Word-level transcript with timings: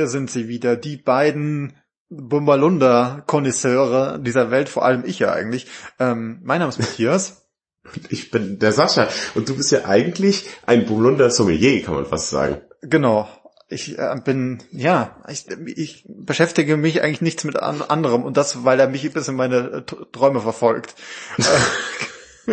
Hier 0.00 0.08
sind 0.08 0.30
sie 0.30 0.48
wieder, 0.48 0.76
die 0.76 0.96
beiden 0.96 1.74
Bumbalunda-Konnoisseure 2.08 4.18
dieser 4.18 4.50
Welt, 4.50 4.70
vor 4.70 4.82
allem 4.82 5.04
ich 5.04 5.18
ja 5.18 5.30
eigentlich. 5.30 5.66
Ähm, 5.98 6.40
mein 6.42 6.60
Name 6.60 6.70
ist 6.70 6.78
Matthias. 6.78 7.46
Ich 8.08 8.30
bin 8.30 8.58
der 8.58 8.72
Sascha 8.72 9.08
und 9.34 9.46
du 9.48 9.56
bist 9.56 9.72
ja 9.72 9.84
eigentlich 9.84 10.48
ein 10.64 10.86
Bumbalunda-Sommelier, 10.86 11.82
kann 11.82 11.96
man 11.96 12.06
fast 12.06 12.30
sagen. 12.30 12.62
Genau. 12.80 13.28
Ich 13.68 13.98
äh, 13.98 14.16
bin, 14.24 14.62
ja, 14.70 15.22
ich, 15.28 15.44
ich 15.66 16.06
beschäftige 16.08 16.78
mich 16.78 17.02
eigentlich 17.02 17.20
nichts 17.20 17.44
mit 17.44 17.58
an, 17.58 17.82
anderem 17.82 18.22
und 18.22 18.38
das, 18.38 18.64
weil 18.64 18.80
er 18.80 18.88
mich 18.88 19.12
bis 19.12 19.28
in 19.28 19.36
meine 19.36 19.84
Träume 19.84 20.40
verfolgt. 20.40 20.94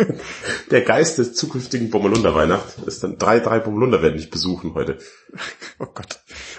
Der 0.70 0.82
Geist 0.82 1.18
des 1.18 1.34
zukünftigen 1.34 1.90
Bommelunder 1.90 2.34
Weihnacht 2.34 2.78
ist 2.86 3.02
dann 3.02 3.18
drei, 3.18 3.40
drei 3.40 3.58
Bommelunder 3.58 4.02
werden 4.02 4.16
dich 4.16 4.30
besuchen 4.30 4.74
heute. 4.74 4.98
Oh 5.80 5.86
Gott. 5.94 6.18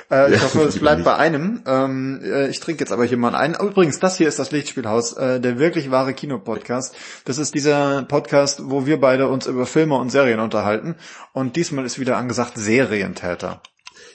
Äh, 0.09 0.33
ich 0.33 0.41
hoffe, 0.41 0.61
es 0.61 0.79
bleibt 0.79 1.03
bei 1.03 1.15
einem. 1.15 1.61
Ähm, 1.65 2.21
äh, 2.23 2.47
ich 2.47 2.61
trinke 2.61 2.81
jetzt 2.81 2.93
aber 2.93 3.03
hier 3.03 3.17
mal 3.17 3.35
einen. 3.35 3.55
Übrigens, 3.55 3.99
das 3.99 4.17
hier 4.17 4.29
ist 4.29 4.39
das 4.39 4.51
Lichtspielhaus, 4.51 5.13
äh, 5.13 5.41
der 5.41 5.59
wirklich 5.59 5.91
wahre 5.91 6.13
Kinopodcast. 6.13 6.95
Das 7.25 7.37
ist 7.37 7.53
dieser 7.53 8.03
Podcast, 8.03 8.61
wo 8.63 8.85
wir 8.85 9.01
beide 9.01 9.27
uns 9.27 9.45
über 9.45 9.65
Filme 9.65 9.95
und 9.95 10.09
Serien 10.09 10.39
unterhalten. 10.39 10.95
Und 11.33 11.57
diesmal 11.57 11.85
ist 11.85 11.99
wieder 11.99 12.15
angesagt 12.15 12.53
Serientäter. 12.55 13.61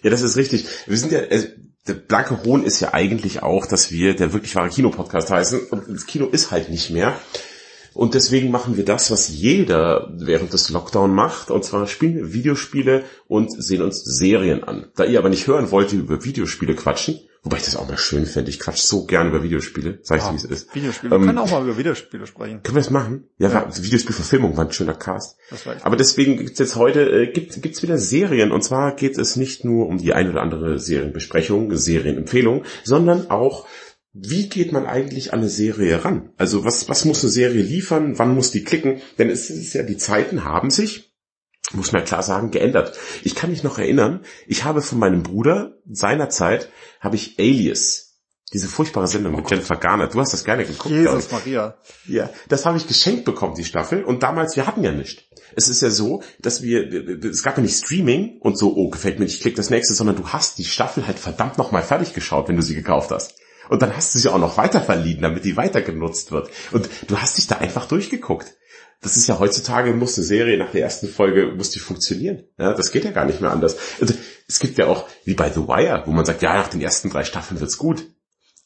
Ja, 0.02 0.10
das 0.10 0.22
ist 0.22 0.36
richtig. 0.36 0.66
Wir 0.86 0.96
sind 0.96 1.12
ja, 1.12 1.18
äh, 1.18 1.50
der 1.86 1.94
blanke 1.94 2.44
Hohn 2.44 2.64
ist 2.64 2.80
ja 2.80 2.94
eigentlich 2.94 3.42
auch, 3.42 3.66
dass 3.66 3.90
wir 3.90 4.16
der 4.16 4.32
wirklich 4.32 4.56
wahre 4.56 4.70
Kinopodcast 4.70 5.30
heißen. 5.30 5.66
Und 5.70 5.84
das 5.88 6.06
Kino 6.06 6.26
ist 6.26 6.50
halt 6.50 6.70
nicht 6.70 6.90
mehr. 6.90 7.14
Und 7.94 8.14
deswegen 8.14 8.50
machen 8.50 8.76
wir 8.76 8.84
das, 8.84 9.10
was 9.10 9.28
jeder 9.28 10.10
während 10.16 10.52
des 10.52 10.68
Lockdown 10.70 11.14
macht. 11.14 11.50
Und 11.50 11.64
zwar 11.64 11.86
spielen 11.86 12.16
wir 12.16 12.32
Videospiele 12.32 13.04
und 13.28 13.50
sehen 13.52 13.82
uns 13.82 14.02
Serien 14.04 14.64
an. 14.64 14.86
Da 14.96 15.04
ihr 15.04 15.18
aber 15.18 15.28
nicht 15.30 15.46
hören 15.46 15.70
wollt, 15.70 15.92
wie 15.92 15.96
über 15.96 16.24
Videospiele 16.24 16.74
quatschen, 16.74 17.20
wobei 17.44 17.58
ich 17.58 17.64
das 17.64 17.76
auch 17.76 17.86
mal 17.88 17.96
schön 17.96 18.26
finde. 18.26 18.50
Ich 18.50 18.58
quatsch 18.58 18.78
so 18.82 19.04
gern 19.06 19.28
über 19.28 19.42
Videospiele. 19.44 20.00
Sag 20.02 20.18
ich, 20.18 20.24
Ah, 20.24 20.32
wie 20.32 20.36
es 20.36 20.44
ist. 20.44 20.74
Videospiele. 20.74 21.14
Ähm, 21.14 21.20
wir 21.22 21.26
können 21.28 21.38
auch 21.38 21.50
mal 21.50 21.62
über 21.62 21.76
Videospiele 21.78 22.26
sprechen. 22.26 22.62
Können 22.64 22.76
wir 22.76 22.82
das 22.82 22.90
machen? 22.90 23.28
Ja, 23.38 23.48
Ja. 23.50 23.66
ja. 23.70 23.82
Videospielverfilmung 23.84 24.56
war 24.56 24.64
ein 24.64 24.72
schöner 24.72 24.94
Cast. 24.94 25.36
Aber 25.82 25.96
deswegen 25.96 26.36
gibt's 26.38 26.58
jetzt 26.58 26.74
heute, 26.76 27.00
äh, 27.08 27.26
gibt, 27.32 27.62
gibt's 27.62 27.82
wieder 27.82 27.98
Serien. 27.98 28.50
Und 28.50 28.62
zwar 28.64 28.96
geht 28.96 29.18
es 29.18 29.36
nicht 29.36 29.64
nur 29.64 29.86
um 29.86 29.98
die 29.98 30.12
ein 30.14 30.28
oder 30.30 30.42
andere 30.42 30.78
Serienbesprechung, 30.80 31.74
Serienempfehlung, 31.76 32.64
sondern 32.82 33.30
auch, 33.30 33.66
wie 34.14 34.48
geht 34.48 34.70
man 34.70 34.86
eigentlich 34.86 35.32
an 35.32 35.40
eine 35.40 35.48
Serie 35.48 36.04
ran? 36.04 36.30
Also 36.38 36.64
was, 36.64 36.88
was 36.88 37.04
muss 37.04 37.24
eine 37.24 37.32
Serie 37.32 37.62
liefern? 37.62 38.16
Wann 38.16 38.34
muss 38.34 38.52
die 38.52 38.62
klicken? 38.62 39.02
Denn 39.18 39.28
es 39.28 39.50
ist 39.50 39.74
ja, 39.74 39.82
die 39.82 39.96
Zeiten 39.96 40.44
haben 40.44 40.70
sich, 40.70 41.12
muss 41.72 41.90
man 41.90 42.04
klar 42.04 42.22
sagen, 42.22 42.52
geändert. 42.52 42.96
Ich 43.24 43.34
kann 43.34 43.50
mich 43.50 43.64
noch 43.64 43.78
erinnern, 43.78 44.24
ich 44.46 44.62
habe 44.62 44.82
von 44.82 45.00
meinem 45.00 45.24
Bruder 45.24 45.78
seinerzeit, 45.90 46.68
habe 47.00 47.16
ich 47.16 47.40
Alias, 47.40 48.20
diese 48.52 48.68
furchtbare 48.68 49.08
Sendung 49.08 49.34
mit 49.34 49.50
Jennifer 49.50 49.76
Garner. 49.76 50.06
Du 50.06 50.20
hast 50.20 50.32
das 50.32 50.44
gerne 50.44 50.64
geguckt. 50.64 50.94
Jesus 50.94 51.32
Maria. 51.32 51.76
Ja, 52.06 52.30
das 52.48 52.66
habe 52.66 52.76
ich 52.76 52.86
geschenkt 52.86 53.24
bekommen, 53.24 53.56
die 53.56 53.64
Staffel. 53.64 54.04
Und 54.04 54.22
damals, 54.22 54.54
wir 54.54 54.68
hatten 54.68 54.84
ja 54.84 54.92
nicht. 54.92 55.28
Es 55.56 55.68
ist 55.68 55.82
ja 55.82 55.90
so, 55.90 56.22
dass 56.38 56.62
wir, 56.62 56.88
es 57.24 57.42
gab 57.42 57.56
ja 57.56 57.64
nicht 57.64 57.76
Streaming 57.76 58.38
und 58.38 58.56
so, 58.56 58.76
oh, 58.76 58.90
gefällt 58.90 59.18
mir 59.18 59.24
nicht, 59.24 59.34
ich 59.34 59.40
klick 59.40 59.56
das 59.56 59.70
nächste, 59.70 59.94
sondern 59.94 60.14
du 60.14 60.28
hast 60.28 60.58
die 60.58 60.64
Staffel 60.64 61.04
halt 61.08 61.18
verdammt 61.18 61.58
nochmal 61.58 61.82
fertig 61.82 62.14
geschaut, 62.14 62.48
wenn 62.48 62.56
du 62.56 62.62
sie 62.62 62.76
gekauft 62.76 63.10
hast. 63.10 63.34
Und 63.68 63.82
dann 63.82 63.96
hast 63.96 64.14
du 64.14 64.18
sie 64.18 64.28
auch 64.28 64.38
noch 64.38 64.56
weiter 64.56 64.80
verliehen, 64.80 65.22
damit 65.22 65.44
die 65.44 65.56
weiter 65.56 65.82
genutzt 65.82 66.32
wird. 66.32 66.50
Und 66.72 66.88
du 67.08 67.18
hast 67.18 67.38
dich 67.38 67.46
da 67.46 67.56
einfach 67.56 67.86
durchgeguckt. 67.86 68.54
Das 69.00 69.16
ist 69.16 69.26
ja 69.26 69.38
heutzutage, 69.38 69.92
muss 69.92 70.16
eine 70.16 70.24
Serie 70.24 70.56
nach 70.56 70.70
der 70.70 70.82
ersten 70.82 71.08
Folge, 71.08 71.52
muss 71.54 71.70
die 71.70 71.78
funktionieren. 71.78 72.44
Ja, 72.58 72.72
das 72.72 72.90
geht 72.90 73.04
ja 73.04 73.10
gar 73.10 73.26
nicht 73.26 73.40
mehr 73.40 73.50
anders. 73.50 73.76
Also, 74.00 74.14
es 74.48 74.58
gibt 74.60 74.78
ja 74.78 74.86
auch, 74.86 75.06
wie 75.24 75.34
bei 75.34 75.50
The 75.50 75.68
Wire, 75.68 76.04
wo 76.06 76.12
man 76.12 76.24
sagt, 76.24 76.42
ja, 76.42 76.54
nach 76.54 76.68
den 76.68 76.80
ersten 76.80 77.10
drei 77.10 77.24
Staffeln 77.24 77.60
wird's 77.60 77.76
gut. 77.76 78.06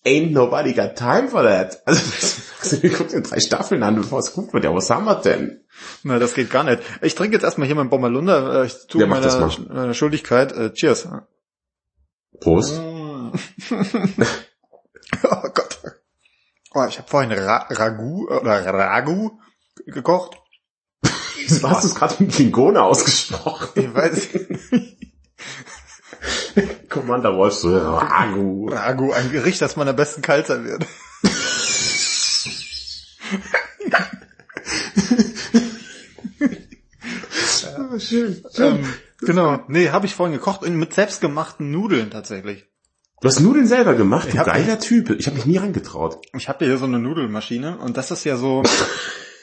Ain't 0.04 0.30
nobody 0.30 0.74
got 0.74 0.94
time 0.94 1.28
for 1.28 1.42
that. 1.42 1.82
Also, 1.86 2.76
guck 2.96 3.08
dir 3.08 3.20
drei 3.22 3.40
Staffeln 3.40 3.82
an, 3.82 3.96
bevor 3.96 4.20
es 4.20 4.32
gut 4.32 4.52
wird. 4.52 4.62
Ja, 4.64 4.72
was 4.72 4.90
haben 4.90 5.06
wir 5.06 5.16
denn? 5.16 5.64
Na, 6.04 6.18
das 6.20 6.34
geht 6.34 6.50
gar 6.50 6.64
nicht. 6.64 6.82
Ich 7.02 7.14
trinke 7.16 7.34
jetzt 7.34 7.42
erstmal 7.44 7.66
hier 7.66 7.76
mein 7.76 7.90
Bommerlunder. 7.90 8.62
Äh, 8.62 8.66
Ich 8.66 8.86
tue 8.86 9.00
Ja, 9.00 9.06
meine, 9.08 9.50
meine 9.68 9.94
Schuldigkeit. 9.94 10.52
Äh, 10.52 10.72
cheers. 10.72 11.08
Prost. 12.40 12.80
Oh 15.44 15.48
Gott. 15.54 15.78
Oh, 16.74 16.84
ich 16.88 16.98
habe 16.98 17.08
vorhin 17.08 17.32
Ra 17.32 17.66
Ragu 17.70 18.28
oder 18.28 18.64
Ragu 18.64 19.38
gekocht. 19.86 20.36
Du 21.48 21.70
hast 21.70 21.84
es 21.84 21.94
gerade 21.94 22.14
mit 22.18 22.32
Klingone 22.32 22.82
ausgesprochen. 22.82 23.68
Ich 23.74 23.94
weiß 23.94 24.28
Commander 26.90 27.34
Wolf 27.36 27.54
so, 27.54 27.74
Ragu. 27.78 28.68
Ragu, 28.68 29.12
ein 29.12 29.32
Gericht, 29.32 29.62
das 29.62 29.76
man 29.76 29.88
am 29.88 29.96
besten 29.96 30.20
kalt 30.20 30.46
serviert. 30.48 30.84
Ah, 37.78 37.98
schön. 37.98 38.44
ähm, 38.58 38.94
genau. 39.20 39.64
Nee, 39.68 39.90
habe 39.90 40.06
ich 40.06 40.14
vorhin 40.14 40.36
gekocht 40.36 40.62
und 40.62 40.76
mit 40.76 40.92
selbstgemachten 40.92 41.70
Nudeln 41.70 42.10
tatsächlich. 42.10 42.66
Du 43.20 43.26
hast 43.26 43.40
Nudeln 43.40 43.66
selber 43.66 43.94
gemacht, 43.94 44.28
du 44.32 44.36
geiler 44.44 44.78
Typ. 44.78 45.10
Ich 45.10 45.26
habe 45.26 45.36
mich 45.36 45.46
nie 45.46 45.56
rangetraut. 45.56 46.18
Ich 46.36 46.48
habe 46.48 46.64
hier 46.64 46.78
so 46.78 46.84
eine 46.84 47.00
Nudelmaschine 47.00 47.78
und 47.78 47.96
das 47.96 48.12
ist 48.12 48.22
ja 48.24 48.36
so, 48.36 48.62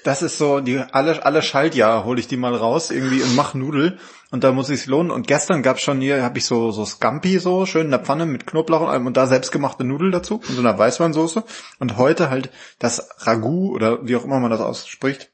das 0.06 0.22
ist 0.22 0.38
so, 0.38 0.62
die 0.62 0.78
alle 0.80 1.25
alle 1.25 1.41
Schaltjahr 1.41 2.06
hole 2.06 2.19
ich 2.22 2.28
die 2.30 2.38
mal 2.38 2.56
raus 2.56 2.90
irgendwie 2.90 3.22
und 3.22 3.36
mach 3.36 3.53
Nudel 3.53 4.00
und 4.31 4.46
da 4.46 4.53
muss 4.53 4.69
ich 4.69 4.86
lohnen. 4.86 5.12
Und 5.12 5.28
gestern 5.28 5.62
gab's 5.62 5.81
schon 5.81 6.00
hier, 6.00 6.24
habe 6.24 6.38
ich 6.38 6.46
so 6.46 6.72
so 6.72 6.86
Scampi 6.86 7.38
so 7.40 7.66
schön 7.66 7.86
in 7.86 7.91
der 7.91 8.00
Pfanne 8.00 8.25
mit 8.25 8.47
Knoblauch 8.47 8.80
und 8.81 8.88
allem 8.88 9.08
und 9.08 9.18
da 9.18 9.28
selbstgemachte 9.28 9.84
Nudel 9.84 10.09
dazu 10.12 10.36
und 10.36 10.56
so 10.56 10.62
einer 10.62 10.78
Weißweinsoße 10.78 11.44
und 11.80 11.97
heute 11.97 12.30
halt 12.30 12.52
das 12.80 13.09
Ragout 13.28 13.74
oder 13.74 14.07
wie 14.07 14.16
auch 14.16 14.24
immer 14.24 14.40
man 14.40 14.52
das 14.52 14.62
ausspricht. 14.62 15.34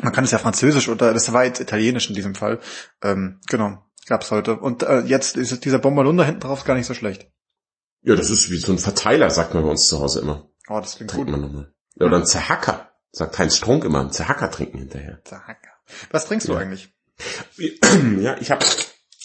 Man 0.00 0.12
kann 0.12 0.24
es 0.24 0.32
ja 0.32 0.38
französisch 0.38 0.88
oder 0.88 1.14
das 1.14 1.32
war 1.32 1.44
jetzt 1.44 1.60
italienisch 1.60 2.08
in 2.08 2.16
diesem 2.16 2.34
Fall. 2.34 2.58
Ähm, 3.04 3.38
genau, 3.48 3.78
gab's 4.08 4.32
heute 4.32 4.56
und 4.56 4.82
äh, 4.82 5.02
jetzt 5.02 5.36
ist 5.36 5.52
es- 5.52 5.60
dieser 5.60 5.78
Bommerlunder 5.78 6.24
hinten 6.24 6.40
drauf 6.40 6.64
gar 6.64 6.74
nicht 6.74 6.86
so 6.86 6.94
schlecht. 6.94 7.28
Ja, 8.02 8.16
das 8.16 8.30
ist 8.30 8.50
wie 8.50 8.56
so 8.58 8.72
ein 8.72 8.78
Verteiler, 8.78 9.30
sagt 9.30 9.54
man 9.54 9.62
bei 9.62 9.70
uns 9.70 9.86
zu 9.86 10.00
Hause 10.00 10.20
immer. 10.20 10.48
Oh, 10.68 10.80
das 10.80 10.96
klingt 10.96 11.10
Trinkt 11.10 11.26
gut. 11.26 11.32
man 11.32 11.40
nochmal. 11.40 11.72
Ja, 11.96 12.06
oder 12.06 12.16
ein 12.16 12.26
Zerhacker. 12.26 12.90
Sagt 13.12 13.38
Heinz 13.38 13.56
Strunk 13.56 13.84
immer, 13.84 14.00
ein 14.00 14.10
Zerhacker 14.10 14.50
trinken 14.50 14.78
hinterher. 14.78 15.20
Was 16.10 16.26
trinkst 16.26 16.48
du 16.48 16.52
Ja. 16.52 16.58
eigentlich? 16.58 16.92
Ja, 18.20 18.36
ich 18.40 18.50
habe 18.50 18.64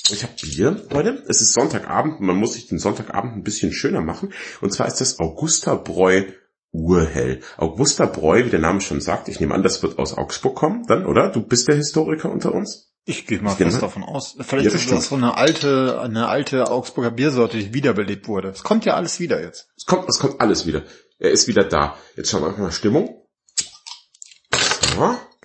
ich 0.10 0.24
hab 0.24 0.36
Bier 0.42 0.86
heute. 0.94 1.24
Es 1.28 1.42
ist 1.42 1.54
Sonntagabend. 1.54 2.20
Man 2.20 2.36
muss 2.36 2.54
sich 2.54 2.68
den 2.68 2.80
Sonntagabend 2.80 3.36
ein 3.38 3.44
bisschen 3.44 3.72
schöner 3.72 4.02
machen. 4.02 4.34
Und 4.62 4.72
zwar 4.74 4.88
ist 4.88 5.00
das 5.02 5.20
Augusta 5.20 5.76
Bräu 5.76 6.24
Urhell. 6.72 7.42
Augusta 7.56 8.06
Bräu, 8.06 8.46
wie 8.46 8.50
der 8.50 8.60
Name 8.60 8.82
schon 8.82 9.00
sagt, 9.02 9.30
ich 9.30 9.40
nehme 9.40 9.56
an, 9.56 9.64
das 9.64 9.82
wird 9.82 9.98
aus 9.98 10.14
Augsburg 10.18 10.56
kommen, 10.56 10.86
dann, 10.88 11.06
oder? 11.06 11.32
Du 11.32 11.42
bist 11.42 11.68
der 11.70 11.76
Historiker 11.76 12.30
unter 12.30 12.54
uns? 12.54 12.92
Ich 13.10 13.26
gehe 13.26 13.42
mal 13.42 13.56
fest 13.56 13.82
davon 13.82 14.04
aus. 14.04 14.36
Vielleicht 14.42 14.66
Ja, 14.70 14.76
ist 14.76 14.92
das 14.92 15.08
so 15.08 15.16
eine 15.16 15.38
alte, 15.38 16.02
eine 16.02 16.28
alte 16.28 16.70
Augsburger 16.70 17.10
Biersorte, 17.10 17.58
die 17.58 17.74
wiederbelebt 17.74 18.28
wurde. 18.28 18.50
Es 18.50 18.64
kommt 18.64 18.84
ja 18.84 18.96
alles 18.96 19.22
wieder 19.22 19.42
jetzt. 19.42 19.70
Es 19.78 19.86
kommt, 19.86 20.10
es 20.10 20.20
kommt 20.20 20.42
alles 20.42 20.66
wieder. 20.66 20.84
Er 21.18 21.32
ist 21.32 21.48
wieder 21.48 21.64
da. 21.64 21.98
Jetzt 22.18 22.32
schauen 22.32 22.42
wir 22.42 22.52
mal 22.62 22.70
Stimmung. 22.74 23.26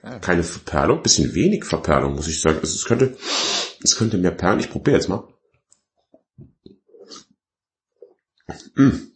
Geil. 0.03 0.19
Keine 0.21 0.43
Verperlung, 0.43 1.05
bisschen 1.05 1.35
wenig 1.35 1.65
Verperlung, 1.65 2.17
muss 2.17 2.27
ich 2.27 2.41
sagen. 2.41 2.59
Also 2.59 2.75
es 2.75 2.85
könnte, 2.85 3.17
es 3.81 3.97
könnte 3.97 4.19
mehr 4.19 4.33
perlen. 4.33 4.59
Ich 4.59 4.69
probiere 4.69 4.97
jetzt 4.97 5.09
mal. 5.09 5.29
Mm. 8.75 9.13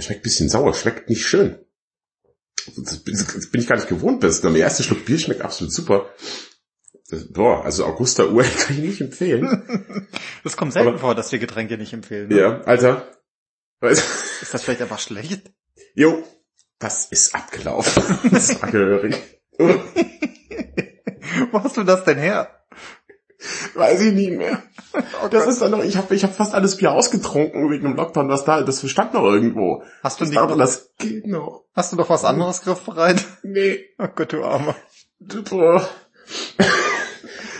Schmeckt 0.00 0.22
bisschen 0.22 0.48
sauer, 0.48 0.72
schmeckt 0.72 1.10
nicht 1.10 1.26
schön. 1.26 1.58
Das, 2.78 3.00
bin 3.00 3.60
ich 3.60 3.66
gar 3.66 3.76
nicht 3.76 3.88
gewohnt 3.88 4.20
bist. 4.20 4.42
Der 4.42 4.54
erste 4.56 4.82
Schluck 4.82 5.04
Bier 5.04 5.18
schmeckt 5.18 5.42
absolut 5.42 5.70
super. 5.70 6.08
Das, 7.10 7.30
boah, 7.32 7.64
also 7.64 7.84
Augusta 7.84 8.24
Uhr 8.24 8.42
kann 8.58 8.76
ich 8.76 8.82
nicht 8.82 9.00
empfehlen. 9.00 10.08
Es 10.44 10.56
kommt 10.58 10.72
selten 10.74 10.88
Aber- 10.90 10.98
vor, 10.98 11.14
dass 11.14 11.32
wir 11.32 11.38
Getränke 11.38 11.78
nicht 11.78 11.92
empfehlen. 11.92 12.28
ne? 12.28 12.38
ja, 12.38 12.60
Alter. 12.62 13.08
Ist 13.80 14.52
das 14.52 14.62
vielleicht 14.62 14.82
einfach 14.82 14.98
schlecht? 14.98 15.50
Jo, 15.94 16.22
das 16.78 17.06
ist 17.06 17.34
abgelaufen. 17.34 18.02
Das 18.30 18.60
war 18.62 18.70
gehörig. 18.70 19.16
Wo 21.50 21.62
hast 21.62 21.76
du 21.76 21.82
das 21.84 22.04
denn 22.04 22.18
her? 22.18 22.64
Weiß 23.74 24.00
ich 24.00 24.12
nicht 24.12 24.32
mehr. 24.32 24.62
Oh 25.22 25.28
Das 25.28 25.46
ist 25.46 25.60
dann 25.60 25.70
noch, 25.72 25.82
ich 25.84 25.96
habe 25.96 26.14
ich 26.14 26.24
hab 26.24 26.34
fast 26.34 26.54
alles 26.54 26.76
Bier 26.76 26.92
ausgetrunken 26.92 27.70
wegen 27.70 27.84
dem 27.84 27.96
Lockdown, 27.96 28.28
was 28.28 28.44
da, 28.44 28.62
das 28.62 28.88
stand 28.88 29.12
noch 29.14 29.24
irgendwo. 29.24 29.82
hast, 30.02 30.20
du 30.20 30.24
Das, 30.24 30.30
nicht, 30.30 30.38
dauert, 30.40 30.58
das 30.60 30.94
geht 30.98 31.26
noch. 31.26 31.64
hast 31.74 31.92
du 31.92 31.96
doch 31.96 32.08
was 32.08 32.24
anderes 32.24 32.62
griffbereit? 32.62 33.22
Nee. 33.42 33.84
Oh 33.98 34.08
Gott, 34.14 34.32
du 34.32 34.42
Armer. 34.44 34.76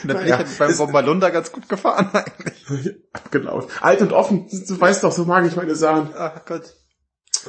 Bin 0.06 0.16
Naja, 0.16 0.40
ich 0.46 0.58
beim 0.58 0.70
es- 0.70 0.78
Bombalunda 0.78 1.30
ganz 1.30 1.50
gut 1.52 1.68
gefahren 1.68 2.10
eigentlich. 2.12 2.94
Abgelaufen. 3.12 3.70
Alt 3.80 4.00
und 4.02 4.12
offen, 4.12 4.46
du 4.68 4.80
weißt 4.80 5.02
doch, 5.04 5.12
so 5.12 5.24
mag 5.24 5.46
ich 5.46 5.56
meine 5.56 5.74
Sachen. 5.74 6.10
Ach 6.16 6.44
Gott. 6.44 6.74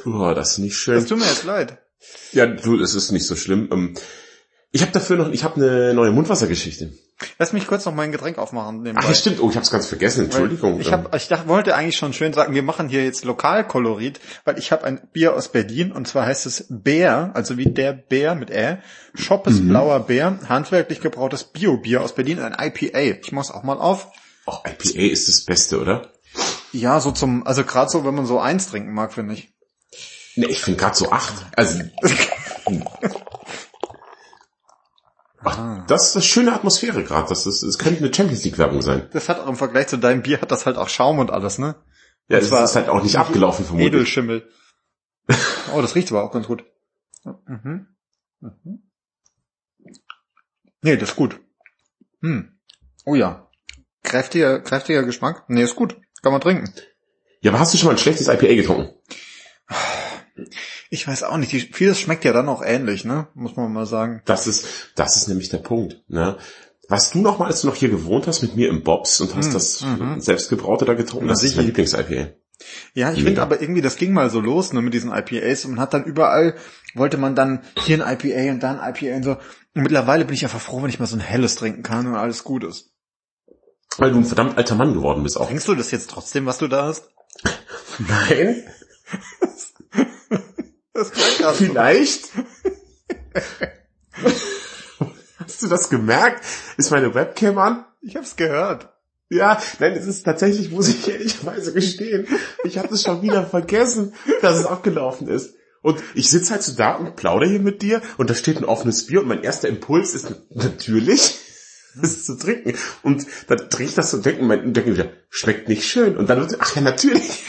Boah, 0.04 0.34
das 0.34 0.52
ist 0.52 0.58
nicht 0.58 0.72
Das 0.74 0.78
schön. 0.80 1.06
tut 1.06 1.18
mir 1.18 1.26
jetzt 1.26 1.44
leid. 1.44 1.78
Ja, 2.32 2.46
du, 2.46 2.80
es 2.80 2.94
ist 2.94 3.12
nicht 3.12 3.26
so 3.26 3.36
schlimm. 3.36 3.68
Ähm, 3.72 3.94
Ich 4.76 4.82
habe 4.82 4.92
dafür 4.92 5.16
noch, 5.16 5.30
ich 5.32 5.42
habe 5.42 5.54
eine 5.56 5.94
neue 5.94 6.10
Mundwassergeschichte. 6.12 6.92
Lass 7.38 7.54
mich 7.54 7.66
kurz 7.66 7.86
noch 7.86 7.94
mein 7.94 8.12
Getränk 8.12 8.36
aufmachen. 8.36 8.82
nebenbei. 8.82 9.06
Ach, 9.08 9.14
stimmt. 9.14 9.40
Oh, 9.40 9.48
ich 9.48 9.56
hab's 9.56 9.70
ganz 9.70 9.86
vergessen. 9.86 10.26
Entschuldigung. 10.26 10.78
Ich, 10.80 10.92
hab, 10.92 11.14
ich 11.14 11.28
dachte, 11.28 11.48
wollte 11.48 11.74
eigentlich 11.74 11.96
schon 11.96 12.12
schön 12.12 12.34
sagen, 12.34 12.52
wir 12.54 12.62
machen 12.62 12.90
hier 12.90 13.02
jetzt 13.02 13.24
Lokalkolorit, 13.24 14.20
weil 14.44 14.58
ich 14.58 14.72
habe 14.72 14.84
ein 14.84 15.00
Bier 15.14 15.34
aus 15.34 15.48
Berlin 15.48 15.92
und 15.92 16.06
zwar 16.06 16.26
heißt 16.26 16.44
es 16.44 16.66
Bär, 16.68 17.30
also 17.32 17.56
wie 17.56 17.64
der 17.70 17.94
Bär 17.94 18.34
mit 18.34 18.50
Ä. 18.50 18.76
Schoppes 19.14 19.54
Mhm. 19.60 19.68
blauer 19.70 20.00
Bär, 20.00 20.38
handwerklich 20.46 21.00
gebrautes 21.00 21.44
Bio-Bier 21.44 22.02
aus 22.02 22.14
Berlin, 22.14 22.38
ein 22.38 22.52
IPA. 22.60 23.18
Ich 23.24 23.32
mach's 23.32 23.50
auch 23.50 23.62
mal 23.62 23.78
auf. 23.78 24.08
Auch 24.44 24.62
IPA 24.66 25.10
ist 25.10 25.26
das 25.28 25.42
Beste, 25.46 25.80
oder? 25.80 26.12
Ja, 26.72 27.00
so 27.00 27.12
zum, 27.12 27.46
also 27.46 27.64
gerade 27.64 27.88
so, 27.90 28.04
wenn 28.04 28.14
man 28.14 28.26
so 28.26 28.38
eins 28.40 28.68
trinken 28.68 28.92
mag, 28.92 29.14
finde 29.14 29.32
ich. 29.32 29.54
Ne, 30.34 30.48
ich 30.50 30.60
finde 30.60 30.78
gerade 30.78 30.94
so 30.96 31.10
acht. 31.10 31.32
Also. 31.56 31.80
Ach, 35.48 35.86
das 35.86 36.08
ist 36.08 36.16
eine 36.16 36.22
schöne 36.22 36.52
Atmosphäre 36.52 37.04
gerade. 37.04 37.28
Das, 37.28 37.46
ist, 37.46 37.62
das 37.62 37.78
könnte 37.78 38.04
eine 38.04 38.12
Champions 38.12 38.44
League 38.44 38.58
Werbung 38.58 38.82
sein. 38.82 39.08
Das 39.12 39.28
hat 39.28 39.40
auch 39.40 39.48
im 39.48 39.56
Vergleich 39.56 39.86
zu 39.86 39.96
deinem 39.96 40.22
Bier 40.22 40.40
hat 40.40 40.50
das 40.50 40.66
halt 40.66 40.76
auch 40.76 40.88
Schaum 40.88 41.18
und 41.18 41.30
alles, 41.30 41.58
ne? 41.58 41.76
Ja, 42.28 42.40
das 42.40 42.50
ist 42.50 42.76
halt 42.76 42.88
auch 42.88 43.02
nicht 43.02 43.16
abgelaufen 43.16 43.64
vermutlich. 43.64 43.92
Edelschimmel. 43.92 44.48
Oh, 45.74 45.82
das 45.82 45.96
riecht 45.96 46.12
aber 46.12 46.22
auch 46.22 46.30
ganz 46.30 46.46
gut. 46.46 46.64
Mhm. 47.24 47.88
Mhm. 48.40 48.82
Nee, 50.82 50.96
das 50.96 51.10
ist 51.10 51.16
gut. 51.16 51.40
Hm. 52.22 52.56
Oh 53.04 53.16
ja. 53.16 53.50
Kräftiger, 54.04 54.60
kräftiger 54.60 55.02
Geschmack. 55.02 55.44
Nee, 55.48 55.64
ist 55.64 55.74
gut. 55.74 55.96
Kann 56.22 56.30
man 56.30 56.40
trinken. 56.40 56.72
Ja, 57.40 57.50
aber 57.50 57.58
hast 57.58 57.74
du 57.74 57.78
schon 57.78 57.86
mal 57.86 57.92
ein 57.92 57.98
schlechtes 57.98 58.28
IPA 58.28 58.54
getrunken? 58.54 58.94
Ich 60.90 61.06
weiß 61.06 61.22
auch 61.22 61.36
nicht. 61.36 61.52
Die, 61.52 61.60
vieles 61.60 61.98
schmeckt 61.98 62.24
ja 62.24 62.32
dann 62.32 62.48
auch 62.48 62.62
ähnlich, 62.62 63.04
ne? 63.04 63.28
Muss 63.34 63.56
man 63.56 63.72
mal 63.72 63.86
sagen. 63.86 64.22
Das 64.24 64.46
ist, 64.46 64.66
das 64.94 65.16
ist 65.16 65.28
nämlich 65.28 65.48
der 65.48 65.58
Punkt. 65.58 66.02
Ne? 66.08 66.36
Warst 66.88 67.14
du 67.14 67.18
noch 67.18 67.38
mal, 67.38 67.46
als 67.46 67.62
du 67.62 67.68
noch 67.68 67.74
hier 67.74 67.88
gewohnt 67.88 68.26
hast, 68.26 68.42
mit 68.42 68.54
mir 68.54 68.68
im 68.68 68.82
Bobs 68.82 69.20
und 69.20 69.34
hast 69.34 69.48
Mhm, 69.48 69.52
das 69.52 69.80
mhm. 69.82 70.20
selbstgebraute 70.20 70.84
da 70.84 70.94
getrunken? 70.94 71.28
Das 71.28 71.42
ist 71.42 71.56
mein 71.56 71.66
Lieblings-IPA. 71.66 72.28
Ja, 72.94 73.12
ich 73.12 73.22
finde 73.22 73.42
aber 73.42 73.60
irgendwie, 73.60 73.82
das 73.82 73.96
ging 73.96 74.12
mal 74.14 74.30
so 74.30 74.40
los, 74.40 74.72
ne, 74.72 74.80
mit 74.80 74.94
diesen 74.94 75.12
IPAs 75.12 75.64
und 75.64 75.72
man 75.72 75.80
hat 75.80 75.92
dann 75.92 76.04
überall, 76.04 76.54
wollte 76.94 77.18
man 77.18 77.34
dann 77.34 77.62
hier 77.78 78.02
ein 78.02 78.14
IPA 78.18 78.52
und 78.52 78.60
da 78.62 78.78
ein 78.80 78.94
IPA 78.94 79.16
und 79.16 79.22
so. 79.24 79.30
Und 79.74 79.82
mittlerweile 79.82 80.24
bin 80.24 80.34
ich 80.34 80.44
einfach 80.44 80.60
froh, 80.60 80.82
wenn 80.82 80.88
ich 80.88 80.98
mal 80.98 81.06
so 81.06 81.16
ein 81.16 81.20
helles 81.20 81.56
trinken 81.56 81.82
kann 81.82 82.06
und 82.06 82.14
alles 82.14 82.44
gut 82.44 82.64
ist. 82.64 82.92
Weil 83.98 84.12
du 84.12 84.18
ein 84.18 84.24
verdammt 84.24 84.56
alter 84.56 84.74
Mann 84.74 84.94
geworden 84.94 85.22
bist 85.22 85.38
auch. 85.38 85.48
Trinkst 85.48 85.68
du 85.68 85.74
das 85.74 85.90
jetzt 85.90 86.08
trotzdem, 86.10 86.46
was 86.46 86.58
du 86.58 86.68
da 86.68 86.84
hast? 86.84 87.10
Nein? 87.98 88.62
Das 90.96 91.08
so. 91.38 91.52
Vielleicht? 91.52 92.30
Hast 95.38 95.62
du 95.62 95.66
das 95.68 95.90
gemerkt? 95.90 96.42
Ist 96.78 96.90
meine 96.90 97.14
Webcam 97.14 97.58
an? 97.58 97.84
Ich 98.00 98.16
hab's 98.16 98.36
gehört. 98.36 98.92
Ja, 99.28 99.60
nein, 99.80 99.92
es 99.92 100.06
ist 100.06 100.22
tatsächlich, 100.22 100.70
muss 100.70 100.88
ich 100.88 101.06
ehrlicherweise 101.08 101.72
gestehen, 101.72 102.28
ich 102.64 102.78
habe 102.78 102.94
es 102.94 103.02
schon 103.02 103.22
wieder 103.22 103.44
vergessen, 103.44 104.14
dass 104.40 104.56
es 104.58 104.66
abgelaufen 104.66 105.28
ist. 105.28 105.54
Und 105.82 106.02
ich 106.14 106.30
sitze 106.30 106.52
halt 106.52 106.62
so 106.62 106.74
da 106.74 106.94
und 106.94 107.16
plaudere 107.16 107.50
hier 107.50 107.60
mit 107.60 107.82
dir 107.82 108.02
und 108.16 108.30
da 108.30 108.34
steht 108.34 108.56
ein 108.56 108.64
offenes 108.64 109.06
Bier 109.06 109.20
und 109.20 109.28
mein 109.28 109.42
erster 109.42 109.68
Impuls 109.68 110.14
ist 110.14 110.34
natürlich, 110.50 111.38
es 112.02 112.24
zu 112.24 112.38
trinken. 112.38 112.74
Und 113.02 113.26
dann 113.48 113.58
trinke 113.70 113.90
ich 113.90 113.94
das 113.94 114.14
und 114.14 114.24
denke, 114.24 114.44
mein, 114.44 114.72
denke 114.72 114.92
wieder, 114.92 115.10
schmeckt 115.28 115.68
nicht 115.68 115.84
schön. 115.84 116.16
Und 116.16 116.30
dann 116.30 116.40
wird, 116.40 116.56
ach 116.60 116.74
ja, 116.74 116.82
natürlich, 116.82 117.44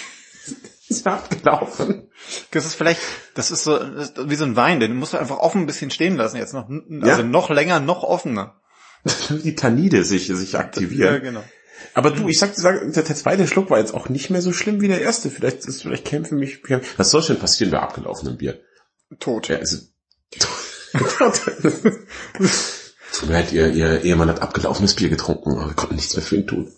ist 0.89 1.05
ja 1.05 1.13
abgelaufen. 1.15 2.09
Das 2.51 2.65
ist 2.65 2.75
vielleicht, 2.75 3.01
das 3.35 3.51
ist 3.51 3.63
so 3.63 3.77
das 3.77 4.09
ist 4.11 4.29
wie 4.29 4.35
so 4.35 4.45
ein 4.45 4.55
Wein, 4.55 4.79
den 4.79 4.95
musst 4.95 5.13
du 5.13 5.17
einfach 5.17 5.37
offen 5.37 5.61
ein 5.61 5.65
bisschen 5.67 5.91
stehen 5.91 6.15
lassen 6.17 6.37
jetzt 6.37 6.53
noch, 6.53 6.69
also 6.69 7.21
Ja. 7.21 7.23
noch 7.23 7.49
länger, 7.49 7.79
noch 7.79 8.03
offener. 8.03 8.59
Die 9.29 9.55
Tannide 9.55 10.03
sich, 10.03 10.27
sich 10.27 10.57
aktivieren. 10.57 11.13
Ja, 11.13 11.19
genau. 11.19 11.43
Aber 11.93 12.11
du, 12.11 12.27
ich 12.27 12.39
sag 12.39 12.55
dir, 12.55 12.61
sag, 12.61 12.91
der 12.93 13.05
zweite 13.05 13.47
Schluck 13.47 13.69
war 13.69 13.77
jetzt 13.79 13.93
auch 13.93 14.09
nicht 14.09 14.29
mehr 14.29 14.41
so 14.41 14.51
schlimm 14.51 14.81
wie 14.81 14.87
der 14.87 15.01
erste. 15.01 15.29
Vielleicht 15.29 15.65
ist, 15.65 15.83
vielleicht 15.83 16.05
kämpfen 16.05 16.39
mich, 16.39 16.61
was 16.97 17.11
soll 17.11 17.21
schon 17.21 17.37
passieren 17.39 17.71
bei 17.71 17.79
abgelaufenem 17.79 18.37
Bier? 18.37 18.59
Tot. 19.19 19.47
Ja, 19.47 19.57
also, 19.57 19.77
Tut 23.13 23.29
mir 23.29 23.33
leid, 23.33 23.51
ihr, 23.51 23.67
ihr 23.73 24.03
Ehemann 24.03 24.29
hat 24.29 24.41
abgelaufenes 24.41 24.95
Bier 24.95 25.09
getrunken, 25.09 25.51
aber 25.53 25.67
wir 25.67 25.73
konnten 25.75 25.95
nichts 25.95 26.15
mehr 26.15 26.23
für 26.25 26.35
ihn 26.37 26.47
tun. 26.47 26.71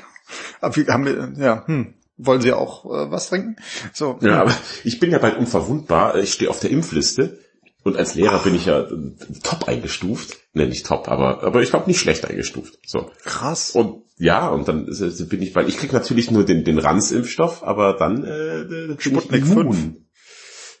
Aber 0.60 0.76
wir 0.76 0.86
haben 0.86 1.36
ja, 1.36 1.66
hm, 1.66 1.94
wollen 2.16 2.40
Sie 2.40 2.52
auch 2.52 2.84
äh, 2.84 3.10
was 3.10 3.28
trinken? 3.28 3.56
So. 3.92 4.18
Ja, 4.20 4.42
aber 4.42 4.54
ich 4.84 5.00
bin 5.00 5.10
ja 5.10 5.18
bald 5.18 5.36
unverwundbar. 5.38 6.16
Ich 6.16 6.32
stehe 6.32 6.50
auf 6.50 6.60
der 6.60 6.70
Impfliste. 6.70 7.38
Und 7.82 7.98
als 7.98 8.14
Lehrer 8.14 8.38
bin 8.38 8.54
ich 8.54 8.66
ja 8.66 8.80
äh, 8.80 9.12
top 9.42 9.68
eingestuft. 9.68 10.38
Ne, 10.54 10.66
nicht 10.66 10.86
top, 10.86 11.08
aber, 11.08 11.42
aber 11.42 11.62
ich 11.62 11.70
glaube 11.70 11.86
nicht 11.86 12.00
schlecht 12.00 12.24
eingestuft. 12.24 12.78
So. 12.86 13.10
krass. 13.24 13.72
Und 13.72 14.04
ja, 14.16 14.48
und 14.48 14.68
dann 14.68 14.86
bin 14.86 15.42
ich 15.42 15.52
bald, 15.52 15.68
ich 15.68 15.76
krieg 15.76 15.92
natürlich 15.92 16.30
nur 16.30 16.44
den, 16.44 16.64
den 16.64 16.78
Ranz-Impfstoff, 16.78 17.64
aber 17.64 17.94
dann 17.94 18.24
äh, 18.24 18.64
bin 18.68 18.96
Sputnik 18.98 19.44
ich 19.44 19.50
immun. 19.50 20.03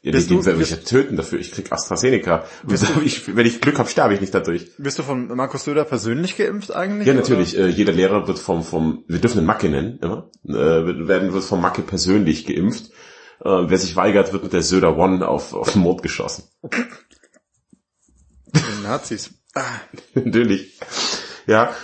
Ja, 0.04 0.12
die, 0.12 0.26
die 0.26 0.44
werden 0.44 0.58
mich 0.58 0.70
ja 0.70 0.76
töten 0.76 1.16
dafür. 1.16 1.40
Ich 1.40 1.50
krieg 1.50 1.72
AstraZeneca. 1.72 2.44
ich, 3.04 3.34
wenn 3.34 3.46
ich 3.46 3.62
Glück 3.62 3.78
habe, 3.78 3.88
sterbe 3.88 4.12
ich 4.12 4.20
nicht 4.20 4.34
dadurch. 4.34 4.70
Bist 4.76 4.98
du 4.98 5.02
von 5.02 5.28
Markus 5.28 5.64
Söder 5.64 5.84
persönlich 5.84 6.36
geimpft 6.36 6.72
eigentlich? 6.72 7.06
Ja, 7.06 7.14
oder? 7.14 7.22
natürlich. 7.22 7.56
Äh, 7.56 7.68
jeder 7.68 7.92
Lehrer 7.92 8.28
wird 8.28 8.38
vom, 8.38 8.62
vom, 8.62 9.04
wir 9.08 9.18
dürfen 9.18 9.38
ihn 9.38 9.46
Macke 9.46 9.70
nennen, 9.70 9.98
immer. 10.02 10.30
Äh, 10.44 10.52
wird- 10.52 11.08
werden 11.08 11.32
wird 11.32 11.42
vom 11.44 11.62
Macke 11.62 11.80
persönlich 11.80 12.44
geimpft. 12.44 12.90
Äh, 13.40 13.48
wer 13.48 13.78
sich 13.78 13.96
weigert, 13.96 14.34
wird 14.34 14.42
mit 14.42 14.52
der 14.52 14.62
Söder 14.62 14.98
One 14.98 15.26
auf, 15.26 15.54
auf 15.54 15.72
den 15.72 15.80
Mond 15.80 16.02
geschossen. 16.02 16.44
Nazis. 18.82 19.30
Ah, 19.54 19.62
natürlich. 20.14 20.78
Ja. 21.46 21.74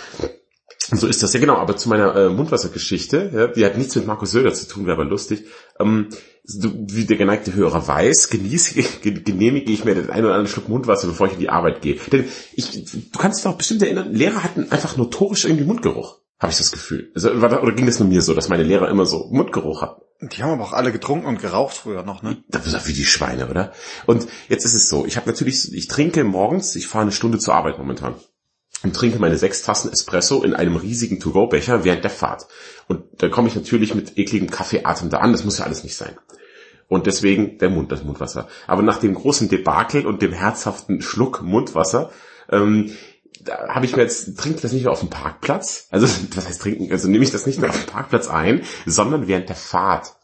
So 0.93 1.07
ist 1.07 1.23
das. 1.23 1.33
Ja, 1.33 1.39
genau. 1.39 1.55
Aber 1.55 1.77
zu 1.77 1.87
meiner 1.89 2.15
äh, 2.15 2.29
Mundwassergeschichte, 2.29 3.31
ja, 3.33 3.47
die 3.47 3.65
hat 3.65 3.77
nichts 3.77 3.95
mit 3.95 4.05
Markus 4.07 4.31
Söder 4.31 4.53
zu 4.53 4.67
tun, 4.67 4.85
wäre 4.85 4.97
aber 4.97 5.05
lustig. 5.09 5.45
Ähm, 5.79 6.09
du, 6.45 6.71
wie 6.87 7.05
der 7.05 7.17
geneigte 7.17 7.53
Hörer 7.53 7.87
weiß, 7.87 8.29
genieße, 8.29 8.73
ge- 9.01 9.21
genehmige 9.21 9.71
ich 9.71 9.85
mir 9.85 9.95
den 9.95 10.09
einen 10.09 10.25
oder 10.25 10.35
anderen 10.35 10.51
Schluck 10.51 10.69
Mundwasser, 10.69 11.07
bevor 11.07 11.27
ich 11.27 11.33
in 11.33 11.39
die 11.39 11.49
Arbeit 11.49 11.81
gehe. 11.81 11.95
Denn 12.11 12.25
ich, 12.53 12.71
du 12.91 13.17
kannst 13.17 13.39
dich 13.39 13.43
doch 13.49 13.57
bestimmt 13.57 13.83
erinnern, 13.83 14.13
Lehrer 14.13 14.43
hatten 14.43 14.71
einfach 14.71 14.97
notorisch 14.97 15.45
irgendwie 15.45 15.65
Mundgeruch. 15.65 16.17
Habe 16.39 16.51
ich 16.51 16.57
das 16.57 16.71
Gefühl. 16.71 17.11
Also, 17.13 17.29
oder 17.31 17.71
ging 17.73 17.85
das 17.85 17.99
nur 17.99 18.09
mir 18.09 18.21
so, 18.21 18.33
dass 18.33 18.49
meine 18.49 18.63
Lehrer 18.63 18.89
immer 18.89 19.05
so 19.05 19.27
Mundgeruch 19.31 19.81
hatten? 19.81 20.01
die 20.23 20.43
haben 20.43 20.51
aber 20.51 20.63
auch 20.63 20.73
alle 20.73 20.91
getrunken 20.91 21.25
und 21.25 21.41
geraucht 21.41 21.75
früher 21.75 22.03
noch, 22.03 22.21
ne? 22.21 22.37
Das 22.47 22.67
ist 22.67 22.87
wie 22.87 22.93
die 22.93 23.05
Schweine, 23.05 23.47
oder? 23.49 23.71
Und 24.05 24.27
jetzt 24.49 24.65
ist 24.65 24.75
es 24.75 24.87
so, 24.87 25.03
ich 25.07 25.17
habe 25.17 25.27
natürlich, 25.27 25.73
ich 25.73 25.87
trinke 25.87 26.23
morgens, 26.23 26.75
ich 26.75 26.85
fahre 26.85 27.01
eine 27.03 27.11
Stunde 27.11 27.39
zur 27.39 27.55
Arbeit 27.55 27.79
momentan 27.79 28.13
und 28.83 28.95
trinke 28.95 29.19
meine 29.19 29.37
sechs 29.37 29.61
Tassen 29.61 29.91
Espresso 29.91 30.43
in 30.43 30.55
einem 30.55 30.75
riesigen 30.75 31.19
To-Go-Becher 31.19 31.83
während 31.83 32.03
der 32.03 32.11
Fahrt. 32.11 32.47
Und 32.87 33.03
da 33.17 33.29
komme 33.29 33.47
ich 33.47 33.55
natürlich 33.55 33.93
mit 33.93 34.17
ekligem 34.17 34.49
Kaffeeatem 34.49 35.09
da 35.09 35.19
an, 35.19 35.31
das 35.31 35.43
muss 35.43 35.59
ja 35.59 35.65
alles 35.65 35.83
nicht 35.83 35.95
sein. 35.95 36.17
Und 36.87 37.07
deswegen 37.07 37.57
der 37.57 37.69
Mund, 37.69 37.91
das 37.91 38.03
Mundwasser. 38.03 38.47
Aber 38.67 38.81
nach 38.81 38.99
dem 38.99 39.13
großen 39.13 39.47
Debakel 39.47 40.05
und 40.05 40.21
dem 40.21 40.33
herzhaften 40.33 41.01
Schluck 41.01 41.41
Mundwasser, 41.41 42.11
ähm, 42.49 42.91
da 43.39 43.69
habe 43.69 43.85
ich 43.85 43.95
mir 43.95 44.01
jetzt, 44.01 44.37
trinke 44.37 44.61
das 44.61 44.73
nicht 44.73 44.83
mehr 44.83 44.91
auf 44.91 44.99
dem 44.99 45.09
Parkplatz, 45.09 45.87
also 45.89 46.07
was 46.35 46.47
heißt 46.47 46.61
trinken, 46.61 46.91
also 46.91 47.07
nehme 47.07 47.23
ich 47.23 47.31
das 47.31 47.45
nicht 47.45 47.59
mehr 47.59 47.69
auf 47.69 47.77
dem 47.77 47.87
Parkplatz 47.87 48.27
ein, 48.27 48.63
sondern 48.85 49.27
während 49.27 49.49
der 49.49 49.55
Fahrt. 49.55 50.15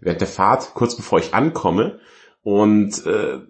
Während 0.00 0.20
der 0.20 0.28
Fahrt, 0.28 0.74
kurz 0.74 0.96
bevor 0.96 1.18
ich 1.18 1.32
ankomme 1.32 2.00
und 2.42 3.06
äh, 3.06 3.40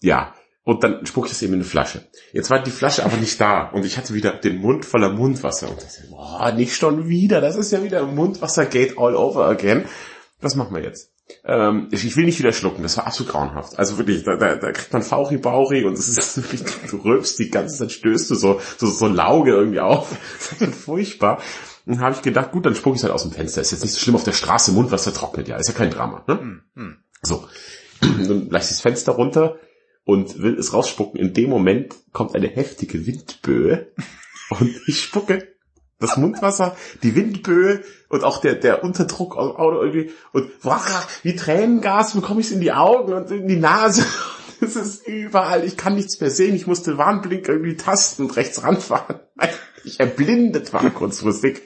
ja, 0.00 0.34
und 0.64 0.84
dann 0.84 1.06
spucke 1.06 1.26
ich 1.26 1.32
das 1.32 1.42
eben 1.42 1.54
in 1.54 1.60
eine 1.60 1.68
Flasche. 1.68 2.02
Jetzt 2.32 2.50
war 2.50 2.62
die 2.62 2.70
Flasche 2.70 3.04
aber 3.04 3.16
nicht 3.16 3.40
da 3.40 3.68
und 3.70 3.84
ich 3.86 3.96
hatte 3.96 4.14
wieder 4.14 4.32
den 4.32 4.58
Mund 4.58 4.84
voller 4.84 5.10
Mundwasser. 5.10 5.68
Und 5.68 5.78
ich 5.78 5.84
dachte, 5.84 6.08
boah, 6.10 6.52
nicht 6.52 6.76
schon 6.76 7.08
wieder, 7.08 7.40
das 7.40 7.56
ist 7.56 7.72
ja 7.72 7.82
wieder 7.82 8.04
Mundwassergate 8.04 8.98
all 8.98 9.16
over 9.16 9.46
again. 9.46 9.86
Was 10.40 10.56
machen 10.56 10.74
wir 10.74 10.82
jetzt? 10.82 11.12
Ähm, 11.44 11.88
ich, 11.92 12.16
will 12.16 12.24
nicht 12.24 12.38
wieder 12.38 12.52
schlucken, 12.52 12.82
das 12.82 12.96
war 12.96 13.06
absolut 13.06 13.32
grauenhaft. 13.32 13.78
Also 13.78 13.98
wirklich, 13.98 14.24
da, 14.24 14.36
da, 14.36 14.56
da 14.56 14.72
kriegt 14.72 14.92
man 14.92 15.02
Fauchi 15.02 15.38
Bauchi 15.38 15.84
und 15.84 15.94
es 15.94 16.08
ist 16.08 16.36
wirklich, 16.42 16.62
du 16.90 16.96
rülpst 16.96 17.38
die 17.38 17.50
ganze 17.50 17.78
Zeit, 17.78 17.92
stößt 17.92 18.30
du 18.30 18.34
so, 18.34 18.60
so, 18.76 18.86
so 18.86 19.06
Lauge 19.06 19.52
irgendwie 19.52 19.80
auf. 19.80 20.08
Das 20.58 20.68
ist 20.68 20.84
furchtbar. 20.84 21.40
Und 21.86 21.96
dann 21.96 22.04
habe 22.04 22.14
ich 22.14 22.22
gedacht, 22.22 22.52
gut, 22.52 22.66
dann 22.66 22.74
spucke 22.74 22.96
ich 22.96 23.02
halt 23.02 23.12
aus 23.12 23.22
dem 23.22 23.32
Fenster. 23.32 23.60
Ist 23.60 23.70
jetzt 23.70 23.82
nicht 23.82 23.94
so 23.94 24.00
schlimm 24.00 24.16
auf 24.16 24.24
der 24.24 24.32
Straße, 24.32 24.72
Mundwasser 24.72 25.14
trocknet 25.14 25.48
ja, 25.48 25.56
ist 25.56 25.68
ja 25.68 25.74
kein 25.74 25.90
Drama. 25.90 26.24
Ne? 26.26 26.38
Hm, 26.38 26.62
hm. 26.74 26.96
So, 27.22 27.48
dann 28.00 28.50
lasse 28.50 28.64
ich 28.64 28.70
das 28.70 28.80
Fenster 28.80 29.12
runter 29.12 29.56
und 30.04 30.42
will 30.42 30.58
es 30.58 30.72
rausspucken. 30.72 31.20
In 31.20 31.34
dem 31.34 31.50
Moment 31.50 31.94
kommt 32.12 32.34
eine 32.34 32.48
heftige 32.48 33.06
Windböe 33.06 33.88
und 34.50 34.74
ich 34.86 35.00
spucke 35.00 35.48
das 36.00 36.16
Mundwasser, 36.16 36.76
die 37.02 37.14
Windböe 37.14 37.82
und 38.08 38.24
auch 38.24 38.38
der, 38.38 38.54
der 38.54 38.82
Unterdruck 38.82 39.36
aus 39.36 39.50
dem 39.50 39.56
Auto 39.56 39.82
irgendwie 39.82 40.10
und 40.32 40.50
wah, 40.62 40.80
wie 41.22 41.36
Tränengas 41.36 42.14
bekomme 42.14 42.40
ich 42.40 42.46
es 42.46 42.52
in 42.52 42.60
die 42.60 42.72
Augen 42.72 43.12
und 43.12 43.30
in 43.30 43.48
die 43.48 43.56
Nase. 43.56 44.04
Es 44.62 44.76
ist 44.76 45.08
überall, 45.08 45.64
ich 45.64 45.78
kann 45.78 45.94
nichts 45.94 46.20
mehr 46.20 46.30
sehen, 46.30 46.54
ich 46.54 46.66
musste 46.66 46.98
Warnblink 46.98 47.48
irgendwie 47.48 47.78
tasten 47.78 48.24
und 48.24 48.36
rechts 48.36 48.62
ranfahren. 48.62 49.20
Ich 49.82 49.98
erblindet 49.98 50.74
war 50.74 50.90
kurzfristig 50.90 51.62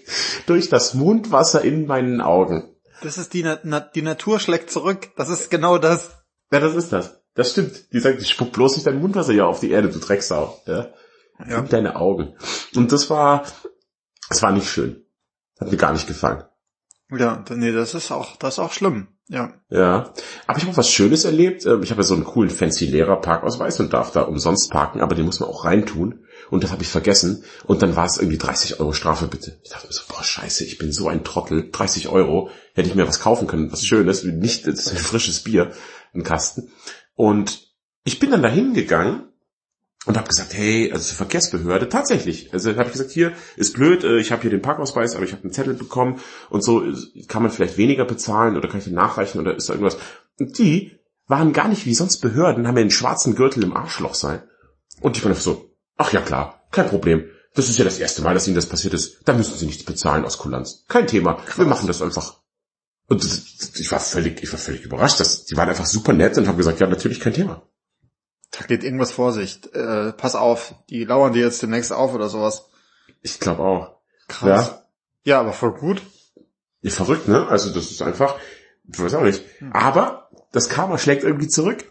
durch 0.47 0.69
das 0.69 0.95
Mundwasser 0.95 1.63
in 1.63 1.87
meinen 1.87 2.21
Augen. 2.21 2.73
Das 3.03 3.19
ist 3.19 3.35
die, 3.35 3.45
Na 3.65 3.81
die 3.81 4.03
Natur 4.03 4.39
schlägt 4.39 4.71
zurück. 4.71 5.11
Das 5.17 5.31
ist 5.31 5.51
genau 5.51 5.79
das. 5.79 6.13
Ja, 6.53 6.61
das 6.61 6.77
ist 6.77 6.93
das. 6.93 7.24
Das 7.35 7.51
stimmt. 7.51 7.93
Die 7.93 8.01
sagt, 8.01 8.21
ich 8.21 8.31
spuck 8.31 8.53
bloß 8.53 8.77
nicht 8.77 8.87
dein 8.87 9.01
Mundwasser 9.01 9.33
hier 9.33 9.47
auf 9.47 9.61
die 9.61 9.71
Erde, 9.71 9.89
du 9.89 9.99
Drecksau. 9.99 10.61
Ja? 10.67 10.89
Ja. 11.49 11.59
In 11.59 11.69
deine 11.69 11.97
Augen. 11.97 12.35
Und 12.75 12.93
das 12.93 13.11
war, 13.11 13.45
das 14.29 14.43
war 14.43 14.53
nicht 14.53 14.69
schön. 14.69 15.05
Hat 15.61 15.71
mir 15.71 15.77
gar 15.77 15.93
nicht 15.93 16.07
gefallen. 16.07 16.45
Ja, 17.11 17.45
nee, 17.51 17.73
das 17.73 17.95
ist 17.95 18.11
auch, 18.11 18.37
das 18.37 18.55
ist 18.55 18.59
auch 18.59 18.73
schlimm. 18.73 19.09
Ja. 19.29 19.55
Ja. 19.71 20.13
Aber 20.47 20.59
ich 20.59 20.65
habe 20.65 20.73
auch 20.73 20.77
was 20.77 20.91
Schönes 20.91 21.25
erlebt. 21.25 21.65
Ähm, 21.65 21.83
ich 21.83 21.91
habe 21.91 22.03
ja 22.03 22.07
so 22.07 22.15
einen 22.15 22.25
coolen 22.25 22.51
fancy 22.51 22.87
Lehrerparkausweis 22.87 23.81
und 23.81 23.93
darf 23.93 24.13
da 24.13 24.23
umsonst 24.23 24.71
parken, 24.71 25.01
aber 25.01 25.15
den 25.15 25.25
muss 25.25 25.41
man 25.41 25.49
auch 25.49 25.65
reintun. 25.65 26.25
Und 26.51 26.63
das 26.63 26.73
habe 26.73 26.83
ich 26.83 26.89
vergessen. 26.89 27.45
Und 27.65 27.83
dann 27.83 27.97
war 27.97 28.05
es 28.05 28.19
irgendwie 28.19 28.39
30 28.39 28.81
Euro 28.81 28.93
Strafe 28.93 29.27
bitte. 29.27 29.59
Ich 29.63 29.71
dachte 29.71 29.87
mir 29.87 29.93
so, 29.93 30.03
boah, 30.09 30.23
scheiße, 30.23 30.65
ich 30.65 30.77
bin 30.77 30.93
so 30.93 31.09
ein 31.09 31.25
Trottel. 31.25 31.71
30 31.71 32.09
Euro. 32.09 32.51
Hätte 32.75 32.89
ich 32.89 32.95
mir 32.95 33.09
was 33.09 33.21
kaufen 33.21 33.47
können, 33.47 33.73
was 33.73 33.87
Schönes. 33.87 34.25
Nicht 34.25 34.67
das 34.67 34.81
ist 34.81 34.91
ein 34.91 34.99
frisches 34.99 35.43
Bier, 35.43 35.73
ein 36.13 36.23
Kasten. 36.23 36.71
Und 37.15 37.73
ich 38.05 38.19
bin 38.19 38.31
dann 38.31 38.43
dahin 38.43 38.75
gegangen 38.75 39.29
und 40.07 40.17
habe 40.17 40.29
gesagt, 40.29 40.55
hey, 40.55 40.93
also 40.93 41.05
zur 41.05 41.17
Verkehrsbehörde, 41.17 41.89
tatsächlich. 41.89 42.53
Also 42.53 42.71
habe 42.77 42.85
ich 42.85 42.93
gesagt, 42.93 43.11
hier 43.11 43.33
ist 43.57 43.75
blöd, 43.75 44.05
äh, 44.05 44.19
ich 44.19 44.33
habe 44.33 44.43
hier 44.43 44.51
den 44.51 44.63
Parkausweis, 44.63 45.15
aber 45.15 45.25
ich 45.25 45.33
habe 45.33 45.43
einen 45.43 45.53
Zettel 45.53 45.75
bekommen 45.75 46.21
und 46.51 46.63
so 46.63 46.83
kann 47.29 47.43
man 47.43 47.51
vielleicht 47.51 47.79
weniger 47.79 48.05
bezahlen 48.05 48.57
oder 48.57 48.69
kann 48.69 48.79
ich 48.79 48.85
den 48.85 48.95
nachreichen 48.95 49.41
oder 49.41 49.55
ist 49.55 49.69
da 49.69 49.75
irgendwas. 49.75 49.99
Und 50.39 50.59
die 50.59 50.99
waren 51.27 51.53
gar 51.53 51.69
nicht 51.69 51.87
wie 51.87 51.95
sonst 51.95 52.19
Behörden, 52.19 52.67
haben 52.67 52.77
ja 52.77 52.83
einen 52.83 52.91
schwarzen 52.91 53.35
Gürtel 53.35 53.63
im 53.63 53.75
Arschloch 53.75 54.15
sein. 54.15 54.43
Und 55.01 55.17
ich 55.17 55.25
war 55.25 55.31
einfach 55.31 55.43
so, 55.43 55.71
ach 55.97 56.13
ja 56.13 56.21
klar, 56.21 56.67
kein 56.71 56.89
Problem. 56.89 57.25
Das 57.55 57.69
ist 57.69 57.79
ja 57.79 57.85
das 57.85 57.99
erste 57.99 58.23
Mal, 58.23 58.35
dass 58.35 58.47
Ihnen 58.47 58.57
das 58.57 58.69
passiert 58.69 58.95
ist. 58.95 59.21
Da 59.25 59.33
müssen 59.33 59.57
Sie 59.57 59.67
nichts 59.67 59.85
bezahlen 59.85 60.25
aus 60.25 60.39
Kulanz. 60.39 60.85
Kein 60.89 61.07
Thema. 61.07 61.35
Krass. 61.35 61.59
Wir 61.59 61.67
machen 61.67 61.87
das 61.87 62.03
einfach. 62.03 62.41
Und 63.15 63.79
ich 63.79 63.93
war 63.93 64.01
völlig, 64.01 64.43
ich 64.43 64.53
war 64.53 64.59
völlig 64.59 64.85
überrascht. 64.85 65.21
Dass, 65.21 65.45
die 65.45 65.57
waren 65.57 65.69
einfach 65.69 65.87
super 65.87 66.13
nett 66.13 66.37
und 66.37 66.49
haben 66.49 66.57
gesagt, 66.57 66.81
ja, 66.81 66.87
natürlich 66.87 67.21
kein 67.21 67.33
Thema. 67.33 67.63
Da 68.51 68.65
geht 68.67 68.85
irgendwas 68.85 69.13
Vorsicht. 69.13 69.73
Äh, 69.75 70.13
pass 70.13 70.35
auf, 70.35 70.75
die 70.91 71.05
lauern 71.05 71.33
dir 71.33 71.45
jetzt 71.45 71.63
demnächst 71.63 71.93
auf 71.93 72.15
oder 72.15 72.29
sowas. 72.29 72.67
Ich 73.23 73.41
glaube 73.41 73.63
auch. 73.63 73.97
Krass. 74.29 74.69
Ja. 74.69 74.85
ja, 75.25 75.41
aber 75.41 75.53
voll 75.53 75.75
gut. 75.75 76.03
Ja, 76.83 76.91
verrückt, 76.91 77.29
ne? 77.29 77.47
Also 77.49 77.73
das 77.73 77.91
ist 77.91 78.03
einfach, 78.03 78.37
ich 78.93 78.99
weiß 78.99 79.15
auch 79.15 79.23
nicht. 79.23 79.45
Hm. 79.59 79.73
Aber 79.73 80.31
das 80.53 80.69
Karma 80.69 80.99
schlägt 80.99 81.25
irgendwie 81.25 81.49
zurück. 81.49 81.85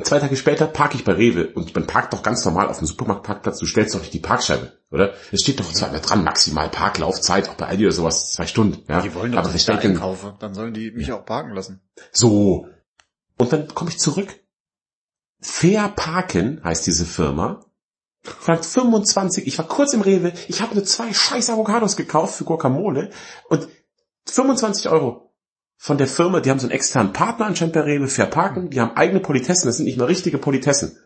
Zwei 0.00 0.18
Tage 0.18 0.36
später 0.36 0.66
parke 0.66 0.96
ich 0.96 1.04
bei 1.04 1.12
Rewe 1.12 1.48
und 1.48 1.74
man 1.74 1.86
parkt 1.86 2.12
doch 2.12 2.22
ganz 2.22 2.44
normal 2.44 2.68
auf 2.68 2.78
dem 2.78 2.86
Supermarktparkplatz. 2.86 3.58
Du 3.58 3.66
stellst 3.66 3.94
doch 3.94 4.00
nicht 4.00 4.14
die 4.14 4.20
Parkscheibe, 4.20 4.72
oder? 4.90 5.12
Es 5.30 5.42
steht 5.42 5.60
doch 5.60 5.70
zwar 5.70 5.90
dran, 5.90 6.24
maximal 6.24 6.70
Parklaufzeit, 6.70 7.48
auch 7.48 7.54
bei 7.54 7.66
Aldi 7.66 7.84
oder 7.84 7.94
sowas, 7.94 8.32
zwei 8.32 8.46
Stunden. 8.46 8.82
Ja? 8.88 9.02
Die 9.02 9.14
wollen 9.14 9.32
doch, 9.32 9.40
aber 9.40 9.48
dass 9.48 9.56
ich 9.56 9.66
da 9.66 9.76
einkaufe. 9.76 10.34
Dann 10.38 10.54
sollen 10.54 10.72
die 10.72 10.90
mich 10.92 11.12
auch 11.12 11.24
parken 11.26 11.52
lassen. 11.52 11.82
So. 12.10 12.68
Und 13.36 13.52
dann 13.52 13.68
komme 13.68 13.90
ich 13.90 13.98
zurück 13.98 14.34
Fair 15.42 15.88
Parken 15.88 16.62
heißt 16.62 16.86
diese 16.86 17.04
Firma. 17.04 17.64
Fragt 18.22 18.64
25, 18.64 19.48
ich 19.48 19.58
war 19.58 19.66
kurz 19.66 19.92
im 19.92 20.00
Rewe, 20.00 20.32
ich 20.46 20.62
habe 20.62 20.76
nur 20.76 20.84
zwei 20.84 21.12
scheiß 21.12 21.50
Avocados 21.50 21.96
gekauft 21.96 22.36
für 22.36 22.44
Guacamole 22.44 23.10
und 23.48 23.66
25 24.26 24.88
Euro 24.88 25.31
von 25.82 25.98
der 25.98 26.06
Firma, 26.06 26.38
die 26.38 26.48
haben 26.48 26.60
so 26.60 26.68
einen 26.68 26.76
externen 26.76 27.12
Partner 27.12 27.46
anscheinend 27.46 27.74
bei 27.74 27.80
Rewe, 27.80 28.06
Fair 28.06 28.26
Parken, 28.26 28.70
die 28.70 28.80
haben 28.80 28.96
eigene 28.96 29.18
Politessen, 29.18 29.66
das 29.66 29.78
sind 29.78 29.86
nicht 29.86 29.98
mehr 29.98 30.06
richtige 30.06 30.38
Politessen. 30.38 30.96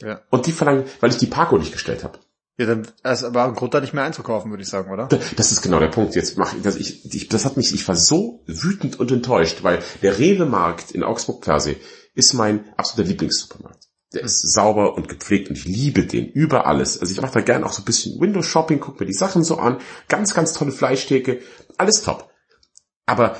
Ja. 0.00 0.22
Und 0.30 0.46
die 0.46 0.52
verlangen, 0.52 0.84
weil 1.00 1.10
ich 1.10 1.18
die 1.18 1.26
Parko 1.26 1.58
nicht 1.58 1.70
gestellt 1.70 2.02
habe. 2.02 2.18
Ja, 2.56 2.64
dann 2.64 2.88
ist 3.04 3.24
aber 3.24 3.44
ein 3.44 3.52
Grund, 3.52 3.74
da 3.74 3.82
nicht 3.82 3.92
mehr 3.92 4.04
einzukaufen, 4.04 4.50
würde 4.50 4.62
ich 4.62 4.70
sagen, 4.70 4.90
oder? 4.90 5.06
Das 5.36 5.52
ist 5.52 5.60
genau 5.60 5.80
der 5.80 5.88
Punkt. 5.88 6.14
Jetzt 6.14 6.38
mache 6.38 6.56
ich, 6.56 6.62
das, 6.62 6.76
ich, 6.76 7.14
ich, 7.14 7.28
das 7.28 7.44
hat 7.44 7.58
mich, 7.58 7.74
ich 7.74 7.86
war 7.86 7.94
so 7.94 8.42
wütend 8.46 8.98
und 8.98 9.12
enttäuscht, 9.12 9.64
weil 9.64 9.80
der 10.00 10.18
Rewe-Markt 10.18 10.92
in 10.92 11.04
Augsburg-Persee 11.04 11.76
ist 12.14 12.32
mein 12.32 12.64
absoluter 12.78 13.10
Lieblingssupermarkt. 13.10 13.84
Der 14.14 14.22
ist 14.22 14.50
sauber 14.50 14.94
und 14.94 15.10
gepflegt 15.10 15.50
und 15.50 15.58
ich 15.58 15.66
liebe 15.66 16.06
den 16.06 16.26
über 16.26 16.66
alles. 16.66 16.98
Also 16.98 17.12
ich 17.12 17.20
mache 17.20 17.34
da 17.34 17.40
gern 17.42 17.64
auch 17.64 17.72
so 17.74 17.82
ein 17.82 17.84
bisschen 17.84 18.18
Windows 18.18 18.46
Shopping, 18.46 18.80
guck 18.80 18.98
mir 18.98 19.04
die 19.04 19.12
Sachen 19.12 19.44
so 19.44 19.58
an. 19.58 19.76
Ganz, 20.08 20.32
ganz 20.32 20.54
tolle 20.54 20.72
Fleischtheke. 20.72 21.40
Alles 21.76 22.02
top. 22.02 22.30
Aber 23.04 23.36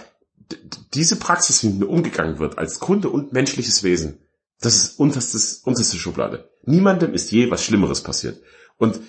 diese 0.94 1.16
Praxis, 1.16 1.62
wie 1.62 1.68
mit 1.68 1.80
mir 1.80 1.88
umgegangen 1.88 2.38
wird, 2.38 2.59
als 2.59 2.78
Kunde 2.78 3.09
und 3.09 3.32
menschliches 3.32 3.82
Wesen, 3.82 4.18
das 4.61 4.76
ist 4.76 4.99
unterstes, 4.99 5.62
unterste 5.64 5.97
Schublade. 5.97 6.50
Niemandem 6.64 7.12
ist 7.14 7.30
je 7.30 7.50
was 7.50 7.64
Schlimmeres 7.64 8.02
passiert. 8.02 8.40
Und 8.78 9.00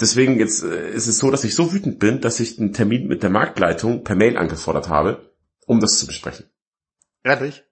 deswegen 0.00 0.38
jetzt 0.38 0.62
äh, 0.62 0.90
ist 0.90 1.06
es 1.06 1.18
so, 1.18 1.30
dass 1.30 1.44
ich 1.44 1.54
so 1.54 1.72
wütend 1.72 1.98
bin, 1.98 2.20
dass 2.20 2.40
ich 2.40 2.58
einen 2.58 2.72
Termin 2.72 3.08
mit 3.08 3.22
der 3.22 3.30
Marktleitung 3.30 4.04
per 4.04 4.14
Mail 4.14 4.36
angefordert 4.36 4.88
habe, 4.88 5.32
um 5.66 5.80
das 5.80 5.98
zu 5.98 6.06
besprechen. 6.06 6.46
Ehrlich? 7.24 7.64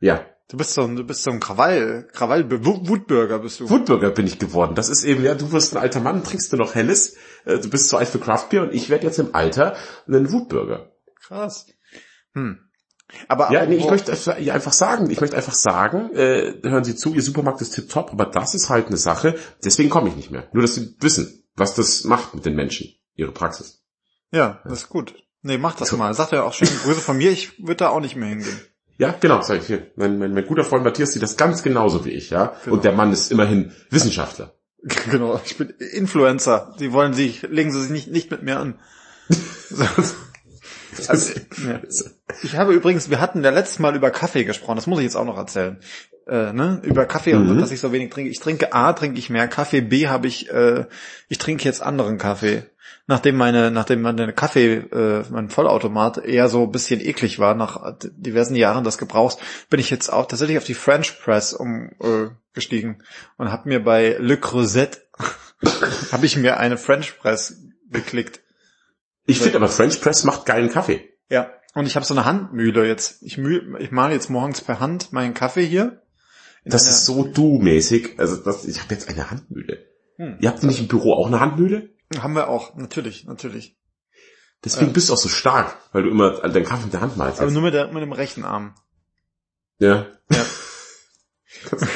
Ja. 0.00 0.24
Du 0.48 0.58
bist 0.58 0.74
so 0.74 0.82
ein, 0.82 0.94
du 0.94 1.04
bist 1.04 1.22
so 1.22 1.30
ein 1.30 1.40
Krawall, 1.40 2.06
Krawall, 2.12 2.48
Wutbürger 2.50 3.38
bist 3.38 3.60
du. 3.60 3.70
Wutbürger 3.70 4.10
bin 4.10 4.26
ich 4.26 4.38
geworden. 4.38 4.74
Das 4.74 4.90
ist 4.90 5.02
eben, 5.02 5.24
ja, 5.24 5.34
du 5.34 5.50
wirst 5.52 5.74
ein 5.74 5.82
alter 5.82 6.00
Mann, 6.00 6.22
trinkst 6.22 6.52
du 6.52 6.56
noch 6.56 6.74
Helles, 6.74 7.16
äh, 7.44 7.58
du 7.58 7.70
bist 7.70 7.88
zu 7.88 7.96
alt 7.96 8.08
für 8.08 8.18
Craftbeer 8.18 8.62
und 8.62 8.74
ich 8.74 8.90
werde 8.90 9.06
jetzt 9.06 9.18
im 9.18 9.34
Alter 9.34 9.74
ein 10.06 10.30
Wutbürger. 10.30 10.92
Krass. 11.20 11.66
Hm. 12.34 12.63
Aber, 13.28 13.52
ja, 13.52 13.66
nee, 13.66 13.76
ich 13.76 13.88
möchte 13.88 14.12
einfach 14.12 14.72
sagen, 14.72 15.10
ich 15.10 15.20
möchte 15.20 15.36
einfach 15.36 15.52
sagen, 15.52 16.14
äh, 16.14 16.54
hören 16.62 16.84
Sie 16.84 16.96
zu, 16.96 17.14
Ihr 17.14 17.22
Supermarkt 17.22 17.60
ist 17.60 17.74
tipptopp, 17.74 18.12
aber 18.12 18.26
das 18.26 18.54
ist 18.54 18.70
halt 18.70 18.88
eine 18.88 18.96
Sache, 18.96 19.36
deswegen 19.62 19.90
komme 19.90 20.08
ich 20.08 20.16
nicht 20.16 20.30
mehr. 20.30 20.48
Nur, 20.52 20.62
dass 20.62 20.74
Sie 20.74 20.96
wissen, 21.00 21.44
was 21.54 21.74
das 21.74 22.04
macht 22.04 22.34
mit 22.34 22.44
den 22.44 22.54
Menschen, 22.54 22.94
Ihre 23.14 23.32
Praxis. 23.32 23.84
Ja, 24.32 24.60
das 24.64 24.82
ist 24.82 24.88
gut. 24.88 25.14
Nee, 25.42 25.58
mach 25.58 25.76
das 25.76 25.90
so. 25.90 25.96
mal. 25.96 26.12
Sagt 26.14 26.32
ja 26.32 26.42
auch 26.42 26.54
schön 26.54 26.68
Grüße 26.68 27.00
von 27.00 27.18
mir, 27.18 27.30
ich 27.30 27.58
würde 27.58 27.76
da 27.76 27.88
auch 27.90 28.00
nicht 28.00 28.16
mehr 28.16 28.30
hingehen. 28.30 28.58
Ja, 28.96 29.14
genau, 29.18 29.42
sag 29.42 29.60
ich 29.60 29.66
hier. 29.66 29.90
Mein, 29.96 30.18
mein, 30.18 30.32
mein 30.32 30.46
guter 30.46 30.64
Freund 30.64 30.84
Matthias 30.84 31.12
sieht 31.12 31.22
das 31.22 31.36
ganz 31.36 31.62
genauso 31.62 32.04
wie 32.04 32.10
ich, 32.10 32.30
ja. 32.30 32.54
Genau. 32.64 32.76
Und 32.76 32.84
der 32.84 32.92
Mann 32.92 33.12
ist 33.12 33.30
immerhin 33.30 33.72
Wissenschaftler. 33.90 34.54
Genau, 35.10 35.40
ich 35.42 35.56
bin 35.56 35.70
Influencer. 35.70 36.74
Sie 36.76 36.92
wollen 36.92 37.14
sich, 37.14 37.40
legen 37.42 37.72
Sie 37.72 37.80
sich 37.80 37.90
nicht, 37.90 38.08
nicht 38.08 38.30
mit 38.30 38.42
mir 38.42 38.58
an. 38.58 38.78
also, 41.08 41.34
ja. 41.66 41.80
Ich 42.42 42.56
habe 42.56 42.72
übrigens, 42.72 43.10
wir 43.10 43.20
hatten 43.20 43.42
ja 43.44 43.50
letztes 43.50 43.78
Mal 43.78 43.96
über 43.96 44.10
Kaffee 44.10 44.44
gesprochen, 44.44 44.76
das 44.76 44.86
muss 44.86 44.98
ich 44.98 45.04
jetzt 45.04 45.16
auch 45.16 45.24
noch 45.24 45.36
erzählen. 45.36 45.78
Äh, 46.26 46.52
ne? 46.52 46.80
Über 46.82 47.04
Kaffee 47.04 47.34
mhm. 47.34 47.50
und 47.50 47.58
dass 47.58 47.70
ich 47.70 47.80
so 47.80 47.92
wenig 47.92 48.10
trinke. 48.10 48.30
Ich 48.30 48.40
trinke 48.40 48.72
A, 48.72 48.92
trinke 48.92 49.18
ich 49.18 49.30
mehr 49.30 49.48
Kaffee, 49.48 49.82
B 49.82 50.08
habe 50.08 50.26
ich, 50.26 50.50
äh, 50.50 50.86
ich 51.28 51.38
trinke 51.38 51.64
jetzt 51.64 51.82
anderen 51.82 52.18
Kaffee 52.18 52.64
nachdem 53.06 53.36
meine, 53.36 53.70
nachdem 53.70 54.02
meine 54.02 54.32
Kaffee, 54.32 54.76
äh, 54.76 55.24
mein 55.30 55.50
Vollautomat 55.50 56.18
eher 56.18 56.48
so 56.48 56.64
ein 56.64 56.72
bisschen 56.72 57.00
eklig 57.00 57.38
war, 57.38 57.54
nach 57.54 57.96
diversen 57.98 58.56
Jahren 58.56 58.84
des 58.84 58.98
Gebrauchs, 58.98 59.38
bin 59.68 59.80
ich 59.80 59.90
jetzt 59.90 60.12
auch 60.12 60.26
tatsächlich 60.26 60.58
auf 60.58 60.64
die 60.64 60.74
French 60.74 61.20
Press 61.20 61.52
umgestiegen 61.52 62.96
äh, 63.00 63.04
und 63.36 63.52
habe 63.52 63.68
mir 63.68 63.82
bei 63.82 64.16
Le 64.18 64.36
Creuset 64.38 65.02
habe 66.12 66.26
ich 66.26 66.36
mir 66.36 66.58
eine 66.58 66.76
French 66.76 67.18
Press 67.18 67.62
geklickt. 67.90 68.40
Ich 69.26 69.38
finde 69.38 69.56
aber 69.56 69.68
French 69.68 70.00
Press 70.00 70.24
macht 70.24 70.46
geilen 70.46 70.70
Kaffee. 70.70 71.08
Ja, 71.30 71.50
und 71.74 71.86
ich 71.86 71.96
habe 71.96 72.06
so 72.06 72.14
eine 72.14 72.24
Handmühle 72.24 72.86
jetzt. 72.86 73.22
Ich, 73.22 73.38
mühl, 73.38 73.76
ich 73.80 73.90
mache 73.90 74.12
jetzt 74.12 74.30
morgens 74.30 74.60
per 74.60 74.80
Hand 74.80 75.12
meinen 75.12 75.34
Kaffee 75.34 75.66
hier. 75.66 76.02
Das 76.64 76.88
ist 76.88 77.04
so 77.04 77.24
du-mäßig. 77.24 78.18
Also 78.18 78.36
das, 78.36 78.64
ich 78.64 78.80
habe 78.80 78.94
jetzt 78.94 79.08
eine 79.08 79.30
Handmühle. 79.30 79.84
Hm. 80.16 80.38
Ihr 80.40 80.48
habt 80.48 80.62
nicht 80.62 80.80
im 80.80 80.88
Büro 80.88 81.14
auch 81.14 81.26
eine 81.26 81.40
Handmühle? 81.40 81.90
Haben 82.18 82.34
wir 82.34 82.48
auch, 82.48 82.76
natürlich, 82.76 83.24
natürlich. 83.24 83.76
Deswegen 84.64 84.92
bist 84.94 85.08
du 85.08 85.12
auch 85.12 85.18
so 85.18 85.28
stark, 85.28 85.76
weil 85.92 86.04
du 86.04 86.10
immer 86.10 86.40
deinen 86.48 86.64
Kampf 86.64 86.84
mit 86.84 86.92
der 86.94 87.02
Hand 87.02 87.18
malst. 87.18 87.40
Aber 87.40 87.50
nur 87.50 87.60
mit, 87.60 87.74
der, 87.74 87.92
mit 87.92 88.02
dem 88.02 88.12
rechten 88.12 88.44
Arm. 88.44 88.74
Ja. 89.78 90.06
ja. 90.30 90.44
kannst, 91.68 91.86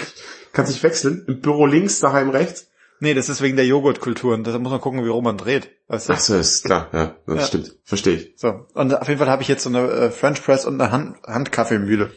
kannst 0.53 0.75
dich 0.75 0.83
wechseln? 0.83 1.25
Im 1.29 1.41
Büro 1.41 1.65
links, 1.65 2.01
daheim 2.01 2.29
rechts? 2.29 2.68
Nee, 3.00 3.14
das 3.14 3.28
ist 3.28 3.40
wegen 3.40 3.57
der 3.57 3.67
Joghurtkultur 3.67 4.35
und 4.35 4.47
deshalb 4.47 4.62
muss 4.62 4.73
man 4.73 4.81
gucken, 4.81 5.05
wie 5.05 5.09
rum 5.09 5.25
man 5.25 5.38
dreht. 5.38 5.71
Weißt 5.87 6.09
du? 6.09 6.12
Ach 6.14 6.21
so, 6.21 6.37
ist 6.37 6.64
klar, 6.64 6.88
ja, 6.93 7.17
das 7.26 7.37
ja. 7.37 7.47
stimmt. 7.47 7.76
Verstehe 7.85 8.17
ich. 8.17 8.33
So, 8.37 8.67
und 8.75 8.95
auf 9.00 9.09
jeden 9.09 9.19
Fall 9.19 9.28
habe 9.28 9.43
ich 9.43 9.49
jetzt 9.49 9.62
so 9.62 9.69
eine 9.69 9.88
äh, 9.88 10.11
French 10.11 10.43
Press 10.43 10.64
und 10.67 10.81
eine 10.81 10.90
Hand 10.90 11.17
Handkaffeemühle. 11.25 12.11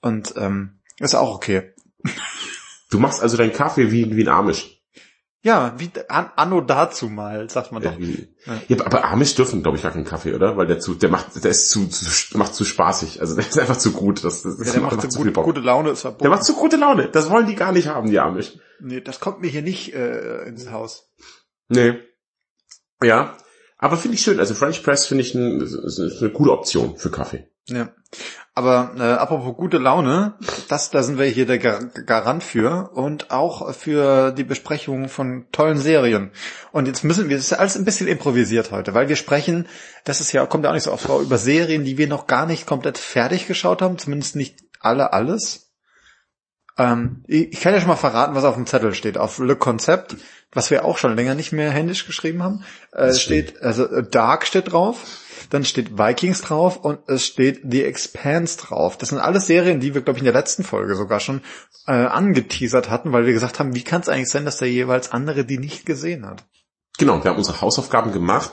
Und 0.00 0.34
ähm, 0.36 0.80
ist 0.98 1.14
auch 1.14 1.34
okay. 1.34 1.72
Du 2.90 2.98
machst 2.98 3.22
also 3.22 3.36
deinen 3.36 3.52
Kaffee 3.52 3.90
wie, 3.90 4.16
wie 4.16 4.22
ein 4.22 4.28
Amish. 4.28 4.77
Ja, 5.42 5.74
wie 5.78 5.90
an, 6.08 6.30
anno 6.34 6.60
dazu 6.60 7.08
mal, 7.08 7.48
sagt 7.48 7.70
man 7.70 7.82
doch. 7.82 7.96
Ja, 7.96 8.60
ja. 8.66 8.84
aber 8.84 9.04
Amish 9.04 9.36
dürfen, 9.36 9.62
glaube 9.62 9.76
ich, 9.76 9.84
gar 9.84 9.92
keinen 9.92 10.04
Kaffee, 10.04 10.34
oder? 10.34 10.56
Weil 10.56 10.66
der 10.66 10.80
zu, 10.80 10.94
der 10.94 11.10
macht, 11.10 11.42
der 11.42 11.50
ist 11.50 11.70
zu, 11.70 11.86
zu 11.86 12.36
macht 12.36 12.54
zu 12.54 12.64
spaßig. 12.64 13.20
Also 13.20 13.36
der 13.36 13.46
ist 13.46 13.58
einfach 13.58 13.76
zu 13.76 13.92
gut. 13.92 14.24
Das, 14.24 14.42
das, 14.42 14.58
ja, 14.58 14.72
der 14.72 14.80
macht, 14.82 14.96
macht 14.96 15.12
zu 15.12 15.22
gut, 15.22 15.32
gute 15.34 15.60
Laune 15.60 15.90
ist 15.90 16.00
verboten. 16.00 16.24
Der 16.24 16.30
macht 16.30 16.44
zu 16.44 16.54
gute 16.54 16.76
Laune. 16.76 17.08
Das 17.08 17.30
wollen 17.30 17.46
die 17.46 17.54
gar 17.54 17.70
nicht 17.70 17.86
haben, 17.86 18.10
die 18.10 18.18
Amish. 18.18 18.58
Nee, 18.80 19.00
das 19.00 19.20
kommt 19.20 19.40
mir 19.40 19.48
hier 19.48 19.62
nicht 19.62 19.94
äh, 19.94 20.42
ins 20.42 20.70
Haus. 20.72 21.12
Nee. 21.68 21.94
Ja. 23.02 23.36
Aber 23.76 23.96
finde 23.96 24.16
ich 24.16 24.22
schön. 24.22 24.40
Also 24.40 24.54
French 24.54 24.82
Press 24.82 25.06
finde 25.06 25.22
ich 25.22 25.34
ein, 25.34 25.60
ist 25.60 26.00
eine 26.20 26.30
gute 26.30 26.50
Option 26.50 26.96
für 26.96 27.10
Kaffee. 27.10 27.48
Ja. 27.68 27.90
Aber 28.54 28.92
äh, 28.98 29.02
apropos 29.02 29.56
gute 29.56 29.78
Laune, 29.78 30.34
das, 30.68 30.90
da 30.90 31.02
sind 31.04 31.18
wir 31.18 31.26
hier 31.26 31.46
der 31.46 31.58
Garant 31.58 32.42
für 32.42 32.90
und 32.92 33.30
auch 33.30 33.72
für 33.72 34.32
die 34.32 34.42
Besprechung 34.42 35.08
von 35.08 35.46
tollen 35.52 35.78
Serien. 35.78 36.32
Und 36.72 36.86
jetzt 36.88 37.04
müssen 37.04 37.28
wir, 37.28 37.36
das 37.36 37.52
ist 37.52 37.58
alles 37.58 37.76
ein 37.76 37.84
bisschen 37.84 38.08
improvisiert 38.08 38.72
heute, 38.72 38.94
weil 38.94 39.08
wir 39.08 39.16
sprechen, 39.16 39.68
das 40.04 40.20
ist 40.20 40.32
ja, 40.32 40.44
kommt 40.46 40.64
ja 40.64 40.70
auch 40.70 40.74
nicht 40.74 40.82
so 40.84 40.92
oft 40.92 41.04
vor, 41.04 41.20
über 41.20 41.38
Serien, 41.38 41.84
die 41.84 41.98
wir 41.98 42.08
noch 42.08 42.26
gar 42.26 42.46
nicht 42.46 42.66
komplett 42.66 42.98
fertig 42.98 43.46
geschaut 43.46 43.80
haben, 43.80 43.98
zumindest 43.98 44.34
nicht 44.34 44.56
alle 44.80 45.12
alles. 45.12 45.67
Ähm, 46.78 47.24
ich, 47.26 47.60
kann 47.60 47.74
ja 47.74 47.80
schon 47.80 47.88
mal 47.88 47.96
verraten, 47.96 48.36
was 48.36 48.44
auf 48.44 48.54
dem 48.54 48.66
Zettel 48.66 48.94
steht. 48.94 49.18
Auf 49.18 49.38
Le 49.38 49.56
Concept, 49.56 50.16
was 50.52 50.70
wir 50.70 50.84
auch 50.84 50.96
schon 50.96 51.16
länger 51.16 51.34
nicht 51.34 51.52
mehr 51.52 51.70
händisch 51.70 52.06
geschrieben 52.06 52.42
haben, 52.42 52.64
äh, 52.92 53.12
steht, 53.12 53.60
also 53.62 53.84
äh, 53.86 54.08
Dark 54.08 54.46
steht 54.46 54.72
drauf, 54.72 55.04
dann 55.50 55.64
steht 55.64 55.98
Vikings 55.98 56.40
drauf 56.40 56.76
und 56.76 57.00
es 57.08 57.26
steht 57.26 57.62
The 57.68 57.82
Expanse 57.82 58.58
drauf. 58.58 58.96
Das 58.96 59.08
sind 59.08 59.18
alles 59.18 59.48
Serien, 59.48 59.80
die 59.80 59.94
wir, 59.94 60.02
glaube 60.02 60.18
ich, 60.18 60.22
in 60.22 60.32
der 60.32 60.34
letzten 60.34 60.62
Folge 60.62 60.94
sogar 60.94 61.18
schon 61.18 61.42
äh, 61.88 61.92
angeteasert 61.92 62.90
hatten, 62.90 63.12
weil 63.12 63.26
wir 63.26 63.32
gesagt 63.32 63.58
haben, 63.58 63.74
wie 63.74 63.82
kann 63.82 64.02
es 64.02 64.08
eigentlich 64.08 64.30
sein, 64.30 64.44
dass 64.44 64.58
der 64.58 64.70
jeweils 64.70 65.10
andere 65.10 65.44
die 65.44 65.58
nicht 65.58 65.84
gesehen 65.84 66.24
hat? 66.26 66.44
Genau, 66.98 67.22
wir 67.22 67.30
haben 67.30 67.38
unsere 67.38 67.60
Hausaufgaben 67.60 68.12
gemacht 68.12 68.52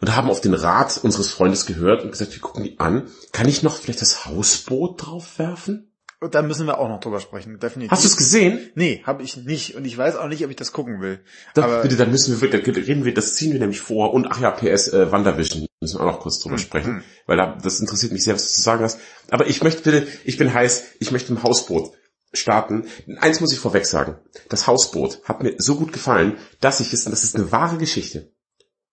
und 0.00 0.16
haben 0.16 0.30
auf 0.30 0.40
den 0.40 0.54
Rat 0.54 0.98
unseres 1.02 1.30
Freundes 1.30 1.66
gehört 1.66 2.02
und 2.02 2.10
gesagt, 2.10 2.32
wir 2.32 2.40
gucken 2.40 2.64
die 2.64 2.80
an. 2.80 3.08
Kann 3.32 3.48
ich 3.48 3.62
noch 3.62 3.76
vielleicht 3.76 4.00
das 4.00 4.26
Hausboot 4.26 5.06
drauf 5.06 5.38
werfen? 5.38 5.89
Und 6.22 6.34
da 6.34 6.42
müssen 6.42 6.66
wir 6.66 6.78
auch 6.78 6.88
noch 6.88 7.00
drüber 7.00 7.18
sprechen, 7.18 7.58
definitiv. 7.58 7.90
Hast 7.92 8.04
du 8.04 8.08
es 8.08 8.16
gesehen? 8.18 8.70
Nee, 8.74 9.02
habe 9.06 9.22
ich 9.22 9.38
nicht. 9.38 9.74
Und 9.74 9.86
ich 9.86 9.96
weiß 9.96 10.16
auch 10.16 10.28
nicht, 10.28 10.44
ob 10.44 10.50
ich 10.50 10.56
das 10.56 10.72
gucken 10.72 11.00
will. 11.00 11.20
Doch, 11.54 11.64
Aber- 11.64 11.80
bitte, 11.82 11.96
dann 11.96 12.10
müssen 12.10 12.38
wir, 12.38 12.50
da 12.50 12.58
reden 12.58 13.06
wir, 13.06 13.14
das 13.14 13.36
ziehen 13.36 13.52
wir 13.52 13.58
nämlich 13.58 13.80
vor. 13.80 14.12
Und 14.12 14.26
ach 14.30 14.38
ja, 14.38 14.50
PS, 14.50 14.88
äh, 14.88 15.10
Wandervision, 15.10 15.66
müssen 15.80 15.98
wir 15.98 16.02
auch 16.02 16.12
noch 16.12 16.20
kurz 16.20 16.38
drüber 16.40 16.58
sprechen, 16.58 17.02
weil 17.26 17.38
da, 17.38 17.56
das 17.62 17.80
interessiert 17.80 18.12
mich 18.12 18.22
sehr, 18.22 18.34
was 18.34 18.48
du 18.48 18.54
zu 18.54 18.60
sagen 18.60 18.82
hast. 18.84 19.00
Aber 19.30 19.46
ich 19.46 19.62
möchte 19.62 19.82
bitte, 19.82 20.06
ich 20.24 20.36
bin 20.36 20.52
heiß, 20.52 20.96
ich 21.00 21.10
möchte 21.10 21.32
im 21.32 21.42
Hausboot 21.42 21.92
starten. 22.34 22.86
Eins 23.18 23.40
muss 23.40 23.52
ich 23.52 23.58
vorweg 23.58 23.86
sagen. 23.86 24.18
Das 24.50 24.66
Hausboot 24.66 25.22
hat 25.24 25.42
mir 25.42 25.54
so 25.56 25.76
gut 25.76 25.90
gefallen, 25.92 26.36
dass 26.60 26.80
ich 26.80 26.92
es, 26.92 27.06
und 27.06 27.12
das 27.12 27.24
ist 27.24 27.34
eine 27.34 27.50
wahre 27.50 27.78
Geschichte, 27.78 28.30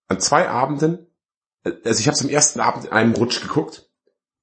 an 0.07 0.22
zwei 0.22 0.48
Abenden, 0.48 1.07
äh, 1.65 1.74
also 1.84 2.00
ich 2.00 2.07
habe 2.07 2.15
es 2.15 2.22
am 2.24 2.29
ersten 2.29 2.62
Abend 2.62 2.86
in 2.86 2.91
einem 2.93 3.13
Rutsch 3.15 3.41
geguckt 3.41 3.89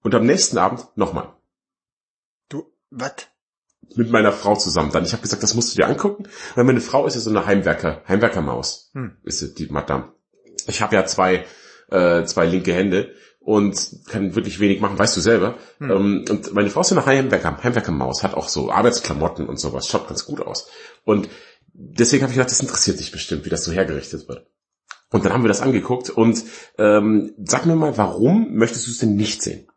und 0.03 0.15
am 0.15 0.27
nächsten 0.27 0.59
Abend 0.59 0.87
nochmal. 0.97 1.33
Was? 2.97 3.29
Mit 3.97 4.11
meiner 4.11 4.33
Frau 4.33 4.57
zusammen 4.57 4.91
dann. 4.93 5.05
Ich 5.05 5.13
habe 5.13 5.23
gesagt, 5.23 5.43
das 5.43 5.55
musst 5.55 5.73
du 5.73 5.77
dir 5.77 5.87
angucken, 5.87 6.25
weil 6.55 6.65
meine 6.65 6.81
Frau 6.81 7.07
ist 7.07 7.15
ja 7.15 7.21
so 7.21 7.31
eine 7.31 7.47
Heimwerker, 7.47 8.03
Heimwerkermaus. 8.09 8.91
Hm. 8.95 9.17
Ist 9.25 9.41
sie, 9.41 9.55
die 9.55 9.67
Madame. 9.67 10.13
Ich 10.67 10.81
habe 10.81 10.95
ja 10.95 11.05
zwei, 11.05 11.45
äh, 11.91 12.25
zwei 12.25 12.47
linke 12.47 12.73
Hände 12.73 13.15
und 13.41 13.97
kann 14.09 14.35
wirklich 14.35 14.59
wenig 14.59 14.81
machen, 14.81 14.99
weißt 14.99 15.17
du 15.17 15.21
selber. 15.21 15.59
Hm. 15.79 15.91
Ähm, 15.91 16.25
und 16.31 16.55
meine 16.55 16.71
Frau 16.71 16.81
ist 16.81 16.89
so 16.89 16.97
eine 16.97 17.05
Heimwerker, 17.05 17.63
Heimwerkermaus, 17.63 18.23
hat 18.23 18.35
auch 18.35 18.49
so 18.49 18.71
Arbeitsklamotten 18.71 19.47
und 19.47 19.59
sowas, 19.59 19.87
schaut 19.87 20.09
ganz 20.09 20.25
gut 20.25 20.41
aus. 20.41 20.69
Und 21.05 21.29
deswegen 21.75 22.23
habe 22.23 22.33
ich 22.33 22.37
gedacht, 22.37 22.51
das 22.51 22.61
interessiert 22.61 23.01
dich 23.01 23.13
bestimmt, 23.13 23.45
wie 23.45 23.51
das 23.51 23.65
so 23.65 23.73
hergerichtet 23.73 24.29
wird. 24.29 24.47
Und 25.11 25.25
dann 25.25 25.33
haben 25.33 25.45
wir 25.45 25.49
das 25.49 25.61
angeguckt 25.61 26.11
und 26.11 26.43
ähm, 26.79 27.35
sag 27.39 27.67
mir 27.67 27.77
mal, 27.77 27.97
warum 27.97 28.55
möchtest 28.55 28.87
du 28.87 28.91
es 28.91 28.99
denn 28.99 29.15
nicht 29.15 29.43
sehen? 29.43 29.69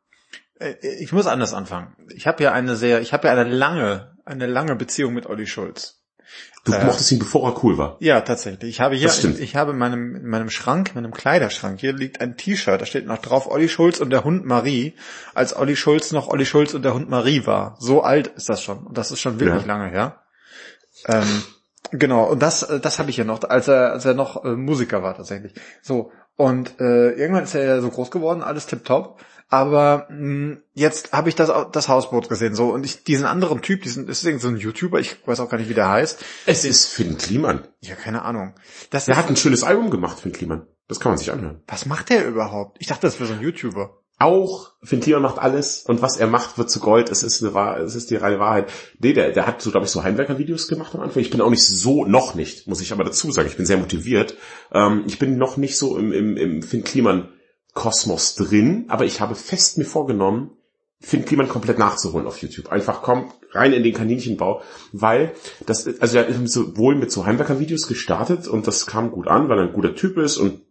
Äh, 0.60 0.76
Ich 1.00 1.12
muss 1.12 1.28
anders 1.28 1.54
anfangen. 1.54 1.96
Ich 2.16 2.28
habe 2.28 2.44
ja 2.44 2.52
eine 2.52 2.76
sehr, 2.76 3.02
ich 3.02 3.14
habe 3.14 3.28
ja 3.28 3.34
eine 3.34 3.50
lange, 3.50 4.18
eine 4.26 4.46
lange 4.48 4.76
Beziehung 4.76 5.14
mit 5.14 5.26
Olli 5.28 5.48
Schulz. 5.48 5.96
Du 6.66 6.74
Äh. 6.74 6.84
mochtest 6.84 7.12
ihn, 7.14 7.20
bevor 7.20 7.48
er 7.50 7.64
cool 7.64 7.78
war. 7.78 7.96
Ja, 8.00 8.20
tatsächlich. 8.22 8.70
Ich 8.72 8.82
habe 8.82 8.96
hier, 8.96 9.08
ich, 9.08 9.24
ich 9.40 9.56
habe 9.56 9.72
in 9.72 9.78
meinem, 9.78 10.16
in 10.18 10.28
meinem 10.28 10.50
Schrank, 10.50 10.90
in 10.94 11.02
meinem 11.02 11.14
Kleiderschrank, 11.14 11.80
hier 11.80 11.94
liegt 11.94 12.20
ein 12.20 12.36
T-Shirt, 12.36 12.82
da 12.82 12.86
steht 12.86 13.06
noch 13.08 13.20
drauf 13.20 13.50
Olli 13.50 13.70
Schulz 13.70 14.00
und 14.02 14.10
der 14.10 14.26
Hund 14.26 14.46
Marie, 14.46 14.94
als 15.34 15.56
Olli 15.56 15.78
Schulz 15.78 16.12
noch 16.12 16.28
Olli 16.28 16.46
Schulz 16.46 16.74
und 16.74 16.84
der 16.84 16.94
Hund 16.94 17.10
Marie 17.10 17.46
war. 17.46 17.78
So 17.80 18.02
alt 18.04 18.28
ist 18.28 18.50
das 18.50 18.62
schon. 18.62 18.80
Und 18.86 18.98
das 18.98 19.12
ist 19.12 19.22
schon 19.22 19.40
wirklich 19.40 19.62
Ja. 19.62 19.68
lange 19.68 19.90
her. 19.90 20.22
Ähm, 21.06 21.44
genau, 21.92 22.26
und 22.26 22.42
das, 22.42 22.64
äh, 22.64 22.80
das 22.82 23.00
habe 23.00 23.10
ich 23.12 23.16
hier 23.16 23.24
noch, 23.26 23.44
als 23.44 23.70
er, 23.70 23.94
als 23.94 24.04
er 24.04 24.14
noch 24.14 24.44
äh, 24.44 24.50
Musiker 24.56 25.02
war 25.04 25.16
tatsächlich. 25.16 25.54
So, 25.82 26.12
und 26.36 26.80
äh, 26.82 27.12
irgendwann 27.12 27.46
ist 27.46 27.56
er 27.56 27.64
ja 27.64 27.80
so 27.82 27.90
groß 27.90 28.12
geworden, 28.12 28.42
alles 28.44 28.66
tipptopp. 28.66 29.22
Aber 29.50 30.08
mh, 30.10 30.58
jetzt 30.74 31.14
habe 31.14 31.30
ich 31.30 31.36
das, 31.36 31.52
das 31.72 31.88
Hausboot 31.88 32.28
gesehen, 32.28 32.54
so 32.54 32.70
und 32.70 32.86
ich 32.86 33.04
diesen 33.04 33.26
anderen 33.26 33.62
Typ, 33.62 33.82
diesen 33.82 34.06
das 34.08 34.20
ist 34.20 34.26
irgend 34.26 34.42
so 34.42 34.50
ein 34.50 34.58
YouTuber, 34.58 35.00
ich 35.00 35.26
weiß 35.26 35.40
auch 35.40 35.50
gar 35.50 35.58
nicht, 35.58 35.70
wie 35.70 35.74
der 35.74 35.90
heißt. 35.90 36.24
Es 36.46 36.66
ist 36.66 36.88
Finn 36.88 37.18
Kliman. 37.18 37.66
Ja, 37.82 37.96
keine 37.96 38.24
Ahnung. 38.24 38.56
Das 38.90 39.06
Der 39.06 39.14
ist, 39.14 39.20
hat 39.20 39.30
ein 39.30 39.38
schönes 39.38 39.64
Album 39.64 39.90
gemacht, 39.90 40.20
Finn 40.20 40.34
Kliman. 40.34 40.68
Das 40.90 41.00
kann 41.00 41.12
man 41.12 41.18
sich 41.18 41.32
anhören. 41.32 41.62
was 41.68 41.86
macht 41.86 42.10
der 42.10 42.28
überhaupt? 42.28 42.78
Ich 42.80 42.88
dachte, 42.88 43.02
das 43.08 43.20
wäre 43.20 43.28
so 43.28 43.36
ein 43.36 43.42
YouTuber. 43.42 44.02
Auch 44.20 44.74
Finn 44.82 45.00
Kliman 45.00 45.22
macht 45.22 45.38
alles 45.38 45.84
und 45.84 46.02
was 46.02 46.18
er 46.18 46.28
macht, 46.28 46.58
wird 46.58 46.72
zu 46.72 46.80
Gold. 46.80 47.10
Es 47.10 47.24
ist 47.24 47.44
eine 47.44 47.54
Wahr, 47.54 47.80
es 47.80 47.94
ist 47.94 48.10
die 48.10 48.16
reine 48.16 48.40
Wahrheit. 48.40 48.72
Nee, 49.00 49.14
der, 49.14 49.32
der 49.32 49.46
hat 49.46 49.62
so, 49.62 49.70
glaube 49.70 49.86
ich, 49.86 49.92
so 49.92 50.04
Heimwerker-Videos 50.04 50.68
gemacht 50.68 50.96
am 50.96 51.02
Anfang. 51.02 51.22
Ich 51.22 51.30
bin 51.30 51.40
auch 51.40 51.52
nicht 51.52 51.66
so, 51.66 52.04
noch 52.04 52.34
nicht, 52.34 52.68
muss 52.68 52.82
ich 52.82 52.92
aber 52.92 53.04
dazu 53.04 53.32
sagen. 53.32 53.48
Ich 53.48 53.58
bin 53.58 53.68
sehr 53.68 53.78
motiviert. 53.78 54.36
Ähm, 54.74 55.04
ich 55.06 55.20
bin 55.20 55.38
noch 55.38 55.56
nicht 55.58 55.78
so 55.78 55.98
im, 55.98 56.12
im, 56.12 56.36
im 56.36 56.64
Finn 56.64 56.84
Kliman 56.84 57.30
Kosmos 57.78 58.34
drin, 58.34 58.86
aber 58.88 59.06
ich 59.06 59.22
habe 59.22 59.36
fest 59.36 59.78
mir 59.78 59.86
vorgenommen, 59.86 60.50
Finn 61.00 61.26
Kliman 61.26 61.48
komplett 61.48 61.78
nachzuholen 61.78 62.26
auf 62.26 62.42
YouTube. 62.42 62.72
Einfach 62.72 63.04
komm 63.04 63.32
rein 63.52 63.72
in 63.72 63.84
den 63.84 63.94
Kaninchenbau, 63.94 64.64
weil 64.94 65.36
das, 65.68 65.88
also 66.00 66.18
er 66.18 66.26
ist 66.26 66.52
sowohl 66.52 66.96
mit 66.96 67.12
so 67.12 67.28
Heimwerker-Videos 67.28 67.88
gestartet 67.88 68.48
und 68.48 68.66
das 68.66 68.88
kam 68.88 69.12
gut 69.12 69.28
an, 69.28 69.48
weil 69.48 69.60
er 69.60 69.66
ein 69.66 69.74
guter 69.74 69.94
Typ 69.94 70.18
ist 70.18 70.38
und 70.38 70.62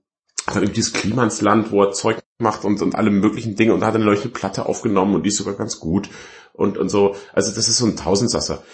hat 0.49 0.57
dann 0.57 0.65
irgendwie 0.65 0.81
dieses 0.81 0.95
Klimansland, 0.95 1.71
wo 1.71 1.85
er 1.85 1.93
Zeug 1.93 2.19
macht 2.39 2.65
und, 2.65 2.83
und 2.83 2.97
alle 2.97 3.11
möglichen 3.11 3.55
Dinge 3.55 3.73
und 3.73 3.85
hat 3.85 3.95
eine 3.95 4.17
Platte 4.17 4.67
aufgenommen 4.67 5.15
und 5.15 5.23
die 5.23 5.29
ist 5.29 5.37
sogar 5.37 5.55
ganz 5.55 5.79
gut 5.79 6.09
und, 6.55 6.77
und 6.77 6.89
so. 6.89 7.15
Also 7.33 7.55
das 7.55 7.69
ist 7.69 7.79
so 7.79 7.87
ein 7.87 7.95
Tausendsasser. 7.95 8.65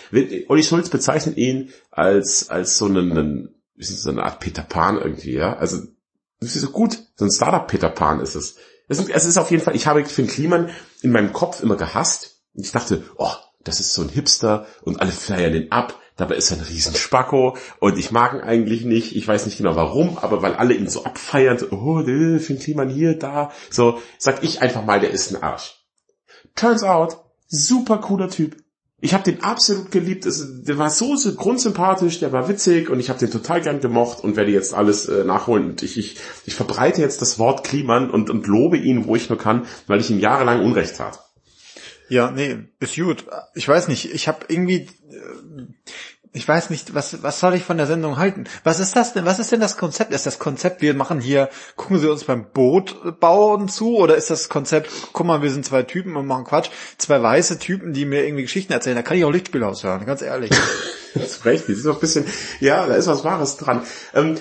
Olli 0.49 0.63
Schulz 0.63 0.89
bezeichnet 0.89 1.37
ihn 1.37 1.69
als, 1.91 2.49
als 2.49 2.79
so 2.79 2.87
einen, 2.87 3.13
einen 3.13 3.55
so 3.77 4.09
eine 4.09 4.23
Art 4.23 4.41
Peter 4.41 4.63
Pan 4.63 4.97
irgendwie, 4.97 5.35
ja. 5.35 5.55
Also 5.55 5.83
das 6.43 6.57
ist 6.57 6.63
so 6.63 6.71
gut. 6.71 6.99
So 7.17 7.25
ein 7.25 7.31
Startup 7.31 7.67
Peter 7.67 7.89
Pan 7.89 8.21
ist 8.21 8.35
es. 8.35 8.57
Es 8.89 8.99
ist, 8.99 9.11
es 9.11 9.25
ist 9.25 9.39
auf 9.39 9.51
jeden 9.51 9.63
Fall, 9.63 9.77
ich 9.77 9.87
habe 9.87 10.05
Finn 10.05 10.27
Kliman 10.27 10.71
in 11.03 11.13
meinem 11.13 11.33
Kopf 11.33 11.63
immer 11.63 11.77
gehasst. 11.77 12.43
Ich 12.55 12.73
dachte, 12.73 13.05
oh, 13.17 13.33
das 13.65 13.81
ist 13.81 13.95
so 13.95 14.03
ein 14.03 14.09
Hipster 14.09 14.67
und 14.83 15.01
alle 15.01 15.13
feiern 15.13 15.53
den 15.53 15.73
ab. 15.73 15.99
Dabei 16.17 16.35
ist 16.37 16.51
er 16.51 16.59
ein 16.59 16.65
Riesenspacko 16.65 17.57
und 17.81 17.99
ich 17.99 18.11
mag 18.11 18.35
ihn 18.35 18.41
eigentlich 18.41 18.85
nicht. 18.85 19.17
Ich 19.17 19.27
weiß 19.27 19.47
nicht 19.47 19.57
genau 19.57 19.77
warum, 19.77 20.19
aber 20.19 20.43
weil 20.43 20.55
alle 20.55 20.75
ihn 20.75 20.89
so 20.89 21.05
abfeiern, 21.05 21.59
so, 21.59 21.71
oh, 21.71 22.03
Finn 22.05 22.59
Kliman 22.59 22.91
hier, 22.91 23.19
da, 23.19 23.51
so, 23.71 24.01
sag 24.19 24.43
ich 24.45 24.61
einfach 24.61 24.85
mal, 24.85 25.01
der 25.01 25.11
ist 25.11 25.35
ein 25.35 25.43
Arsch. 25.43 25.75
Turns 26.55 26.83
out, 26.83 27.19
super 27.49 27.99
cooler 27.99 28.29
Typ. 28.29 28.62
Ich 29.05 29.15
habe 29.15 29.25
den 29.25 29.43
absolut 29.43 29.91
geliebt. 29.91 30.27
Es, 30.27 30.63
der 30.63 30.79
war 30.79 30.89
so, 30.89 31.17
so 31.17 31.35
grundsympathisch, 31.35 32.21
der 32.21 32.31
war 32.31 32.49
witzig 32.49 32.89
und 32.89 33.01
ich 33.01 33.09
habe 33.09 33.19
den 33.19 33.33
total 33.33 33.61
gern 33.61 33.81
gemocht 33.81 34.23
und 34.23 34.37
werde 34.37 34.53
jetzt 34.53 34.73
alles 34.73 35.09
äh, 35.09 35.25
nachholen. 35.25 35.71
Und 35.71 35.83
ich, 35.83 35.99
ich, 35.99 36.19
ich 36.47 36.55
verbreite 36.55 37.01
jetzt 37.01 37.21
das 37.21 37.41
Wort 37.41 37.65
Kliman 37.65 38.13
und, 38.13 38.31
und 38.31 38.47
lobe 38.47 38.77
ihn, 38.77 39.07
wo 39.07 39.17
ich 39.17 39.29
nur 39.29 39.39
kann, 39.39 39.67
weil 39.89 39.99
ich 39.99 40.09
ihm 40.09 40.21
jahrelang 40.21 40.65
Unrecht 40.65 40.99
tat. 40.99 41.19
Ja, 42.09 42.31
nee, 42.31 42.59
ist 42.79 42.95
gut. 42.95 43.25
Ich 43.57 43.67
weiß 43.67 43.89
nicht, 43.89 44.15
ich 44.15 44.29
habe 44.29 44.47
irgendwie, 44.47 44.87
äh, 45.11 45.67
ich 46.35 46.49
weiß 46.49 46.71
nicht, 46.71 46.95
was, 46.95 47.23
was 47.23 47.41
soll 47.41 47.55
ich 47.55 47.63
von 47.63 47.77
der 47.77 47.87
Sendung 47.87 48.17
halten? 48.17 48.45
Was 48.65 48.81
ist 48.81 48.97
das 48.97 49.13
denn? 49.13 49.27
Was 49.27 49.39
ist 49.39 49.53
denn 49.53 49.61
das 49.61 49.77
Konzept? 49.77 50.15
Ist 50.15 50.25
das 50.25 50.39
Konzept, 50.39 50.81
wir 50.81 50.95
machen 50.95 51.21
hier, 51.21 51.51
gucken 51.77 51.99
Sie 51.99 52.11
uns 52.11 52.25
beim 52.25 52.47
Boot 52.47 53.21
bauen 53.21 53.69
zu? 53.69 53.97
Oder 53.99 54.17
ist 54.17 54.31
das 54.31 54.49
Konzept, 54.49 54.91
guck 55.13 55.27
mal, 55.27 55.43
wir 55.43 55.51
sind 55.51 55.67
zwei 55.67 55.83
Typen 55.83 56.17
und 56.17 56.27
machen 56.27 56.45
Quatsch, 56.45 56.71
zwei 56.97 57.23
weiße 57.23 57.59
Typen, 57.59 57.93
die 57.93 58.07
mir 58.07 58.25
irgendwie 58.25 58.45
Geschichten 58.45 58.73
erzählen? 58.73 58.97
Da 58.97 59.03
kann 59.03 59.19
ich 59.19 59.25
auch 59.27 59.31
Lichtspielhaus 59.31 59.85
hören, 59.85 60.07
ganz 60.07 60.23
ehrlich. 60.23 60.51
Das 61.15 61.25
ist 61.25 61.45
recht, 61.45 61.65
das 61.69 61.77
ist 61.77 61.85
doch 61.85 61.97
ein 61.97 62.01
bisschen, 62.01 62.25
ja, 62.61 62.87
da 62.87 62.95
ist 62.95 63.07
was 63.07 63.23
Wahres 63.23 63.59
dran. 63.59 63.83
Ähm, 64.15 64.37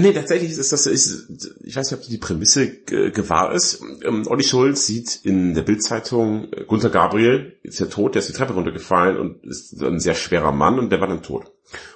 nee, 0.00 0.12
tatsächlich 0.12 0.50
ist 0.50 0.72
das, 0.72 0.86
ist, 0.86 1.56
ich 1.64 1.76
weiß 1.76 1.90
nicht, 1.90 2.00
ob 2.00 2.06
die 2.06 2.18
Prämisse 2.18 2.82
gewahr 2.82 3.52
ist. 3.52 3.82
Ähm, 4.04 4.26
Olli 4.26 4.42
Schulz 4.42 4.86
sieht 4.86 5.20
in 5.22 5.54
der 5.54 5.62
Bildzeitung 5.62 6.52
äh, 6.52 6.64
Gunther 6.64 6.90
Gabriel, 6.90 7.58
ist 7.62 7.80
ja 7.80 7.86
tot, 7.86 8.14
der 8.14 8.20
ist 8.20 8.28
die 8.28 8.32
Treppe 8.32 8.54
runtergefallen 8.54 9.18
und 9.18 9.44
ist 9.44 9.80
ein 9.80 10.00
sehr 10.00 10.14
schwerer 10.14 10.52
Mann 10.52 10.78
und 10.78 10.90
der 10.90 11.00
war 11.00 11.08
dann 11.08 11.22
tot. 11.22 11.52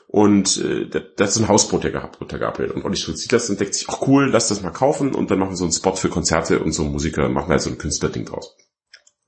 Und 0.06 0.58
äh, 0.58 0.88
der, 0.88 1.00
der 1.00 1.26
hat 1.26 1.32
so 1.32 1.42
ein 1.42 1.48
Hausboot 1.48 1.84
ja 1.84 1.90
gehabt, 1.90 2.18
Gunther 2.18 2.38
Gabriel. 2.38 2.70
Und 2.70 2.84
Olli 2.84 2.96
Schulz 2.96 3.22
sieht 3.22 3.32
das 3.32 3.50
und 3.50 3.58
denkt 3.58 3.74
sich, 3.74 3.86
ach 3.88 4.00
cool, 4.06 4.30
lass 4.30 4.48
das 4.48 4.62
mal 4.62 4.70
kaufen 4.70 5.14
und 5.14 5.30
dann 5.30 5.38
machen 5.38 5.50
wir 5.50 5.56
so 5.56 5.64
einen 5.64 5.72
Spot 5.72 5.96
für 5.96 6.08
Konzerte 6.08 6.60
und 6.60 6.72
so 6.72 6.84
Musiker, 6.84 7.28
machen 7.28 7.48
wir 7.48 7.54
halt 7.54 7.62
so 7.62 7.70
ein 7.70 7.78
Künstlerding 7.78 8.24
draus. 8.24 8.56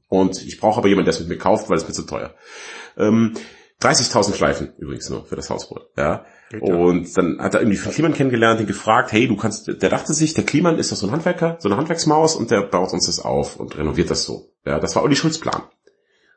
Und 0.08 0.44
ich 0.46 0.60
brauche 0.60 0.78
aber 0.78 0.88
jemanden, 0.88 1.06
der 1.06 1.14
es 1.14 1.20
mit 1.20 1.28
mir 1.28 1.38
kauft, 1.38 1.68
weil 1.68 1.78
es 1.78 1.88
mir 1.88 1.94
zu 1.94 2.02
teuer. 2.04 2.34
Ähm, 2.96 3.34
30.000 3.80 4.34
Schleifen 4.34 4.72
übrigens 4.78 5.10
nur 5.10 5.26
für 5.26 5.36
das 5.36 5.50
Hausboot. 5.50 5.90
Ja. 5.96 6.24
Und 6.60 7.16
dann 7.16 7.40
hat 7.40 7.54
er 7.54 7.60
irgendwie 7.60 7.76
von 7.76 7.92
Kliman 7.92 8.14
kennengelernt, 8.14 8.60
den 8.60 8.66
gefragt, 8.66 9.12
hey, 9.12 9.26
du 9.26 9.36
kannst, 9.36 9.66
der 9.66 9.90
dachte 9.90 10.14
sich, 10.14 10.34
der 10.34 10.44
Kliman 10.44 10.78
ist 10.78 10.92
doch 10.92 10.96
so 10.96 11.06
ein 11.06 11.12
Handwerker, 11.12 11.56
so 11.58 11.68
eine 11.68 11.76
Handwerksmaus 11.76 12.36
und 12.36 12.50
der 12.50 12.62
baut 12.62 12.92
uns 12.92 13.06
das 13.06 13.20
auf 13.20 13.56
und 13.56 13.76
renoviert 13.76 14.10
das 14.10 14.24
so. 14.24 14.52
Ja, 14.64 14.78
das 14.78 14.94
war 14.94 15.02
Olli 15.02 15.16
Schulz 15.16 15.38
Plan. 15.38 15.62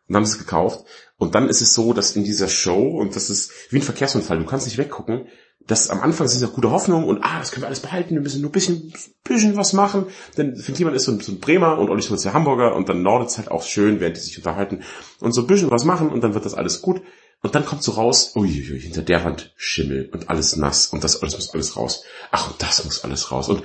Und 0.07 0.15
haben 0.15 0.23
es 0.23 0.39
gekauft. 0.39 0.85
Und 1.17 1.35
dann 1.35 1.47
ist 1.47 1.61
es 1.61 1.75
so, 1.75 1.93
dass 1.93 2.15
in 2.15 2.23
dieser 2.23 2.47
Show, 2.47 2.97
und 2.97 3.15
das 3.15 3.29
ist 3.29 3.51
wie 3.69 3.77
ein 3.77 3.83
Verkehrsunfall, 3.83 4.39
du 4.39 4.45
kannst 4.45 4.65
nicht 4.65 4.79
weggucken, 4.79 5.27
dass 5.67 5.91
am 5.91 6.01
Anfang 6.01 6.27
sind 6.27 6.41
ja 6.41 6.47
gute 6.47 6.71
Hoffnung 6.71 7.03
und 7.03 7.19
ah, 7.21 7.37
das 7.37 7.51
können 7.51 7.63
wir 7.63 7.67
alles 7.67 7.81
behalten, 7.81 8.15
wir 8.15 8.21
müssen 8.21 8.41
nur 8.41 8.49
ein 8.49 8.53
bisschen, 8.53 8.91
bisschen 9.23 9.55
was 9.55 9.73
machen. 9.73 10.07
Denn 10.35 10.55
Finn 10.55 10.73
ist 10.75 11.03
so 11.03 11.11
ein, 11.11 11.19
so 11.19 11.31
ein 11.31 11.39
Bremer 11.39 11.77
und 11.77 11.91
Olli 11.91 12.01
Schulz 12.01 12.23
der 12.23 12.33
Hamburger 12.33 12.75
und 12.75 12.89
dann 12.89 13.03
nordet 13.03 13.29
es 13.29 13.37
halt 13.37 13.51
auch 13.51 13.61
schön, 13.61 13.99
während 13.99 14.17
die 14.17 14.21
sich 14.21 14.37
unterhalten 14.37 14.81
und 15.19 15.33
so 15.33 15.41
ein 15.41 15.47
bisschen 15.47 15.69
was 15.69 15.85
machen 15.85 16.09
und 16.09 16.23
dann 16.23 16.33
wird 16.33 16.45
das 16.45 16.55
alles 16.55 16.81
gut. 16.81 17.01
Und 17.41 17.55
dann 17.55 17.65
kommt 17.65 17.83
so 17.83 17.93
raus, 17.93 18.33
uiuiui, 18.35 18.81
hinter 18.81 19.01
der 19.01 19.23
Wand 19.23 19.53
Schimmel 19.55 20.09
und 20.11 20.29
alles 20.29 20.57
nass 20.57 20.87
und 20.87 21.03
das, 21.03 21.19
das 21.19 21.33
muss 21.33 21.53
alles 21.53 21.77
raus. 21.77 22.03
Ach, 22.31 22.51
und 22.51 22.61
das 22.61 22.83
muss 22.83 23.03
alles 23.03 23.31
raus. 23.31 23.47
Und 23.49 23.63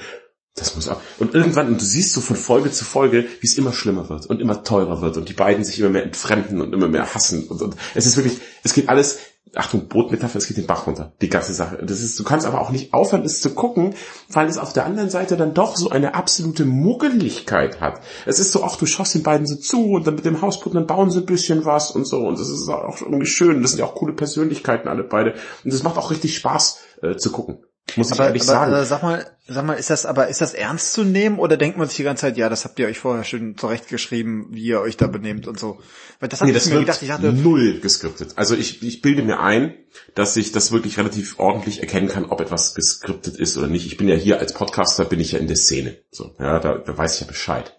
Das 0.56 0.76
muss 0.76 0.88
auch. 0.88 1.00
Und 1.18 1.34
irgendwann, 1.34 1.66
und 1.66 1.80
du 1.80 1.84
siehst 1.84 2.12
so 2.12 2.20
von 2.20 2.36
Folge 2.36 2.70
zu 2.70 2.84
Folge, 2.84 3.26
wie 3.40 3.46
es 3.46 3.58
immer 3.58 3.72
schlimmer 3.72 4.08
wird 4.08 4.26
und 4.26 4.40
immer 4.40 4.62
teurer 4.62 5.00
wird 5.02 5.16
und 5.16 5.28
die 5.28 5.32
beiden 5.32 5.64
sich 5.64 5.80
immer 5.80 5.88
mehr 5.88 6.04
entfremden 6.04 6.60
und 6.60 6.72
immer 6.72 6.86
mehr 6.86 7.12
hassen 7.12 7.48
und, 7.48 7.60
und 7.60 7.76
es 7.96 8.06
ist 8.06 8.16
wirklich, 8.16 8.38
es 8.62 8.72
geht 8.72 8.88
alles, 8.88 9.18
Achtung, 9.56 9.88
Bootmetapher, 9.88 10.38
es 10.38 10.46
geht 10.46 10.56
den 10.56 10.66
Bach 10.66 10.86
runter, 10.86 11.12
die 11.20 11.28
ganze 11.28 11.54
Sache. 11.54 11.78
Das 11.84 12.00
ist, 12.00 12.18
du 12.18 12.24
kannst 12.24 12.46
aber 12.46 12.60
auch 12.60 12.70
nicht 12.70 12.92
aufhören, 12.92 13.24
es 13.24 13.40
zu 13.40 13.54
gucken, 13.54 13.94
weil 14.28 14.48
es 14.48 14.58
auf 14.58 14.72
der 14.72 14.86
anderen 14.86 15.10
Seite 15.10 15.36
dann 15.36 15.54
doch 15.54 15.76
so 15.76 15.90
eine 15.90 16.14
absolute 16.14 16.64
Muggeligkeit 16.64 17.80
hat. 17.80 18.00
Es 18.26 18.38
ist 18.38 18.52
so, 18.52 18.64
auch 18.64 18.76
du 18.76 18.86
schaust 18.86 19.14
den 19.14 19.22
beiden 19.22 19.46
so 19.46 19.56
zu 19.56 19.92
und 19.92 20.06
dann 20.06 20.16
mit 20.16 20.24
dem 20.24 20.40
Hausboot, 20.42 20.74
dann 20.74 20.86
bauen 20.86 21.10
sie 21.10 21.20
ein 21.20 21.26
bisschen 21.26 21.64
was 21.64 21.90
und 21.90 22.06
so 22.06 22.26
und 22.26 22.38
das 22.38 22.48
ist 22.48 22.68
auch 22.68 23.00
irgendwie 23.00 23.26
schön. 23.26 23.62
Das 23.62 23.72
sind 23.72 23.80
ja 23.80 23.86
auch 23.86 23.94
coole 23.94 24.12
Persönlichkeiten 24.12 24.88
alle 24.88 25.04
beide 25.04 25.34
und 25.64 25.72
es 25.72 25.82
macht 25.82 25.98
auch 25.98 26.10
richtig 26.10 26.34
Spaß 26.36 26.78
äh, 27.02 27.16
zu 27.16 27.30
gucken. 27.30 27.58
Muss 27.96 28.08
ich 28.08 28.14
aber, 28.14 28.28
ehrlich 28.28 28.42
aber, 28.42 28.50
sagen. 28.50 28.72
Äh, 28.72 28.84
sag 28.84 29.02
mal, 29.02 29.26
sag 29.46 29.64
mal, 29.66 29.74
ist 29.74 29.90
das, 29.90 30.06
aber 30.06 30.28
ist 30.28 30.40
das 30.40 30.54
ernst 30.54 30.94
zu 30.94 31.04
nehmen 31.04 31.38
oder 31.38 31.56
denkt 31.56 31.76
man 31.76 31.86
sich 31.86 31.96
die 31.98 32.02
ganze 32.02 32.22
Zeit, 32.22 32.36
ja, 32.36 32.48
das 32.48 32.64
habt 32.64 32.78
ihr 32.78 32.86
euch 32.86 32.98
vorher 32.98 33.24
schön 33.24 33.56
zurechtgeschrieben, 33.56 34.46
wie 34.50 34.64
ihr 34.64 34.80
euch 34.80 34.96
da 34.96 35.06
benehmt 35.06 35.46
und 35.46 35.58
so? 35.58 35.80
Weil 36.18 36.28
das 36.28 36.40
Nee, 36.40 36.48
ich 36.48 36.54
das 36.54 36.66
mir 36.66 36.80
gedacht, 36.80 37.02
ich 37.02 37.10
hatte, 37.10 37.32
null 37.32 37.80
geskriptet. 37.80 38.32
Also 38.36 38.56
ich, 38.56 38.82
ich 38.82 39.02
bilde 39.02 39.22
mir 39.22 39.40
ein, 39.40 39.74
dass 40.14 40.36
ich 40.36 40.52
das 40.52 40.72
wirklich 40.72 40.98
relativ 40.98 41.38
ordentlich 41.38 41.80
erkennen 41.80 42.08
kann, 42.08 42.24
ob 42.24 42.40
etwas 42.40 42.74
geskriptet 42.74 43.36
ist 43.36 43.56
oder 43.58 43.68
nicht. 43.68 43.86
Ich 43.86 43.96
bin 43.96 44.08
ja 44.08 44.16
hier 44.16 44.38
als 44.38 44.54
Podcaster, 44.54 45.04
bin 45.04 45.20
ich 45.20 45.32
ja 45.32 45.38
in 45.38 45.46
der 45.46 45.56
Szene. 45.56 45.98
So, 46.10 46.34
ja, 46.38 46.58
da, 46.58 46.78
da 46.78 46.96
weiß 46.96 47.14
ich 47.14 47.20
ja 47.20 47.26
Bescheid. 47.26 47.76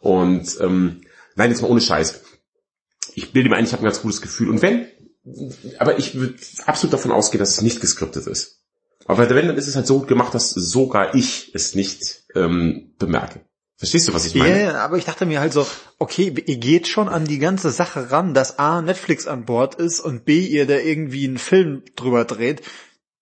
Und 0.00 0.58
ähm, 0.60 1.02
nein, 1.36 1.50
jetzt 1.50 1.62
mal 1.62 1.70
ohne 1.70 1.80
Scheiß. 1.80 2.22
Ich 3.14 3.32
bilde 3.32 3.48
mir 3.48 3.56
ein, 3.56 3.64
ich 3.64 3.72
habe 3.72 3.82
ein 3.82 3.86
ganz 3.86 4.02
gutes 4.02 4.20
Gefühl. 4.20 4.50
Und 4.50 4.60
wenn, 4.60 4.86
aber 5.78 5.98
ich 5.98 6.14
würde 6.14 6.34
absolut 6.66 6.92
davon 6.92 7.12
ausgehen, 7.12 7.38
dass 7.38 7.50
es 7.50 7.62
nicht 7.62 7.80
geskriptet 7.80 8.26
ist. 8.26 8.60
Aber 9.06 9.28
wenn, 9.30 9.46
dann 9.46 9.56
ist 9.56 9.68
es 9.68 9.76
halt 9.76 9.86
so 9.86 10.00
gut 10.00 10.08
gemacht, 10.08 10.34
dass 10.34 10.50
sogar 10.50 11.14
ich 11.14 11.52
es 11.54 11.74
nicht 11.74 12.24
ähm, 12.34 12.94
bemerke. 12.98 13.40
Verstehst 13.78 14.08
du, 14.08 14.14
was 14.14 14.24
ich 14.24 14.34
meine? 14.34 14.62
ja, 14.62 14.84
aber 14.84 14.96
ich 14.96 15.04
dachte 15.04 15.26
mir 15.26 15.40
halt 15.40 15.52
so, 15.52 15.66
okay, 15.98 16.32
ihr 16.46 16.56
geht 16.56 16.88
schon 16.88 17.08
an 17.08 17.26
die 17.26 17.38
ganze 17.38 17.70
Sache 17.70 18.10
ran, 18.10 18.32
dass 18.32 18.58
A, 18.58 18.80
Netflix 18.80 19.26
an 19.26 19.44
Bord 19.44 19.74
ist 19.74 20.00
und 20.00 20.24
B, 20.24 20.40
ihr 20.40 20.66
da 20.66 20.78
irgendwie 20.78 21.26
einen 21.26 21.36
Film 21.36 21.82
drüber 21.94 22.24
dreht, 22.24 22.62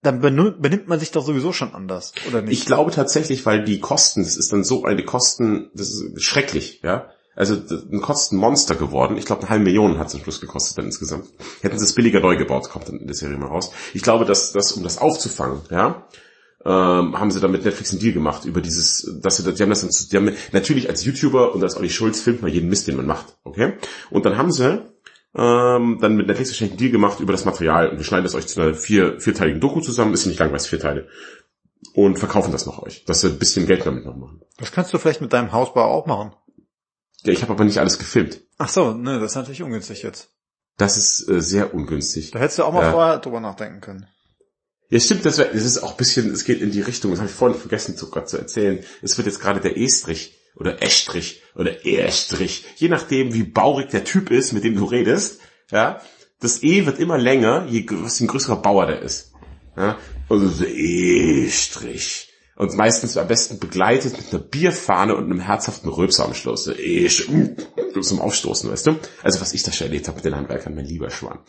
dann 0.00 0.20
benimmt, 0.20 0.62
benimmt 0.62 0.86
man 0.86 1.00
sich 1.00 1.10
doch 1.10 1.26
sowieso 1.26 1.52
schon 1.52 1.74
anders, 1.74 2.12
oder 2.28 2.40
nicht? 2.40 2.52
Ich 2.52 2.66
glaube 2.66 2.92
tatsächlich, 2.92 3.44
weil 3.46 3.64
die 3.64 3.80
Kosten, 3.80 4.22
das 4.22 4.36
ist 4.36 4.52
dann 4.52 4.62
so 4.62 4.84
eine 4.84 5.04
Kosten, 5.04 5.70
das 5.74 5.88
ist 5.88 6.22
schrecklich, 6.22 6.80
ja. 6.84 7.10
Also 7.36 7.54
ein 7.90 8.00
Kostenmonster 8.00 8.74
geworden. 8.76 9.16
Ich 9.16 9.24
glaube, 9.26 9.42
eine 9.42 9.50
halbe 9.50 9.64
Million 9.64 9.98
hat 9.98 10.08
es 10.08 10.14
am 10.14 10.20
Schluss 10.22 10.40
gekostet 10.40 10.78
dann 10.78 10.84
insgesamt. 10.86 11.26
Hätten 11.62 11.78
sie 11.78 11.84
es 11.84 11.94
billiger 11.94 12.20
neu 12.20 12.36
gebaut, 12.36 12.68
kommt 12.70 12.88
dann 12.88 12.98
in 13.00 13.06
der 13.06 13.16
Serie 13.16 13.36
mal 13.36 13.46
raus. 13.48 13.72
Ich 13.92 14.02
glaube, 14.02 14.24
dass 14.24 14.52
das, 14.52 14.72
um 14.72 14.82
das 14.82 14.98
aufzufangen, 14.98 15.60
ja, 15.70 16.06
ähm, 16.64 17.18
haben 17.18 17.30
sie 17.30 17.40
dann 17.40 17.50
mit 17.50 17.64
Netflix 17.64 17.90
einen 17.90 18.00
Deal 18.00 18.12
gemacht 18.14 18.44
über 18.46 18.60
dieses, 18.60 19.18
dass 19.20 19.36
sie, 19.36 19.52
die 19.52 19.62
haben 19.62 19.68
das 19.70 19.82
dann, 19.82 19.90
zu- 19.90 20.08
die 20.08 20.16
haben 20.16 20.30
natürlich 20.52 20.88
als 20.88 21.04
YouTuber 21.04 21.54
und 21.54 21.62
als 21.62 21.76
Olli 21.76 21.90
Schulz 21.90 22.20
filmt 22.20 22.40
man 22.40 22.50
jeden 22.50 22.68
Mist, 22.70 22.86
den 22.88 22.96
man 22.96 23.06
macht, 23.06 23.36
okay? 23.44 23.74
Und 24.10 24.24
dann 24.24 24.38
haben 24.38 24.50
sie 24.50 24.80
ähm, 25.36 25.98
dann 26.00 26.16
mit 26.16 26.26
Netflix 26.28 26.50
wahrscheinlich 26.50 26.72
einen 26.72 26.78
Deal 26.78 26.92
gemacht 26.92 27.20
über 27.20 27.32
das 27.32 27.44
Material 27.44 27.90
und 27.90 27.98
wir 27.98 28.04
schneiden 28.04 28.24
das 28.24 28.34
euch 28.34 28.46
zu 28.46 28.60
einer 28.62 28.72
vier, 28.74 29.20
vierteiligen 29.20 29.60
Doku 29.60 29.80
zusammen, 29.80 30.14
ist 30.14 30.24
nicht 30.26 30.38
langweilig, 30.38 30.68
vier 30.68 30.78
Teile. 30.80 31.08
Und 31.94 32.18
verkaufen 32.18 32.50
das 32.52 32.64
noch 32.64 32.82
euch, 32.82 33.04
dass 33.04 33.20
sie 33.20 33.28
ein 33.28 33.38
bisschen 33.38 33.66
Geld 33.66 33.84
damit 33.84 34.06
noch 34.06 34.16
machen. 34.16 34.40
das 34.58 34.72
kannst 34.72 34.94
du 34.94 34.98
vielleicht 34.98 35.20
mit 35.20 35.32
deinem 35.34 35.52
Hausbau 35.52 35.84
auch 35.84 36.06
machen. 36.06 36.32
Ja, 37.24 37.32
ich 37.32 37.42
habe 37.42 37.52
aber 37.52 37.64
nicht 37.64 37.78
alles 37.78 37.98
gefilmt. 37.98 38.40
Ach 38.58 38.68
so, 38.68 38.92
ne, 38.92 39.18
das 39.18 39.32
ist 39.32 39.36
natürlich 39.36 39.62
ungünstig 39.62 40.02
jetzt. 40.02 40.30
Das 40.76 40.96
ist 40.96 41.28
äh, 41.28 41.40
sehr 41.40 41.72
ungünstig. 41.74 42.30
Da 42.32 42.38
hättest 42.40 42.58
du 42.58 42.64
auch 42.64 42.72
mal 42.72 42.82
Ja. 42.82 42.90
vorher 42.92 43.18
drüber 43.18 43.40
nachdenken 43.40 43.80
können. 43.80 44.06
Ja, 44.90 45.00
stimmt, 45.00 45.24
das, 45.24 45.38
wär, 45.38 45.46
das 45.46 45.64
ist 45.64 45.78
auch 45.78 45.92
ein 45.92 45.96
bisschen, 45.96 46.30
es 46.30 46.44
geht 46.44 46.60
in 46.60 46.70
die 46.70 46.82
Richtung, 46.82 47.10
das 47.10 47.20
habe 47.20 47.28
ich 47.30 47.34
vorhin 47.34 47.58
vergessen 47.58 47.96
zu, 47.96 48.10
Gott 48.10 48.28
zu 48.28 48.36
erzählen. 48.36 48.84
Es 49.02 49.16
wird 49.16 49.26
jetzt 49.26 49.40
gerade 49.40 49.60
der 49.60 49.76
E-Strich 49.76 50.36
oder 50.56 50.82
Estrich 50.82 51.42
oder 51.56 51.84
E-Strich, 51.86 52.64
je 52.76 52.88
nachdem, 52.88 53.32
wie 53.34 53.42
baurig 53.44 53.88
der 53.90 54.04
Typ 54.04 54.30
ist, 54.30 54.52
mit 54.52 54.62
dem 54.62 54.76
du 54.76 54.84
redest, 54.84 55.40
ja, 55.70 56.00
das 56.40 56.62
E 56.62 56.84
wird 56.84 56.98
immer 57.00 57.16
länger, 57.16 57.66
je 57.68 57.86
was 57.90 58.20
ein 58.20 58.26
größerer 58.26 58.60
Bauer 58.60 58.86
der 58.86 59.00
ist. 59.00 59.32
Ja, 59.76 59.98
also 60.28 60.46
so 60.48 60.64
E-Strich. 60.64 62.28
Und 62.56 62.74
meistens 62.76 63.16
am 63.16 63.26
besten 63.26 63.58
begleitet 63.58 64.16
mit 64.16 64.32
einer 64.32 64.42
Bierfahne 64.42 65.16
und 65.16 65.24
einem 65.24 65.40
herzhaften 65.40 65.88
Rülpser 65.88 66.24
am 66.24 66.34
Schluss. 66.34 66.64
So 66.64 66.72
E-Strich, 66.72 67.50
zum 68.00 68.20
Aufstoßen, 68.20 68.70
weißt 68.70 68.86
du? 68.86 68.96
Also 69.22 69.40
was 69.40 69.54
ich 69.54 69.62
da 69.62 69.72
schon 69.72 69.88
erlebt 69.88 70.06
habe 70.06 70.16
mit 70.16 70.24
den 70.24 70.36
Handwerkern, 70.36 70.74
mein 70.74 70.84
lieber 70.84 71.10
Schwan. 71.10 71.40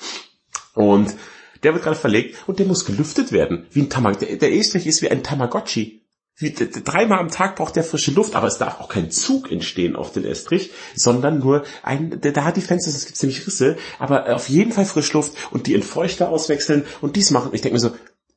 Und 0.74 1.16
der 1.64 1.74
wird 1.74 1.84
gerade 1.84 1.96
verlegt 1.96 2.38
und 2.48 2.60
der 2.60 2.66
muss 2.66 2.86
gelüftet 2.86 3.32
werden. 3.32 3.66
Wie 3.72 3.82
ein 3.82 3.90
Tamag 3.90 4.20
der, 4.20 4.36
der 4.36 4.54
Estrich 4.54 4.88
ist 4.88 5.02
wie 5.02 5.10
ein 5.10 5.24
Tamagotchi. 5.24 6.02
Dreimal 6.38 7.20
am 7.20 7.32
Tag 7.32 7.56
braucht 7.56 7.78
der 7.78 7.86
frische 7.86 8.12
Luft, 8.12 8.36
aber 8.36 8.48
es 8.48 8.58
darf 8.58 8.82
auch 8.82 8.90
kein 8.90 9.10
Zug 9.10 9.52
entstehen 9.52 9.96
auf 9.96 10.12
den 10.12 10.26
Estrich, 10.26 10.72
sondern 10.94 11.40
nur 11.40 11.64
ein, 11.82 12.20
da 12.20 12.44
hat 12.44 12.58
die 12.58 12.62
Fenster, 12.62 12.90
es 12.90 13.06
gibt 13.06 13.16
ziemlich 13.16 13.48
Risse, 13.48 13.78
aber 14.00 14.36
auf 14.36 14.50
jeden 14.50 14.74
Fall 14.74 14.84
Frischluft 14.84 15.34
und 15.52 15.66
die 15.66 15.76
Entfeuchter 15.76 16.28
auswechseln 16.28 16.86
und 17.00 17.16
dies 17.16 17.32
machen. 17.32 17.52
Ich 17.54 17.62
denke 17.62 17.76
mir 17.76 17.80
so, 17.80 17.94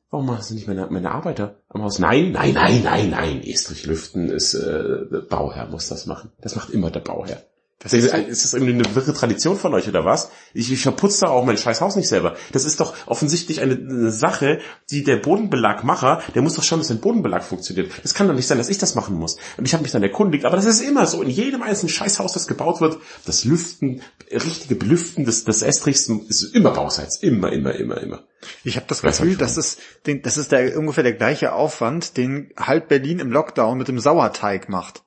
warum 0.09 0.25
machen 0.25 0.37
das 0.37 0.51
nicht 0.51 0.67
meine, 0.67 0.87
meine 0.89 1.11
Arbeiter 1.11 1.55
am 1.69 1.83
Haus? 1.83 1.99
Nein, 1.99 2.31
nein, 2.31 2.53
nein, 2.53 2.83
nein, 2.83 3.09
nein. 3.09 3.43
Estrich 3.43 3.85
lüften 3.85 4.29
ist, 4.29 4.53
äh, 4.53 5.07
der 5.09 5.21
Bauherr 5.29 5.67
muss 5.67 5.89
das 5.89 6.05
machen. 6.05 6.31
Das 6.41 6.55
macht 6.55 6.69
immer 6.69 6.91
der 6.91 7.01
Bauherr. 7.01 7.43
Das 7.81 7.93
ist, 7.93 8.13
ist 8.13 8.43
das 8.43 8.53
irgendwie 8.53 8.73
eine 8.73 8.93
wirre 8.93 9.13
Tradition 9.13 9.55
von 9.57 9.73
euch 9.73 9.87
oder 9.87 10.03
was? 10.03 10.31
Ich, 10.53 10.69
ich 10.69 10.81
verputze 10.81 11.21
da 11.21 11.27
auch 11.27 11.45
mein 11.45 11.57
scheiß 11.57 11.79
Haus 11.79 11.95
nicht 11.95 12.09
selber. 12.09 12.35
Das 12.51 12.65
ist 12.65 12.81
doch 12.81 12.93
offensichtlich 13.05 13.61
eine, 13.61 13.75
eine 13.75 14.11
Sache, 14.11 14.59
die 14.91 15.05
der 15.05 15.15
Bodenbelagmacher, 15.15 16.21
der 16.35 16.41
muss 16.41 16.55
doch 16.55 16.63
schauen, 16.63 16.79
dass 16.79 16.89
sein 16.89 16.99
Bodenbelag 16.99 17.41
funktioniert. 17.41 17.89
Das 18.03 18.13
kann 18.13 18.27
doch 18.27 18.33
nicht 18.35 18.47
sein, 18.47 18.57
dass 18.57 18.67
ich 18.67 18.79
das 18.79 18.95
machen 18.95 19.15
muss. 19.15 19.37
Und 19.55 19.65
ich 19.65 19.71
habe 19.73 19.83
mich 19.83 19.93
dann 19.93 20.03
erkundigt, 20.03 20.43
aber 20.43 20.57
das 20.57 20.65
ist 20.65 20.81
immer 20.81 21.05
so. 21.05 21.21
In 21.21 21.29
jedem 21.29 21.63
einzelnen 21.63 21.89
Scheißhaus, 21.89 22.33
das 22.33 22.47
gebaut 22.47 22.81
wird, 22.81 22.97
das 23.25 23.45
Lüften, 23.45 24.01
richtige 24.29 24.75
Belüften 24.75 25.23
des, 25.23 25.45
des 25.45 25.61
Estrichs 25.61 26.09
ist 26.09 26.43
immer 26.53 26.71
Bauseits. 26.71 27.15
Immer, 27.17 27.53
immer, 27.53 27.75
immer, 27.75 27.97
immer. 28.01 28.23
Ich 28.65 28.75
habe 28.75 28.87
das 28.89 29.01
Gefühl, 29.01 29.37
das 29.37 29.55
ist, 29.55 29.79
den, 30.05 30.21
das 30.21 30.37
ist 30.37 30.51
der, 30.51 30.77
ungefähr 30.77 31.03
der 31.03 31.13
gleiche 31.13 31.53
Aufwand, 31.53 32.17
den 32.17 32.51
halb 32.57 32.89
Berlin 32.89 33.19
im 33.19 33.31
Lockdown 33.31 33.77
mit 33.77 33.87
dem 33.87 33.99
Sauerteig 33.99 34.67
macht. 34.67 35.03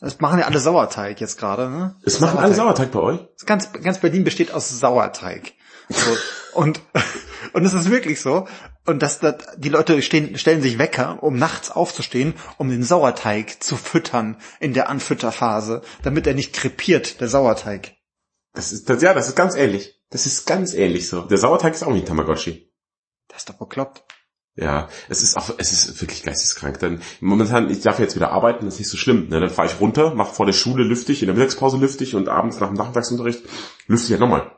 Das 0.00 0.20
machen 0.20 0.38
ja 0.38 0.46
alle 0.46 0.60
Sauerteig 0.60 1.20
jetzt 1.20 1.38
gerade, 1.38 1.68
ne? 1.68 1.96
Es 2.04 2.20
machen 2.20 2.38
alle 2.38 2.54
Sauerteig 2.54 2.92
bei 2.92 3.00
euch? 3.00 3.20
Ganz, 3.46 3.72
ganz 3.72 3.98
Berlin 3.98 4.24
besteht 4.24 4.52
aus 4.52 4.68
Sauerteig. 4.68 5.54
So, 5.88 6.16
und, 6.54 6.80
und 7.52 7.64
es 7.64 7.74
ist 7.74 7.90
wirklich 7.90 8.20
so. 8.20 8.46
Und 8.86 9.02
dass 9.02 9.18
das, 9.18 9.36
die 9.56 9.68
Leute 9.68 10.00
stehen, 10.02 10.38
stellen 10.38 10.62
sich 10.62 10.78
Wecker, 10.78 11.22
um 11.22 11.36
nachts 11.36 11.70
aufzustehen, 11.70 12.34
um 12.58 12.70
den 12.70 12.84
Sauerteig 12.84 13.62
zu 13.62 13.76
füttern 13.76 14.36
in 14.60 14.72
der 14.72 14.88
Anfütterphase, 14.88 15.82
damit 16.02 16.26
er 16.26 16.34
nicht 16.34 16.54
krepiert, 16.54 17.20
der 17.20 17.28
Sauerteig. 17.28 17.96
Das 18.54 18.72
ist, 18.72 18.88
das, 18.88 19.02
ja, 19.02 19.14
das 19.14 19.28
ist 19.28 19.36
ganz 19.36 19.56
ähnlich. 19.56 20.00
Das 20.10 20.26
ist 20.26 20.46
ganz 20.46 20.74
ähnlich 20.74 21.08
so. 21.08 21.22
Der 21.22 21.38
Sauerteig 21.38 21.74
ist 21.74 21.82
auch 21.82 21.92
nicht 21.92 22.06
Tamagotchi. 22.06 22.72
Das 23.28 23.38
ist 23.38 23.50
doch 23.50 23.58
bekloppt. 23.58 24.04
Ja, 24.60 24.88
es 25.08 25.22
ist 25.22 25.36
auch, 25.36 25.50
es 25.58 25.72
ist 25.72 26.00
wirklich 26.00 26.24
geisteskrank. 26.24 26.80
Denn 26.80 27.00
momentan, 27.20 27.70
ich 27.70 27.80
darf 27.80 28.00
jetzt 28.00 28.16
wieder 28.16 28.32
arbeiten, 28.32 28.64
das 28.64 28.74
ist 28.74 28.80
nicht 28.80 28.90
so 28.90 28.96
schlimm. 28.96 29.28
Ne? 29.28 29.38
Dann 29.38 29.50
fahre 29.50 29.68
ich 29.68 29.80
runter, 29.80 30.14
mache 30.16 30.34
vor 30.34 30.46
der 30.46 30.52
Schule 30.52 30.82
lüftig, 30.82 31.22
in 31.22 31.26
der 31.26 31.36
Mittagspause 31.36 31.76
lüftig 31.76 32.16
und 32.16 32.28
abends 32.28 32.58
nach 32.58 32.66
dem 32.66 32.76
Nachmittagsunterricht 32.76 33.44
lüfte 33.86 34.06
ich 34.06 34.10
ja 34.10 34.18
nochmal. 34.18 34.50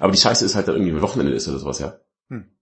Aber 0.00 0.12
die 0.12 0.18
Scheiße 0.18 0.46
ist 0.46 0.54
halt 0.54 0.66
da 0.66 0.72
irgendwie, 0.72 0.98
Wochenende 1.02 1.34
ist 1.34 1.46
oder 1.46 1.58
sowas, 1.58 1.78
ja. 1.78 1.98
Hm. 2.30 2.56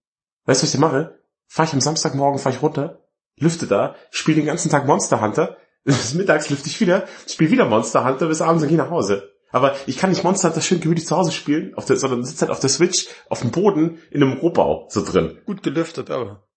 Weißt 0.45 0.61
du, 0.61 0.67
was 0.67 0.73
ich 0.73 0.79
mache? 0.79 1.19
Fahre 1.47 1.69
ich 1.69 1.73
am 1.73 1.79
Samstagmorgen, 1.79 2.37
fahre 2.37 2.53
ich 2.53 2.61
runter, 2.61 2.99
lüfte 3.37 3.65
da, 3.65 3.95
spiele 4.09 4.37
den 4.37 4.45
ganzen 4.45 4.69
Tag 4.69 4.85
Monster 4.85 5.21
Hunter, 5.21 5.55
bis 5.85 6.13
mittags 6.15 6.49
lüfte 6.49 6.67
ich 6.67 6.81
wieder, 6.81 7.07
spiele 7.27 7.51
wieder 7.51 7.65
Monster 7.65 8.03
Hunter, 8.03 8.27
bis 8.27 8.41
abends 8.41 8.63
und 8.63 8.69
gehe 8.69 8.77
nach 8.77 8.89
Hause. 8.89 9.30
Aber 9.51 9.75
ich 9.85 9.97
kann 9.97 10.09
nicht 10.09 10.23
Monster 10.23 10.49
Hunter 10.49 10.61
schön 10.61 10.79
gemütlich 10.79 11.07
zu 11.07 11.15
Hause 11.15 11.31
spielen, 11.31 11.73
auf 11.75 11.85
der, 11.85 11.97
sondern 11.97 12.23
sitze 12.23 12.41
halt 12.41 12.51
auf 12.51 12.59
der 12.59 12.69
Switch, 12.69 13.07
auf 13.29 13.41
dem 13.41 13.51
Boden, 13.51 13.99
in 14.09 14.23
einem 14.23 14.33
Rohbau, 14.33 14.87
so 14.89 15.03
drin. 15.03 15.39
Gut 15.45 15.63
gelüftet, 15.63 16.09
aber. 16.09 16.47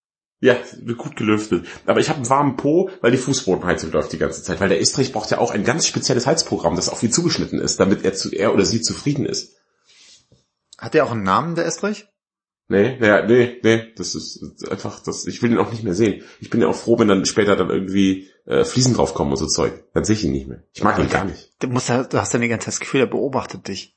Ja, 0.41 0.57
gut 0.99 1.17
gelüftet. 1.17 1.67
Aber 1.87 2.01
ich 2.01 2.09
habe 2.09 2.19
einen 2.19 2.29
warmen 2.29 2.57
Po, 2.57 2.91
weil 3.01 3.11
die 3.11 3.17
Fußbodenheizung 3.17 3.93
läuft 3.93 4.13
die 4.13 4.19
ganze 4.19 4.43
Zeit. 4.43 4.61
Weil 4.61 4.69
der 4.69 4.81
Estrich 4.81 5.13
braucht 5.13 5.31
ja 5.31 5.39
auch 5.39 5.51
ein 5.51 5.65
ganz 5.65 5.87
spezielles 5.87 6.27
Heizprogramm, 6.27 6.77
das 6.77 6.89
auf 6.89 7.03
ihn 7.03 7.13
zugeschnitten 7.13 7.59
ist, 7.59 7.81
damit 7.81 8.05
er, 8.05 8.15
zu, 8.15 8.31
er 8.31 8.53
oder 8.53 8.65
sie 8.65 8.83
zufrieden 8.83 9.27
ist. 9.27 9.57
Hat 10.77 10.95
der 10.95 11.05
auch 11.05 11.13
einen 11.13 11.23
Namen, 11.23 11.55
der 11.55 11.67
Estrich? 11.67 12.09
Nee, 12.69 12.97
naja, 12.99 13.27
nee, 13.27 13.59
nee, 13.63 13.93
das 13.97 14.15
ist 14.15 14.67
einfach, 14.71 15.01
das, 15.01 15.27
ich 15.27 15.43
will 15.43 15.53
ihn 15.53 15.59
auch 15.59 15.71
nicht 15.71 15.85
mehr 15.85 15.95
sehen. 15.95 16.23
Ich 16.41 16.51
bin 16.51 16.63
ja 16.63 16.69
auch 16.69 16.75
froh, 16.75 16.99
wenn 16.99 17.09
dann 17.09 17.27
später 17.27 17.57
dann 17.57 17.69
irgendwie 17.69 18.31
äh, 18.47 18.65
Fliesen 18.65 18.95
draufkommen 18.95 19.33
und 19.33 19.39
so 19.39 19.47
Zeug. 19.47 19.85
Dann 19.95 20.05
sehe 20.05 20.17
ich 20.17 20.25
ihn 20.25 20.33
nicht 20.33 20.49
mehr. 20.49 20.63
Ich 20.73 20.83
mag 20.83 20.99
ihn 20.99 21.09
gar 21.09 21.25
nicht. 21.25 21.53
Du, 21.61 21.69
musst, 21.69 21.89
du 21.89 22.19
hast 22.19 22.33
ja 22.33 22.39
die 22.39 22.49
ganze 22.49 22.67
Zeit 22.67 22.75
das 22.75 22.81
Gefühl, 22.81 23.01
er 23.01 23.07
beobachtet 23.07 23.69
dich. 23.69 23.97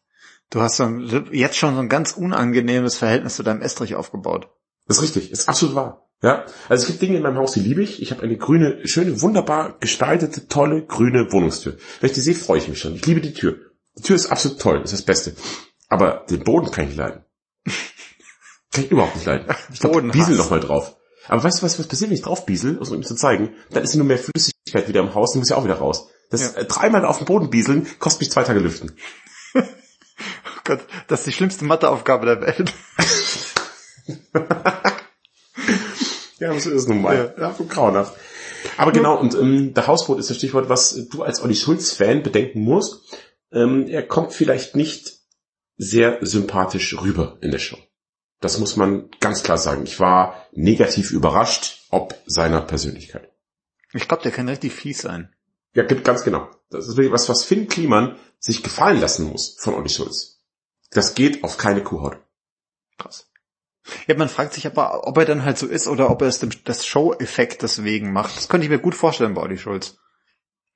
Du 0.50 0.62
hast 0.62 0.78
so 0.78 0.84
ein, 0.84 1.30
jetzt 1.32 1.58
schon 1.58 1.76
so 1.76 1.82
ein 1.82 1.90
ganz 1.90 2.14
unangenehmes 2.14 2.98
Verhältnis 2.98 3.36
zu 3.36 3.44
deinem 3.44 3.62
Estrich 3.62 3.96
aufgebaut. 3.96 4.50
Das 4.88 4.98
ist 4.98 5.04
richtig, 5.04 5.32
ist 5.32 5.50
absolut 5.50 5.76
wahr. 5.76 6.10
Ja, 6.24 6.46
also 6.68 6.82
es 6.82 6.88
gibt 6.88 7.02
Dinge 7.02 7.18
in 7.18 7.24
meinem 7.24 7.38
Haus, 7.38 7.52
die 7.52 7.60
liebe 7.60 7.84
ich. 7.84 8.02
Ich 8.02 8.12
habe 8.12 8.24
eine 8.24 8.38
grüne, 8.38 8.88
schöne, 8.88 9.22
wunderbar 9.22 9.78
gestaltete, 9.80 10.48
tolle 10.48 10.84
grüne 10.84 11.32
Wohnungstür. 11.32 11.78
Wenn 12.00 12.10
ich 12.10 12.16
die 12.16 12.22
sehe, 12.22 12.34
freue 12.34 12.58
ich 12.58 12.68
mich 12.68 12.80
schon. 12.80 12.96
Ich 12.96 13.06
liebe 13.06 13.22
die 13.22 13.34
Tür. 13.34 13.58
Die 13.98 14.02
Tür 14.02 14.16
ist 14.16 14.32
absolut 14.32 14.60
toll, 14.60 14.82
ist 14.84 14.94
das 14.94 15.04
Beste. 15.04 15.36
Aber 15.90 16.26
den 16.30 16.44
Boden 16.44 16.72
kann 16.72 16.90
ich 16.90 16.96
leiden. 16.96 17.24
Kann 18.72 18.84
ich 18.84 18.92
überhaupt 18.92 19.16
nicht 19.16 19.26
leiden. 19.26 19.48
Ich 19.74 19.80
glaub, 19.80 19.94
Bodenhass. 19.94 20.18
biesel 20.18 20.36
noch 20.36 20.50
mal 20.50 20.60
drauf. 20.60 20.97
Aber 21.28 21.44
weißt 21.44 21.60
du, 21.60 21.64
was, 21.64 21.80
was 21.80 21.88
passiert, 21.88 22.10
wenn 22.10 22.18
ich 22.18 22.24
drauf 22.24 22.46
biesel, 22.46 22.78
um 22.78 23.00
es 23.00 23.08
zu 23.08 23.16
zeigen? 23.16 23.50
Dann 23.72 23.84
ist 23.84 23.96
nur 23.96 24.06
mehr 24.06 24.18
Flüssigkeit 24.20 24.88
wieder 24.88 25.02
im 25.02 25.14
Haus 25.14 25.34
und 25.34 25.40
muss 25.40 25.50
ja 25.50 25.58
auch 25.58 25.64
wieder 25.64 25.76
raus. 25.76 26.08
Das 26.30 26.42
Ja. 26.42 26.62
äh, 26.62 26.66
dreimal 26.66 27.06
auf 27.06 27.18
den 27.20 27.26
Boden 27.26 27.50
bieseln, 27.50 27.88
kostet 28.00 28.22
mich 28.22 28.32
zwei 28.32 28.44
Tage 28.44 28.60
lüften. 28.60 28.92
Oh 30.20 30.60
Gott, 30.64 30.80
das 31.08 31.20
ist 31.22 31.28
die 31.28 31.32
schlimmste 31.32 31.64
Matheaufgabe 31.64 32.26
der 32.26 32.42
Welt. 32.42 32.74
Ja, 36.40 36.58
so 36.60 36.70
ist 36.70 36.88
nun 36.88 37.02
mal. 37.02 37.34
Ja, 37.38 37.54
so 37.54 37.66
grauenhaft. 37.66 38.16
Aber 38.78 38.92
genau, 38.92 39.18
und 39.18 39.34
ähm, 39.36 39.74
der 39.74 39.88
Hausboot 39.88 40.20
ist 40.20 40.30
das 40.30 40.38
Stichwort, 40.38 40.70
was 40.70 41.08
du 41.10 41.24
als 41.24 41.42
Olli 41.42 41.56
Schulz-Fan 41.56 42.24
bedenken 42.24 42.62
musst. 42.62 43.18
Ähm, 43.52 43.88
er 43.88 44.04
kommt 44.04 44.34
vielleicht 44.34 44.76
nicht 44.76 45.14
sehr 45.78 46.20
sympathisch 46.22 46.96
rüber 47.02 47.38
in 47.42 47.52
der 47.52 47.60
Show. 47.60 47.78
Das 48.40 48.60
muss 48.60 48.76
man 48.76 49.10
ganz 49.20 49.44
klar 49.44 49.58
sagen. 49.58 49.84
Ich 49.84 50.00
war 50.00 50.46
negativ 50.52 51.12
überrascht, 51.12 51.86
ob 51.90 52.16
seiner 52.26 52.62
Persönlichkeit. 52.62 53.32
Ich 53.94 54.08
glaube, 54.08 54.24
der 54.24 54.32
kann 54.32 54.50
richtig 54.50 54.74
fies 54.74 55.00
sein. 55.00 55.34
Ja, 55.74 55.84
ganz 55.84 56.24
genau. 56.24 56.50
Das 56.70 56.88
ist 56.88 56.98
wirklich 56.98 57.14
was, 57.14 57.30
was 57.30 57.44
Finn 57.44 57.68
Kliman 57.68 58.18
sich 58.40 58.64
gefallen 58.64 59.00
lassen 59.00 59.30
muss 59.30 59.58
von 59.60 59.74
Olli 59.74 59.90
Schulz. 59.90 60.42
Das 60.92 61.16
geht 61.16 61.44
auf 61.44 61.58
keine 61.58 61.84
Kuhhaut. 61.84 62.18
Krass. 62.98 63.30
Ja, 64.06 64.16
man 64.16 64.30
fragt 64.30 64.54
sich 64.54 64.68
aber, 64.68 65.08
ob 65.08 65.18
er 65.18 65.26
dann 65.26 65.46
halt 65.46 65.58
so 65.58 65.66
ist 65.66 65.88
oder 65.88 66.10
ob 66.10 66.22
er 66.22 66.28
es 66.28 66.40
dem, 66.40 66.52
das 66.66 66.86
Show-Effekt 66.86 67.62
deswegen 67.62 68.12
macht. 68.12 68.36
Das 68.36 68.50
könnte 68.50 68.66
ich 68.66 68.70
mir 68.70 68.80
gut 68.80 68.96
vorstellen 68.96 69.34
bei 69.34 69.42
Olli 69.42 69.58
Schulz. 69.58 69.98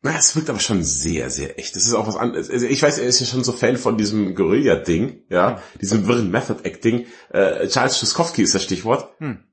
Na, 0.04 0.18
es 0.18 0.36
wirkt 0.36 0.50
aber 0.50 0.60
schon 0.60 0.84
sehr, 0.84 1.30
sehr 1.30 1.60
echt. 1.60 1.76
Das 1.76 1.86
ist 1.86 1.94
auch 1.94 2.08
was 2.08 2.16
anderes. 2.16 2.50
Also 2.50 2.66
ich 2.66 2.82
weiß, 2.82 2.98
er 2.98 3.06
ist 3.06 3.20
ja 3.20 3.28
schon 3.28 3.44
so 3.44 3.52
Fan 3.52 3.78
von 3.78 3.98
diesem 3.98 4.34
Guerilla-Ding, 4.34 5.26
ja, 5.30 5.62
diesem 5.80 6.08
wirren 6.08 6.32
Method-Acting. 6.32 7.06
Äh, 7.30 7.68
Charles 7.68 8.00
Schuskowski 8.00 8.42
ist 8.42 8.56
das 8.56 8.64
Stichwort. 8.64 9.14
Hm. 9.20 9.44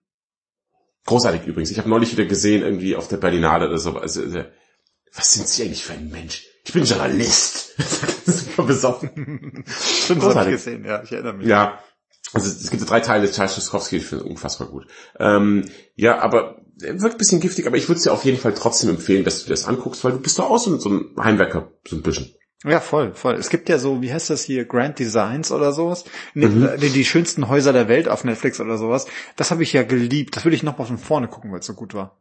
Großartig 1.05 1.47
übrigens. 1.47 1.71
Ich 1.71 1.79
habe 1.79 1.89
neulich 1.89 2.13
wieder 2.13 2.25
gesehen, 2.25 2.63
irgendwie 2.63 2.97
auf 2.97 3.09
der 3.09 3.19
Berlinale 3.19 3.69
oder 3.69 3.79
so. 3.79 3.99
Also, 3.99 4.23
also, 4.23 4.45
was 5.15 5.33
sind 5.33 5.49
Sie 5.49 5.65
eigentlich 5.65 5.85
für 5.85 5.93
ein 5.93 6.11
Mensch? 6.11 6.47
Ich 6.65 6.73
bin 6.73 6.85
Journalist. 6.85 7.75
Super 8.27 8.63
besoffen. 8.65 9.11
Stimmt, 9.67 9.67
das 9.67 10.09
habe 10.09 10.21
Großartig. 10.21 10.55
ich 10.55 10.65
gesehen, 10.65 10.85
ja, 10.85 11.03
ich 11.03 11.13
erinnere 11.13 11.35
mich. 11.35 11.47
Ja, 11.47 11.83
also 12.33 12.49
es 12.49 12.71
gibt 12.71 12.81
so 12.81 12.89
drei 12.89 13.01
Teile, 13.01 13.31
Charles 13.31 13.55
Schuskowski, 13.55 13.97
ich 13.97 14.07
finde 14.07 14.25
unfassbar 14.25 14.69
gut. 14.69 14.87
Ähm, 15.19 15.65
ja, 15.95 16.19
aber 16.19 16.61
er 16.68 16.68
wirkt 16.81 17.14
ein 17.14 17.19
bisschen 17.19 17.41
giftig, 17.41 17.67
aber 17.67 17.77
ich 17.77 17.88
würde 17.88 17.99
es 17.99 18.05
dir 18.05 18.12
auf 18.12 18.25
jeden 18.25 18.38
Fall 18.38 18.55
trotzdem 18.55 18.91
empfehlen, 18.91 19.25
dass 19.25 19.41
du 19.41 19.45
dir 19.47 19.55
das 19.55 19.67
anguckst, 19.67 20.05
weil 20.05 20.12
du 20.12 20.21
bist 20.21 20.38
doch 20.38 20.51
auch 20.51 20.59
so, 20.59 20.77
so 20.79 20.88
ein 20.91 21.14
Heimwerker, 21.19 21.73
so 21.87 21.97
ein 21.97 22.03
bisschen. 22.03 22.35
Ja, 22.64 22.81
voll, 22.81 23.14
voll. 23.14 23.35
Es 23.37 23.51
gibt 23.51 23.69
ja 23.69 23.79
so, 23.79 24.03
wie 24.03 24.12
heißt 24.12 24.31
das 24.31 24.43
hier, 24.43 24.64
Grand 24.64 24.99
Designs 24.99 25.53
oder 25.53 25.73
sowas? 25.73 26.05
Mhm. 26.35 26.69
die, 26.81 26.91
die 26.91 27.05
schönsten 27.05 27.49
Häuser 27.49 27.73
der 27.73 27.87
Welt 27.88 28.09
auf 28.09 28.25
Netflix 28.25 28.59
oder 28.61 28.77
sowas. 28.79 29.07
Das 29.37 29.53
habe 29.53 29.62
ich 29.62 29.73
ja 29.73 29.85
geliebt. 29.85 30.35
Das 30.35 30.45
würde 30.45 30.57
ich 30.57 30.64
noch 30.64 30.77
mal 30.77 30.85
von 30.85 30.99
vorne 30.99 31.29
gucken, 31.29 31.53
weil 31.53 31.61
es 31.61 31.67
so 31.67 31.75
gut 31.75 31.95
war. 31.95 32.21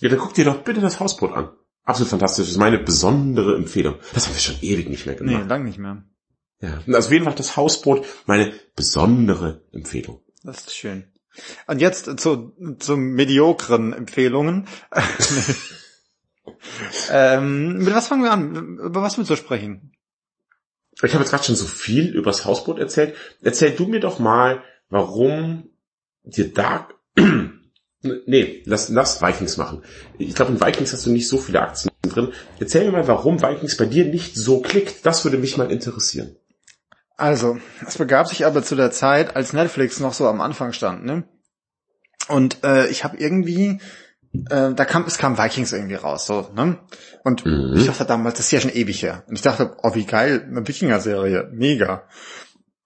Ja, 0.00 0.08
dann 0.08 0.18
guck 0.18 0.32
dir 0.32 0.46
doch 0.46 0.62
bitte 0.62 0.80
das 0.80 1.00
Hausboot 1.00 1.32
an. 1.32 1.50
Absolut 1.84 2.08
fantastisch. 2.08 2.46
Das 2.46 2.52
ist 2.52 2.58
meine 2.58 2.78
besondere 2.78 3.56
Empfehlung. 3.56 3.96
Das 4.14 4.26
haben 4.26 4.34
wir 4.34 4.40
schon 4.40 4.56
ewig 4.62 4.88
nicht 4.88 5.04
mehr 5.04 5.16
Nee, 5.20 5.32
gemacht. 5.32 5.48
lang 5.50 5.64
nicht 5.64 5.78
mehr. 5.78 6.02
Ja. 6.60 6.78
Also 6.86 7.08
auf 7.08 7.12
jeden 7.12 7.26
Fall 7.26 7.34
das 7.34 7.58
Hausboot 7.58 8.06
meine 8.24 8.54
besondere 8.74 9.62
Empfehlung. 9.72 10.20
Das 10.42 10.60
ist 10.60 10.74
schön. 10.74 11.04
Und 11.66 11.80
jetzt 11.80 12.18
zu, 12.20 12.52
zu 12.78 12.96
mediokren 12.96 13.92
Empfehlungen. 13.92 14.68
ähm, 17.10 17.78
mit 17.78 17.94
was 17.94 18.08
fangen 18.08 18.22
wir 18.22 18.32
an? 18.32 18.78
Über 18.78 19.02
was 19.02 19.18
willst 19.18 19.30
du 19.30 19.36
sprechen? 19.36 19.92
Ich 21.02 21.12
habe 21.12 21.24
jetzt 21.24 21.30
gerade 21.30 21.44
schon 21.44 21.56
so 21.56 21.66
viel 21.66 22.14
über 22.14 22.30
das 22.30 22.44
Hausboot 22.44 22.78
erzählt. 22.78 23.16
Erzähl 23.42 23.72
du 23.72 23.86
mir 23.86 24.00
doch 24.00 24.18
mal, 24.18 24.62
warum 24.88 25.70
dir 26.22 26.52
Dark... 26.52 26.94
nee, 28.02 28.62
lass, 28.64 28.88
lass 28.90 29.20
Vikings 29.20 29.56
machen. 29.56 29.82
Ich 30.18 30.34
glaube, 30.34 30.52
in 30.52 30.60
Vikings 30.60 30.92
hast 30.92 31.06
du 31.06 31.10
nicht 31.10 31.28
so 31.28 31.38
viele 31.38 31.62
Aktien 31.62 31.92
drin. 32.02 32.32
Erzähl 32.60 32.84
mir 32.84 32.92
mal, 32.92 33.08
warum 33.08 33.42
Vikings 33.42 33.76
bei 33.76 33.86
dir 33.86 34.04
nicht 34.04 34.36
so 34.36 34.60
klickt. 34.60 35.04
Das 35.04 35.24
würde 35.24 35.38
mich 35.38 35.56
mal 35.56 35.72
interessieren. 35.72 36.36
Also, 37.16 37.58
es 37.86 37.96
begab 37.96 38.28
sich 38.28 38.44
aber 38.44 38.62
zu 38.62 38.74
der 38.74 38.90
Zeit, 38.90 39.36
als 39.36 39.52
Netflix 39.52 40.00
noch 40.00 40.14
so 40.14 40.26
am 40.28 40.40
Anfang 40.40 40.72
stand, 40.72 41.04
ne? 41.04 41.24
Und 42.28 42.64
äh, 42.64 42.88
ich 42.88 43.04
habe 43.04 43.18
irgendwie, 43.18 43.80
äh, 44.50 44.72
da 44.74 44.84
kam, 44.84 45.04
es 45.04 45.18
kam 45.18 45.38
Vikings 45.38 45.72
irgendwie 45.72 45.94
raus, 45.94 46.26
so, 46.26 46.50
ne? 46.54 46.78
Und 47.22 47.46
Mhm. 47.46 47.74
ich 47.76 47.86
dachte 47.86 48.04
damals, 48.04 48.36
das 48.38 48.46
ist 48.46 48.52
ja 48.52 48.60
schon 48.60 48.74
ewig 48.74 49.02
her. 49.02 49.24
Und 49.28 49.36
ich 49.36 49.42
dachte, 49.42 49.76
oh 49.82 49.94
wie 49.94 50.06
geil, 50.06 50.44
eine 50.48 50.66
Wikinger-Serie, 50.66 51.50
mega. 51.52 52.08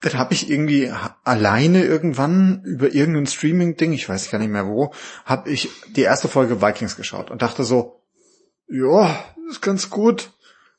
Dann 0.01 0.17
habe 0.17 0.33
ich 0.33 0.49
irgendwie 0.49 0.93
alleine 1.23 1.83
irgendwann 1.83 2.61
über 2.63 2.93
irgendein 2.93 3.27
Streaming-Ding, 3.27 3.93
ich 3.93 4.07
weiß 4.07 4.29
gar 4.29 4.39
nicht 4.39 4.51
mehr 4.51 4.67
wo, 4.67 4.93
habe 5.25 5.49
ich 5.49 5.69
die 5.95 6.03
erste 6.03 6.27
Folge 6.27 6.61
Vikings 6.61 6.95
geschaut 6.95 7.31
und 7.31 7.41
dachte 7.41 7.63
so, 7.63 8.03
ja, 8.69 9.23
ist 9.49 9.61
ganz 9.61 9.89
gut, 9.89 10.31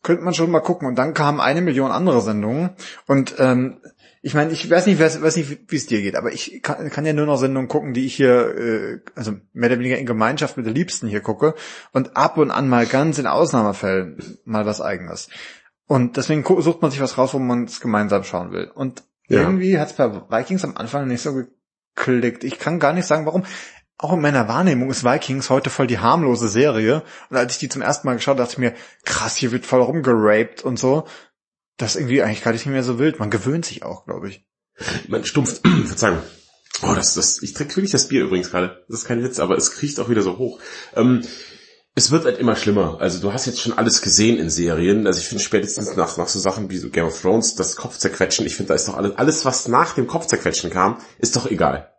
könnte 0.02 0.22
man 0.22 0.34
schon 0.34 0.50
mal 0.50 0.60
gucken. 0.60 0.88
Und 0.88 0.96
dann 0.96 1.14
kamen 1.14 1.40
eine 1.40 1.60
Million 1.60 1.90
andere 1.92 2.20
Sendungen 2.20 2.70
und 3.06 3.34
ähm, 3.38 3.80
ich 4.22 4.34
meine, 4.34 4.52
ich 4.52 4.68
weiß 4.68 4.84
nicht, 4.86 5.00
weiß, 5.00 5.22
weiß 5.22 5.36
nicht, 5.36 5.70
wie 5.70 5.76
es 5.76 5.86
dir 5.86 6.02
geht, 6.02 6.14
aber 6.14 6.30
ich 6.30 6.60
kann, 6.62 6.90
kann 6.90 7.06
ja 7.06 7.14
nur 7.14 7.24
noch 7.24 7.38
Sendungen 7.38 7.68
gucken, 7.68 7.94
die 7.94 8.04
ich 8.04 8.14
hier, 8.14 8.54
äh, 8.54 9.00
also 9.14 9.32
mehr 9.54 9.70
oder 9.70 9.78
weniger 9.78 9.96
in 9.96 10.04
Gemeinschaft 10.04 10.58
mit 10.58 10.66
der 10.66 10.74
Liebsten 10.74 11.08
hier 11.08 11.20
gucke 11.22 11.54
und 11.92 12.16
ab 12.18 12.36
und 12.36 12.50
an 12.50 12.68
mal 12.68 12.84
ganz 12.86 13.18
in 13.18 13.26
Ausnahmefällen 13.26 14.38
mal 14.44 14.66
was 14.66 14.82
eigenes. 14.82 15.28
Und 15.86 16.18
deswegen 16.18 16.44
sucht 16.44 16.82
man 16.82 16.90
sich 16.90 17.00
was 17.00 17.16
raus, 17.16 17.32
wo 17.32 17.38
man 17.38 17.64
es 17.64 17.80
gemeinsam 17.80 18.22
schauen 18.24 18.52
will. 18.52 18.70
Und 18.74 19.04
Ja. 19.28 19.40
irgendwie 19.40 19.78
hat 19.78 19.88
es 19.88 19.94
bei 19.94 20.12
Vikings 20.12 20.64
am 20.64 20.76
Anfang 20.76 21.08
nicht 21.08 21.22
so 21.22 21.44
geklickt. 21.96 22.44
Ich 22.44 22.58
kann 22.58 22.78
gar 22.78 22.92
nicht 22.92 23.06
sagen, 23.06 23.26
warum. 23.26 23.44
Auch 24.02 24.14
in 24.14 24.22
meiner 24.22 24.48
Wahrnehmung 24.48 24.88
ist 24.90 25.04
Vikings 25.04 25.50
heute 25.50 25.68
voll 25.68 25.86
die 25.86 25.98
harmlose 25.98 26.48
Serie. 26.48 27.02
Und 27.28 27.36
als 27.36 27.52
ich 27.52 27.58
die 27.58 27.68
zum 27.68 27.82
ersten 27.82 28.06
Mal 28.06 28.14
geschaut 28.14 28.38
habe, 28.38 28.42
dachte 28.42 28.54
ich 28.54 28.58
mir, 28.58 28.74
krass, 29.04 29.36
hier 29.36 29.52
wird 29.52 29.66
voll 29.66 29.82
rumgeraped 29.82 30.64
und 30.64 30.78
so. 30.78 31.06
Das 31.76 31.90
ist 31.90 32.00
irgendwie 32.00 32.22
eigentlich 32.22 32.42
gar 32.42 32.52
nicht 32.52 32.64
mehr 32.64 32.82
so 32.82 32.98
wild. 32.98 33.18
Man 33.18 33.28
gewöhnt 33.28 33.66
sich 33.66 33.82
auch, 33.82 34.06
glaube 34.06 34.30
ich. 34.30 34.46
Mein 35.08 35.26
stumpf, 35.26 35.60
Verzeihung. 35.84 36.22
Oh, 36.80 36.94
das, 36.94 37.12
das, 37.12 37.42
ich 37.42 37.52
trinke 37.52 37.76
wirklich 37.76 37.90
das 37.90 38.08
Bier 38.08 38.22
übrigens 38.22 38.50
gerade. 38.50 38.86
Das 38.88 39.00
ist 39.00 39.04
kein 39.04 39.22
Witz, 39.22 39.38
aber 39.38 39.58
es 39.58 39.72
kriecht 39.72 40.00
auch 40.00 40.08
wieder 40.08 40.22
so 40.22 40.38
hoch. 40.38 40.60
Ähm, 40.96 41.22
es 41.94 42.10
wird 42.10 42.24
halt 42.24 42.38
immer 42.38 42.56
schlimmer. 42.56 43.02
Also 43.02 43.20
du 43.20 43.34
hast 43.34 43.44
jetzt 43.44 43.60
schon 43.60 43.76
alles 43.76 44.00
gesehen 44.00 44.38
in 44.38 44.48
Serien. 44.48 45.06
Also 45.06 45.20
ich 45.20 45.28
finde 45.28 45.44
spätestens 45.44 45.94
nach, 45.94 46.16
nach 46.16 46.28
so 46.28 46.38
Sachen 46.38 46.70
wie 46.70 46.78
so 46.78 46.88
Game 46.88 47.04
of 47.04 47.20
Thrones, 47.20 47.54
das 47.54 47.76
Kopfzerquetschen, 47.76 48.46
ich 48.46 48.56
finde, 48.56 48.68
da 48.68 48.76
ist 48.76 48.88
doch 48.88 48.96
alles, 48.96 49.18
alles, 49.18 49.44
was 49.44 49.68
nach 49.68 49.92
dem 49.92 50.06
Kopfzerquetschen 50.06 50.70
kam, 50.70 51.02
ist 51.18 51.36
doch 51.36 51.50
egal. 51.50 51.92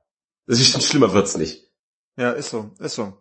Das 0.48 0.60
ist 0.60 0.72
schon 0.72 0.82
schlimmer 0.82 1.14
wird's 1.14 1.38
nicht. 1.38 1.71
Ja, 2.18 2.32
ist 2.32 2.50
so, 2.50 2.72
ist 2.80 2.96
so. 2.96 3.14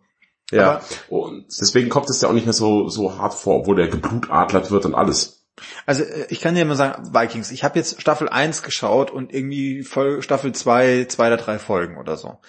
Ja. 0.51 0.81
Und 1.09 1.45
deswegen 1.61 1.89
kommt 1.89 2.09
es 2.09 2.21
ja 2.21 2.27
auch 2.27 2.33
nicht 2.33 2.45
mehr 2.45 2.53
so, 2.53 2.89
so 2.89 3.17
hart 3.17 3.33
vor, 3.33 3.59
obwohl 3.61 3.77
der 3.77 3.87
geblutatlert 3.87 4.69
wird 4.69 4.85
und 4.85 4.95
alles. 4.95 5.45
Also 5.85 6.03
äh, 6.03 6.27
ich 6.29 6.41
kann 6.41 6.55
dir 6.55 6.65
mal 6.65 6.75
sagen, 6.75 7.13
Vikings, 7.13 7.51
ich 7.51 7.63
habe 7.63 7.79
jetzt 7.79 8.01
Staffel 8.01 8.29
1 8.29 8.63
geschaut 8.63 9.11
und 9.11 9.33
irgendwie 9.33 9.83
Folge, 9.83 10.21
Staffel 10.21 10.53
2, 10.53 11.05
zwei 11.05 11.27
oder 11.27 11.37
drei 11.37 11.59
Folgen 11.59 11.97
oder 11.97 12.17
so. 12.17 12.39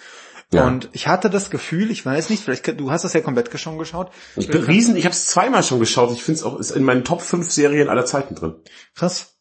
Ja. 0.51 0.67
Und 0.67 0.89
ich 0.93 1.07
hatte 1.07 1.29
das 1.29 1.49
Gefühl, 1.49 1.89
ich 1.89 2.05
weiß 2.05 2.29
nicht, 2.29 2.43
vielleicht 2.43 2.79
du 2.79 2.91
hast 2.91 3.03
das 3.03 3.13
ja 3.13 3.21
komplett 3.21 3.57
schon 3.59 3.79
geschaut. 3.79 4.11
Ich 4.35 4.47
bin 4.47 4.63
riesen, 4.63 4.95
ich 4.95 5.05
habe 5.05 5.13
es 5.13 5.25
zweimal 5.25 5.63
schon 5.63 5.79
geschaut. 5.79 6.11
Ich 6.11 6.23
finde 6.23 6.39
es 6.39 6.43
auch, 6.43 6.59
ist 6.59 6.71
in 6.71 6.83
meinen 6.83 7.03
Top 7.03 7.21
5 7.21 7.49
Serien 7.49 7.89
aller 7.89 8.05
Zeiten 8.05 8.35
drin. 8.35 8.55
Krass. 8.93 9.32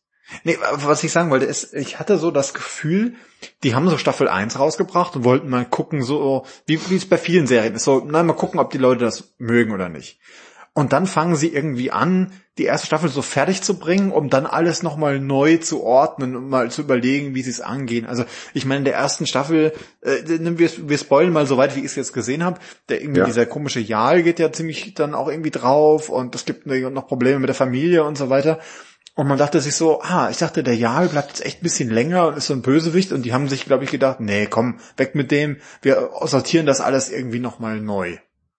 Nee, 0.45 0.59
was 0.73 1.03
ich 1.05 1.12
sagen 1.12 1.31
wollte, 1.31 1.47
ist, 1.47 1.75
ich 1.75 1.99
hatte 1.99 2.18
so 2.18 2.31
das 2.31 2.55
Gefühl, 2.55 3.14
die 3.62 3.75
haben 3.75 3.88
so 3.88 3.99
Staffel 3.99 4.29
1 4.29 4.59
rausgebracht 4.59 5.16
und 5.16 5.25
wollten 5.25 5.49
mal 5.49 5.64
gucken, 5.64 6.03
so, 6.03 6.45
wie, 6.66 6.79
wie 6.90 6.97
es 6.97 7.09
bei 7.09 7.18
vielen 7.18 7.47
Serien 7.47 7.75
ist, 7.75 7.85
so, 7.85 8.03
na, 8.07 8.23
mal 8.23 8.33
gucken, 8.35 8.61
ob 8.61 8.71
die 8.71 8.79
Leute 8.79 9.05
das 9.05 9.35
mögen 9.38 9.73
oder 9.73 9.88
nicht. 9.88 10.18
Und 10.75 10.95
dann 10.95 11.07
fangen 11.07 11.37
sie 11.37 11.49
irgendwie 11.53 11.90
an, 11.90 12.33
die 12.57 12.64
erste 12.64 12.87
Staffel 12.87 13.11
so 13.11 13.21
fertig 13.21 13.62
zu 13.62 13.79
bringen, 13.79 14.11
um 14.11 14.31
dann 14.31 14.47
alles 14.47 14.83
nochmal 14.83 15.21
neu 15.21 15.59
zu 15.59 15.83
ordnen 15.83 16.35
und 16.35 16.49
mal 16.49 16.71
zu 16.71 16.81
überlegen, 16.83 17.35
wie 17.35 17.42
sie 17.42 17.51
es 17.51 17.61
angehen. 17.61 18.07
Also 18.07 18.25
ich 18.55 18.64
meine, 18.64 18.79
in 18.79 18.85
der 18.87 18.95
ersten 18.95 19.27
Staffel, 19.27 19.73
äh, 20.01 20.23
wir, 20.27 20.71
wir 20.88 20.99
spoilen 20.99 21.33
mal 21.33 21.47
so 21.47 21.59
weit, 21.59 21.77
wie 21.77 21.81
ich 21.81 21.87
es 21.87 21.97
jetzt 21.97 22.14
gesehen 22.14 22.42
habe, 22.42 22.59
der 22.88 23.03
irgendwie 23.03 23.21
Ja. 23.21 23.27
dieser 23.27 23.45
komische 23.45 23.81
Jal 23.81 24.23
geht 24.23 24.38
ja 24.38 24.51
ziemlich 24.51 24.95
dann 24.95 25.14
auch 25.14 25.29
irgendwie 25.29 25.51
drauf 25.51 26.09
und 26.09 26.35
es 26.35 26.47
gibt 26.47 26.66
noch 26.66 27.07
Probleme 27.07 27.38
mit 27.38 27.49
der 27.49 27.55
Familie 27.55 28.05
und 28.05 28.16
so 28.16 28.31
weiter. 28.31 28.59
Und 29.14 29.29
man 29.29 29.37
dachte 29.38 29.61
sich 29.61 29.77
so, 29.77 30.01
ah, 30.01 30.31
ich 30.31 30.38
dachte, 30.38 30.62
der 30.62 30.75
Jarl 30.77 31.09
bleibt 31.09 31.29
jetzt 31.29 31.44
echt 31.44 31.61
ein 31.61 31.64
bisschen 31.64 31.90
länger 31.90 32.29
und 32.29 32.37
ist 32.38 32.46
so 32.46 32.55
ein 32.55 32.62
Bösewicht 32.62 33.12
und 33.12 33.22
die 33.22 33.35
haben 33.35 33.48
sich, 33.48 33.66
glaube 33.66 33.85
ich, 33.85 33.90
gedacht, 33.90 34.20
nee, 34.20 34.46
komm, 34.46 34.79
weg 34.96 35.14
mit 35.14 35.31
dem, 35.31 35.59
wir 35.83 36.11
sortieren 36.25 36.64
das 36.64 36.81
alles 36.81 37.11
irgendwie 37.11 37.38
nochmal 37.38 37.81
neu. 37.81 38.16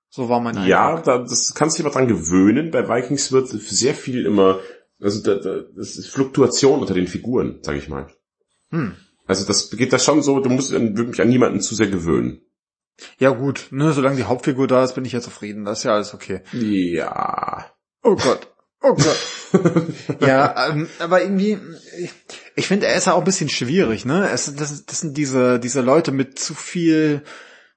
So 0.09 0.29
war 0.29 0.39
mein 0.39 0.63
Ja, 0.67 0.89
Eindruck. 0.89 1.05
da, 1.05 1.17
das 1.19 1.55
kannst 1.55 1.77
du 1.77 1.81
dich 1.81 1.87
aber 1.87 1.95
dran 1.99 2.07
gewöhnen. 2.07 2.69
Bei 2.69 2.87
Vikings 2.87 3.31
wird 3.31 3.47
sehr 3.47 3.95
viel 3.95 4.27
immer, 4.27 4.59
also 5.01 5.23
da, 5.23 5.35
da, 5.41 5.61
das 5.75 5.95
ist 5.95 6.09
Fluktuation 6.09 6.81
unter 6.81 6.93
den 6.93 7.07
Figuren, 7.07 7.57
sag 7.63 7.75
ich 7.75 7.89
mal. 7.89 8.07
Hm. 8.69 8.95
Also 9.25 9.47
das 9.47 9.71
geht 9.71 9.91
da 9.91 9.97
schon 9.97 10.21
so, 10.21 10.39
du 10.39 10.49
musst 10.51 10.71
wirklich 10.71 11.21
an 11.21 11.29
niemanden 11.29 11.61
zu 11.61 11.73
sehr 11.73 11.87
gewöhnen. 11.87 12.41
Ja 13.17 13.31
gut, 13.31 13.69
ne, 13.71 13.91
solange 13.91 14.17
die 14.17 14.25
Hauptfigur 14.25 14.67
da 14.67 14.83
ist, 14.83 14.93
bin 14.93 15.03
ich 15.05 15.13
ja 15.13 15.21
zufrieden, 15.21 15.65
das 15.65 15.79
ist 15.79 15.85
ja 15.85 15.95
alles 15.95 16.13
okay. 16.13 16.41
Ja. 16.51 17.65
Oh 18.03 18.15
Gott. 18.15 18.52
Oh 18.83 18.95
Gott. 18.95 19.87
ja, 20.19 20.69
ähm, 20.69 20.89
aber 20.99 21.21
irgendwie, 21.21 21.57
ich, 21.97 22.11
ich 22.55 22.67
finde, 22.67 22.87
er 22.87 22.95
ist 22.95 23.07
ja 23.07 23.13
auch 23.13 23.19
ein 23.19 23.23
bisschen 23.23 23.49
schwierig, 23.49 24.03
ne? 24.03 24.29
Es, 24.29 24.53
das, 24.55 24.85
das 24.85 24.99
sind 24.99 25.15
diese, 25.15 25.57
diese 25.57 25.79
Leute 25.79 26.11
mit 26.11 26.37
zu 26.37 26.53
viel, 26.53 27.23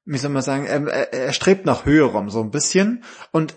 wie 0.05 0.19
soll 0.19 0.31
man 0.31 0.43
sagen, 0.43 0.67
er, 0.67 0.85
er, 0.89 1.13
er 1.13 1.33
strebt 1.33 1.65
nach 1.65 1.87
höherem, 1.87 2.29
so 2.29 2.41
ein 2.41 2.51
bisschen. 2.51 3.05
Und 3.31 3.55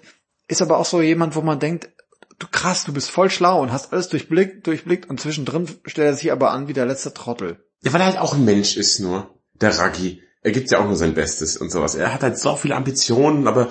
ist 0.48 0.62
aber 0.62 0.78
auch 0.78 0.86
so 0.86 1.02
jemand, 1.02 1.36
wo 1.36 1.42
man 1.42 1.60
denkt, 1.60 1.90
du 2.38 2.46
krass, 2.52 2.84
du 2.84 2.94
bist 2.94 3.10
voll 3.10 3.32
schlau 3.32 3.62
und 3.62 3.72
hast 3.72 3.92
alles 3.94 4.10
durchblickt, 4.10 4.68
durchblickt 4.68 5.10
und 5.10 5.20
zwischendrin 5.20 5.68
stellt 5.86 6.08
er 6.08 6.16
sich 6.16 6.32
aber 6.32 6.52
an 6.52 6.68
wie 6.68 6.74
der 6.74 6.86
letzte 6.86 7.16
Trottel. 7.16 7.58
Ja, 7.82 7.94
weil 7.94 8.02
er 8.02 8.08
halt 8.08 8.20
auch 8.20 8.36
ein 8.36 8.46
Mensch 8.46 8.78
ist 8.78 9.00
nur, 9.00 9.34
der 9.60 9.76
Raggi. 9.76 10.22
Er 10.42 10.52
gibt 10.52 10.72
ja 10.72 10.80
auch 10.80 10.86
nur 10.86 10.96
sein 10.96 11.16
Bestes 11.16 11.58
und 11.58 11.72
sowas. 11.72 11.96
Er 11.96 12.14
hat 12.14 12.22
halt 12.22 12.38
so 12.38 12.56
viele 12.56 12.76
Ambitionen, 12.76 13.48
aber 13.48 13.70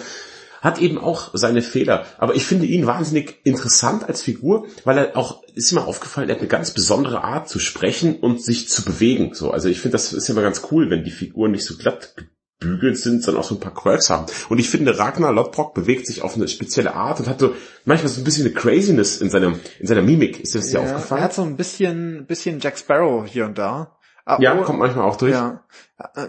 hat 0.61 0.81
eben 0.81 0.99
auch 0.99 1.31
seine 1.35 1.63
Fehler. 1.63 2.07
Aber 2.19 2.35
ich 2.35 2.45
finde 2.45 2.67
ihn 2.67 2.87
wahnsinnig 2.87 3.41
interessant 3.45 4.05
als 4.09 4.23
Figur, 4.23 4.67
weil 4.85 4.99
er 4.99 5.17
auch, 5.17 5.43
ist 5.55 5.73
mir 5.73 5.85
aufgefallen, 5.85 6.29
er 6.29 6.35
hat 6.35 6.41
eine 6.41 6.49
ganz 6.49 6.73
besondere 6.73 7.25
Art 7.25 7.49
zu 7.49 7.59
sprechen 7.59 8.17
und 8.17 8.43
sich 8.43 8.69
zu 8.69 8.85
bewegen. 8.85 9.35
So, 9.35 9.51
also 9.51 9.69
ich 9.69 9.81
finde, 9.81 9.93
das 9.93 10.13
ist 10.13 10.29
immer 10.29 10.43
ganz 10.43 10.63
cool, 10.71 10.91
wenn 10.91 11.05
die 11.05 11.11
Figuren 11.11 11.53
nicht 11.53 11.65
so 11.65 11.77
glatt 11.77 12.15
gebügelt 12.61 12.99
sind, 12.99 13.23
sondern 13.23 13.43
auch 13.43 13.49
so 13.49 13.55
ein 13.55 13.61
paar 13.61 13.75
Quirks 13.75 14.11
haben. 14.11 14.27
Und 14.49 14.59
ich 14.59 14.69
finde, 14.69 14.99
Ragnar 14.99 15.33
Lodbrok 15.33 15.75
bewegt 15.75 16.07
sich 16.07 16.23
auf 16.23 16.35
eine 16.35 16.49
spezielle 16.49 16.95
Art 16.95 17.21
und 17.21 17.29
hat 17.29 17.39
so 17.39 17.55
manchmal 17.85 18.11
so 18.11 18.21
ein 18.21 18.25
bisschen 18.25 18.47
eine 18.47 18.55
Craziness 18.55 19.21
in 19.21 19.31
seinem, 19.31 19.61
in 19.79 19.87
seiner 19.87 20.03
Mimik. 20.03 20.41
Ist 20.41 20.55
dir 20.55 20.59
das 20.59 20.73
ja, 20.73 20.81
dir 20.81 20.87
aufgefallen? 20.87 21.21
Er 21.21 21.25
hat 21.25 21.35
so 21.35 21.43
ein 21.43 21.57
bisschen, 21.57 22.27
bisschen 22.27 22.59
Jack 22.59 22.79
Sparrow 22.79 23.27
hier 23.27 23.45
und 23.45 23.59
da. 23.59 23.98
Ah, 24.29 24.37
ja, 24.41 24.55
oh, 24.59 24.63
kommt 24.63 24.79
manchmal 24.79 25.07
auch 25.07 25.17
durch. 25.17 25.33
Ja, 25.33 25.63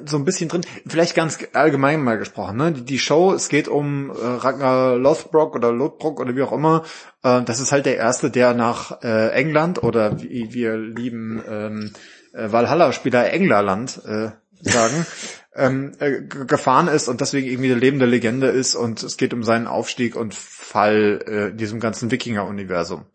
so 0.05 0.15
ein 0.15 0.23
bisschen 0.23 0.47
drin. 0.47 0.61
Vielleicht 0.87 1.15
ganz 1.15 1.37
allgemein 1.51 2.01
mal 2.01 2.17
gesprochen. 2.17 2.55
Ne? 2.55 2.71
Die, 2.71 2.85
die 2.85 2.97
Show, 2.97 3.33
es 3.33 3.49
geht 3.49 3.67
um 3.67 4.09
äh, 4.09 4.13
Ragnar 4.13 4.95
Lothbrok 4.95 5.53
oder 5.53 5.73
Lothbrok 5.73 6.21
oder 6.21 6.33
wie 6.33 6.41
auch 6.43 6.53
immer. 6.53 6.85
Äh, 7.23 7.43
das 7.43 7.59
ist 7.59 7.73
halt 7.73 7.85
der 7.85 7.97
erste, 7.97 8.31
der 8.31 8.53
nach 8.53 9.03
äh, 9.03 9.31
England 9.31 9.83
oder 9.83 10.21
wie 10.21 10.53
wir 10.53 10.77
lieben 10.77 11.43
ähm, 11.45 11.91
äh, 12.31 12.49
Valhalla-Spieler 12.49 13.33
Englerland 13.33 13.99
äh, 14.05 14.29
sagen, 14.61 15.05
ähm, 15.55 15.91
äh, 15.99 16.21
gefahren 16.21 16.87
ist 16.87 17.09
und 17.09 17.19
deswegen 17.19 17.49
irgendwie 17.49 17.71
eine 17.71 17.81
lebende 17.81 18.05
Legende 18.05 18.47
ist 18.47 18.75
und 18.75 19.03
es 19.03 19.17
geht 19.17 19.33
um 19.33 19.43
seinen 19.43 19.67
Aufstieg 19.67 20.15
und 20.15 20.33
Fall 20.33 21.19
äh, 21.27 21.47
in 21.49 21.57
diesem 21.57 21.81
ganzen 21.81 22.11
Wikinger-Universum. 22.11 23.07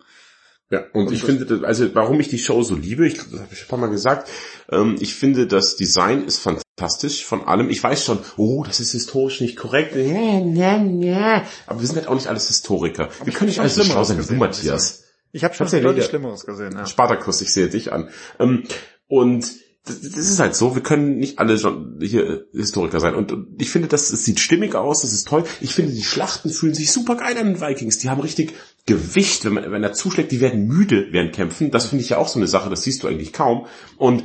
Ja, 0.71 0.85
und, 0.93 1.09
und 1.09 1.13
ich 1.13 1.23
finde, 1.23 1.67
also 1.67 1.95
warum 1.95 2.19
ich 2.21 2.29
die 2.29 2.39
Show 2.39 2.63
so 2.63 2.75
liebe, 2.75 3.07
ich, 3.07 3.17
das 3.19 3.27
habe 3.33 3.49
ich 3.53 3.59
schon 3.59 3.67
ein 3.67 3.71
paar 3.71 3.79
Mal 3.79 3.91
gesagt, 3.91 4.31
ähm, 4.71 4.97
ich 4.99 5.15
finde, 5.15 5.47
das 5.47 5.77
Design 5.77 6.25
ist 6.25 6.39
fantastisch 6.39 7.25
von 7.25 7.43
allem. 7.45 7.71
Ich 7.71 7.83
weiß 7.83 8.05
schon, 8.05 8.19
oh, 8.37 8.65
das 8.67 8.81
ist 8.81 8.93
historisch 8.93 9.41
nicht 9.41 9.57
korrekt. 9.57 9.95
Ja, 9.95 10.41
ja, 10.41 10.83
ja. 10.83 11.45
Aber 11.67 11.81
wir 11.81 11.87
sind 11.87 11.97
halt 11.97 12.09
auch 12.09 12.15
nicht 12.15 12.29
alles 12.29 12.49
Historiker. 12.49 13.11
Aber 13.19 13.27
wir 13.27 13.33
können 13.33 13.49
nicht 13.49 13.61
alles 13.61 13.75
so 13.75 13.85
schlau 13.85 14.05
sein 14.05 14.19
wie 14.19 14.27
du, 14.27 14.35
Matthias. 14.35 15.05
Ich 15.33 15.45
habe 15.45 15.55
schon 15.55 15.67
ja 15.67 15.81
deutlich 15.81 16.07
Schlimmeres 16.07 16.47
gesehen. 16.47 16.73
Ja. 16.73 16.87
Spartakus, 16.87 17.41
ich 17.41 17.53
sehe 17.53 17.69
dich 17.69 17.93
an. 17.93 18.09
Ähm, 18.39 18.63
und 19.09 19.45
das, 19.85 20.01
das 20.01 20.31
ist 20.31 20.39
halt 20.39 20.55
so, 20.57 20.75
wir 20.75 20.83
können 20.83 21.19
nicht 21.19 21.39
alle 21.39 21.59
schon 21.59 21.99
hier 22.01 22.47
Historiker 22.53 23.01
sein. 23.01 23.15
Und, 23.15 23.33
und 23.33 23.61
ich 23.61 23.69
finde, 23.69 23.89
das, 23.89 24.11
das 24.11 24.25
sieht 24.25 24.41
stimmig 24.41 24.75
aus, 24.75 25.03
das 25.03 25.13
ist 25.13 25.29
toll. 25.29 25.45
Ich 25.61 25.75
finde, 25.75 25.93
die 25.93 26.05
Schlachten 26.05 26.51
fühlen 26.51 26.75
sich 26.75 26.91
super 26.91 27.17
geil 27.17 27.37
an 27.37 27.47
den 27.47 27.61
Vikings. 27.61 27.99
Die 27.99 28.09
haben 28.09 28.21
richtig 28.21 28.55
Gewicht, 28.87 29.45
wenn, 29.45 29.55
man, 29.55 29.71
wenn 29.71 29.83
er 29.83 29.93
zuschlägt, 29.93 30.33
die 30.33 30.41
werden 30.41 30.67
müde 30.67 31.09
während 31.11 31.35
Kämpfen. 31.35 31.71
Das 31.71 31.87
finde 31.87 32.05
ich 32.05 32.11
ja 32.11 32.19
auch 32.19 32.29
so 32.29 32.39
eine 32.39 32.47
Sache, 32.47 32.71
das 32.71 32.83
siehst 32.83 33.03
du 33.03 33.09
eigentlich 33.09 33.33
kaum. 33.33 33.67
Und 33.97 34.25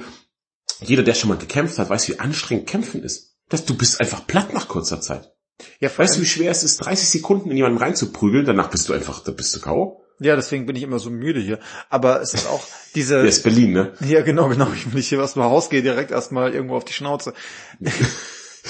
jeder, 0.81 1.03
der 1.03 1.13
schon 1.13 1.29
mal 1.29 1.37
gekämpft 1.37 1.79
hat, 1.79 1.89
weiß, 1.89 2.09
wie 2.09 2.19
anstrengend 2.19 2.67
Kämpfen 2.67 3.03
ist. 3.03 3.35
Das, 3.49 3.65
du 3.65 3.75
bist 3.75 3.99
einfach 3.99 4.27
platt 4.27 4.53
nach 4.53 4.67
kurzer 4.67 5.01
Zeit. 5.01 5.31
Ja, 5.79 5.89
weißt 5.95 6.17
du, 6.17 6.21
wie 6.21 6.25
schwer 6.25 6.51
es 6.51 6.63
ist, 6.63 6.77
30 6.77 7.09
Sekunden 7.09 7.51
in 7.51 7.57
jemanden 7.57 7.79
reinzuprügeln, 7.79 8.45
danach 8.45 8.69
bist 8.69 8.87
du 8.87 8.93
einfach, 8.93 9.23
da 9.23 9.31
bist 9.31 9.55
du 9.55 9.59
K.O. 9.59 10.01
Ja, 10.19 10.35
deswegen 10.35 10.65
bin 10.65 10.75
ich 10.75 10.83
immer 10.83 10.99
so 10.99 11.09
müde 11.09 11.39
hier. 11.39 11.59
Aber 11.89 12.21
es 12.21 12.33
ist 12.33 12.47
auch 12.47 12.65
diese. 12.95 13.15
Der 13.15 13.25
ist 13.25 13.43
Berlin, 13.43 13.71
ne? 13.71 13.93
Ja, 14.01 14.21
genau, 14.21 14.49
genau. 14.49 14.71
Ich 14.73 14.85
will 14.85 14.95
nicht 14.95 15.09
hier 15.09 15.19
was 15.19 15.35
mal 15.35 15.47
rausgehe, 15.47 15.81
direkt 15.81 16.11
erstmal 16.11 16.53
irgendwo 16.53 16.75
auf 16.75 16.85
die 16.85 16.93
Schnauze. 16.93 17.33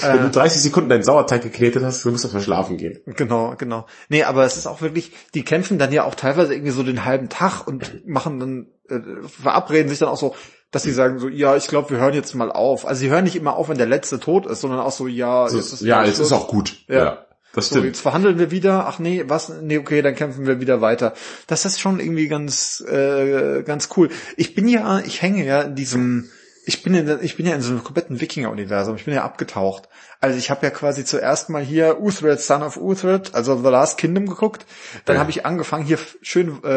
Wenn 0.02 0.22
du 0.22 0.30
30 0.30 0.62
Sekunden 0.62 0.88
deinen 0.88 1.02
Sauerteig 1.02 1.42
geknetet 1.42 1.82
hast, 1.84 2.04
du 2.04 2.10
musst 2.10 2.24
erstmal 2.24 2.42
schlafen 2.42 2.76
gehen. 2.76 3.00
Genau, 3.06 3.54
genau. 3.56 3.86
Nee, 4.08 4.24
aber 4.24 4.44
es 4.44 4.56
ist 4.56 4.66
auch 4.66 4.80
wirklich, 4.80 5.12
die 5.34 5.44
kämpfen 5.44 5.78
dann 5.78 5.92
ja 5.92 6.04
auch 6.04 6.14
teilweise 6.14 6.54
irgendwie 6.54 6.72
so 6.72 6.82
den 6.82 7.04
halben 7.04 7.28
Tag 7.28 7.66
und 7.66 8.06
machen 8.06 8.40
dann, 8.40 8.66
äh, 8.88 9.00
verabreden 9.26 9.88
sich 9.88 9.98
dann 9.98 10.08
auch 10.08 10.18
so, 10.18 10.34
dass 10.70 10.82
sie 10.84 10.92
sagen 10.92 11.18
so, 11.18 11.28
ja, 11.28 11.56
ich 11.56 11.66
glaube, 11.66 11.90
wir 11.90 11.98
hören 11.98 12.14
jetzt 12.14 12.34
mal 12.34 12.52
auf. 12.52 12.86
Also 12.86 13.00
sie 13.00 13.10
hören 13.10 13.24
nicht 13.24 13.36
immer 13.36 13.56
auf, 13.56 13.68
wenn 13.68 13.78
der 13.78 13.86
letzte 13.86 14.20
tot 14.20 14.46
ist, 14.46 14.60
sondern 14.60 14.80
auch 14.80 14.92
so, 14.92 15.06
ja, 15.06 15.48
so, 15.48 15.56
jetzt 15.56 15.72
ist 15.72 15.82
ja, 15.82 16.04
jetzt 16.04 16.20
ist 16.20 16.32
auch 16.32 16.48
gut. 16.48 16.84
Ja. 16.88 17.04
ja. 17.04 17.26
Das 17.52 17.66
stimmt. 17.66 17.82
So, 17.82 17.86
jetzt 17.88 18.00
verhandeln 18.00 18.38
wir 18.38 18.50
wieder. 18.50 18.86
Ach 18.86 18.98
nee, 18.98 19.24
was? 19.26 19.48
Nee, 19.48 19.78
okay, 19.78 20.02
dann 20.02 20.14
kämpfen 20.14 20.46
wir 20.46 20.60
wieder 20.60 20.80
weiter. 20.80 21.14
Das 21.48 21.64
ist 21.64 21.80
schon 21.80 21.98
irgendwie 21.98 22.28
ganz, 22.28 22.80
äh, 22.88 23.62
ganz 23.64 23.88
cool. 23.96 24.08
Ich 24.36 24.54
bin 24.54 24.68
ja, 24.68 25.00
ich 25.00 25.20
hänge 25.22 25.44
ja 25.44 25.62
in 25.62 25.74
diesem, 25.74 26.30
ich 26.66 26.82
bin 26.82 26.94
in, 26.94 27.18
ich 27.22 27.36
bin 27.36 27.46
ja 27.46 27.54
in 27.54 27.62
so 27.62 27.70
einem 27.70 27.82
kompletten 27.82 28.20
Wikinger-Universum. 28.20 28.96
Ich 28.96 29.04
bin 29.04 29.14
ja 29.14 29.24
abgetaucht. 29.24 29.88
Also 30.20 30.38
ich 30.38 30.50
habe 30.50 30.66
ja 30.66 30.70
quasi 30.70 31.04
zuerst 31.04 31.48
mal 31.48 31.62
hier 31.62 32.00
Uthred, 32.00 32.40
Son 32.40 32.62
of 32.62 32.76
Uthred, 32.76 33.34
also 33.34 33.56
The 33.56 33.70
Last 33.70 33.98
Kingdom 33.98 34.26
geguckt. 34.26 34.66
Dann 35.04 35.16
ja. 35.16 35.20
habe 35.20 35.30
ich 35.30 35.46
angefangen 35.46 35.84
hier 35.84 35.98
schön 36.22 36.62
äh, 36.62 36.68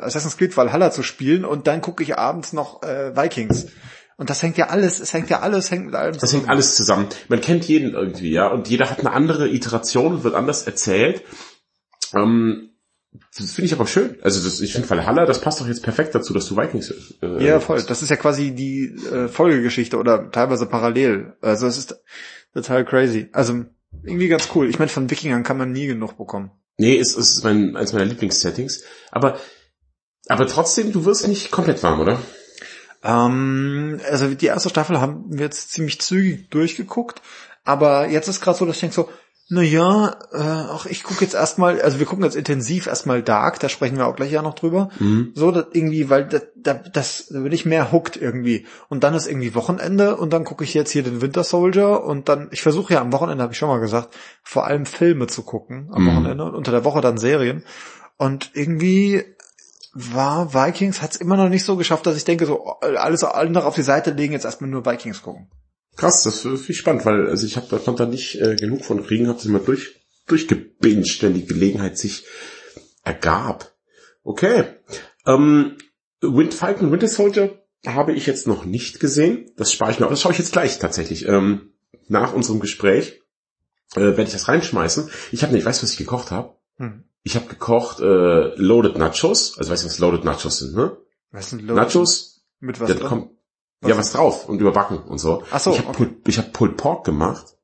Assassin's 0.00 0.36
Creed 0.36 0.56
Valhalla 0.56 0.90
zu 0.90 1.02
spielen 1.02 1.44
und 1.44 1.66
dann 1.66 1.80
gucke 1.80 2.02
ich 2.02 2.16
abends 2.16 2.52
noch 2.52 2.82
äh, 2.82 3.16
Vikings. 3.16 3.66
Und 4.16 4.30
das 4.30 4.42
hängt 4.42 4.56
ja 4.56 4.68
alles, 4.68 5.00
es 5.00 5.12
hängt 5.12 5.30
ja 5.30 5.40
alles, 5.40 5.70
hängt 5.70 5.86
mit 5.86 5.94
allem 5.94 6.12
zusammen. 6.12 6.20
Das 6.20 6.32
hängt 6.32 6.48
alles 6.48 6.76
zusammen. 6.76 7.08
Man 7.28 7.40
kennt 7.40 7.64
jeden 7.64 7.94
irgendwie, 7.94 8.30
ja, 8.30 8.46
und 8.48 8.68
jeder 8.68 8.88
hat 8.88 9.00
eine 9.00 9.12
andere 9.12 9.48
Iteration 9.48 10.14
und 10.14 10.24
wird 10.24 10.34
anders 10.34 10.62
erzählt. 10.64 11.22
Ähm, 12.14 12.71
das 13.36 13.52
finde 13.52 13.66
ich 13.66 13.72
aber 13.74 13.86
schön. 13.86 14.16
Also 14.22 14.42
das, 14.42 14.60
ich 14.60 14.72
finde 14.72 14.88
Valhalla, 14.88 15.26
das 15.26 15.40
passt 15.40 15.60
doch 15.60 15.66
jetzt 15.66 15.82
perfekt 15.82 16.14
dazu, 16.14 16.32
dass 16.32 16.46
du 16.46 16.56
Vikings. 16.56 16.92
Äh, 17.22 17.44
ja, 17.44 17.60
voll. 17.60 17.82
Das 17.82 18.02
ist 18.02 18.08
ja 18.08 18.16
quasi 18.16 18.52
die 18.52 18.94
äh, 19.12 19.28
Folgegeschichte 19.28 19.98
oder 19.98 20.30
teilweise 20.30 20.66
parallel. 20.66 21.34
Also 21.42 21.66
es 21.66 21.76
ist 21.76 22.02
total 22.54 22.84
crazy. 22.84 23.28
Also 23.32 23.64
irgendwie 24.02 24.28
ganz 24.28 24.48
cool. 24.54 24.68
Ich 24.70 24.78
meine, 24.78 24.88
von 24.88 25.10
Wikingern 25.10 25.42
kann 25.42 25.58
man 25.58 25.72
nie 25.72 25.86
genug 25.86 26.16
bekommen. 26.16 26.50
Nee, 26.78 26.98
es 26.98 27.14
ist 27.14 27.44
mein, 27.44 27.76
eins 27.76 27.92
meiner 27.92 28.06
Lieblingssettings. 28.06 28.82
Aber 29.10 29.38
aber 30.28 30.46
trotzdem, 30.46 30.92
du 30.92 31.04
wirst 31.04 31.26
nicht 31.26 31.50
komplett 31.50 31.82
warm, 31.82 32.00
oder? 32.00 32.18
Ähm, 33.02 34.00
also 34.08 34.28
die 34.34 34.46
erste 34.46 34.68
Staffel 34.68 35.00
haben 35.00 35.24
wir 35.28 35.46
jetzt 35.46 35.72
ziemlich 35.72 36.00
zügig 36.00 36.50
durchgeguckt, 36.50 37.20
aber 37.64 38.08
jetzt 38.08 38.28
ist 38.28 38.40
gerade 38.40 38.58
so, 38.58 38.64
dass 38.64 38.76
ich 38.76 38.80
denke 38.80 38.94
so, 38.94 39.10
na 39.52 39.60
ja, 39.60 40.16
äh, 40.32 40.38
ach, 40.38 40.86
ich 40.86 41.02
gucke 41.02 41.22
jetzt 41.22 41.34
erstmal, 41.34 41.78
also 41.82 41.98
wir 41.98 42.06
gucken 42.06 42.24
jetzt 42.24 42.36
intensiv 42.36 42.86
erstmal 42.86 43.22
Dark, 43.22 43.60
da 43.60 43.68
sprechen 43.68 43.98
wir 43.98 44.06
auch 44.06 44.16
gleich 44.16 44.32
ja 44.32 44.40
noch 44.40 44.54
drüber. 44.54 44.88
Mhm. 44.98 45.32
So, 45.34 45.50
irgendwie, 45.50 46.08
weil 46.08 46.24
da, 46.24 46.38
da, 46.56 46.72
das 46.72 47.26
da 47.28 47.40
bin 47.40 47.52
ich 47.52 47.66
mehr 47.66 47.92
hooked 47.92 48.16
irgendwie. 48.16 48.64
Und 48.88 49.04
dann 49.04 49.12
ist 49.12 49.26
irgendwie 49.26 49.54
Wochenende 49.54 50.16
und 50.16 50.32
dann 50.32 50.44
gucke 50.44 50.64
ich 50.64 50.72
jetzt 50.72 50.90
hier 50.90 51.02
den 51.02 51.20
Winter 51.20 51.44
Soldier 51.44 52.02
und 52.02 52.30
dann, 52.30 52.48
ich 52.50 52.62
versuche 52.62 52.94
ja 52.94 53.02
am 53.02 53.12
Wochenende, 53.12 53.42
habe 53.42 53.52
ich 53.52 53.58
schon 53.58 53.68
mal 53.68 53.78
gesagt, 53.78 54.16
vor 54.42 54.64
allem 54.66 54.86
Filme 54.86 55.26
zu 55.26 55.42
gucken 55.42 55.90
am 55.92 56.04
mhm. 56.04 56.06
Wochenende 56.06 56.44
und 56.44 56.54
unter 56.54 56.72
der 56.72 56.86
Woche 56.86 57.02
dann 57.02 57.18
Serien. 57.18 57.62
Und 58.16 58.52
irgendwie 58.54 59.22
war 59.92 60.54
Vikings, 60.54 61.02
hat 61.02 61.10
es 61.10 61.16
immer 61.18 61.36
noch 61.36 61.50
nicht 61.50 61.64
so 61.64 61.76
geschafft, 61.76 62.06
dass 62.06 62.16
ich 62.16 62.24
denke, 62.24 62.46
so 62.46 62.78
alles 62.80 63.22
andere 63.22 63.66
auf 63.66 63.74
die 63.74 63.82
Seite 63.82 64.12
legen, 64.12 64.32
jetzt 64.32 64.46
erstmal 64.46 64.70
nur 64.70 64.86
Vikings 64.86 65.20
gucken. 65.20 65.50
Krass, 65.96 66.22
das 66.24 66.40
finde 66.40 66.60
ich 66.68 66.78
spannend, 66.78 67.04
weil 67.04 67.28
also 67.28 67.46
ich 67.46 67.56
habe 67.56 67.66
da 67.70 67.78
konnte 67.78 68.04
da 68.04 68.08
nicht 68.08 68.40
äh, 68.40 68.56
genug 68.56 68.84
von 68.84 69.04
kriegen, 69.04 69.28
habe 69.28 69.40
sie 69.40 69.48
mal 69.48 69.60
durch 69.60 70.00
durchgebinged, 70.26 71.22
wenn 71.22 71.34
die 71.34 71.46
Gelegenheit 71.46 71.98
sich 71.98 72.24
ergab. 73.04 73.72
Okay. 74.22 74.64
Ähm, 75.26 75.76
Wind 76.20 76.54
Falcon 76.54 76.92
Winter 76.92 77.08
Soldier 77.08 77.58
habe 77.86 78.12
ich 78.12 78.26
jetzt 78.26 78.46
noch 78.46 78.64
nicht 78.64 79.00
gesehen. 79.00 79.50
Das 79.56 79.72
spare 79.72 79.90
ich 79.90 79.98
mir 79.98 80.06
auf. 80.06 80.12
Das 80.12 80.20
schaue 80.20 80.32
ich 80.32 80.38
jetzt 80.38 80.52
gleich 80.52 80.78
tatsächlich. 80.78 81.26
Ähm, 81.26 81.72
nach 82.08 82.32
unserem 82.32 82.60
Gespräch 82.60 83.20
äh, 83.94 84.00
werde 84.00 84.24
ich 84.24 84.32
das 84.32 84.48
reinschmeißen. 84.48 85.10
Ich 85.32 85.42
habe 85.42 85.52
nicht, 85.52 85.64
weißt 85.64 85.82
du, 85.82 85.84
was 85.84 85.92
ich 85.92 85.98
gekocht 85.98 86.30
habe? 86.30 86.56
Hm. 86.76 87.04
Ich 87.24 87.36
habe 87.36 87.46
gekocht 87.46 88.00
äh, 88.00 88.54
Loaded 88.56 88.98
Nachos. 88.98 89.58
Also 89.58 89.70
weißt 89.70 89.84
du, 89.84 89.88
was 89.88 89.98
Loaded 89.98 90.24
Nachos 90.24 90.58
sind, 90.58 90.74
ne? 90.74 90.96
Was 91.30 91.50
sind 91.50 91.62
Loaded? 91.62 91.76
Nachos. 91.76 92.44
Mit 92.60 92.80
was 92.80 92.90
drin? 92.90 93.06
Kommt, 93.06 93.30
was 93.82 93.90
ja, 93.90 93.98
was 93.98 94.12
drauf 94.12 94.48
und 94.48 94.60
überbacken 94.60 94.98
und 94.98 95.18
so. 95.18 95.42
Ach 95.50 95.60
so, 95.60 95.72
ich 95.72 95.78
habe 95.78 95.88
okay. 95.88 95.98
Pulled, 95.98 96.28
ich 96.28 96.38
hab 96.38 96.52
Pulled 96.52 96.76
Pork 96.76 97.04
gemacht. 97.04 97.56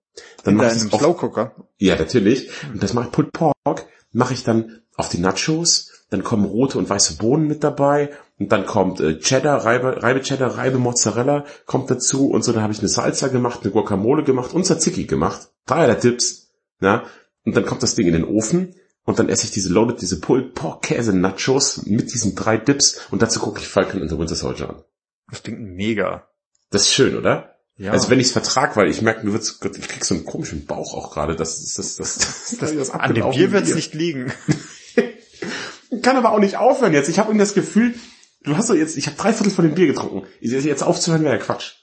Dann 0.44 0.54
In 0.54 0.60
deinem 0.60 0.90
Slow 0.90 1.14
Cooker? 1.14 1.54
Ja, 1.78 1.96
natürlich. 1.96 2.50
Und 2.72 2.82
das 2.82 2.92
mache 2.92 3.06
ich 3.06 3.12
Pulled 3.12 3.32
Pork, 3.32 3.86
mache 4.12 4.34
ich 4.34 4.44
dann 4.44 4.82
auf 4.96 5.08
die 5.08 5.18
Nachos. 5.18 5.92
Dann 6.10 6.24
kommen 6.24 6.44
rote 6.44 6.78
und 6.78 6.88
weiße 6.88 7.16
Bohnen 7.16 7.46
mit 7.46 7.62
dabei. 7.62 8.10
Und 8.38 8.50
dann 8.50 8.66
kommt 8.66 9.00
äh, 9.00 9.18
Cheddar, 9.18 9.64
Reibe, 9.64 10.02
Reibe 10.02 10.22
Cheddar, 10.22 10.56
Reibe 10.56 10.78
Mozzarella 10.78 11.44
kommt 11.66 11.90
dazu. 11.90 12.30
Und 12.30 12.42
so, 12.42 12.52
dann 12.52 12.62
habe 12.62 12.72
ich 12.72 12.78
eine 12.78 12.88
Salsa 12.88 13.28
gemacht, 13.28 13.60
eine 13.62 13.72
Guacamole 13.72 14.24
gemacht 14.24 14.54
und 14.54 14.64
Tzatziki 14.64 15.04
gemacht. 15.04 15.50
Dreierlei 15.66 15.96
Tipps. 15.96 16.50
Ja? 16.80 17.04
Und 17.44 17.56
dann 17.56 17.66
kommt 17.66 17.82
das 17.82 17.94
Ding 17.94 18.06
in 18.06 18.14
den 18.14 18.24
Ofen 18.24 18.74
und 19.08 19.18
dann 19.18 19.30
esse 19.30 19.44
ich 19.44 19.50
diese 19.50 19.72
Loaded, 19.72 20.02
diese 20.02 20.20
Pulled 20.20 20.54
Pork 20.54 20.82
Käse 20.82 21.16
Nachos 21.16 21.86
mit 21.86 22.12
diesen 22.12 22.34
drei 22.34 22.58
Dips 22.58 23.00
und 23.10 23.22
dazu 23.22 23.40
gucke 23.40 23.60
ich 23.60 23.68
Falcon 23.68 24.02
and 24.02 24.10
the 24.10 24.18
Winter 24.18 24.34
Soldier 24.34 24.68
an. 24.68 24.82
Das 25.30 25.42
klingt 25.42 25.60
mega. 25.60 26.28
Das 26.70 26.82
ist 26.82 26.92
schön, 26.92 27.16
oder? 27.16 27.56
Ja. 27.76 27.92
Also 27.92 28.10
wenn 28.10 28.18
ich 28.18 28.26
es 28.26 28.32
vertrag, 28.32 28.76
weil 28.76 28.90
ich 28.90 29.02
merke, 29.02 29.24
du 29.24 29.32
wirst, 29.32 29.64
ich 29.64 29.88
krieg 29.88 30.04
so 30.04 30.14
einen 30.14 30.24
komischen 30.24 30.66
Bauch 30.66 30.94
auch 30.94 31.12
gerade. 31.12 31.36
Das 31.36 31.62
ist 31.62 31.78
das, 31.78 31.96
das, 31.96 32.16
das, 32.16 32.56
das, 32.58 32.74
das 32.74 32.90
An 32.90 33.14
dem 33.14 33.30
Bier 33.30 33.52
wird 33.52 33.66
es 33.66 33.74
nicht 33.74 33.94
liegen. 33.94 34.32
Kann 36.02 36.16
aber 36.16 36.32
auch 36.32 36.40
nicht 36.40 36.56
aufhören 36.56 36.92
jetzt. 36.92 37.08
Ich 37.08 37.18
habe 37.18 37.28
irgendwie 37.28 37.44
das 37.44 37.54
Gefühl, 37.54 37.94
du 38.42 38.56
hast 38.56 38.66
so 38.66 38.74
jetzt, 38.74 38.96
ich 38.96 39.06
habe 39.06 39.16
drei 39.16 39.32
Viertel 39.32 39.52
von 39.52 39.64
dem 39.64 39.74
Bier 39.74 39.86
getrunken. 39.86 40.26
Jetzt 40.40 40.82
aufzuhören 40.82 41.22
wäre 41.22 41.36
ja 41.36 41.42
Quatsch. 41.42 41.74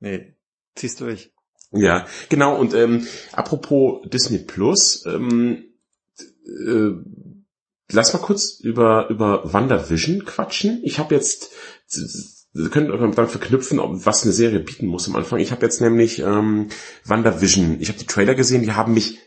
Nee, 0.00 0.34
ziehst 0.74 1.00
durch. 1.00 1.32
Ja, 1.70 2.06
genau. 2.28 2.58
Und 2.58 2.74
ähm, 2.74 3.06
apropos 3.32 4.08
Disney 4.08 4.38
Plus, 4.38 5.04
ähm, 5.06 5.64
äh, 6.46 6.90
lass 7.90 8.12
mal 8.12 8.20
kurz 8.20 8.58
über, 8.60 9.08
über 9.08 9.52
WandaVision 9.52 10.24
quatschen. 10.24 10.80
Ich 10.82 10.98
habe 10.98 11.14
jetzt, 11.14 11.50
wir 12.52 12.70
können 12.70 13.12
dann 13.14 13.28
verknüpfen, 13.28 13.78
was 13.78 14.24
eine 14.24 14.32
Serie 14.32 14.60
bieten 14.60 14.86
muss 14.86 15.08
am 15.08 15.16
Anfang. 15.16 15.38
Ich 15.38 15.52
habe 15.52 15.64
jetzt 15.64 15.80
nämlich 15.80 16.20
ähm, 16.20 16.68
WandaVision, 17.04 17.80
ich 17.80 17.88
habe 17.88 17.98
die 17.98 18.06
Trailer 18.06 18.34
gesehen, 18.34 18.62
die 18.62 18.72
haben 18.72 18.94
mich 18.94 19.18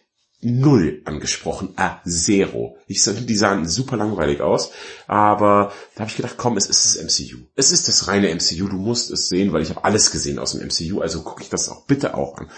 null 0.41 1.01
angesprochen. 1.05 1.73
Ah, 1.75 1.99
zero. 2.05 2.77
Ich 2.87 3.03
die 3.03 3.35
sahen 3.35 3.67
super 3.67 3.95
langweilig 3.95 4.41
aus, 4.41 4.71
aber 5.07 5.71
da 5.95 6.01
habe 6.01 6.09
ich 6.09 6.17
gedacht, 6.17 6.35
komm, 6.37 6.57
es 6.57 6.67
ist 6.67 6.83
das 6.83 7.03
MCU. 7.03 7.37
Es 7.55 7.71
ist 7.71 7.87
das 7.87 8.07
reine 8.07 8.33
MCU, 8.33 8.67
du 8.67 8.77
musst 8.77 9.11
es 9.11 9.29
sehen, 9.29 9.53
weil 9.53 9.61
ich 9.61 9.69
habe 9.69 9.83
alles 9.83 10.11
gesehen 10.11 10.39
aus 10.39 10.53
dem 10.53 10.67
MCU, 10.67 11.01
also 11.01 11.21
gucke 11.21 11.43
ich 11.43 11.49
das 11.49 11.69
auch 11.69 11.85
bitte 11.85 12.15
auch 12.15 12.37
an. 12.37 12.49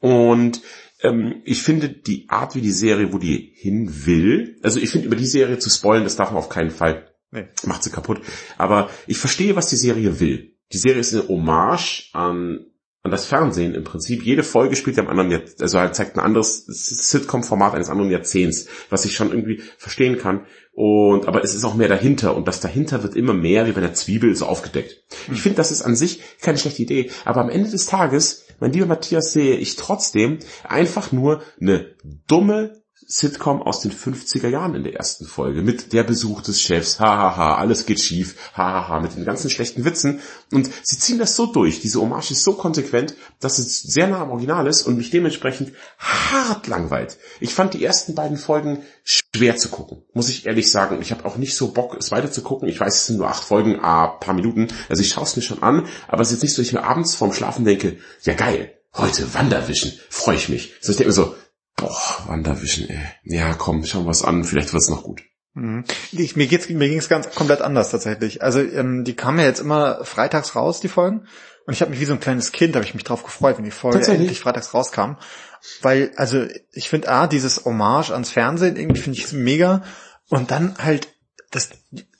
Und 0.00 0.62
ähm, 1.02 1.42
ich 1.44 1.62
finde 1.62 1.90
die 1.90 2.28
Art, 2.28 2.54
wie 2.54 2.62
die 2.62 2.72
Serie, 2.72 3.12
wo 3.12 3.18
die 3.18 3.52
hin 3.54 4.06
will, 4.06 4.58
also 4.62 4.80
ich 4.80 4.90
finde 4.90 5.06
über 5.06 5.16
die 5.16 5.26
Serie 5.26 5.58
zu 5.58 5.68
spoilen, 5.68 6.04
das 6.04 6.16
darf 6.16 6.30
man 6.30 6.38
auf 6.38 6.48
keinen 6.48 6.70
Fall, 6.70 7.06
nee. 7.36 7.48
macht 7.64 7.84
sie 7.84 7.90
kaputt. 7.90 8.20
Aber 8.58 8.90
ich 9.06 9.18
verstehe, 9.18 9.56
was 9.56 9.68
die 9.68 9.76
Serie 9.76 10.20
will. 10.20 10.56
Die 10.72 10.78
Serie 10.78 11.00
ist 11.00 11.14
eine 11.14 11.28
Hommage 11.28 12.10
an 12.12 12.66
an 13.06 13.12
das 13.12 13.24
Fernsehen 13.24 13.74
im 13.74 13.84
Prinzip. 13.84 14.24
Jede 14.24 14.42
Folge 14.42 14.76
spielt 14.76 14.96
ja 14.96 15.04
am 15.04 15.08
anderen, 15.08 15.30
Jahrzehnt, 15.30 15.62
also 15.62 15.78
halt 15.78 15.94
zeigt 15.94 16.16
ein 16.16 16.24
anderes 16.24 16.66
Sitcom-Format 16.66 17.74
eines 17.74 17.88
anderen 17.88 18.10
Jahrzehnts, 18.10 18.66
was 18.90 19.04
ich 19.04 19.14
schon 19.14 19.30
irgendwie 19.30 19.62
verstehen 19.78 20.18
kann. 20.18 20.44
Und, 20.72 21.26
aber 21.26 21.42
es 21.42 21.54
ist 21.54 21.64
auch 21.64 21.74
mehr 21.74 21.88
dahinter 21.88 22.36
und 22.36 22.48
das 22.48 22.60
dahinter 22.60 23.02
wird 23.02 23.14
immer 23.14 23.32
mehr 23.32 23.66
wie 23.66 23.72
bei 23.72 23.80
der 23.80 23.94
Zwiebel 23.94 24.34
so 24.34 24.46
aufgedeckt. 24.46 25.04
Ich 25.32 25.40
finde, 25.40 25.56
das 25.56 25.70
ist 25.70 25.82
an 25.82 25.96
sich 25.96 26.20
keine 26.42 26.58
schlechte 26.58 26.82
Idee, 26.82 27.10
aber 27.24 27.40
am 27.40 27.48
Ende 27.48 27.70
des 27.70 27.86
Tages, 27.86 28.44
mein 28.58 28.72
lieber 28.72 28.86
Matthias, 28.86 29.32
sehe 29.32 29.56
ich 29.56 29.76
trotzdem 29.76 30.40
einfach 30.68 31.12
nur 31.12 31.42
eine 31.60 31.94
dumme 32.26 32.82
Sitcom 33.08 33.62
aus 33.62 33.80
den 33.80 33.92
50er 33.92 34.48
Jahren 34.48 34.74
in 34.74 34.82
der 34.82 34.94
ersten 34.94 35.26
Folge 35.26 35.62
mit 35.62 35.92
der 35.92 36.02
Besuch 36.02 36.42
des 36.42 36.60
Chefs, 36.60 36.98
hahaha, 36.98 37.36
ha, 37.36 37.36
ha, 37.36 37.54
alles 37.54 37.86
geht 37.86 38.00
schief, 38.00 38.34
hahaha, 38.54 38.88
ha, 38.88 39.00
mit 39.00 39.14
den 39.14 39.24
ganzen 39.24 39.48
schlechten 39.48 39.84
Witzen 39.84 40.20
und 40.52 40.68
sie 40.82 40.98
ziehen 40.98 41.18
das 41.18 41.36
so 41.36 41.46
durch, 41.46 41.80
diese 41.80 42.00
Hommage 42.00 42.32
ist 42.32 42.42
so 42.42 42.54
konsequent, 42.54 43.14
dass 43.38 43.58
es 43.58 43.80
sehr 43.82 44.08
nah 44.08 44.22
am 44.22 44.30
Original 44.30 44.66
ist 44.66 44.82
und 44.82 44.96
mich 44.96 45.10
dementsprechend 45.10 45.72
hart 45.98 46.66
langweilt. 46.66 47.18
Ich 47.38 47.54
fand 47.54 47.74
die 47.74 47.84
ersten 47.84 48.16
beiden 48.16 48.36
Folgen 48.36 48.82
schwer 49.04 49.56
zu 49.56 49.68
gucken, 49.68 50.02
muss 50.12 50.28
ich 50.28 50.46
ehrlich 50.46 50.70
sagen. 50.70 50.98
Ich 51.00 51.12
habe 51.12 51.24
auch 51.26 51.36
nicht 51.36 51.54
so 51.54 51.68
Bock, 51.68 51.96
es 51.96 52.10
weiter 52.10 52.32
zu 52.32 52.42
gucken. 52.42 52.68
Ich 52.68 52.80
weiß, 52.80 52.94
es 52.94 53.06
sind 53.06 53.18
nur 53.18 53.28
acht 53.28 53.44
Folgen, 53.44 53.78
a 53.78 54.08
paar 54.08 54.34
Minuten, 54.34 54.66
also 54.88 55.00
ich 55.00 55.10
schaue 55.10 55.24
es 55.24 55.36
mir 55.36 55.42
schon 55.42 55.62
an, 55.62 55.86
aber 56.08 56.22
es 56.22 56.28
ist 56.28 56.34
jetzt 56.34 56.42
nicht 56.42 56.54
so, 56.54 56.62
dass 56.62 56.68
ich 56.68 56.74
mir 56.74 56.82
abends 56.82 57.14
vorm 57.14 57.32
Schlafen 57.32 57.64
denke, 57.64 57.98
ja 58.22 58.34
geil, 58.34 58.72
heute 58.94 59.32
Wanderwischen, 59.32 59.92
freue 60.08 60.36
ich 60.36 60.48
mich. 60.48 60.74
So, 60.80 60.90
ich 60.90 60.96
denke 60.96 61.10
mir 61.10 61.14
so, 61.14 61.34
Boah, 61.76 62.24
Wandervision, 62.26 62.88
ey. 62.88 63.04
Ja, 63.24 63.54
komm, 63.54 63.84
schauen 63.84 64.06
wir 64.06 64.10
es 64.10 64.24
an, 64.24 64.44
vielleicht 64.44 64.72
wird's 64.72 64.88
noch 64.88 65.02
gut. 65.02 65.22
Mhm. 65.54 65.84
Ich, 66.12 66.36
mir 66.36 66.46
geht's, 66.46 66.68
mir 66.68 66.88
ging's 66.88 67.08
ganz 67.08 67.34
komplett 67.34 67.62
anders 67.62 67.90
tatsächlich. 67.90 68.42
Also 68.42 68.60
ähm, 68.60 69.04
die 69.04 69.14
kamen 69.14 69.38
ja 69.38 69.44
jetzt 69.46 69.60
immer 69.60 70.04
freitags 70.04 70.54
raus, 70.54 70.80
die 70.80 70.88
Folgen. 70.88 71.26
Und 71.66 71.72
ich 71.72 71.80
habe 71.80 71.90
mich 71.90 72.00
wie 72.00 72.04
so 72.04 72.12
ein 72.12 72.20
kleines 72.20 72.52
Kind, 72.52 72.76
habe 72.76 72.84
ich 72.84 72.94
mich 72.94 73.04
drauf 73.04 73.24
gefreut, 73.24 73.58
wenn 73.58 73.64
die 73.64 73.70
Folge 73.70 74.06
endlich 74.06 74.38
freitags 74.38 74.72
rauskam. 74.72 75.16
Weil, 75.82 76.12
also 76.16 76.46
ich 76.72 76.88
finde, 76.88 77.08
ah, 77.08 77.26
dieses 77.26 77.64
Hommage 77.64 78.12
ans 78.12 78.30
Fernsehen, 78.30 78.76
irgendwie 78.76 79.00
finde 79.00 79.18
ich 79.18 79.32
mega. 79.32 79.82
Und 80.28 80.50
dann 80.50 80.76
halt 80.78 81.08
das, 81.50 81.70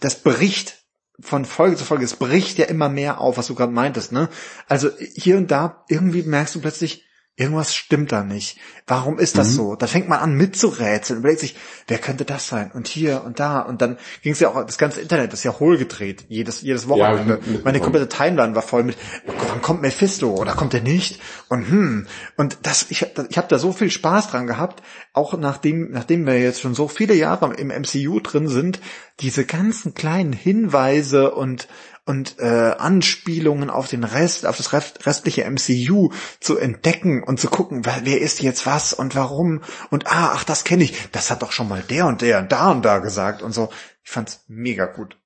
das 0.00 0.16
Bericht 0.16 0.84
von 1.20 1.44
Folge 1.44 1.76
zu 1.76 1.84
Folge, 1.84 2.04
es 2.04 2.16
bricht 2.16 2.58
ja 2.58 2.66
immer 2.66 2.88
mehr 2.88 3.20
auf, 3.20 3.36
was 3.36 3.46
du 3.46 3.54
gerade 3.54 3.72
meintest, 3.72 4.12
ne? 4.12 4.28
Also 4.68 4.90
hier 4.98 5.36
und 5.36 5.50
da 5.50 5.84
irgendwie 5.88 6.22
merkst 6.22 6.54
du 6.54 6.60
plötzlich, 6.60 7.05
Irgendwas 7.38 7.74
stimmt 7.74 8.12
da 8.12 8.24
nicht. 8.24 8.58
Warum 8.86 9.18
ist 9.18 9.36
das 9.36 9.50
mhm. 9.50 9.52
so? 9.52 9.76
Da 9.76 9.86
fängt 9.86 10.08
man 10.08 10.20
an 10.20 10.34
mitzurätseln, 10.34 11.18
überlegt 11.18 11.40
sich, 11.40 11.54
wer 11.86 11.98
könnte 11.98 12.24
das 12.24 12.48
sein? 12.48 12.70
Und 12.72 12.88
hier 12.88 13.24
und 13.24 13.38
da. 13.40 13.60
Und 13.60 13.82
dann 13.82 13.98
ging 14.22 14.32
es 14.32 14.40
ja 14.40 14.48
auch, 14.48 14.64
das 14.64 14.78
ganze 14.78 15.02
Internet 15.02 15.34
ist 15.34 15.44
ja 15.44 15.60
hohlgedreht, 15.60 16.24
jedes, 16.28 16.62
jedes 16.62 16.88
Wochenende. 16.88 17.40
Ja, 17.44 17.58
Meine 17.62 17.80
komplette 17.80 18.08
Timeline 18.08 18.54
war 18.54 18.62
voll 18.62 18.84
mit, 18.84 18.96
wann 19.26 19.60
kommt 19.60 19.82
Mephisto 19.82 20.30
oder 20.30 20.54
kommt 20.54 20.72
er 20.72 20.80
nicht? 20.80 21.20
Und 21.50 21.68
hm. 21.68 22.06
Und 22.38 22.58
das, 22.62 22.86
ich, 22.88 23.02
ich 23.02 23.36
habe 23.36 23.48
da 23.48 23.58
so 23.58 23.72
viel 23.72 23.90
Spaß 23.90 24.30
dran 24.30 24.46
gehabt, 24.46 24.82
auch 25.12 25.36
nachdem, 25.36 25.90
nachdem 25.90 26.24
wir 26.24 26.40
jetzt 26.40 26.62
schon 26.62 26.74
so 26.74 26.88
viele 26.88 27.12
Jahre 27.12 27.52
im 27.54 27.68
MCU 27.68 28.20
drin 28.20 28.48
sind, 28.48 28.80
diese 29.20 29.44
ganzen 29.44 29.92
kleinen 29.92 30.32
Hinweise 30.32 31.32
und 31.32 31.68
und 32.06 32.38
äh, 32.38 32.74
Anspielungen 32.78 33.68
auf 33.68 33.88
den 33.88 34.04
Rest, 34.04 34.46
auf 34.46 34.56
das 34.56 34.72
restliche 34.72 35.44
MCU 35.50 36.10
zu 36.40 36.56
entdecken 36.56 37.22
und 37.22 37.40
zu 37.40 37.48
gucken, 37.48 37.84
wer, 37.84 38.00
wer 38.04 38.20
ist 38.20 38.40
jetzt 38.40 38.64
was 38.64 38.94
und 38.94 39.14
warum 39.16 39.62
und 39.90 40.06
ah, 40.06 40.32
ach, 40.34 40.44
das 40.44 40.64
kenne 40.64 40.84
ich, 40.84 41.10
das 41.10 41.30
hat 41.30 41.42
doch 41.42 41.52
schon 41.52 41.68
mal 41.68 41.82
der 41.82 42.06
und 42.06 42.22
der 42.22 42.38
und 42.38 42.52
da 42.52 42.70
und 42.70 42.84
da 42.84 43.00
gesagt 43.00 43.42
und 43.42 43.52
so. 43.52 43.68
Ich 44.04 44.10
fand's 44.10 44.44
mega 44.46 44.86
gut. 44.86 45.18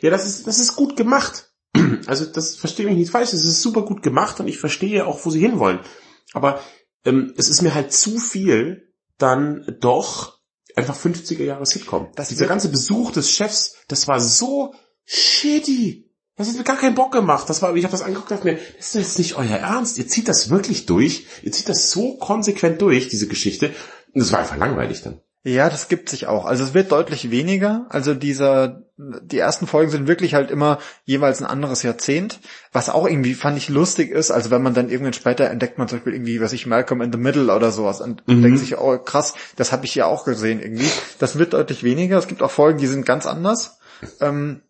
Ja, 0.00 0.10
das 0.10 0.24
ist 0.24 0.46
das 0.46 0.58
ist 0.58 0.74
gut 0.74 0.96
gemacht. 0.96 1.52
Also 2.06 2.24
das 2.24 2.56
verstehe 2.56 2.86
mich 2.86 2.96
nicht 2.96 3.10
falsch, 3.10 3.32
es 3.32 3.44
ist 3.44 3.62
super 3.62 3.82
gut 3.82 4.02
gemacht 4.02 4.40
und 4.40 4.48
ich 4.48 4.58
verstehe 4.58 5.06
auch, 5.06 5.24
wo 5.24 5.30
sie 5.30 5.40
hinwollen. 5.40 5.80
Aber 6.32 6.60
ähm, 7.04 7.34
es 7.36 7.48
ist 7.48 7.62
mir 7.62 7.74
halt 7.74 7.92
zu 7.92 8.18
viel 8.18 8.92
dann 9.18 9.76
doch 9.80 10.38
einfach 10.74 10.96
50er 10.96 11.44
Jahre 11.44 11.66
Sitcom. 11.66 12.08
Das 12.14 12.28
Dieser 12.28 12.46
ganze 12.46 12.68
Besuch 12.68 13.12
des 13.12 13.30
Chefs, 13.30 13.76
das 13.88 14.08
war 14.08 14.20
so 14.20 14.74
shitty. 15.04 16.03
Das 16.36 16.48
hat 16.48 16.56
mir 16.56 16.64
gar 16.64 16.76
keinen 16.76 16.96
Bock 16.96 17.12
gemacht. 17.12 17.48
Das 17.48 17.62
war, 17.62 17.74
ich 17.76 17.84
habe 17.84 17.92
das 17.92 18.02
angeguckt 18.02 18.30
und 18.30 18.38
dachte 18.38 18.52
mir, 18.52 18.58
das 18.76 18.86
ist 18.86 18.94
jetzt 18.94 19.18
nicht 19.18 19.36
euer 19.36 19.56
Ernst. 19.56 19.98
Ihr 19.98 20.08
zieht 20.08 20.26
das 20.26 20.50
wirklich 20.50 20.86
durch. 20.86 21.26
Ihr 21.42 21.52
zieht 21.52 21.68
das 21.68 21.90
so 21.90 22.16
konsequent 22.16 22.82
durch, 22.82 23.08
diese 23.08 23.28
Geschichte. 23.28 23.70
Und 24.12 24.20
es 24.20 24.32
war 24.32 24.40
einfach 24.40 24.56
langweilig 24.56 25.02
dann. 25.02 25.20
Ja, 25.46 25.68
das 25.68 25.88
gibt 25.88 26.08
sich 26.08 26.26
auch. 26.26 26.46
Also 26.46 26.64
es 26.64 26.72
wird 26.72 26.90
deutlich 26.90 27.30
weniger. 27.30 27.84
Also 27.90 28.14
dieser, 28.14 28.82
die 28.96 29.38
ersten 29.38 29.66
Folgen 29.66 29.90
sind 29.90 30.08
wirklich 30.08 30.32
halt 30.32 30.50
immer 30.50 30.78
jeweils 31.04 31.42
ein 31.42 31.46
anderes 31.46 31.82
Jahrzehnt, 31.82 32.40
was 32.72 32.88
auch 32.88 33.06
irgendwie 33.06 33.34
fand 33.34 33.58
ich 33.58 33.68
lustig 33.68 34.10
ist. 34.10 34.30
Also 34.30 34.50
wenn 34.50 34.62
man 34.62 34.72
dann 34.72 34.88
irgendwann 34.88 35.12
später 35.12 35.50
entdeckt 35.50 35.76
man 35.76 35.86
zum 35.86 35.98
Beispiel 35.98 36.14
irgendwie, 36.14 36.40
was 36.40 36.54
ich 36.54 36.66
Malcolm 36.66 37.02
in 37.02 37.12
the 37.12 37.18
Middle 37.18 37.54
oder 37.54 37.72
sowas 37.72 38.00
und 38.00 38.26
mhm. 38.26 38.42
denkt 38.42 38.58
sich, 38.58 38.78
oh 38.78 38.96
krass, 38.98 39.34
das 39.56 39.70
habe 39.70 39.84
ich 39.84 39.94
ja 39.94 40.06
auch 40.06 40.24
gesehen 40.24 40.62
irgendwie. 40.62 40.88
Das 41.18 41.38
wird 41.38 41.52
deutlich 41.52 41.84
weniger. 41.84 42.16
Es 42.16 42.26
gibt 42.26 42.42
auch 42.42 42.50
Folgen, 42.50 42.78
die 42.78 42.86
sind 42.86 43.04
ganz 43.04 43.26
anders. 43.26 43.78
Ähm, 44.20 44.62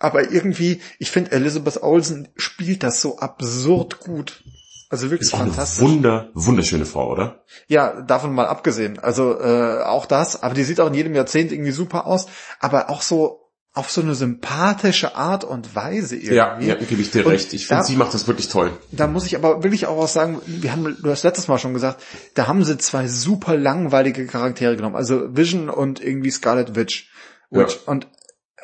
aber 0.00 0.32
irgendwie, 0.32 0.80
ich 0.98 1.12
finde, 1.12 1.30
Elizabeth 1.30 1.82
Olsen 1.82 2.28
spielt 2.34 2.82
das 2.82 3.00
so 3.00 3.18
absurd 3.18 4.00
gut. 4.00 4.42
Also 4.88 5.10
wirklich 5.10 5.28
ist 5.28 5.34
auch 5.34 5.38
fantastisch. 5.38 5.84
Eine 5.84 5.92
wunder, 5.92 6.30
wunderschöne 6.34 6.84
Frau, 6.84 7.12
oder? 7.12 7.44
Ja, 7.68 8.00
davon 8.02 8.34
mal 8.34 8.46
abgesehen. 8.46 8.98
Also 8.98 9.38
äh, 9.38 9.82
auch 9.84 10.06
das, 10.06 10.42
aber 10.42 10.54
die 10.54 10.64
sieht 10.64 10.80
auch 10.80 10.88
in 10.88 10.94
jedem 10.94 11.14
Jahrzehnt 11.14 11.52
irgendwie 11.52 11.70
super 11.70 12.06
aus, 12.06 12.26
aber 12.58 12.90
auch 12.90 13.02
so 13.02 13.40
auf 13.72 13.88
so 13.88 14.00
eine 14.00 14.16
sympathische 14.16 15.14
Art 15.14 15.44
und 15.44 15.76
Weise 15.76 16.16
irgendwie. 16.16 16.34
Ja, 16.34 16.58
ja 16.58 16.74
gebe 16.74 17.00
ich 17.00 17.12
dir 17.12 17.24
und 17.24 17.32
recht. 17.32 17.52
Ich 17.52 17.68
finde, 17.68 17.84
sie 17.84 17.94
macht 17.94 18.14
das 18.14 18.26
wirklich 18.26 18.48
toll. 18.48 18.72
Da 18.90 19.06
muss 19.06 19.26
ich 19.26 19.36
aber 19.36 19.62
wirklich 19.62 19.86
auch 19.86 20.02
was 20.02 20.12
sagen, 20.12 20.40
wir 20.46 20.72
haben, 20.72 20.96
du 21.00 21.10
hast 21.10 21.22
letztes 21.22 21.46
Mal 21.46 21.58
schon 21.58 21.74
gesagt, 21.74 22.02
da 22.34 22.48
haben 22.48 22.64
sie 22.64 22.78
zwei 22.78 23.06
super 23.06 23.56
langweilige 23.56 24.26
Charaktere 24.26 24.74
genommen. 24.74 24.96
Also 24.96 25.36
Vision 25.36 25.68
und 25.68 26.02
irgendwie 26.02 26.32
Scarlet 26.32 26.74
Witch. 26.74 27.10
Witch. 27.50 27.74
Ja. 27.74 27.92
Und 27.92 28.08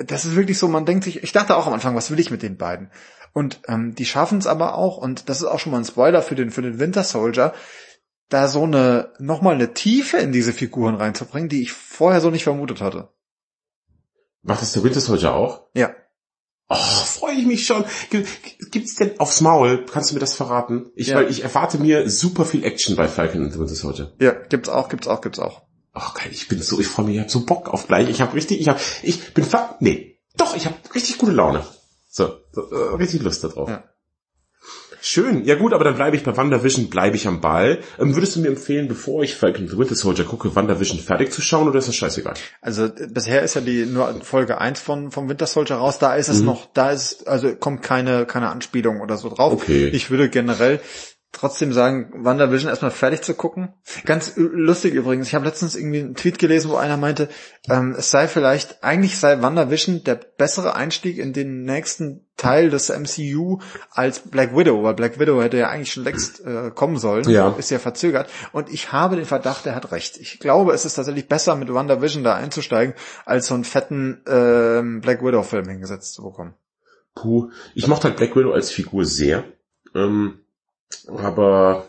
das 0.05 0.25
ist 0.25 0.37
wirklich 0.37 0.59
so, 0.59 0.69
man 0.69 0.87
denkt 0.87 1.05
sich, 1.05 1.23
ich 1.23 1.33
dachte 1.33 1.57
auch 1.57 1.67
am 1.67 1.73
Anfang, 1.73 1.95
was 1.95 2.11
will 2.11 2.21
ich 2.21 2.31
mit 2.31 2.43
den 2.43 2.57
beiden? 2.57 2.91
Und 3.33 3.61
ähm, 3.69 3.95
die 3.95 4.07
schaffen 4.07 4.39
es 4.39 4.47
aber 4.47 4.77
auch, 4.77 4.97
und 4.97 5.29
das 5.29 5.39
ist 5.39 5.47
auch 5.47 5.59
schon 5.59 5.73
mal 5.73 5.79
ein 5.79 5.85
Spoiler 5.85 6.23
für 6.23 6.35
den, 6.35 6.51
für 6.51 6.63
den 6.63 6.79
Winter 6.79 7.05
Soldier, 7.05 7.53
da 8.29 8.49
so 8.49 8.65
eine, 8.65 9.13
nochmal 9.19 9.55
eine 9.55 9.75
Tiefe 9.75 10.17
in 10.17 10.33
diese 10.33 10.53
Figuren 10.53 10.97
reinzubringen, 10.97 11.49
die 11.49 11.63
ich 11.63 11.73
vorher 11.73 12.21
so 12.21 12.31
nicht 12.31 12.45
vermutet 12.45 12.81
hatte. 12.81 13.11
Macht 14.43 14.63
das 14.63 14.73
der 14.73 14.85
Winter 14.85 15.01
Soldier 15.01 15.35
auch? 15.35 15.69
Ja. 15.75 15.95
Oh, 16.69 16.75
freue 16.75 17.35
ich 17.35 17.47
mich 17.47 17.67
schon. 17.67 17.85
Gibt's 18.11 18.97
denn 18.97 19.21
aufs 19.21 19.41
Maul? 19.41 19.87
Kannst 19.87 20.11
du 20.11 20.15
mir 20.15 20.21
das 20.21 20.35
verraten? 20.35 20.91
Ich, 20.97 21.09
ja. 21.09 21.17
weil 21.17 21.31
ich 21.31 21.45
erwarte 21.45 21.79
mir 21.79 22.09
super 22.11 22.45
viel 22.45 22.65
Action 22.65 22.97
bei 22.97 23.07
Falcon 23.07 23.45
und 23.45 23.53
the 23.53 23.59
Winter 23.59 23.75
Soldier. 23.75 24.13
Ja, 24.19 24.33
gibt's 24.33 24.69
auch, 24.69 24.89
gibt's 24.89 25.07
auch, 25.07 25.21
gibt's 25.21 25.39
auch. 25.39 25.63
Ach 25.99 26.15
geil, 26.15 26.29
ich 26.31 26.47
bin 26.47 26.61
so, 26.61 26.79
ich 26.79 26.87
freue 26.87 27.07
mich, 27.07 27.15
ich 27.15 27.21
habe 27.21 27.31
so 27.31 27.47
Bock 27.47 27.71
auf 27.71 27.89
gleich. 27.89 28.11
Ich 28.11 28.21
habe 28.21 28.35
richtig, 28.35 28.61
ich 28.61 28.69
habe, 28.69 28.79
ich 29.03 29.33
bin 29.33 29.45
fa 29.45 29.77
nee, 29.81 30.19
doch, 30.37 30.55
ich 30.55 30.67
habe 30.67 30.77
richtig 30.95 31.17
gute 31.17 31.33
Laune. 31.33 31.65
So, 32.09 32.35
so 32.53 32.71
äh, 32.71 32.97
richtig 32.97 33.23
Lust 33.23 33.45
darauf. 33.45 33.69
Ja. 33.69 33.85
Schön. 35.01 35.45
Ja 35.45 35.55
gut, 35.55 35.73
aber 35.73 35.85
dann 35.85 35.95
bleibe 35.95 36.17
ich 36.17 36.25
bei 36.25 36.37
WandaVision, 36.37 36.91
bleibe 36.91 37.17
ich 37.17 37.27
am 37.29 37.41
Ball. 37.41 37.79
Ähm, 37.99 38.15
würdest 38.15 38.37
du 38.37 38.41
mir 38.41 38.49
empfehlen, 38.49 38.89
bevor 38.89 39.23
ich 39.23 39.37
Falcon 39.37 39.69
the 39.69 39.79
Winter 39.79 39.95
Soldier 39.95 40.25
gucke, 40.25 40.55
WandaVision 40.55 40.99
fertig 40.99 41.33
zu 41.33 41.41
schauen 41.41 41.69
oder 41.69 41.79
ist 41.79 41.89
das 41.89 41.95
scheißegal? 41.95 42.35
Also 42.61 42.89
bisher 42.89 43.43
ist 43.43 43.55
ja 43.55 43.61
die 43.61 43.87
nur 43.87 44.21
Folge 44.23 44.61
1 44.61 44.81
von 44.81 45.13
vom 45.13 45.29
Winter 45.29 45.47
Soldier 45.47 45.77
raus, 45.77 45.99
da 45.99 46.15
ist 46.17 46.29
es 46.29 46.41
mhm. 46.41 46.47
noch, 46.47 46.67
da 46.75 46.91
ist 46.91 47.29
also 47.29 47.55
kommt 47.55 47.83
keine 47.83 48.27
keine 48.27 48.49
Anspielung 48.49 49.01
oder 49.01 49.17
so 49.17 49.29
drauf. 49.29 49.53
Okay. 49.53 49.89
Ich 49.89 50.11
würde 50.11 50.29
generell 50.29 50.81
trotzdem 51.37 51.73
sagen, 51.73 52.11
WandaVision 52.25 52.69
erstmal 52.71 52.91
fertig 52.91 53.23
zu 53.23 53.35
gucken. 53.35 53.75
Ganz 54.05 54.33
lustig 54.37 54.95
übrigens, 54.95 55.29
ich 55.29 55.35
habe 55.35 55.45
letztens 55.45 55.77
irgendwie 55.77 56.01
einen 56.01 56.15
Tweet 56.15 56.39
gelesen, 56.39 56.71
wo 56.71 56.77
einer 56.77 56.97
meinte, 56.97 57.29
ähm, 57.69 57.95
es 57.97 58.11
sei 58.11 58.27
vielleicht, 58.29 58.83
eigentlich 58.83 59.19
sei 59.19 59.41
WandaVision 59.43 60.05
der 60.05 60.15
bessere 60.17 60.75
Einstieg 60.75 61.19
in 61.19 61.33
den 61.33 61.63
nächsten 61.65 62.27
Teil 62.37 62.71
des 62.71 62.91
MCU 62.91 63.61
als 63.91 64.21
Black 64.21 64.57
Widow, 64.57 64.83
weil 64.83 64.95
Black 64.95 65.19
Widow 65.19 65.41
hätte 65.43 65.57
ja 65.57 65.69
eigentlich 65.69 65.93
schon 65.93 66.05
längst 66.05 66.45
äh, 66.45 66.71
kommen 66.75 66.99
sollen, 66.99 67.29
Ja. 67.29 67.55
ist 67.59 67.71
ja 67.71 67.79
verzögert. 67.79 68.29
Und 68.53 68.71
ich 68.73 68.93
habe 68.93 69.17
den 69.17 69.25
Verdacht, 69.25 69.67
er 69.67 69.75
hat 69.75 69.93
recht. 69.93 70.19
Ich 70.19 70.39
glaube, 70.39 70.73
es 70.73 70.85
ist 70.85 70.95
tatsächlich 70.95 71.29
besser, 71.29 71.57
mit 71.57 71.73
WandaVision 71.73 72.25
da 72.25 72.35
einzusteigen, 72.35 72.95
als 73.25 73.47
so 73.47 73.55
einen 73.55 73.65
fetten 73.65 74.23
ähm, 74.27 75.01
Black 75.01 75.23
Widow-Film 75.23 75.69
hingesetzt 75.69 76.15
zu 76.15 76.23
bekommen. 76.23 76.55
Puh, 77.15 77.51
ich 77.75 77.87
mochte 77.87 78.09
halt 78.09 78.17
Black 78.19 78.37
Widow 78.37 78.53
als 78.53 78.71
Figur 78.71 79.05
sehr. 79.07 79.45
Ähm, 79.95 80.41
aber 81.09 81.89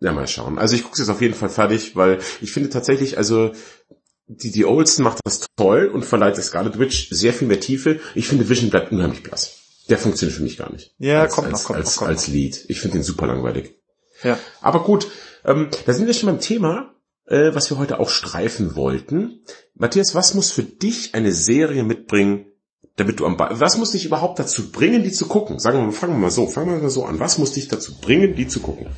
ja, 0.00 0.12
mal 0.12 0.26
schauen. 0.26 0.58
Also 0.58 0.74
ich 0.74 0.82
gucke 0.82 0.98
jetzt 0.98 1.08
auf 1.08 1.20
jeden 1.20 1.34
Fall 1.34 1.48
fertig, 1.48 1.94
weil 1.94 2.18
ich 2.40 2.52
finde 2.52 2.70
tatsächlich, 2.70 3.18
also 3.18 3.52
die, 4.26 4.50
die 4.50 4.64
Olsen 4.64 5.04
macht 5.04 5.20
das 5.24 5.46
toll 5.56 5.86
und 5.86 6.04
verleiht 6.04 6.36
der 6.36 6.44
Scarlet 6.44 6.78
Witch 6.78 7.08
sehr 7.10 7.32
viel 7.32 7.48
mehr 7.48 7.60
Tiefe. 7.60 8.00
Ich 8.14 8.28
finde 8.28 8.48
Vision 8.48 8.70
bleibt 8.70 8.92
unheimlich 8.92 9.22
blass. 9.22 9.58
Der 9.88 9.98
funktioniert 9.98 10.36
für 10.36 10.42
mich 10.42 10.56
gar 10.56 10.72
nicht. 10.72 10.94
Ja, 10.98 11.22
als, 11.22 11.34
kommt 11.34 11.48
als, 11.48 11.52
noch, 11.52 11.64
kommt 11.66 11.78
als, 11.78 11.86
noch, 11.86 11.96
kommt 11.98 12.10
als 12.10 12.28
Lead. 12.28 12.64
Ich 12.68 12.80
finde 12.80 12.98
den 12.98 13.04
super 13.04 13.26
langweilig. 13.26 13.74
Ja. 14.22 14.38
Aber 14.60 14.84
gut, 14.84 15.08
ähm, 15.44 15.68
da 15.86 15.92
sind 15.92 16.06
wir 16.06 16.14
schon 16.14 16.28
beim 16.28 16.40
Thema, 16.40 16.94
äh, 17.26 17.54
was 17.54 17.70
wir 17.70 17.78
heute 17.78 18.00
auch 18.00 18.08
streifen 18.08 18.76
wollten. 18.76 19.44
Matthias, 19.74 20.14
was 20.14 20.34
muss 20.34 20.50
für 20.52 20.62
dich 20.62 21.14
eine 21.14 21.32
Serie 21.32 21.82
mitbringen, 21.82 22.46
damit 22.96 23.20
du 23.20 23.26
am 23.26 23.36
Ball, 23.36 23.58
was 23.58 23.78
muss 23.78 23.92
dich 23.92 24.04
überhaupt 24.04 24.38
dazu 24.38 24.70
bringen, 24.70 25.02
die 25.02 25.12
zu 25.12 25.26
gucken? 25.26 25.58
Sagen 25.58 25.78
wir 25.78 25.86
mal, 25.86 25.92
fangen 25.92 26.14
wir 26.14 26.20
mal 26.20 26.30
so, 26.30 26.46
fangen 26.46 26.70
wir 26.70 26.82
mal 26.82 26.90
so 26.90 27.04
an. 27.04 27.20
Was 27.20 27.38
muss 27.38 27.52
dich 27.52 27.68
dazu 27.68 27.98
bringen, 28.00 28.34
die 28.34 28.46
zu 28.48 28.60
gucken? 28.60 28.88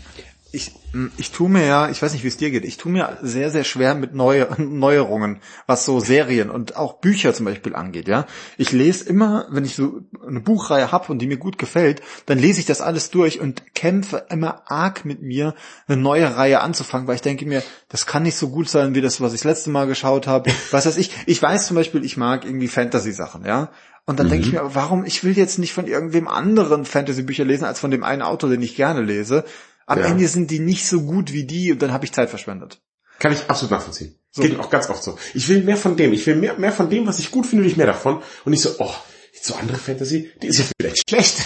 Ich, 0.54 0.72
mh, 0.92 1.10
ich 1.16 1.30
tue 1.32 1.48
mir 1.48 1.66
ja, 1.66 1.88
ich 1.88 2.00
weiß 2.00 2.12
nicht, 2.12 2.22
wie 2.22 2.28
es 2.28 2.36
dir 2.36 2.50
geht, 2.50 2.64
ich 2.64 2.76
tue 2.76 2.92
mir 2.92 3.18
sehr, 3.22 3.50
sehr 3.50 3.64
schwer 3.64 3.94
mit 3.94 4.14
Neu 4.14 4.46
Neuerungen, 4.58 5.40
was 5.66 5.84
so 5.84 6.00
Serien 6.00 6.50
und 6.50 6.76
auch 6.76 6.94
Bücher 6.94 7.34
zum 7.34 7.46
Beispiel 7.46 7.74
angeht, 7.74 8.08
ja. 8.08 8.26
Ich 8.56 8.72
lese 8.72 9.04
immer, 9.08 9.46
wenn 9.50 9.64
ich 9.64 9.74
so 9.74 10.00
eine 10.26 10.40
Buchreihe 10.40 10.92
habe 10.92 11.12
und 11.12 11.18
die 11.18 11.26
mir 11.26 11.38
gut 11.38 11.58
gefällt, 11.58 12.02
dann 12.26 12.38
lese 12.38 12.60
ich 12.60 12.66
das 12.66 12.80
alles 12.80 13.10
durch 13.10 13.40
und 13.40 13.74
kämpfe 13.74 14.26
immer 14.30 14.62
arg 14.70 15.04
mit 15.04 15.22
mir, 15.22 15.54
eine 15.88 16.00
neue 16.00 16.36
Reihe 16.36 16.60
anzufangen, 16.60 17.06
weil 17.08 17.16
ich 17.16 17.22
denke 17.22 17.46
mir, 17.46 17.62
das 17.88 18.06
kann 18.06 18.22
nicht 18.22 18.36
so 18.36 18.48
gut 18.48 18.68
sein, 18.68 18.94
wie 18.94 19.00
das, 19.00 19.20
was 19.20 19.34
ich 19.34 19.40
das 19.40 19.50
letzte 19.50 19.70
Mal 19.70 19.86
geschaut 19.86 20.26
habe. 20.26 20.50
Was 20.70 20.86
weiß 20.86 20.96
ich, 20.96 21.10
ich 21.26 21.40
weiß 21.40 21.66
zum 21.66 21.76
Beispiel, 21.76 22.04
ich 22.04 22.16
mag 22.16 22.44
irgendwie 22.44 22.68
Fantasy-Sachen, 22.68 23.44
ja. 23.44 23.70
Und 24.06 24.18
dann 24.20 24.28
denke 24.28 24.46
ich 24.46 24.52
mir, 24.52 24.74
warum, 24.74 25.06
ich 25.06 25.24
will 25.24 25.36
jetzt 25.36 25.58
nicht 25.58 25.72
von 25.72 25.86
irgendwem 25.86 26.28
anderen 26.28 26.84
Fantasy-Bücher 26.84 27.44
lesen, 27.44 27.64
als 27.64 27.80
von 27.80 27.90
dem 27.90 28.04
einen 28.04 28.20
Autor, 28.20 28.50
den 28.50 28.60
ich 28.60 28.76
gerne 28.76 29.00
lese. 29.00 29.44
Am 29.86 29.98
Ja. 29.98 30.06
Ende 30.06 30.26
sind 30.28 30.50
die 30.50 30.60
nicht 30.60 30.86
so 30.86 31.02
gut 31.02 31.32
wie 31.32 31.44
die 31.44 31.72
und 31.72 31.82
dann 31.82 31.92
habe 31.92 32.04
ich 32.04 32.12
Zeit 32.12 32.30
verschwendet. 32.30 32.80
Kann 33.18 33.32
ich 33.32 33.48
absolut 33.48 33.70
nachvollziehen. 33.72 34.18
Geht 34.36 34.54
mir 34.54 34.60
auch 34.60 34.70
ganz 34.70 34.90
oft 34.90 35.02
so. 35.02 35.16
Ich 35.34 35.48
will 35.48 35.62
mehr 35.62 35.76
von 35.76 35.96
dem. 35.96 36.12
Ich 36.12 36.26
will 36.26 36.34
mehr, 36.34 36.58
mehr 36.58 36.72
von 36.72 36.90
dem, 36.90 37.06
was 37.06 37.20
ich 37.20 37.30
gut 37.30 37.46
finde, 37.46 37.64
will 37.64 37.70
ich 37.70 37.76
mehr 37.76 37.86
davon. 37.86 38.22
Und 38.44 38.50
nicht 38.50 38.62
so, 38.62 38.74
oh, 38.78 38.92
jetzt 39.32 39.44
so 39.44 39.54
andere 39.54 39.78
Fantasy, 39.78 40.32
die 40.42 40.48
ist 40.48 40.58
ja 40.58 40.64
vielleicht 40.80 41.08
schlecht. 41.08 41.42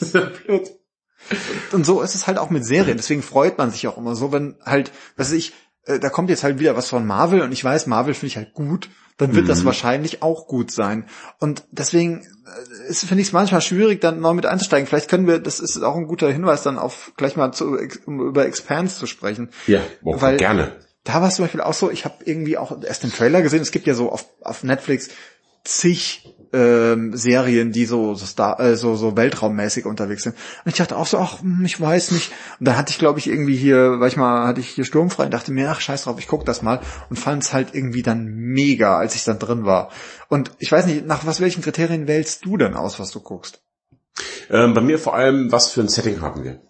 Das 0.00 0.08
ist 0.08 0.14
ja 0.14 0.26
blöd. 0.26 0.70
Und 1.72 1.84
so 1.84 2.02
ist 2.02 2.14
es 2.14 2.26
halt 2.26 2.38
auch 2.38 2.50
mit 2.50 2.64
Serien. 2.64 2.96
Deswegen 2.96 3.22
freut 3.22 3.58
man 3.58 3.70
sich 3.70 3.86
auch 3.86 3.98
immer 3.98 4.16
so, 4.16 4.32
wenn 4.32 4.56
halt, 4.64 4.90
was 5.16 5.32
ich, 5.32 5.52
äh, 5.84 5.98
da 5.98 6.08
kommt 6.08 6.30
jetzt 6.30 6.44
halt 6.44 6.58
wieder 6.58 6.76
was 6.76 6.88
von 6.88 7.06
Marvel 7.06 7.42
und 7.42 7.52
ich 7.52 7.62
weiß, 7.62 7.86
Marvel 7.86 8.14
finde 8.14 8.26
ich 8.28 8.36
halt 8.36 8.54
gut, 8.54 8.88
dann 9.18 9.34
wird 9.34 9.48
das 9.48 9.64
wahrscheinlich 9.64 10.22
auch 10.22 10.46
gut 10.46 10.70
sein. 10.70 11.04
Und 11.38 11.64
deswegen 11.70 12.20
äh, 12.22 12.88
ist- 12.88 13.04
finde 13.04 13.20
ich 13.20 13.28
es 13.28 13.32
manchmal 13.32 13.60
schwierig, 13.60 14.00
dann 14.00 14.20
neu 14.20 14.32
mit 14.32 14.46
einzusteigen. 14.46 14.86
Vielleicht 14.86 15.08
können 15.10 15.26
wir, 15.26 15.38
das 15.40 15.60
ist 15.60 15.82
auch 15.82 15.96
ein 15.96 16.06
guter 16.06 16.30
Hinweis, 16.30 16.62
dann 16.62 16.78
auf 16.78 17.12
gleich 17.16 17.36
mal 17.36 17.52
zu, 17.52 17.76
um 18.06 18.20
über 18.26 18.46
Expanse 18.46 18.96
zu 18.96 19.06
sprechen. 19.06 19.50
Ja, 19.66 19.80
oh, 20.02 20.20
Weil- 20.20 20.36
gerne. 20.38 20.72
da 21.04 21.20
war 21.20 21.28
es 21.28 21.34
zum 21.34 21.44
Beispiel 21.44 21.60
auch 21.60 21.74
so, 21.74 21.90
ich 21.90 22.04
habe 22.04 22.14
irgendwie 22.24 22.56
auch 22.58 22.82
erst 22.82 23.02
den 23.02 23.12
Trailer 23.12 23.42
gesehen, 23.42 23.60
es 23.62 23.70
gibt 23.72 23.86
ja 23.86 23.94
so 23.94 24.10
auf, 24.10 24.24
auf 24.42 24.62
Netflix 24.64 25.10
zig 25.64 26.34
ähm, 26.52 27.16
Serien, 27.16 27.72
die 27.72 27.84
so 27.84 28.14
so, 28.14 28.26
Star, 28.26 28.60
äh, 28.60 28.76
so 28.76 28.96
so 28.96 29.16
weltraummäßig 29.16 29.86
unterwegs 29.86 30.22
sind. 30.22 30.36
Und 30.64 30.70
ich 30.70 30.76
dachte 30.76 30.96
auch 30.96 31.06
so, 31.06 31.18
ach, 31.18 31.40
hm, 31.40 31.64
ich 31.64 31.80
weiß 31.80 32.12
nicht. 32.12 32.32
Und 32.58 32.68
dann 32.68 32.76
hatte 32.76 32.90
ich, 32.90 32.98
glaube 32.98 33.18
ich, 33.18 33.28
irgendwie 33.28 33.56
hier, 33.56 34.00
weil 34.00 34.08
ich 34.08 34.16
mal, 34.16 34.46
hatte 34.46 34.60
ich 34.60 34.68
hier 34.68 34.84
sturmfrei 34.84 35.24
und 35.24 35.34
dachte 35.34 35.52
mir, 35.52 35.70
ach, 35.70 35.80
scheiß 35.80 36.04
drauf, 36.04 36.18
ich 36.18 36.28
guck 36.28 36.44
das 36.44 36.62
mal 36.62 36.80
und 37.10 37.18
fand 37.18 37.42
es 37.42 37.52
halt 37.52 37.74
irgendwie 37.74 38.02
dann 38.02 38.26
mega, 38.26 38.96
als 38.98 39.14
ich 39.14 39.24
dann 39.24 39.38
drin 39.38 39.64
war. 39.64 39.90
Und 40.28 40.52
ich 40.58 40.70
weiß 40.70 40.86
nicht, 40.86 41.06
nach 41.06 41.26
was 41.26 41.40
welchen 41.40 41.62
Kriterien 41.62 42.06
wählst 42.06 42.44
du 42.44 42.56
denn 42.56 42.74
aus, 42.74 42.98
was 42.98 43.10
du 43.10 43.20
guckst? 43.20 43.62
Ähm, 44.50 44.74
bei 44.74 44.80
mir 44.80 44.98
vor 44.98 45.14
allem, 45.14 45.52
was 45.52 45.70
für 45.70 45.80
ein 45.80 45.88
Setting 45.88 46.20
haben 46.20 46.44
wir? 46.44 46.60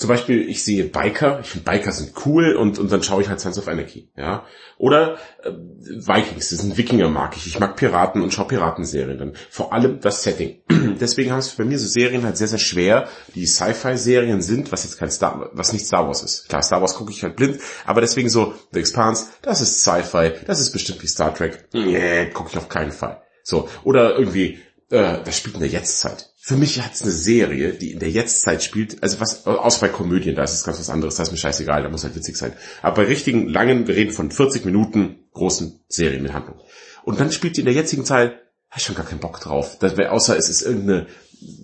Zum 0.00 0.08
Beispiel, 0.08 0.48
ich 0.48 0.64
sehe 0.64 0.84
Biker, 0.84 1.40
ich 1.40 1.48
finde 1.48 1.70
Biker 1.70 1.92
sind 1.92 2.14
cool 2.24 2.56
und, 2.56 2.78
und 2.78 2.90
dann 2.90 3.02
schaue 3.02 3.20
ich 3.20 3.28
halt 3.28 3.38
Sons 3.38 3.58
of 3.58 3.68
Anarchy, 3.68 4.08
ja. 4.16 4.46
Oder 4.78 5.18
äh, 5.42 5.50
Vikings, 5.50 6.48
das 6.48 6.60
sind 6.60 6.78
Wikinger 6.78 7.10
mag 7.10 7.36
ich. 7.36 7.46
Ich 7.46 7.60
mag 7.60 7.76
Piraten 7.76 8.22
und 8.22 8.32
schaue 8.32 8.48
Piratenserien 8.48 9.18
dann. 9.18 9.34
Vor 9.50 9.74
allem 9.74 10.00
das 10.00 10.22
Setting. 10.22 10.62
Deswegen 10.98 11.32
haben 11.32 11.40
es 11.40 11.50
bei 11.50 11.64
mir 11.64 11.78
so 11.78 11.86
Serien 11.86 12.24
halt 12.24 12.38
sehr, 12.38 12.48
sehr 12.48 12.58
schwer, 12.58 13.08
die 13.34 13.44
Sci-Fi-Serien 13.44 14.40
sind, 14.40 14.72
was 14.72 14.84
jetzt 14.84 14.96
kein 14.96 15.10
Star, 15.10 15.50
was 15.52 15.74
nicht 15.74 15.84
Star 15.84 16.06
Wars 16.06 16.22
ist. 16.22 16.48
Klar, 16.48 16.62
Star 16.62 16.80
Wars 16.80 16.94
gucke 16.94 17.10
ich 17.10 17.22
halt 17.22 17.36
blind, 17.36 17.60
aber 17.84 18.00
deswegen 18.00 18.30
so, 18.30 18.54
The 18.72 18.80
Expanse, 18.80 19.26
das 19.42 19.60
ist 19.60 19.82
Sci-Fi, 19.82 20.32
das 20.46 20.60
ist 20.60 20.72
bestimmt 20.72 21.02
wie 21.02 21.08
Star 21.08 21.34
Trek. 21.34 21.68
Nee, 21.74 22.30
gucke 22.30 22.48
ich 22.50 22.56
auf 22.56 22.70
keinen 22.70 22.92
Fall. 22.92 23.20
So, 23.42 23.68
oder 23.84 24.16
irgendwie, 24.18 24.60
äh, 24.90 25.18
das 25.22 25.36
spielt 25.36 25.56
in 25.56 25.60
der 25.60 25.68
Jetztzeit. 25.68 26.29
Für 26.42 26.56
mich 26.56 26.80
hat 26.80 26.94
es 26.94 27.02
eine 27.02 27.10
Serie, 27.10 27.74
die 27.74 27.92
in 27.92 27.98
der 27.98 28.10
Jetztzeit 28.10 28.62
spielt, 28.62 29.02
also 29.02 29.20
was, 29.20 29.46
außer 29.46 29.80
bei 29.80 29.88
Komödien, 29.88 30.34
da 30.34 30.42
ist 30.42 30.54
es 30.54 30.64
ganz 30.64 30.80
was 30.80 30.88
anderes, 30.88 31.16
da 31.16 31.22
ist 31.22 31.32
mir 31.32 31.36
scheißegal, 31.36 31.82
da 31.82 31.90
muss 31.90 32.02
halt 32.02 32.16
witzig 32.16 32.36
sein. 32.36 32.54
Aber 32.80 32.96
bei 32.96 33.04
richtigen, 33.04 33.46
langen, 33.46 33.86
wir 33.86 33.94
reden 33.94 34.12
von 34.12 34.30
40 34.30 34.64
Minuten 34.64 35.28
großen 35.34 35.84
Serien 35.88 36.22
mit 36.22 36.32
Handlung. 36.32 36.58
Und 37.04 37.20
dann 37.20 37.30
spielt 37.30 37.56
die 37.56 37.60
in 37.60 37.66
der 37.66 37.74
jetzigen 37.74 38.06
Zeit, 38.06 38.40
hab 38.70 38.78
ich 38.78 38.84
schon 38.84 38.96
gar 38.96 39.04
keinen 39.04 39.20
Bock 39.20 39.38
drauf. 39.40 39.78
Das 39.80 39.98
wär, 39.98 40.12
außer 40.12 40.36
es 40.36 40.48
ist 40.48 40.62
irgendeine 40.62 41.08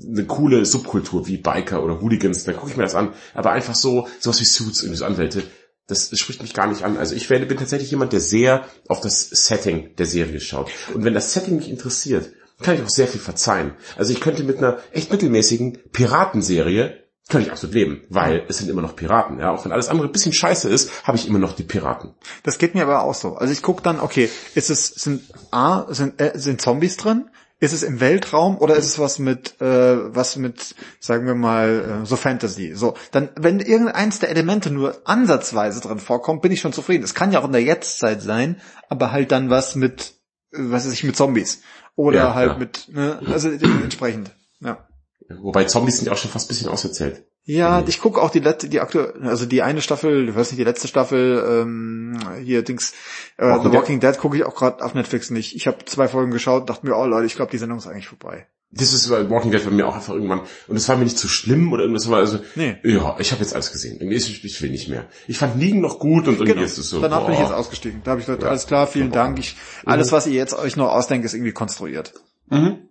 eine 0.06 0.24
coole 0.24 0.64
Subkultur 0.64 1.26
wie 1.26 1.36
Biker 1.36 1.82
oder 1.82 2.00
Hooligans, 2.00 2.44
dann 2.44 2.56
gucke 2.56 2.70
ich 2.70 2.76
mir 2.76 2.82
das 2.82 2.94
an. 2.94 3.14
Aber 3.34 3.52
einfach 3.52 3.74
so, 3.74 4.08
sowas 4.20 4.40
wie 4.40 4.44
Suits, 4.44 4.80
so 4.80 5.04
Anwälte, 5.04 5.42
das 5.86 6.10
spricht 6.18 6.42
mich 6.42 6.54
gar 6.54 6.66
nicht 6.66 6.82
an. 6.82 6.96
Also 6.96 7.14
ich 7.14 7.30
werde, 7.30 7.46
bin 7.46 7.58
tatsächlich 7.58 7.90
jemand, 7.90 8.12
der 8.12 8.20
sehr 8.20 8.66
auf 8.88 9.00
das 9.00 9.28
Setting 9.30 9.94
der 9.96 10.06
Serie 10.06 10.40
schaut. 10.40 10.70
Und 10.94 11.04
wenn 11.04 11.14
das 11.14 11.32
Setting 11.32 11.56
mich 11.56 11.70
interessiert, 11.70 12.30
kann 12.62 12.74
ich 12.74 12.82
auch 12.82 12.88
sehr 12.88 13.08
viel 13.08 13.20
verzeihen. 13.20 13.74
Also 13.96 14.12
ich 14.12 14.20
könnte 14.20 14.42
mit 14.42 14.58
einer 14.58 14.78
echt 14.92 15.10
mittelmäßigen 15.10 15.78
Piratenserie 15.92 17.06
könnte 17.28 17.48
ich 17.48 17.52
absolut 17.52 17.74
leben, 17.74 18.02
weil 18.08 18.44
es 18.48 18.58
sind 18.58 18.70
immer 18.70 18.82
noch 18.82 18.94
Piraten. 18.94 19.40
Ja, 19.40 19.50
auch 19.50 19.64
wenn 19.64 19.72
alles 19.72 19.88
andere 19.88 20.06
ein 20.08 20.12
bisschen 20.12 20.32
scheiße 20.32 20.68
ist, 20.68 21.04
habe 21.04 21.16
ich 21.16 21.26
immer 21.26 21.40
noch 21.40 21.56
die 21.56 21.64
Piraten. 21.64 22.14
Das 22.44 22.58
geht 22.58 22.74
mir 22.74 22.82
aber 22.82 23.02
auch 23.02 23.14
so. 23.14 23.34
Also 23.34 23.52
ich 23.52 23.62
guck 23.62 23.82
dann, 23.82 23.98
okay, 23.98 24.30
ist 24.54 24.70
es 24.70 24.86
sind 24.86 25.22
A 25.50 25.86
sind 25.92 26.20
äh, 26.20 26.32
sind 26.36 26.60
Zombies 26.60 26.96
drin? 26.96 27.28
Ist 27.58 27.72
es 27.72 27.82
im 27.82 28.00
Weltraum 28.00 28.58
oder 28.58 28.76
ist 28.76 28.84
es 28.84 28.98
was 28.98 29.18
mit 29.18 29.60
äh, 29.60 30.14
was 30.14 30.36
mit 30.36 30.76
sagen 31.00 31.26
wir 31.26 31.34
mal 31.34 32.02
äh, 32.02 32.06
so 32.06 32.14
Fantasy? 32.14 32.74
So, 32.74 32.94
dann 33.10 33.30
wenn 33.34 33.58
irgendeins 33.58 34.20
der 34.20 34.28
Elemente 34.28 34.70
nur 34.70 35.00
ansatzweise 35.04 35.80
drin 35.80 35.98
vorkommt, 35.98 36.42
bin 36.42 36.52
ich 36.52 36.60
schon 36.60 36.74
zufrieden. 36.74 37.02
Es 37.02 37.14
kann 37.14 37.32
ja 37.32 37.40
auch 37.40 37.46
in 37.46 37.52
der 37.52 37.62
Jetztzeit 37.62 38.22
sein, 38.22 38.60
aber 38.88 39.10
halt 39.10 39.32
dann 39.32 39.50
was 39.50 39.74
mit 39.74 40.15
was 40.58 40.86
weiß 40.86 40.92
ich 40.92 41.04
mit 41.04 41.16
Zombies 41.16 41.62
oder 41.94 42.18
Ja, 42.18 42.34
halt 42.34 42.52
ja. 42.52 42.58
mit 42.58 42.88
ne, 42.92 43.20
also 43.26 43.48
entsprechend. 43.48 44.30
Ja. 44.60 44.86
Wobei 45.28 45.64
Zombies 45.64 45.98
sind 45.98 46.06
ja 46.06 46.12
auch 46.12 46.18
schon 46.18 46.30
fast 46.30 46.46
ein 46.46 46.48
bisschen 46.48 46.68
auserzählt. 46.68 47.24
Ja, 47.48 47.84
ich 47.86 48.00
gucke 48.00 48.20
auch 48.20 48.30
die 48.30 48.40
letzte, 48.40 48.68
die 48.68 48.80
aktuelle, 48.80 49.14
also 49.22 49.46
die 49.46 49.62
eine 49.62 49.80
Staffel, 49.80 50.28
ich 50.28 50.34
weiß 50.34 50.50
nicht, 50.50 50.58
die 50.58 50.64
letzte 50.64 50.88
Staffel, 50.88 51.44
ähm, 51.48 52.18
hier 52.42 52.62
Dings, 52.62 52.92
äh, 53.36 53.46
Walking 53.46 53.70
The 53.70 53.76
Walking 53.76 54.00
Dead 54.00 54.18
gucke 54.18 54.36
ich 54.36 54.44
auch 54.44 54.56
gerade 54.56 54.84
auf 54.84 54.94
Netflix 54.94 55.30
nicht. 55.30 55.54
Ich 55.54 55.68
habe 55.68 55.84
zwei 55.84 56.08
Folgen 56.08 56.32
geschaut, 56.32 56.68
dachte 56.68 56.84
mir, 56.84 56.96
oh 56.96 57.06
Leute, 57.06 57.26
ich 57.26 57.36
glaube, 57.36 57.52
die 57.52 57.58
Sendung 57.58 57.78
ist 57.78 57.86
eigentlich 57.86 58.08
vorbei. 58.08 58.48
Das 58.72 58.92
ist 58.92 59.08
bei 59.08 59.30
Walking 59.30 59.52
Dead 59.52 59.64
bei 59.64 59.70
mir 59.70 59.86
auch 59.86 59.94
einfach 59.94 60.12
irgendwann. 60.12 60.40
Und 60.68 60.76
es 60.76 60.88
war 60.88 60.96
mir 60.96 61.04
nicht 61.04 61.16
zu 61.18 61.28
schlimm 61.28 61.72
oder 61.72 61.82
irgendwas. 61.82 62.10
War 62.10 62.18
also, 62.18 62.40
Nee. 62.56 62.76
ja, 62.84 63.16
ich 63.18 63.32
habe 63.32 63.40
jetzt 63.42 63.54
alles 63.54 63.72
gesehen. 63.72 63.96
Irgendwie 64.00 64.16
ist- 64.16 64.28
Ich 64.28 64.60
will 64.62 64.70
nicht 64.70 64.88
mehr. 64.88 65.06
Ich 65.28 65.38
fand 65.38 65.58
Liegen 65.58 65.80
noch 65.80 65.98
gut 65.98 66.28
und 66.28 66.40
irgendwie 66.40 66.62
ist 66.64 66.76
es 66.76 66.90
so. 66.90 67.00
Danach 67.00 67.22
bin 67.24 67.32
ich 67.34 67.38
boah. 67.38 67.46
jetzt 67.46 67.54
ausgestiegen. 67.54 68.02
Da 68.04 68.10
habe 68.10 68.20
ich 68.20 68.26
gesagt, 68.26 68.44
alles 68.44 68.66
klar, 68.66 68.86
vielen 68.86 69.12
Dank. 69.12 69.38
Ich, 69.38 69.54
Mhm. 69.84 69.88
alles, 69.92 70.12
was 70.12 70.26
ihr 70.26 70.34
jetzt 70.34 70.52
euch 70.58 70.76
noch 70.76 70.88
ausdenkt, 70.90 71.24
ist 71.24 71.32
irgendwie 71.34 71.52
konstruiert. 71.52 72.12
Und 72.50 72.88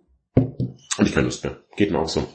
ich 1.06 1.12
keine 1.14 1.26
Lust 1.26 1.44
mehr. 1.44 1.58
Geht 1.76 1.90
mir 1.92 1.98
auch 1.98 2.08
so. 2.08 2.26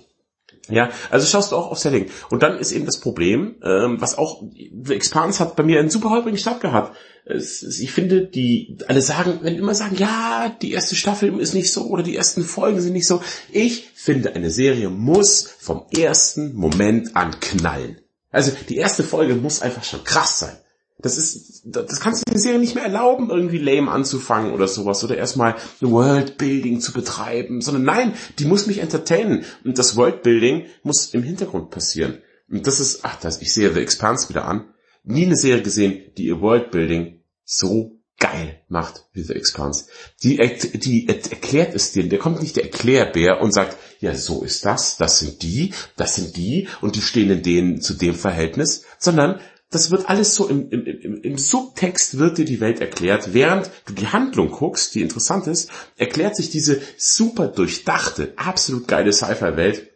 Ja, 0.70 0.89
also 1.09 1.26
schaust 1.26 1.51
du 1.51 1.55
auch 1.55 1.72
auf 1.72 1.80
Setting. 1.80 2.09
Und 2.30 2.43
dann 2.43 2.57
ist 2.57 2.72
eben 2.72 2.86
das 2.86 2.99
Problem, 2.99 3.55
ähm, 3.64 3.99
was 3.99 4.18
auch, 4.18 4.43
The 4.53 4.93
Expanse 4.93 5.39
hat 5.39 5.55
bei 5.55 5.64
mir 5.64 5.80
einen 5.80 5.89
super 5.89 6.09
holprigen 6.09 6.38
Start 6.38 6.62
gehabt. 6.62 6.95
Es, 7.26 7.62
es, 7.62 7.80
ich 7.80 7.91
finde, 7.91 8.26
die, 8.26 8.78
alle 8.88 9.01
sagen, 9.01 9.39
wenn 9.41 9.55
immer 9.55 9.76
sagen, 9.76 9.95
ja, 9.95 10.55
die 10.62 10.72
erste 10.72 10.95
Staffel 10.95 11.39
ist 11.39 11.53
nicht 11.53 11.72
so 11.72 11.88
oder 11.88 12.03
die 12.03 12.16
ersten 12.16 12.43
Folgen 12.43 12.82
sind 12.82 12.93
nicht 12.93 13.07
so. 13.07 13.22
Ich 13.51 13.89
finde, 13.93 14.36
eine 14.36 14.51
Serie 14.51 14.89
muss 14.89 15.47
vom 15.59 15.86
ersten 15.95 16.53
Moment 16.53 17.16
an 17.16 17.39
knallen. 17.39 17.99
Also 18.32 18.51
die 18.70 18.78
erste 18.78 19.03
Folge 19.03 19.36
muss 19.36 19.62
einfach 19.62 19.84
schon 19.84 20.03
krass 20.03 20.39
sein. 20.39 20.57
Das 21.02 21.18
ist, 21.18 21.64
das 21.66 21.99
kannst 21.99 22.28
du 22.28 22.32
der 22.32 22.39
Serie 22.39 22.60
nicht 22.60 22.76
mehr 22.76 22.84
erlauben, 22.84 23.30
irgendwie 23.30 23.58
lame 23.58 23.91
anzufangen 23.91 24.54
oder 24.54 24.68
sowas 24.68 25.04
oder 25.04 25.18
erstmal 25.18 25.56
Worldbuilding 25.80 26.80
zu 26.80 26.93
betreiben, 26.93 27.62
sondern 27.62 27.84
nein, 27.84 28.14
die 28.39 28.45
muss 28.45 28.68
mich 28.68 28.80
entertainen 28.80 29.45
und 29.64 29.78
das 29.78 29.95
Worldbuilding 29.95 30.66
muss 30.84 31.14
im 31.14 31.24
Hintergrund 31.24 31.72
passieren. 31.72 32.20
Und 32.49 32.68
das 32.68 32.80
ist, 32.80 32.99
ach, 33.04 33.20
das, 33.20 33.41
ich 33.41 33.54
sehe 33.54 33.74
The 33.74 33.80
Expanse 33.80 34.30
wieder 34.30 34.45
an. 34.45 34.74
Nie 35.04 35.26
eine 35.26 35.38
Serie 35.38 35.64
gesehen, 35.64 36.12
die 36.18 36.28
ihr 36.28 36.41
Worldbuilding 36.41 37.22
so 37.43 38.02
geil 38.20 38.62
macht 38.70 39.08
wie 39.14 39.24
The 39.24 39.34
Expanse. 39.34 39.86
Die, 40.22 40.38
die 40.38 41.08
erklärt 41.08 41.74
es 41.74 41.91
dir. 41.91 42.08
Der 42.08 42.20
kommt 42.20 42.41
nicht 42.41 42.56
der 42.56 42.66
Erklärbär 42.66 43.41
und 43.41 43.52
sagt, 43.52 43.78
ja, 43.99 44.14
so 44.16 44.43
ist 44.43 44.64
das, 44.66 44.97
das 44.97 45.20
sind 45.20 45.41
die, 45.41 45.74
das 45.97 46.16
sind 46.16 46.38
die 46.38 46.68
und 46.82 46.95
die 46.95 47.02
stehen 47.02 47.32
in 47.32 47.41
denen 47.41 47.82
zu 47.82 47.93
dem 47.93 48.14
Verhältnis, 48.14 48.84
sondern 48.99 49.39
das 49.72 49.89
wird 49.89 50.09
alles 50.09 50.36
so 50.36 50.47
im, 50.47 50.69
im, 50.69 50.86
im, 50.86 51.22
im 51.22 51.38
Subtext 51.38 52.17
wird 52.17 52.38
dir 52.38 52.45
die 52.45 52.59
Welt 52.59 52.82
erklärt, 52.82 53.34
während 53.34 53.72
du 53.86 53.93
die 53.93 54.07
Handlung 54.07 54.51
guckst, 54.51 54.93
die 54.93 55.01
interessant 55.01 55.47
ist, 55.47 55.72
erklärt 55.97 56.36
sich 56.36 56.49
diese 56.49 56.82
super 56.97 57.47
durchdachte, 57.47 58.34
absolut 58.36 58.88
geile 58.88 59.13
Sci-Fi-Welt, 59.13 59.89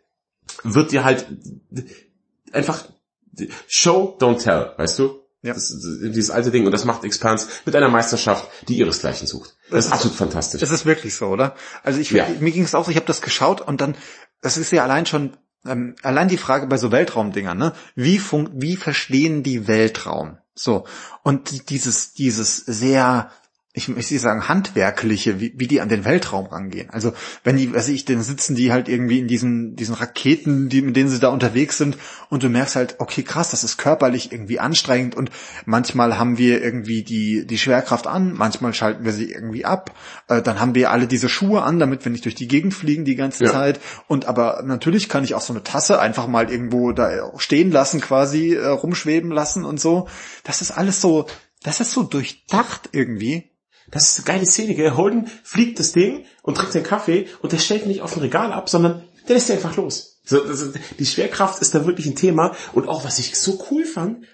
wird 0.64 0.92
dir 0.92 1.04
halt 1.04 1.28
einfach 2.52 2.88
Show, 3.68 4.16
don't 4.18 4.42
tell, 4.42 4.72
weißt 4.78 5.00
du? 5.00 5.20
Ja. 5.42 5.54
Das, 5.54 5.68
dieses 5.68 6.32
alte 6.32 6.50
Ding 6.50 6.66
und 6.66 6.72
das 6.72 6.86
macht 6.86 7.04
Expanse 7.04 7.48
mit 7.66 7.76
einer 7.76 7.90
Meisterschaft, 7.90 8.50
die 8.68 8.78
ihresgleichen 8.78 9.28
sucht. 9.28 9.56
Das, 9.70 9.72
das 9.72 9.86
ist 9.86 9.92
absolut 9.92 10.18
fantastisch. 10.18 10.62
Das 10.62 10.72
ist 10.72 10.86
wirklich 10.86 11.14
so, 11.14 11.28
oder? 11.28 11.54
Also 11.84 12.00
ich 12.00 12.10
ja. 12.12 12.28
mir 12.40 12.52
ging 12.52 12.64
es 12.64 12.74
auch 12.74 12.86
so, 12.86 12.92
ich 12.92 12.98
habe 12.98 13.06
das 13.06 13.22
geschaut 13.22 13.62
und 13.62 13.82
dann, 13.82 13.96
das 14.42 14.58
ist 14.58 14.72
ja 14.72 14.84
allein 14.84 15.06
schon 15.06 15.38
ähm, 15.68 15.96
allein 16.04 16.28
die 16.28 16.38
Frage 16.38 16.68
bei 16.68 16.78
so 16.78 16.92
Weltraumdingern, 16.92 17.58
ne? 17.58 17.74
Wie 17.96 18.20
fun 18.20 18.50
wie 18.54 18.76
verstehen 18.76 19.44
die 19.44 19.68
Weltraum? 19.68 20.38
So 20.54 20.86
und 21.24 21.70
dieses 21.70 22.14
dieses 22.14 22.58
sehr 22.58 23.32
ich 23.76 23.90
möchte 23.90 24.18
sagen, 24.18 24.48
handwerkliche, 24.48 25.42
wie, 25.42 25.54
wie 25.58 25.68
die 25.68 25.82
an 25.82 25.90
den 25.90 26.06
Weltraum 26.06 26.46
rangehen. 26.46 26.90
Also 26.92 27.12
wenn 27.44 27.58
die, 27.58 27.74
weiß 27.74 27.90
ich, 27.90 28.06
dann 28.06 28.22
sitzen 28.22 28.56
die 28.56 28.72
halt 28.72 28.88
irgendwie 28.88 29.20
in 29.20 29.28
diesen, 29.28 29.76
diesen 29.76 29.96
Raketen, 29.96 30.70
die, 30.70 30.82
mit 30.82 30.96
denen 30.96 31.10
sie 31.10 31.20
da 31.20 31.28
unterwegs 31.28 31.78
sind 31.78 31.98
und 32.30 32.42
du 32.42 32.50
merkst 32.50 32.78
halt, 32.78 32.96
okay, 33.00 33.24
krass, 33.24 33.52
das 33.52 33.66
ist 33.66 33.78
körperlich 33.78 34.32
irgendwie 34.32 34.62
anstrengend 34.62 35.16
und 35.16 35.30
manchmal 35.66 36.18
haben 36.18 36.38
wir 36.38 36.64
irgendwie 36.64 37.04
die, 37.04 37.46
die 37.46 37.58
Schwerkraft 37.58 38.08
an, 38.08 38.34
manchmal 38.34 38.74
schalten 38.74 39.04
wir 39.04 39.12
sie 39.12 39.30
irgendwie 39.30 39.66
ab, 39.66 39.94
äh, 40.30 40.42
dann 40.42 40.62
haben 40.62 40.74
wir 40.74 40.92
alle 40.92 41.06
diese 41.06 41.28
Schuhe 41.28 41.62
an, 41.62 41.78
damit 41.78 42.06
wir 42.06 42.14
nicht 42.14 42.24
durch 42.24 42.36
die 42.36 42.48
Gegend 42.48 42.74
fliegen 42.74 43.04
die 43.04 43.16
ganze 43.16 43.44
ja. 43.44 43.52
Zeit 43.52 43.82
und 44.08 44.26
aber 44.26 44.64
natürlich 44.66 45.10
kann 45.10 45.26
ich 45.26 45.36
auch 45.36 45.42
so 45.42 45.52
eine 45.52 45.64
Tasse 45.64 46.00
einfach 46.00 46.28
mal 46.28 46.50
irgendwo 46.50 46.94
da 46.94 47.34
stehen 47.38 47.72
lassen, 47.72 48.00
quasi 48.00 48.54
äh, 48.54 48.68
rumschweben 48.68 49.32
lassen 49.32 49.66
und 49.66 49.82
so. 49.82 50.08
Das 50.46 50.62
ist 50.62 50.72
alles 50.72 51.02
so, 51.02 51.28
das 51.62 51.82
ist 51.82 51.92
so 51.92 52.04
durchdacht 52.04 52.90
irgendwie 52.94 53.52
das 53.92 54.10
ist 54.10 54.18
eine 54.20 54.26
geile 54.26 54.46
Szene, 54.46 54.76
gell? 54.76 54.96
Holden 54.96 55.30
fliegt 55.44 55.80
das 55.80 55.92
Ding 55.92 56.26
und 56.42 56.56
trinkt 56.56 56.74
seinen 56.74 56.84
Kaffee 56.84 57.28
und 57.42 57.52
der 57.52 57.60
stellt 57.60 57.86
nicht 57.86 58.02
auf 58.02 58.16
ein 58.16 58.22
Regal 58.22 58.52
ab, 58.52 58.70
sondern 58.70 59.04
der 59.28 59.36
lässt 59.36 59.50
ihn 59.50 59.56
einfach 59.56 59.76
los. 59.76 60.16
So, 60.26 60.44
also 60.44 60.74
die 60.98 61.06
Schwerkraft 61.06 61.62
ist 61.62 61.76
da 61.76 61.86
wirklich 61.86 62.08
ein 62.08 62.16
Thema. 62.16 62.56
Und 62.74 62.88
auch, 62.88 63.06
was 63.06 63.20
ich 63.20 63.36
so 63.36 63.64
cool 63.70 63.86
fand, 63.86 64.26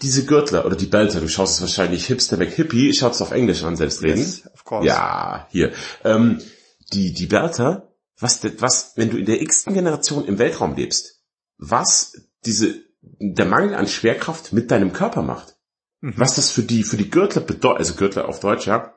diese 0.00 0.24
Gürtler 0.24 0.64
oder 0.64 0.74
die 0.74 0.86
Belter, 0.86 1.20
du 1.20 1.28
schaust 1.28 1.56
es 1.56 1.60
wahrscheinlich 1.60 2.06
Hipster 2.06 2.38
weg 2.38 2.54
Hippie, 2.54 2.94
schaut 2.94 3.12
es 3.12 3.20
auf 3.20 3.30
Englisch 3.30 3.62
an, 3.62 3.76
selbstredend. 3.76 4.26
Yes, 4.26 4.46
of 4.54 4.64
course. 4.64 4.86
Ja, 4.86 5.46
hier. 5.50 5.72
Ähm, 6.02 6.40
die, 6.92 7.12
die 7.12 7.26
Belter, 7.26 7.94
was, 8.18 8.40
was, 8.58 8.92
wenn 8.96 9.10
du 9.10 9.18
in 9.18 9.26
der 9.26 9.42
x-ten 9.42 9.74
Generation 9.74 10.24
im 10.24 10.38
Weltraum 10.38 10.76
lebst, 10.76 11.20
was 11.58 12.14
diese, 12.46 12.82
der 13.02 13.46
Mangel 13.46 13.74
an 13.74 13.86
Schwerkraft 13.86 14.52
mit 14.52 14.70
deinem 14.70 14.92
Körper 14.92 15.22
macht. 15.22 15.53
Mhm. 16.04 16.12
Was 16.18 16.34
das 16.34 16.50
für 16.50 16.62
die, 16.62 16.84
für 16.84 16.98
die 16.98 17.08
Gürtler 17.08 17.40
bedeutet, 17.40 17.78
also 17.78 17.94
Gürtler 17.94 18.28
auf 18.28 18.38
Deutsch, 18.40 18.66
ja. 18.66 18.94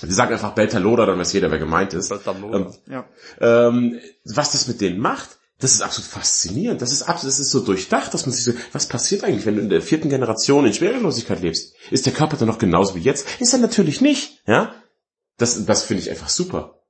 Wir 0.00 0.12
sagen 0.12 0.32
einfach 0.32 0.54
Beltaloda, 0.56 1.06
dann 1.06 1.18
weiß 1.18 1.32
jeder, 1.32 1.52
wer 1.52 1.60
gemeint 1.60 1.94
ist. 1.94 2.10
Ähm, 2.10 2.74
ja. 2.88 3.08
ähm, 3.40 4.00
was 4.24 4.50
das 4.50 4.66
mit 4.66 4.80
denen 4.80 4.98
macht, 4.98 5.38
das 5.60 5.74
ist 5.74 5.82
absolut 5.82 6.10
faszinierend. 6.10 6.82
Das 6.82 6.90
ist 6.90 7.02
absolut, 7.02 7.32
das 7.32 7.38
ist 7.38 7.50
so 7.50 7.60
durchdacht, 7.60 8.12
dass 8.12 8.26
man 8.26 8.34
sich 8.34 8.42
so, 8.42 8.52
was 8.72 8.88
passiert 8.88 9.22
eigentlich, 9.22 9.46
wenn 9.46 9.56
du 9.56 9.62
in 9.62 9.68
der 9.68 9.80
vierten 9.80 10.08
Generation 10.08 10.66
in 10.66 10.74
Schwerelosigkeit 10.74 11.40
lebst? 11.40 11.76
Ist 11.92 12.06
der 12.06 12.14
Körper 12.14 12.36
dann 12.36 12.48
noch 12.48 12.58
genauso 12.58 12.96
wie 12.96 13.00
jetzt? 13.00 13.40
Ist 13.40 13.52
er 13.52 13.60
natürlich 13.60 14.00
nicht, 14.00 14.42
ja? 14.46 14.74
Das, 15.36 15.64
das 15.66 15.84
finde 15.84 16.02
ich 16.02 16.10
einfach 16.10 16.30
super. 16.30 16.80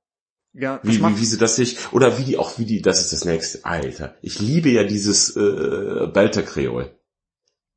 Ja, 0.53 0.79
wie, 0.81 0.99
wie, 0.99 1.19
wie 1.19 1.25
sie 1.25 1.37
das 1.37 1.55
sich, 1.55 1.77
oder 1.91 2.17
wie 2.17 2.23
die 2.23 2.37
auch, 2.37 2.57
wie 2.57 2.65
die, 2.65 2.81
das 2.81 2.99
ist 2.99 3.13
das 3.13 3.25
nächste, 3.25 3.63
Alter. 3.63 4.15
Ich 4.23 4.39
liebe 4.39 4.69
ja 4.69 4.85
dieses 4.85 5.35
äh, 5.35 6.07
Belter-Kreol. 6.11 6.95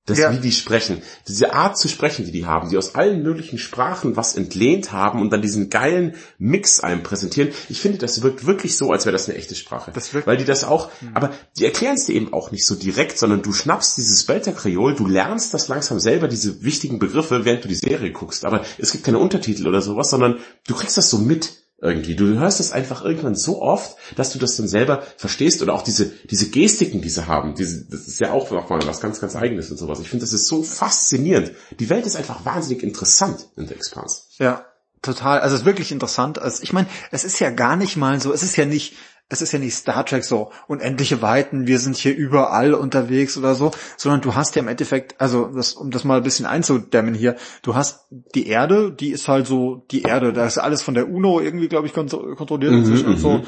Das, 0.07 0.18
ja. 0.18 0.30
wie 0.32 0.38
die 0.38 0.52
sprechen. 0.52 1.00
Diese 1.28 1.55
Art 1.55 1.78
zu 1.78 1.88
sprechen, 1.88 2.26
die 2.26 2.32
die 2.32 2.44
haben, 2.44 2.68
die 2.68 2.76
aus 2.76 2.94
allen 2.94 3.22
möglichen 3.22 3.57
Sprachen 3.57 4.16
was 4.16 4.36
entlehnt 4.36 4.92
haben 4.92 5.22
und 5.22 5.30
dann 5.30 5.40
diesen 5.40 5.70
geilen 5.70 6.14
Mix 6.38 6.80
einem 6.80 7.02
präsentieren. 7.02 7.52
Ich 7.70 7.80
finde, 7.80 7.96
das 7.96 8.20
wirkt 8.20 8.44
wirklich 8.44 8.76
so, 8.76 8.92
als 8.92 9.07
wäre 9.07 9.14
das 9.14 9.30
eine 9.30 9.38
echte 9.38 9.55
Sprache. 9.55 9.92
Das 9.92 10.12
wirkt 10.12 10.26
Weil 10.26 10.36
die 10.36 10.44
das 10.44 10.62
auch, 10.62 10.90
mhm. 11.00 11.12
aber 11.14 11.30
die 11.59 11.64
erklären 11.64 11.94
es 11.94 12.05
dir 12.05 12.16
eben 12.16 12.34
auch 12.34 12.50
nicht 12.50 12.66
so 12.66 12.74
direkt, 12.74 13.16
sondern 13.16 13.40
du 13.40 13.55
schnappst 13.55 13.96
dieses 13.96 14.24
Belter 14.24 14.52
Kreol, 14.52 14.94
du 14.94 15.07
lernst 15.07 15.55
das 15.55 15.68
langsam 15.68 15.98
selber, 15.98 16.28
diese 16.28 16.62
wichtigen 16.62 16.98
Begriffe, 16.98 17.46
während 17.46 17.64
du 17.64 17.68
die 17.68 17.74
Serie 17.74 18.12
guckst. 18.12 18.44
Aber 18.44 18.62
es 18.76 18.92
gibt 18.92 19.05
keine 19.05 19.18
Untertitel 19.18 19.66
oder 19.66 19.80
sowas, 19.80 20.11
sondern 20.11 20.38
du 20.66 20.74
kriegst 20.74 20.98
das 20.98 21.09
so 21.09 21.16
mit 21.16 21.63
irgendwie. 21.80 22.14
Du 22.16 22.26
hörst 22.38 22.60
es 22.60 22.72
einfach 22.72 23.04
irgendwann 23.04 23.34
so 23.34 23.60
oft, 23.60 23.96
dass 24.16 24.32
du 24.32 24.38
das 24.38 24.56
dann 24.56 24.68
selber 24.68 25.02
verstehst 25.16 25.62
oder 25.62 25.74
auch 25.74 25.82
diese, 25.82 26.06
diese 26.30 26.48
Gestiken, 26.50 27.02
die 27.02 27.10
sie 27.10 27.26
haben, 27.26 27.54
diese, 27.54 27.84
das 27.84 28.06
ist 28.06 28.20
ja 28.20 28.32
auch 28.32 28.50
nochmal 28.50 28.80
was 28.86 29.00
ganz, 29.00 29.20
ganz 29.20 29.36
eigenes 29.36 29.70
und 29.70 29.76
sowas. 29.76 30.00
Ich 30.00 30.08
finde, 30.08 30.24
das 30.24 30.32
ist 30.32 30.46
so 30.46 30.62
faszinierend. 30.62 31.52
Die 31.78 31.90
Welt 31.90 32.06
ist 32.06 32.16
einfach 32.16 32.44
wahnsinnig 32.44 32.82
interessant 32.82 33.48
in 33.56 33.66
der 33.66 33.76
Expanse. 33.76 34.22
Ja, 34.38 34.64
total. 35.02 35.40
Also 35.40 35.54
es 35.54 35.62
ist 35.62 35.66
wirklich 35.66 35.92
interessant. 35.92 36.38
Also 36.38 36.62
ich 36.62 36.72
meine, 36.72 36.88
es 37.10 37.24
ist 37.24 37.38
ja 37.38 37.50
gar 37.50 37.76
nicht 37.76 37.96
mal 37.96 38.20
so, 38.20 38.32
es 38.32 38.42
ist 38.42 38.56
ja 38.56 38.64
nicht, 38.64 38.94
es 39.28 39.40
ist 39.40 39.52
ja 39.52 39.58
nicht 39.58 39.74
Star 39.74 40.04
Trek 40.04 40.24
so 40.24 40.50
unendliche 40.68 41.22
Weiten, 41.22 41.66
wir 41.66 41.78
sind 41.78 41.96
hier 41.96 42.14
überall 42.14 42.74
unterwegs 42.74 43.38
oder 43.38 43.54
so, 43.54 43.70
sondern 43.96 44.20
du 44.20 44.34
hast 44.34 44.54
ja 44.54 44.62
im 44.62 44.68
Endeffekt, 44.68 45.20
also 45.20 45.46
das, 45.46 45.72
um 45.72 45.90
das 45.90 46.04
mal 46.04 46.18
ein 46.18 46.22
bisschen 46.22 46.46
einzudämmen 46.46 47.14
hier, 47.14 47.36
du 47.62 47.74
hast 47.74 48.06
die 48.34 48.46
Erde, 48.46 48.92
die 48.92 49.10
ist 49.10 49.28
halt 49.28 49.46
so 49.46 49.86
die 49.90 50.02
Erde, 50.02 50.32
da 50.32 50.46
ist 50.46 50.58
alles 50.58 50.82
von 50.82 50.94
der 50.94 51.08
UNO 51.08 51.40
irgendwie, 51.40 51.68
glaube 51.68 51.86
ich, 51.86 51.94
kontrolliert 51.94 52.72
mhm, 52.72 52.78
inzwischen 52.80 53.06
und 53.06 53.18
so. 53.18 53.42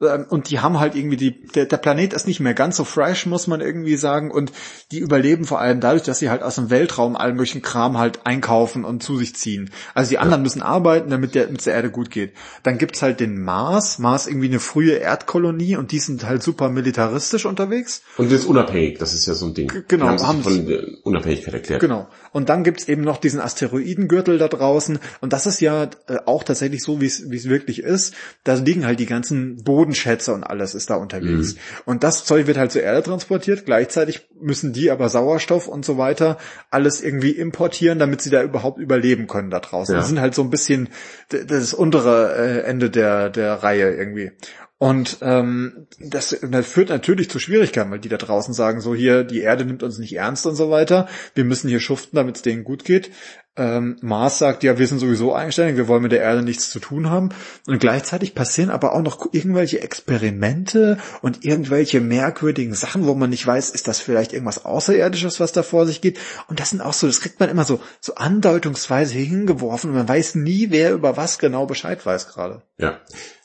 Ähm, 0.00 0.26
und 0.28 0.50
die 0.50 0.60
haben 0.60 0.80
halt 0.80 0.94
irgendwie 0.94 1.16
die, 1.16 1.42
der, 1.48 1.66
der 1.66 1.76
Planet 1.76 2.12
ist 2.12 2.26
nicht 2.26 2.40
mehr 2.40 2.54
ganz 2.54 2.76
so 2.76 2.84
fresh, 2.84 3.26
muss 3.26 3.46
man 3.46 3.60
irgendwie 3.60 3.96
sagen, 3.96 4.30
und 4.30 4.52
die 4.90 4.98
überleben 4.98 5.44
vor 5.44 5.60
allem 5.60 5.80
dadurch, 5.80 6.02
dass 6.02 6.18
sie 6.18 6.30
halt 6.30 6.42
aus 6.42 6.56
dem 6.56 6.70
Weltraum 6.70 7.16
allen 7.16 7.36
möglichen 7.36 7.62
Kram 7.62 7.98
halt 7.98 8.20
einkaufen 8.24 8.84
und 8.84 9.02
zu 9.02 9.16
sich 9.16 9.34
ziehen. 9.36 9.70
Also 9.94 10.10
die 10.10 10.18
anderen 10.18 10.40
ja. 10.40 10.44
müssen 10.44 10.62
arbeiten, 10.62 11.10
damit 11.10 11.34
der, 11.34 11.48
mit 11.48 11.64
der 11.64 11.74
Erde 11.74 11.90
gut 11.90 12.10
geht. 12.10 12.32
Dann 12.62 12.78
gibt's 12.78 13.02
halt 13.02 13.20
den 13.20 13.42
Mars, 13.42 13.98
Mars 13.98 14.26
irgendwie 14.26 14.48
eine 14.48 14.60
frühe 14.60 14.94
Erdkolonie 14.94 15.76
und 15.76 15.92
die 15.92 15.98
sind 15.98 16.24
halt 16.24 16.42
super 16.42 16.68
militaristisch 16.68 17.46
unterwegs. 17.46 18.02
Und 18.16 18.32
ist 18.32 18.46
unabhängig, 18.46 18.98
das 18.98 19.14
ist 19.14 19.26
ja 19.26 19.34
so 19.34 19.46
ein 19.46 19.54
Ding. 19.54 19.70
Genau. 19.88 20.06
haben, 20.06 20.26
haben 20.26 20.42
von 20.42 20.66
der 20.66 20.84
Unabhängigkeit 21.04 21.54
erklärt. 21.54 21.80
Genau. 21.80 22.08
Und 22.32 22.48
dann 22.48 22.64
gibt's 22.64 22.88
eben 22.88 23.02
noch 23.02 23.18
diesen 23.18 23.40
Asteroidengürtel 23.40 24.38
da 24.38 24.48
draußen 24.48 24.98
und 25.20 25.32
das 25.32 25.46
ist 25.46 25.60
ja 25.60 25.84
äh, 26.06 26.18
auch 26.26 26.44
tatsächlich 26.44 26.82
so, 26.82 27.00
wie 27.00 27.06
es 27.06 27.28
wirklich 27.48 27.80
ist. 27.80 28.14
Da 28.44 28.54
liegen 28.54 28.86
halt 28.86 29.00
die 29.00 29.06
ganzen 29.06 29.62
Boden 29.62 29.89
Bodenschätze 29.90 30.32
und 30.32 30.44
alles 30.44 30.74
ist 30.74 30.90
da 30.90 30.96
unterwegs. 30.96 31.54
Mhm. 31.54 31.58
Und 31.84 32.04
das 32.04 32.24
Zeug 32.24 32.46
wird 32.46 32.56
halt 32.56 32.72
zur 32.72 32.82
Erde 32.82 33.02
transportiert. 33.02 33.66
Gleichzeitig 33.66 34.28
müssen 34.40 34.72
die 34.72 34.90
aber 34.90 35.08
Sauerstoff 35.08 35.68
und 35.68 35.84
so 35.84 35.98
weiter 35.98 36.38
alles 36.70 37.00
irgendwie 37.02 37.30
importieren, 37.30 37.98
damit 37.98 38.22
sie 38.22 38.30
da 38.30 38.42
überhaupt 38.42 38.78
überleben 38.78 39.26
können 39.26 39.50
da 39.50 39.60
draußen. 39.60 39.94
Ja. 39.94 40.00
Das 40.00 40.08
sind 40.08 40.20
halt 40.20 40.34
so 40.34 40.42
ein 40.42 40.50
bisschen 40.50 40.88
das 41.28 41.74
untere 41.74 42.36
äh, 42.36 42.60
Ende 42.62 42.90
der, 42.90 43.30
der 43.30 43.54
Reihe 43.62 43.90
irgendwie. 43.90 44.30
Und 44.78 45.18
ähm, 45.20 45.88
das, 45.98 46.34
das 46.40 46.66
führt 46.66 46.88
natürlich 46.88 47.28
zu 47.28 47.38
Schwierigkeiten, 47.38 47.90
weil 47.90 47.98
die 47.98 48.08
da 48.08 48.16
draußen 48.16 48.54
sagen, 48.54 48.80
so 48.80 48.94
hier, 48.94 49.24
die 49.24 49.42
Erde 49.42 49.66
nimmt 49.66 49.82
uns 49.82 49.98
nicht 49.98 50.16
ernst 50.16 50.46
und 50.46 50.56
so 50.56 50.70
weiter. 50.70 51.06
Wir 51.34 51.44
müssen 51.44 51.68
hier 51.68 51.80
schuften, 51.80 52.16
damit 52.16 52.36
es 52.36 52.42
denen 52.42 52.64
gut 52.64 52.86
geht. 52.86 53.10
Ähm, 53.56 53.96
Mars 54.00 54.38
sagt, 54.38 54.62
ja, 54.62 54.78
wir 54.78 54.86
sind 54.86 55.00
sowieso 55.00 55.34
einständig, 55.34 55.76
wir 55.76 55.88
wollen 55.88 56.02
mit 56.02 56.12
der 56.12 56.22
Erde 56.22 56.42
nichts 56.42 56.70
zu 56.70 56.78
tun 56.78 57.10
haben. 57.10 57.30
Und 57.66 57.80
gleichzeitig 57.80 58.34
passieren 58.34 58.70
aber 58.70 58.94
auch 58.94 59.02
noch 59.02 59.28
irgendwelche 59.32 59.80
Experimente 59.80 60.98
und 61.20 61.44
irgendwelche 61.44 62.00
merkwürdigen 62.00 62.74
Sachen, 62.74 63.06
wo 63.06 63.14
man 63.14 63.30
nicht 63.30 63.46
weiß, 63.46 63.70
ist 63.70 63.88
das 63.88 64.00
vielleicht 64.00 64.32
irgendwas 64.32 64.64
Außerirdisches, 64.64 65.40
was 65.40 65.52
da 65.52 65.64
vor 65.64 65.84
sich 65.86 66.00
geht. 66.00 66.18
Und 66.46 66.60
das 66.60 66.70
sind 66.70 66.80
auch 66.80 66.92
so, 66.92 67.08
das 67.08 67.20
kriegt 67.20 67.40
man 67.40 67.48
immer 67.48 67.64
so, 67.64 67.80
so 68.00 68.14
andeutungsweise 68.14 69.14
hingeworfen 69.14 69.90
und 69.90 69.96
man 69.96 70.08
weiß 70.08 70.36
nie, 70.36 70.68
wer 70.70 70.92
über 70.92 71.16
was 71.16 71.38
genau 71.38 71.66
Bescheid 71.66 72.06
weiß 72.06 72.28
gerade. 72.28 72.62
Ja. 72.78 73.00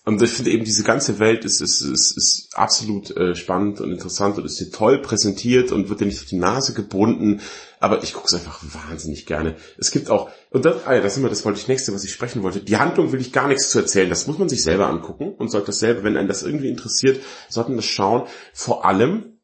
Und 0.05 0.21
ich 0.21 0.29
finde 0.29 0.51
eben, 0.51 0.63
diese 0.63 0.83
ganze 0.83 1.17
Welt 1.17 1.45
ist, 1.45 1.61
ist, 1.61 1.81
ist, 1.81 2.15
ist 2.15 2.49
absolut 2.53 3.09
äh, 3.17 3.33
spannend 3.33 3.81
und 3.81 3.91
interessant 3.91 4.37
und 4.37 4.45
ist 4.45 4.59
hier 4.59 4.71
toll 4.71 5.01
präsentiert 5.01 5.71
und 5.71 5.89
wird 5.89 5.99
dir 5.99 6.05
nicht 6.05 6.19
auf 6.19 6.27
die 6.27 6.37
Nase 6.37 6.73
gebunden. 6.73 7.41
Aber 7.85 8.01
ich 8.01 8.15
gucke 8.15 8.25
es 8.25 8.33
einfach 8.33 8.63
wahnsinnig 8.63 9.27
gerne. 9.27 9.57
Es 9.77 9.91
gibt 9.91 10.09
auch, 10.09 10.31
und 10.49 10.65
das, 10.65 10.87
ah 10.87 10.95
ja, 10.95 11.01
das, 11.01 11.17
immer, 11.17 11.29
das 11.29 11.45
wollte 11.45 11.59
ich 11.59 11.67
nächste, 11.67 11.93
was 11.93 12.03
ich 12.03 12.11
sprechen 12.11 12.41
wollte. 12.41 12.61
Die 12.61 12.77
Handlung 12.77 13.11
will 13.11 13.21
ich 13.21 13.31
gar 13.31 13.47
nichts 13.47 13.69
zu 13.69 13.77
erzählen. 13.77 14.09
Das 14.09 14.25
muss 14.25 14.39
man 14.39 14.49
sich 14.49 14.63
selber 14.63 14.87
angucken 14.87 15.35
und 15.35 15.49
sollte 15.49 15.67
das 15.67 15.77
selber, 15.77 16.03
wenn 16.03 16.17
einen 16.17 16.27
das 16.27 16.41
irgendwie 16.41 16.69
interessiert, 16.69 17.21
sollten 17.47 17.75
das 17.75 17.85
schauen. 17.85 18.23
Vor 18.53 18.85
allem, 18.85 19.39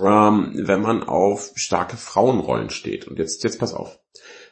ähm, 0.00 0.52
wenn 0.54 0.82
man 0.82 1.02
auf 1.02 1.52
starke 1.54 1.96
Frauenrollen 1.96 2.68
steht. 2.68 3.08
Und 3.08 3.18
jetzt, 3.18 3.42
jetzt 3.42 3.58
pass 3.58 3.72
auf. 3.72 3.98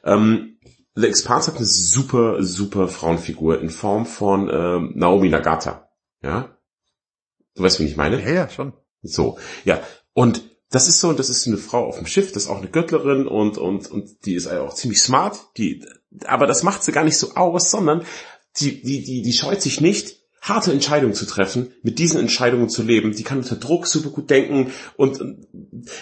Ähm, 0.03 0.59
The 0.95 1.07
Expanse 1.07 1.51
hat 1.51 1.59
eine 1.59 1.67
super, 1.67 2.43
super 2.43 2.89
Frauenfigur 2.89 3.61
in 3.61 3.69
Form 3.69 4.07
von 4.07 4.49
ähm, 4.51 4.93
Naomi 4.95 5.29
Nagata. 5.29 5.91
Ja? 6.23 6.57
Du 7.55 7.65
weißt, 7.65 7.81
wie 7.81 7.85
ich 7.85 7.99
meine? 7.99 8.19
Ja, 8.23 8.31
ja, 8.31 8.49
schon. 8.49 8.73
So, 9.03 9.39
ja. 9.67 9.83
Und 10.15 10.56
das 10.71 10.89
ist 10.89 11.01
so, 11.01 11.13
das 11.13 11.29
ist 11.29 11.47
eine 11.47 11.59
Frau 11.59 11.87
auf 11.87 11.99
dem 11.99 12.07
Schiff, 12.07 12.33
das 12.33 12.45
ist 12.45 12.49
auch 12.49 12.59
eine 12.59 12.69
Göttlerin 12.71 13.27
und, 13.27 13.57
und, 13.59 13.91
und 13.91 14.27
die 14.27 14.35
ist 14.35 14.49
auch 14.49 14.75
ziemlich 14.75 15.01
smart, 15.01 15.39
die, 15.57 15.85
aber 16.25 16.47
das 16.47 16.63
macht 16.63 16.83
sie 16.83 16.93
gar 16.93 17.05
nicht 17.05 17.19
so 17.19 17.35
aus, 17.35 17.71
sondern 17.71 18.05
die, 18.59 18.83
die, 18.83 19.05
die, 19.05 19.23
die 19.23 19.33
scheut 19.33 19.63
sich 19.63 19.81
nicht, 19.81 20.17
harte 20.43 20.73
Entscheidungen 20.73 21.15
zu 21.15 21.27
treffen, 21.27 21.73
mit 21.83 21.99
diesen 21.99 22.21
Entscheidungen 22.21 22.69
zu 22.69 22.83
leben. 22.83 23.15
Die 23.15 23.25
kann 23.25 23.39
unter 23.39 23.57
Druck 23.57 23.87
super 23.87 24.11
gut 24.11 24.31
denken 24.31 24.73
und, 24.97 25.21
und 25.21 25.47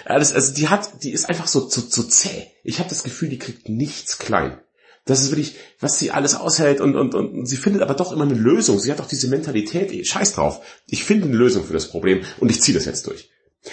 alles, 0.04 0.32
also 0.32 0.52
die 0.52 0.68
hat, 0.68 1.02
die 1.02 1.12
ist 1.12 1.28
einfach 1.28 1.46
so, 1.46 1.68
so, 1.68 1.80
so 1.80 2.02
zäh. 2.02 2.48
Ich 2.62 2.78
habe 2.78 2.88
das 2.88 3.02
Gefühl, 3.02 3.30
die 3.30 3.38
kriegt 3.38 3.68
nichts 3.68 4.18
klein. 4.18 4.58
Das 5.06 5.22
ist 5.22 5.30
wirklich, 5.30 5.56
was 5.80 5.98
sie 5.98 6.10
alles 6.10 6.34
aushält 6.34 6.80
und, 6.80 6.96
und, 6.96 7.14
und 7.14 7.46
sie 7.46 7.58
findet 7.58 7.82
aber 7.82 7.94
doch 7.94 8.12
immer 8.12 8.24
eine 8.24 8.34
Lösung. 8.34 8.78
Sie 8.78 8.90
hat 8.90 9.00
auch 9.00 9.08
diese 9.08 9.28
Mentalität, 9.28 9.92
ey, 9.92 10.04
scheiß 10.04 10.34
drauf. 10.34 10.60
Ich 10.86 11.04
finde 11.04 11.26
eine 11.26 11.36
Lösung 11.36 11.64
für 11.64 11.74
das 11.74 11.88
Problem 11.88 12.22
und 12.40 12.50
ich 12.50 12.62
ziehe 12.62 12.74
das 12.74 12.86
jetzt 12.86 13.06
durch. 13.06 13.30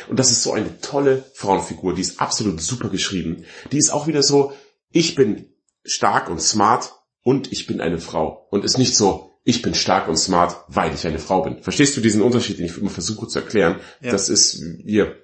Und 0.09 0.19
das 0.19 0.31
ist 0.31 0.43
so 0.43 0.53
eine 0.53 0.79
tolle 0.81 1.25
Frauenfigur, 1.33 1.93
die 1.93 2.01
ist 2.01 2.21
absolut 2.21 2.61
super 2.61 2.89
geschrieben. 2.89 3.45
Die 3.71 3.77
ist 3.77 3.91
auch 3.91 4.07
wieder 4.07 4.23
so, 4.23 4.53
ich 4.91 5.15
bin 5.15 5.49
stark 5.83 6.29
und 6.29 6.41
smart 6.41 6.93
und 7.23 7.51
ich 7.51 7.67
bin 7.67 7.81
eine 7.81 7.99
Frau. 7.99 8.47
Und 8.51 8.63
ist 8.63 8.77
nicht 8.77 8.95
so, 8.95 9.31
ich 9.43 9.61
bin 9.61 9.73
stark 9.73 10.07
und 10.07 10.17
smart, 10.17 10.57
weil 10.67 10.93
ich 10.93 11.05
eine 11.05 11.19
Frau 11.19 11.41
bin. 11.41 11.61
Verstehst 11.61 11.97
du 11.97 12.01
diesen 12.01 12.21
Unterschied, 12.21 12.59
den 12.59 12.65
ich 12.65 12.77
immer 12.77 12.89
versuche 12.89 13.27
zu 13.27 13.39
erklären? 13.39 13.79
Ja. 14.01 14.11
Das 14.11 14.29
ist 14.29 14.61
hier. 14.83 15.15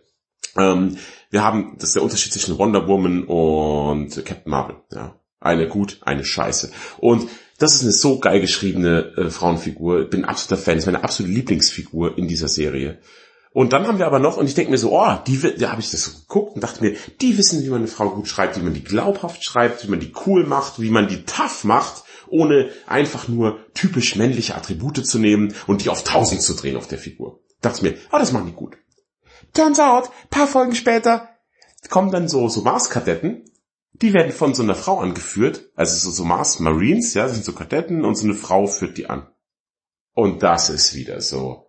Ähm, 0.55 0.97
wir 1.29 1.43
haben, 1.43 1.75
das 1.77 1.89
ist 1.89 1.95
der 1.95 2.03
Unterschied 2.03 2.33
zwischen 2.33 2.57
Wonder 2.57 2.87
Woman 2.87 3.23
und 3.25 4.25
Captain 4.25 4.49
Marvel. 4.49 4.77
Ja. 4.91 5.19
Eine 5.39 5.67
gut, 5.67 5.99
eine 6.01 6.25
scheiße. 6.25 6.71
Und 6.97 7.29
das 7.59 7.75
ist 7.75 7.83
eine 7.83 7.91
so 7.91 8.19
geil 8.19 8.39
geschriebene 8.39 9.13
äh, 9.17 9.29
Frauenfigur. 9.29 10.03
Ich 10.03 10.09
bin 10.09 10.25
absoluter 10.25 10.61
Fan. 10.61 10.75
Das 10.75 10.83
ist 10.83 10.87
meine 10.87 11.03
absolute 11.03 11.33
Lieblingsfigur 11.33 12.17
in 12.17 12.27
dieser 12.27 12.47
Serie. 12.47 12.99
Und 13.57 13.73
dann 13.73 13.87
haben 13.87 13.97
wir 13.97 14.05
aber 14.05 14.19
noch, 14.19 14.37
und 14.37 14.45
ich 14.45 14.53
denke 14.53 14.69
mir 14.69 14.77
so, 14.77 14.91
oh, 14.91 15.17
die, 15.25 15.41
da 15.57 15.71
habe 15.71 15.81
ich 15.81 15.89
das 15.89 16.03
so 16.03 16.11
geguckt 16.11 16.53
und 16.53 16.63
dachte 16.63 16.83
mir, 16.83 16.95
die 17.19 17.39
wissen, 17.39 17.63
wie 17.63 17.69
man 17.69 17.79
eine 17.79 17.87
Frau 17.87 18.11
gut 18.11 18.27
schreibt, 18.27 18.55
wie 18.55 18.61
man 18.61 18.75
die 18.75 18.83
glaubhaft 18.83 19.43
schreibt, 19.43 19.83
wie 19.83 19.89
man 19.89 19.99
die 19.99 20.13
cool 20.27 20.45
macht, 20.45 20.79
wie 20.79 20.91
man 20.91 21.07
die 21.07 21.23
tough 21.23 21.63
macht, 21.63 22.03
ohne 22.27 22.69
einfach 22.85 23.27
nur 23.27 23.57
typisch 23.73 24.15
männliche 24.15 24.53
Attribute 24.53 25.03
zu 25.03 25.17
nehmen 25.17 25.55
und 25.65 25.83
die 25.83 25.89
auf 25.89 26.03
tausend 26.03 26.43
zu 26.43 26.53
drehen 26.53 26.77
auf 26.77 26.85
der 26.85 26.99
Figur. 26.99 27.39
Dachte 27.61 27.83
mir, 27.83 27.95
oh, 28.11 28.19
das 28.19 28.31
machen 28.31 28.45
die 28.45 28.53
gut. 28.53 28.77
Turns 29.55 29.79
out, 29.79 30.11
paar 30.29 30.45
Folgen 30.45 30.75
später 30.75 31.27
kommen 31.89 32.11
dann 32.11 32.29
so, 32.29 32.49
so 32.49 32.61
Mars-Kadetten, 32.61 33.49
die 33.93 34.13
werden 34.13 34.33
von 34.33 34.53
so 34.53 34.61
einer 34.61 34.75
Frau 34.75 34.99
angeführt, 34.99 35.71
also 35.73 35.97
so, 35.97 36.11
so 36.11 36.25
Mars 36.25 36.59
Marines, 36.59 37.15
ja, 37.15 37.27
sind 37.27 37.43
so 37.43 37.53
Kadetten 37.53 38.05
und 38.05 38.13
so 38.13 38.25
eine 38.25 38.35
Frau 38.35 38.67
führt 38.67 38.99
die 38.99 39.09
an. 39.09 39.25
Und 40.13 40.43
das 40.43 40.69
ist 40.69 40.93
wieder 40.93 41.21
so, 41.21 41.66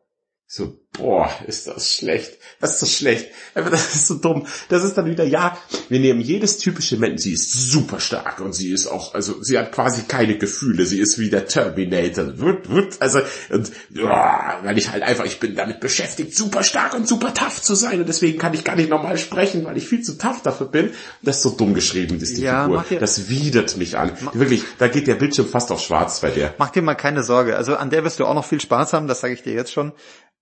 so, 0.51 0.81
boah, 0.95 1.31
ist 1.47 1.67
das 1.67 1.93
schlecht. 1.93 2.39
Das 2.59 2.73
ist 2.73 2.81
so 2.81 2.87
schlecht. 2.87 3.29
Aber 3.55 3.69
das 3.69 3.95
ist 3.95 4.07
so 4.07 4.15
dumm. 4.15 4.47
Das 4.71 4.83
ist 4.83 4.95
dann 4.95 5.05
wieder, 5.05 5.25
ja, 5.25 5.59
wir 5.91 6.01
nehmen 6.01 6.23
jedes 6.23 6.57
typische 6.57 6.97
Mensch. 6.97 7.21
Sie 7.21 7.35
ist 7.35 7.53
super 7.71 8.01
stark 8.01 8.41
und 8.41 8.55
sie 8.55 8.73
ist 8.73 8.87
auch, 8.87 9.13
also 9.13 9.43
sie 9.43 9.59
hat 9.59 9.73
quasi 9.73 10.05
keine 10.09 10.39
Gefühle. 10.39 10.87
Sie 10.87 11.01
ist 11.01 11.19
wie 11.19 11.29
der 11.29 11.47
Terminator. 11.47 12.33
Also, 12.99 13.21
und, 13.51 13.71
ja, 13.91 14.61
weil 14.63 14.79
ich 14.79 14.91
halt 14.91 15.03
einfach, 15.03 15.27
ich 15.27 15.39
bin 15.39 15.55
damit 15.55 15.81
beschäftigt, 15.81 16.35
super 16.35 16.63
stark 16.63 16.95
und 16.95 17.07
super 17.07 17.35
tough 17.35 17.61
zu 17.61 17.75
sein. 17.75 18.01
Und 18.01 18.09
deswegen 18.09 18.39
kann 18.39 18.55
ich 18.55 18.65
gar 18.65 18.75
nicht 18.75 18.89
normal 18.89 19.19
sprechen, 19.19 19.67
weil 19.67 19.77
ich 19.77 19.87
viel 19.87 20.01
zu 20.01 20.17
tough 20.17 20.41
dafür 20.43 20.69
bin. 20.69 20.93
Das 21.21 21.37
ist 21.37 21.43
so 21.43 21.51
dumm 21.51 21.75
geschrieben, 21.75 22.19
ist 22.21 22.39
die 22.39 22.43
ja, 22.43 22.65
Figur. 22.65 22.99
Das 22.99 23.29
widert 23.29 23.77
mich 23.77 23.99
an. 23.99 24.13
Wirklich, 24.33 24.63
da 24.79 24.89
geht 24.89 25.09
der 25.09 25.17
Bildschirm 25.17 25.47
fast 25.47 25.71
auf 25.71 25.83
schwarz 25.83 26.21
bei 26.21 26.31
der. 26.31 26.55
Mach 26.57 26.71
dir 26.71 26.81
mal 26.81 26.95
keine 26.95 27.23
Sorge. 27.23 27.55
Also 27.55 27.77
an 27.77 27.91
der 27.91 28.03
wirst 28.03 28.19
du 28.19 28.25
auch 28.25 28.35
noch 28.35 28.47
viel 28.47 28.63
Spaß 28.63 28.95
haben, 28.95 29.09
das 29.09 29.21
sage 29.21 29.35
ich 29.35 29.43
dir 29.43 29.53
jetzt 29.53 29.73
schon. 29.73 29.93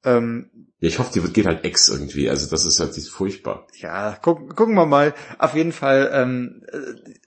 Ähm, 0.06 0.50
ja, 0.78 0.88
ich 0.90 0.98
hoffe, 0.98 1.10
die 1.14 1.22
wird 1.22 1.32
geht 1.32 1.46
halt 1.46 1.64
ex 1.64 1.88
irgendwie. 1.88 2.28
Also 2.28 2.50
das 2.50 2.66
ist 2.66 2.80
halt 2.80 2.94
furchtbar. 3.08 3.66
Ja, 3.80 4.18
guck, 4.20 4.54
gucken 4.54 4.74
wir 4.74 4.84
mal. 4.84 5.14
Auf 5.38 5.54
jeden 5.54 5.72
Fall, 5.72 6.10
ähm, 6.12 6.62
äh, 6.70 6.76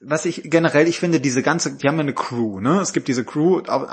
was 0.01 0.25
ich 0.25 0.43
generell, 0.43 0.87
ich 0.87 0.99
finde, 0.99 1.19
diese 1.19 1.41
ganze, 1.41 1.75
die 1.75 1.87
haben 1.87 1.95
ja 1.95 2.01
eine 2.01 2.13
Crew, 2.13 2.59
ne? 2.59 2.79
Es 2.79 2.93
gibt 2.93 3.07
diese 3.07 3.25
Crew 3.25 3.61
auf, 3.67 3.87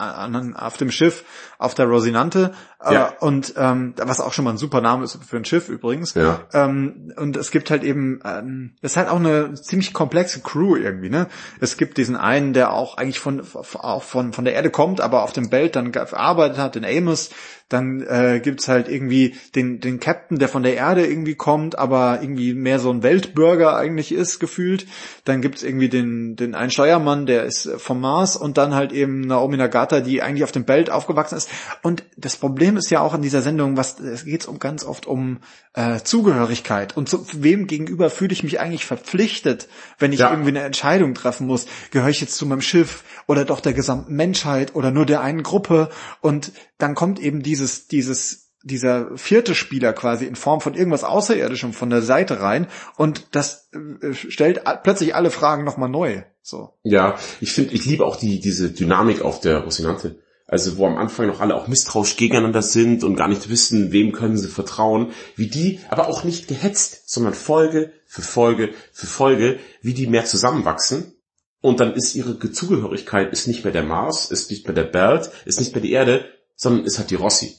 auf 0.57 0.76
dem 0.76 0.91
Schiff, 0.91 1.24
auf 1.57 1.74
der 1.74 1.87
Rosinante, 1.87 2.53
äh, 2.84 2.93
ja. 2.93 3.14
und 3.20 3.55
ähm, 3.57 3.95
was 3.97 4.20
auch 4.20 4.34
schon 4.34 4.45
mal 4.45 4.51
ein 4.51 4.59
super 4.59 4.82
Name 4.82 5.05
ist 5.05 5.18
für 5.24 5.39
ein 5.39 5.47
Schiff 5.47 5.70
übrigens. 5.70 6.12
Ja. 6.12 6.41
Ähm, 6.53 7.14
und 7.16 7.39
es 7.39 7.51
gibt 7.51 7.70
halt 7.70 7.82
eben, 7.82 8.20
ähm, 8.26 8.74
das 8.82 8.93
ist 8.93 8.97
halt 8.99 9.09
auch 9.09 9.16
eine 9.18 9.55
ziemlich 9.55 9.95
komplexe 9.95 10.41
Crew 10.41 10.76
irgendwie, 10.76 11.09
ne? 11.09 11.28
Es 11.61 11.78
gibt 11.78 11.97
diesen 11.97 12.16
einen, 12.16 12.53
der 12.53 12.74
auch 12.74 12.99
eigentlich 12.99 13.20
von 13.20 13.43
auch 13.57 14.03
von 14.03 14.34
von 14.34 14.45
der 14.45 14.53
Erde 14.53 14.68
kommt, 14.68 15.01
aber 15.01 15.22
auf 15.22 15.32
dem 15.32 15.49
Belt 15.49 15.76
dann 15.76 15.93
gearbeitet 15.93 16.59
hat, 16.59 16.74
den 16.74 16.84
Amos. 16.84 17.30
Dann 17.69 18.01
äh, 18.01 18.41
gibt's 18.41 18.69
halt 18.69 18.89
irgendwie 18.89 19.35
den, 19.57 19.81
den 19.81 19.99
Captain, 19.99 20.39
der 20.39 20.49
von 20.49 20.62
der 20.62 20.77
Erde 20.77 21.05
irgendwie 21.05 21.35
kommt, 21.35 21.79
aber 21.79 22.21
irgendwie 22.23 22.55
mehr 22.55 22.79
so 22.79 22.91
ein 22.91 23.03
Weltbürger 23.03 23.77
eigentlich 23.77 24.12
ist, 24.12 24.39
gefühlt. 24.39 24.87
Dann 25.25 25.41
gibt's 25.41 25.64
irgendwie 25.64 25.89
den, 25.89 26.37
den 26.37 26.55
einen 26.55 26.71
Steuermann, 26.71 27.27
der 27.27 27.45
ist 27.45 27.69
vom 27.79 28.01
Mars 28.01 28.37
und 28.37 28.57
dann 28.57 28.75
halt 28.75 28.93
eben 28.93 29.23
Naomi 29.23 29.57
Nagata, 29.57 30.01
die 30.01 30.23
eigentlich 30.23 30.45
auf 30.45 30.53
dem 30.53 30.64
Belt 30.64 30.91
aufgewachsen 30.91 31.37
ist. 31.37 31.51
Und 31.83 32.05
das 32.17 32.37
Problem 32.37 32.77
ist 32.77 32.91
ja 32.91 33.01
auch 33.01 33.14
in 33.14 33.23
dieser 33.23 33.43
Sendung, 33.43 33.77
was 33.77 33.99
es 33.99 34.25
geht 34.25 34.47
um 34.47 34.61
ganz 34.61 34.85
oft 34.85 35.07
um 35.07 35.39
äh, 35.73 36.01
Zugehörigkeit. 36.03 36.97
Und 36.97 37.09
zu 37.09 37.27
wem 37.33 37.67
gegenüber 37.67 38.11
fühle 38.11 38.33
ich 38.33 38.43
mich 38.43 38.61
eigentlich 38.61 38.87
verpflichtet, 38.87 39.69
wenn 39.99 40.12
ich 40.12 40.21
ja. 40.21 40.31
irgendwie 40.31 40.51
eine 40.51 40.62
Entscheidung 40.62 41.14
treffen 41.14 41.47
muss? 41.47 41.67
Gehöre 41.91 42.11
ich 42.11 42.21
jetzt 42.21 42.37
zu 42.37 42.47
meinem 42.47 42.62
Schiff 42.62 43.05
oder 43.27 43.45
doch 43.45 43.61
der 43.61 43.75
gesamten 43.75 44.14
Menschheit 44.14 44.75
oder 44.75 44.91
nur 44.91 45.05
der 45.05 45.21
einen 45.21 45.43
Gruppe? 45.43 45.91
Und 46.21 46.53
dann 46.79 46.95
kommt 46.95 47.18
eben 47.18 47.43
dieses, 47.43 47.89
dieses 47.89 48.47
dieser 48.66 49.16
vierte 49.16 49.55
Spieler 49.55 49.93
quasi 49.93 50.24
in 50.24 50.35
Form 50.35 50.61
von 50.61 50.74
irgendwas 50.74 51.05
Außerirdischem 51.05 51.72
von 51.72 51.89
der 51.89 52.03
Seite 52.03 52.41
rein 52.41 52.66
und 52.97 53.29
das 53.31 53.70
äh, 53.72 54.12
stellt 54.12 54.62
plötzlich 54.83 55.14
alle 55.14 55.31
Fragen 55.31 55.62
nochmal 55.62 55.89
neu. 55.89 56.22
So. 56.43 56.70
Ja, 56.83 57.16
ich 57.41 57.53
finde, 57.53 57.74
ich 57.74 57.87
liebe 57.87 58.05
auch 58.05 58.16
die, 58.16 58.41
diese 58.41 58.70
Dynamik 58.70 59.22
auf 59.22 59.41
der 59.41 59.61
Rosinante. 59.61 60.18
Also 60.49 60.79
wo 60.79 60.87
am 60.87 60.97
Anfang 60.97 61.27
noch 61.27 61.41
alle 61.41 61.57
auch 61.57 61.66
misstrauisch 61.66 62.16
gegeneinander 62.16 62.62
sind 62.62 63.03
und 63.03 63.16
gar 63.16 63.29
nicht 63.29 63.49
wissen, 63.49 63.91
wem 63.91 64.12
können 64.12 64.37
sie 64.37 64.49
vertrauen, 64.49 65.11
wie 65.35 65.49
die, 65.49 65.81
aber 65.89 66.09
auch 66.09 66.22
nicht 66.22 66.47
gehetzt, 66.47 67.09
sondern 67.11 67.35
Folge 67.35 67.93
für 68.07 68.22
Folge 68.22 68.70
für 68.93 69.07
Folge, 69.07 69.59
wie 69.83 69.95
die 69.95 70.07
mehr 70.07 70.24
zusammenwachsen. 70.24 71.12
Und 71.61 71.81
dann 71.81 71.95
ist 71.95 72.14
ihre 72.14 72.39
Zugehörigkeit 72.39 73.33
ist 73.33 73.49
nicht 73.49 73.64
mehr 73.64 73.72
der 73.72 73.83
Mars, 73.83 74.31
ist 74.31 74.51
nicht 74.51 74.66
mehr 74.66 74.74
der 74.74 74.85
Belt, 74.85 75.31
ist 75.47 75.59
nicht 75.59 75.72
mehr 75.72 75.83
die 75.83 75.91
Erde, 75.91 76.27
sondern 76.57 76.84
ist 76.84 76.98
halt 76.98 77.11
die 77.11 77.14
Rossi. 77.14 77.57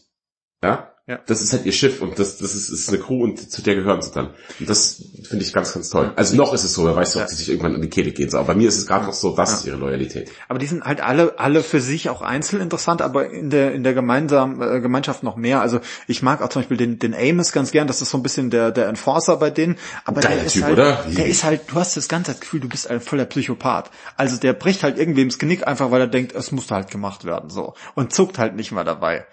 Ja? 0.62 0.97
Ja. 1.08 1.20
Das 1.26 1.42
ist 1.42 1.54
halt 1.54 1.66
ihr 1.66 1.72
Schiff 1.72 2.02
und 2.02 2.20
das, 2.20 2.38
das 2.38 2.54
ist, 2.54 2.68
ist 2.68 2.90
eine 2.90 2.98
Crew 2.98 3.24
und 3.24 3.50
zu 3.50 3.62
der 3.62 3.76
gehören 3.76 4.02
sie 4.02 4.12
dann. 4.12 4.32
Und 4.60 4.70
das 4.70 5.02
finde 5.24 5.46
ich 5.46 5.54
ganz, 5.54 5.74
ganz 5.74 5.90
toll. 5.90 6.12
Also 6.18 6.36
noch 6.36 6.54
ist 6.54 6.66
es 6.66 6.74
so, 6.74 6.84
wer 6.84 6.98
weiß, 6.98 7.16
ob 7.16 7.22
ja. 7.22 7.28
sie 7.30 7.36
sich 7.36 7.48
irgendwann 7.48 7.76
in 7.76 7.82
die 7.82 7.90
Kehle 7.90 8.12
gehen. 8.12 8.30
So. 8.30 8.38
Aber 8.38 8.48
bei 8.48 8.56
mir 8.56 8.68
ist 8.68 8.78
es 8.78 8.86
gerade 8.86 9.06
noch 9.06 9.14
so, 9.14 9.34
das 9.34 9.52
ja. 9.52 9.56
ist 9.56 9.66
ihre 9.68 9.78
Loyalität. 9.78 10.30
Aber 10.50 10.60
die 10.60 10.66
sind 10.66 10.84
halt 10.84 11.00
alle, 11.00 11.40
alle 11.40 11.64
für 11.64 11.80
sich 11.80 12.10
auch 12.10 12.22
einzeln 12.22 12.62
interessant, 12.62 13.02
aber 13.02 13.30
in 13.30 13.50
der, 13.50 13.74
in 13.74 13.86
der 13.86 13.94
gemeinsam, 13.94 14.62
äh, 14.62 14.82
Gemeinschaft 14.82 15.24
noch 15.24 15.38
mehr. 15.38 15.62
Also 15.62 15.80
ich 16.08 16.24
mag 16.24 16.42
auch 16.42 16.50
zum 16.50 16.64
Beispiel 16.64 16.76
den, 16.76 17.00
den 17.00 17.16
Amos 17.16 17.54
ganz 17.54 17.72
gern. 17.72 17.88
Das 17.88 18.02
ist 18.02 18.10
so 18.10 18.18
ein 18.18 18.24
bisschen 18.24 18.50
der, 18.50 18.72
der 18.72 18.90
Enforcer 18.90 19.38
bei 19.38 19.50
denen. 19.50 19.78
Aber 20.04 20.20
Geiler 20.20 20.36
der 20.36 20.46
ist 20.46 20.54
typ, 20.54 20.64
halt, 20.64 20.74
oder? 20.74 21.06
Der 21.08 21.28
ist 21.28 21.46
halt, 21.46 21.62
du 21.72 21.76
hast 21.76 21.96
das 21.96 22.10
ganze 22.10 22.36
Gefühl, 22.36 22.60
du 22.60 22.68
bist 22.68 22.90
ein 22.90 23.00
voller 23.00 23.24
Psychopath. 23.24 23.92
Also 24.18 24.36
der 24.36 24.52
bricht 24.52 24.84
halt 24.84 24.98
irgendwem 24.98 25.28
ins 25.28 25.40
Genick 25.40 25.66
einfach, 25.66 25.90
weil 25.90 26.02
er 26.02 26.08
denkt, 26.08 26.36
es 26.36 26.52
muss 26.52 26.70
halt 26.70 26.92
gemacht 26.92 27.24
werden, 27.24 27.50
so. 27.50 27.76
Und 27.96 28.12
zuckt 28.12 28.38
halt 28.40 28.58
nicht 28.58 28.74
mal 28.74 28.84
dabei. 28.84 29.26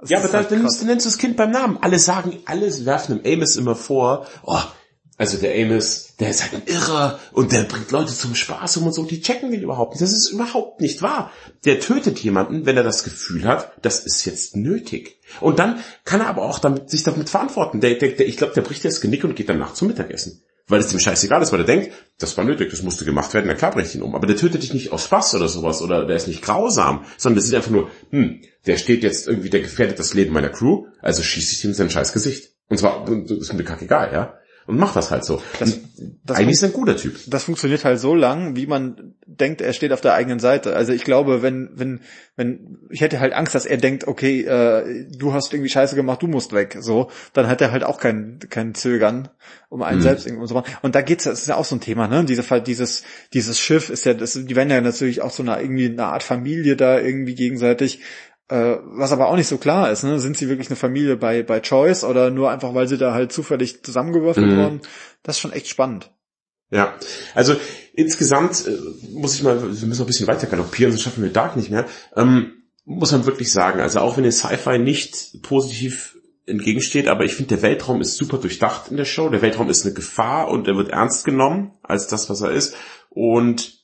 Das 0.00 0.10
ja, 0.10 0.18
aber 0.18 0.32
halt 0.32 0.50
dann, 0.50 0.62
dann 0.64 0.86
nennst 0.86 1.06
du 1.06 1.10
das 1.10 1.18
Kind 1.18 1.36
beim 1.36 1.50
Namen. 1.50 1.78
Alle 1.80 1.98
sagen, 1.98 2.38
alle 2.46 2.86
werfen 2.86 3.20
dem 3.22 3.32
Amos 3.32 3.56
immer 3.56 3.74
vor, 3.76 4.26
oh, 4.44 4.60
also 5.18 5.36
der 5.36 5.54
Amos, 5.54 6.14
der 6.18 6.30
ist 6.30 6.42
halt 6.42 6.54
ein 6.54 6.62
Irrer 6.66 7.18
und 7.32 7.52
der 7.52 7.64
bringt 7.64 7.90
Leute 7.90 8.14
zum 8.14 8.34
Spaß 8.34 8.78
um 8.78 8.86
und 8.86 8.94
so, 8.94 9.04
die 9.04 9.20
checken 9.20 9.50
den 9.50 9.60
überhaupt 9.60 9.92
nicht. 9.92 10.02
Das 10.02 10.12
ist 10.12 10.30
überhaupt 10.30 10.80
nicht 10.80 11.02
wahr. 11.02 11.30
Der 11.66 11.78
tötet 11.80 12.18
jemanden, 12.20 12.64
wenn 12.64 12.78
er 12.78 12.82
das 12.82 13.04
Gefühl 13.04 13.44
hat, 13.44 13.72
das 13.82 14.06
ist 14.06 14.24
jetzt 14.24 14.56
nötig. 14.56 15.20
Und 15.42 15.58
dann 15.58 15.80
kann 16.06 16.22
er 16.22 16.28
aber 16.28 16.42
auch 16.42 16.58
damit, 16.58 16.88
sich 16.88 17.02
damit 17.02 17.28
verantworten. 17.28 17.82
Der, 17.82 17.94
der, 17.96 18.12
der, 18.12 18.26
ich 18.26 18.38
glaube, 18.38 18.54
der 18.54 18.62
bricht 18.62 18.84
das 18.86 19.02
Genick 19.02 19.24
und 19.24 19.36
geht 19.36 19.50
danach 19.50 19.74
zum 19.74 19.88
Mittagessen 19.88 20.42
weil 20.70 20.80
es 20.80 20.88
dem 20.88 21.00
scheißegal 21.00 21.42
ist, 21.42 21.52
weil 21.52 21.60
er 21.60 21.66
denkt, 21.66 21.92
das 22.18 22.36
war 22.36 22.44
nötig, 22.44 22.70
das 22.70 22.82
musste 22.82 23.04
gemacht 23.04 23.34
werden, 23.34 23.46
na 23.46 23.54
klar 23.54 23.76
ich 23.78 23.94
ihn 23.94 24.02
um. 24.02 24.14
Aber 24.14 24.26
der 24.26 24.36
tötet 24.36 24.62
dich 24.62 24.72
nicht 24.72 24.92
aus 24.92 25.04
Spaß 25.04 25.34
oder 25.34 25.48
sowas 25.48 25.82
oder 25.82 26.06
der 26.06 26.16
ist 26.16 26.28
nicht 26.28 26.42
grausam, 26.42 27.04
sondern 27.16 27.36
der 27.36 27.44
sieht 27.44 27.54
einfach 27.54 27.70
nur, 27.70 27.90
hm, 28.10 28.40
der 28.66 28.76
steht 28.76 29.02
jetzt 29.02 29.26
irgendwie, 29.26 29.50
der 29.50 29.60
gefährdet 29.60 29.98
das 29.98 30.14
Leben 30.14 30.32
meiner 30.32 30.50
Crew, 30.50 30.86
also 31.00 31.22
schieße 31.22 31.52
ich 31.52 31.64
ihm 31.64 31.74
sein 31.74 31.90
scheiß 31.90 32.12
Gesicht. 32.12 32.50
Und 32.68 32.78
zwar, 32.78 33.04
das 33.04 33.38
ist 33.38 33.52
mir 33.52 33.64
kackegal, 33.64 34.12
ja 34.12 34.39
und 34.70 34.78
macht 34.78 34.96
das 34.96 35.10
halt 35.10 35.24
so. 35.24 35.42
Das, 35.58 35.78
das 36.24 36.38
Eigentlich 36.38 36.52
ist 36.52 36.64
ein 36.64 36.72
guter 36.72 36.96
Typ. 36.96 37.18
Das 37.26 37.44
funktioniert 37.44 37.84
halt 37.84 37.98
so 37.98 38.14
lang, 38.14 38.56
wie 38.56 38.66
man 38.66 39.14
denkt, 39.26 39.60
er 39.60 39.72
steht 39.72 39.92
auf 39.92 40.00
der 40.00 40.14
eigenen 40.14 40.38
Seite. 40.38 40.74
Also 40.74 40.92
ich 40.92 41.04
glaube, 41.04 41.42
wenn, 41.42 41.70
wenn, 41.74 42.00
wenn, 42.36 42.78
ich 42.88 43.00
hätte 43.00 43.20
halt 43.20 43.32
Angst, 43.32 43.54
dass 43.54 43.66
er 43.66 43.76
denkt, 43.76 44.06
okay, 44.06 44.42
äh, 44.42 45.06
du 45.10 45.32
hast 45.32 45.52
irgendwie 45.52 45.68
Scheiße 45.68 45.96
gemacht, 45.96 46.22
du 46.22 46.28
musst 46.28 46.52
weg, 46.52 46.78
so, 46.80 47.10
dann 47.32 47.48
hat 47.48 47.60
er 47.60 47.72
halt 47.72 47.84
auch 47.84 47.98
kein, 47.98 48.38
kein 48.48 48.74
Zögern, 48.74 49.28
um 49.68 49.82
einen 49.82 49.98
mhm. 49.98 50.02
selbst 50.02 50.26
irgendwie 50.26 50.46
so 50.46 50.54
machen. 50.54 50.72
Und 50.82 50.94
da 50.94 51.02
geht's, 51.02 51.24
das 51.24 51.40
ist 51.40 51.48
ja 51.48 51.56
auch 51.56 51.64
so 51.64 51.76
ein 51.76 51.80
Thema, 51.80 52.08
ne? 52.08 52.24
Diese 52.24 52.42
Fall, 52.42 52.62
dieses, 52.62 53.02
dieses 53.34 53.58
Schiff 53.58 53.90
ist 53.90 54.04
ja, 54.04 54.14
das, 54.14 54.34
die 54.34 54.56
werden 54.56 54.70
ja 54.70 54.80
natürlich 54.80 55.20
auch 55.20 55.30
so 55.30 55.42
eine, 55.42 55.60
irgendwie 55.60 55.86
eine 55.86 56.06
Art 56.06 56.22
Familie 56.22 56.76
da 56.76 56.98
irgendwie 56.98 57.34
gegenseitig. 57.34 58.00
Äh, 58.50 58.78
was 58.82 59.12
aber 59.12 59.28
auch 59.28 59.36
nicht 59.36 59.46
so 59.46 59.58
klar 59.58 59.92
ist, 59.92 60.02
ne? 60.02 60.18
Sind 60.18 60.36
sie 60.36 60.48
wirklich 60.48 60.68
eine 60.68 60.76
Familie 60.76 61.16
bei, 61.16 61.44
bei 61.44 61.60
Choice 61.60 62.02
oder 62.02 62.30
nur 62.30 62.50
einfach, 62.50 62.74
weil 62.74 62.88
sie 62.88 62.98
da 62.98 63.14
halt 63.14 63.30
zufällig 63.30 63.84
zusammengewürfelt 63.84 64.46
mhm. 64.46 64.56
wurden? 64.56 64.80
Das 65.22 65.36
ist 65.36 65.40
schon 65.40 65.52
echt 65.52 65.68
spannend. 65.68 66.10
Ja, 66.70 66.94
also 67.34 67.54
insgesamt 67.94 68.66
äh, 68.66 68.76
muss 69.12 69.36
ich 69.36 69.44
mal, 69.44 69.62
wir 69.62 69.68
müssen 69.68 69.88
noch 69.88 70.00
ein 70.00 70.06
bisschen 70.06 70.26
weiter 70.26 70.48
galoppieren, 70.48 70.90
sonst 70.92 71.02
schaffen 71.02 71.22
wir 71.22 71.30
Dark 71.30 71.56
nicht 71.56 71.70
mehr. 71.70 71.86
Ähm, 72.16 72.64
muss 72.84 73.12
man 73.12 73.24
wirklich 73.24 73.52
sagen, 73.52 73.80
also 73.80 74.00
auch 74.00 74.16
wenn 74.16 74.24
ihr 74.24 74.32
Sci-Fi 74.32 74.80
nicht 74.80 75.42
positiv 75.42 76.18
entgegensteht, 76.46 77.06
aber 77.06 77.24
ich 77.24 77.36
finde, 77.36 77.54
der 77.54 77.62
Weltraum 77.62 78.00
ist 78.00 78.16
super 78.16 78.38
durchdacht 78.38 78.90
in 78.90 78.96
der 78.96 79.04
Show. 79.04 79.28
Der 79.28 79.42
Weltraum 79.42 79.70
ist 79.70 79.84
eine 79.84 79.94
Gefahr 79.94 80.48
und 80.48 80.66
er 80.66 80.76
wird 80.76 80.88
ernst 80.88 81.24
genommen 81.24 81.72
als 81.84 82.08
das, 82.08 82.28
was 82.28 82.40
er 82.40 82.50
ist. 82.50 82.74
Und 83.10 83.79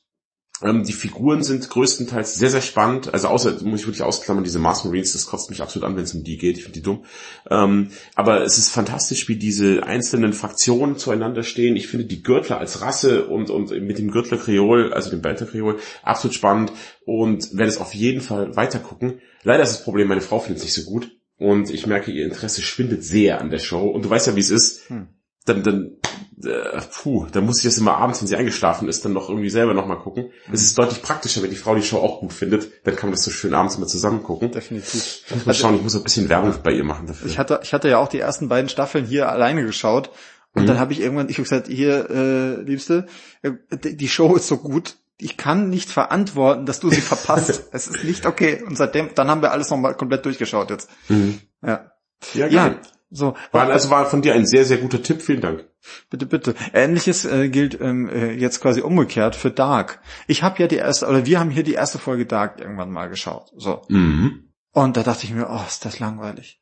ähm, 0.63 0.83
die 0.83 0.93
Figuren 0.93 1.43
sind 1.43 1.69
größtenteils 1.69 2.35
sehr, 2.35 2.49
sehr 2.49 2.61
spannend. 2.61 3.13
Also 3.13 3.27
außer, 3.27 3.63
muss 3.63 3.81
ich 3.81 3.87
wirklich 3.87 4.03
ausklammern, 4.03 4.43
diese 4.43 4.59
Mars 4.59 4.83
Marines, 4.83 5.13
das 5.13 5.27
kotzt 5.27 5.49
mich 5.49 5.61
absolut 5.61 5.87
an, 5.87 5.95
wenn 5.95 6.03
es 6.03 6.13
um 6.13 6.23
die 6.23 6.37
geht. 6.37 6.57
Ich 6.57 6.63
finde 6.63 6.79
die 6.79 6.83
dumm. 6.83 7.05
Ähm, 7.49 7.89
aber 8.15 8.43
es 8.43 8.57
ist 8.57 8.69
fantastisch, 8.69 9.27
wie 9.27 9.35
diese 9.35 9.83
einzelnen 9.83 10.33
Fraktionen 10.33 10.97
zueinander 10.97 11.43
stehen. 11.43 11.75
Ich 11.75 11.87
finde 11.87 12.05
die 12.05 12.23
Gürtler 12.23 12.57
als 12.57 12.81
Rasse 12.81 13.25
und, 13.27 13.49
und 13.49 13.71
mit 13.71 13.99
dem 13.99 14.11
Gürtler 14.11 14.37
Kreol, 14.37 14.93
also 14.93 15.09
dem 15.09 15.21
Belter 15.21 15.45
Kreol, 15.45 15.77
absolut 16.01 16.35
spannend 16.35 16.71
und 17.05 17.55
werde 17.55 17.71
es 17.71 17.77
auf 17.77 17.93
jeden 17.93 18.21
Fall 18.21 18.55
weiter 18.55 18.79
gucken. 18.79 19.21
Leider 19.43 19.63
ist 19.63 19.73
das 19.73 19.83
Problem, 19.83 20.07
meine 20.07 20.21
Frau 20.21 20.39
findet 20.39 20.57
es 20.57 20.63
nicht 20.63 20.73
so 20.73 20.89
gut. 20.89 21.11
Und 21.37 21.69
ich 21.69 21.85
merke, 21.85 22.11
ihr 22.11 22.25
Interesse 22.25 22.61
schwindet 22.61 23.03
sehr 23.03 23.39
an 23.39 23.51
der 23.51 23.59
Show. 23.59 23.87
Und 23.87 24.03
du 24.03 24.09
weißt 24.09 24.27
ja, 24.27 24.35
wie 24.35 24.41
es 24.41 24.49
ist. 24.49 24.89
Hm. 24.89 25.09
Dann, 25.45 25.63
dann, 25.63 25.97
äh, 26.43 26.81
puh, 26.93 27.25
dann 27.31 27.45
muss 27.45 27.59
ich 27.59 27.63
das 27.63 27.77
immer 27.77 27.97
abends, 27.97 28.21
wenn 28.21 28.27
sie 28.27 28.35
eingeschlafen 28.35 28.87
ist, 28.87 29.03
dann 29.03 29.13
noch 29.13 29.29
irgendwie 29.29 29.49
selber 29.49 29.73
nochmal 29.73 29.97
gucken. 29.97 30.31
Es 30.51 30.61
ist 30.61 30.77
deutlich 30.77 31.01
praktischer, 31.01 31.41
wenn 31.41 31.49
die 31.49 31.55
Frau 31.55 31.73
die 31.73 31.81
Show 31.81 31.97
auch 31.97 32.19
gut 32.19 32.33
findet. 32.33 32.85
Dann 32.85 32.95
kann 32.95 33.09
man 33.09 33.15
das 33.15 33.23
so 33.23 33.31
schön 33.31 33.53
abends 33.53 33.75
immer 33.75 33.87
zusammen 33.87 34.21
gucken. 34.21 34.51
Definitiv. 34.51 35.23
Ich 35.25 35.31
muss 35.35 35.45
mal 35.45 35.51
also, 35.51 35.61
schauen, 35.61 35.75
ich 35.75 35.81
muss 35.81 35.95
ein 35.95 36.03
bisschen 36.03 36.29
Werbung 36.29 36.53
bei 36.63 36.71
ihr 36.71 36.83
machen 36.83 37.07
dafür. 37.07 37.27
Ich 37.27 37.39
hatte, 37.39 37.59
ich 37.63 37.73
hatte 37.73 37.89
ja 37.89 37.97
auch 37.97 38.07
die 38.07 38.19
ersten 38.19 38.49
beiden 38.49 38.69
Staffeln 38.69 39.05
hier 39.05 39.29
alleine 39.29 39.63
geschaut. 39.63 40.11
Und 40.53 40.63
mhm. 40.63 40.67
dann 40.67 40.79
habe 40.79 40.93
ich 40.93 41.01
irgendwann, 41.01 41.29
ich 41.29 41.37
habe 41.37 41.43
gesagt, 41.43 41.67
hier, 41.67 42.09
äh, 42.09 42.61
Liebste, 42.61 43.07
äh, 43.41 43.51
die 43.71 44.07
Show 44.07 44.35
ist 44.35 44.47
so 44.47 44.57
gut, 44.57 44.95
ich 45.19 45.37
kann 45.37 45.69
nicht 45.69 45.89
verantworten, 45.89 46.65
dass 46.65 46.79
du 46.79 46.89
sie 46.89 47.01
verpasst. 47.01 47.63
es 47.71 47.87
ist 47.87 48.03
nicht 48.03 48.25
okay. 48.25 48.61
Und 48.63 48.77
seitdem, 48.77 49.09
dann 49.15 49.29
haben 49.29 49.41
wir 49.41 49.51
alles 49.51 49.69
nochmal 49.69 49.95
komplett 49.95 50.25
durchgeschaut 50.25 50.69
jetzt. 50.69 50.89
Mhm. 51.09 51.41
Ja. 51.65 51.91
Ja, 52.33 52.47
ja, 52.47 52.75
so. 53.09 53.35
War, 53.51 53.69
also 53.69 53.89
war 53.89 54.05
von 54.05 54.21
dir 54.21 54.33
ein 54.33 54.45
sehr, 54.45 54.65
sehr 54.65 54.77
guter 54.77 55.01
Tipp. 55.01 55.21
Vielen 55.21 55.41
Dank. 55.41 55.65
Bitte, 56.09 56.25
bitte. 56.25 56.55
Ähnliches 56.73 57.25
äh, 57.25 57.49
gilt 57.49 57.79
ähm, 57.79 58.09
äh, 58.09 58.33
jetzt 58.33 58.61
quasi 58.61 58.81
umgekehrt 58.81 59.35
für 59.35 59.51
Dark. 59.51 60.01
Ich 60.27 60.43
habe 60.43 60.59
ja 60.61 60.67
die 60.67 60.75
erste, 60.75 61.07
oder 61.07 61.25
wir 61.25 61.39
haben 61.39 61.49
hier 61.49 61.63
die 61.63 61.73
erste 61.73 61.99
Folge 61.99 62.25
Dark 62.25 62.59
irgendwann 62.59 62.91
mal 62.91 63.07
geschaut. 63.07 63.51
So. 63.55 63.81
Mhm. 63.87 64.51
Und 64.71 64.97
da 64.97 65.03
dachte 65.03 65.23
ich 65.23 65.33
mir, 65.33 65.47
oh, 65.49 65.61
ist 65.67 65.85
das 65.85 65.99
langweilig. 65.99 66.61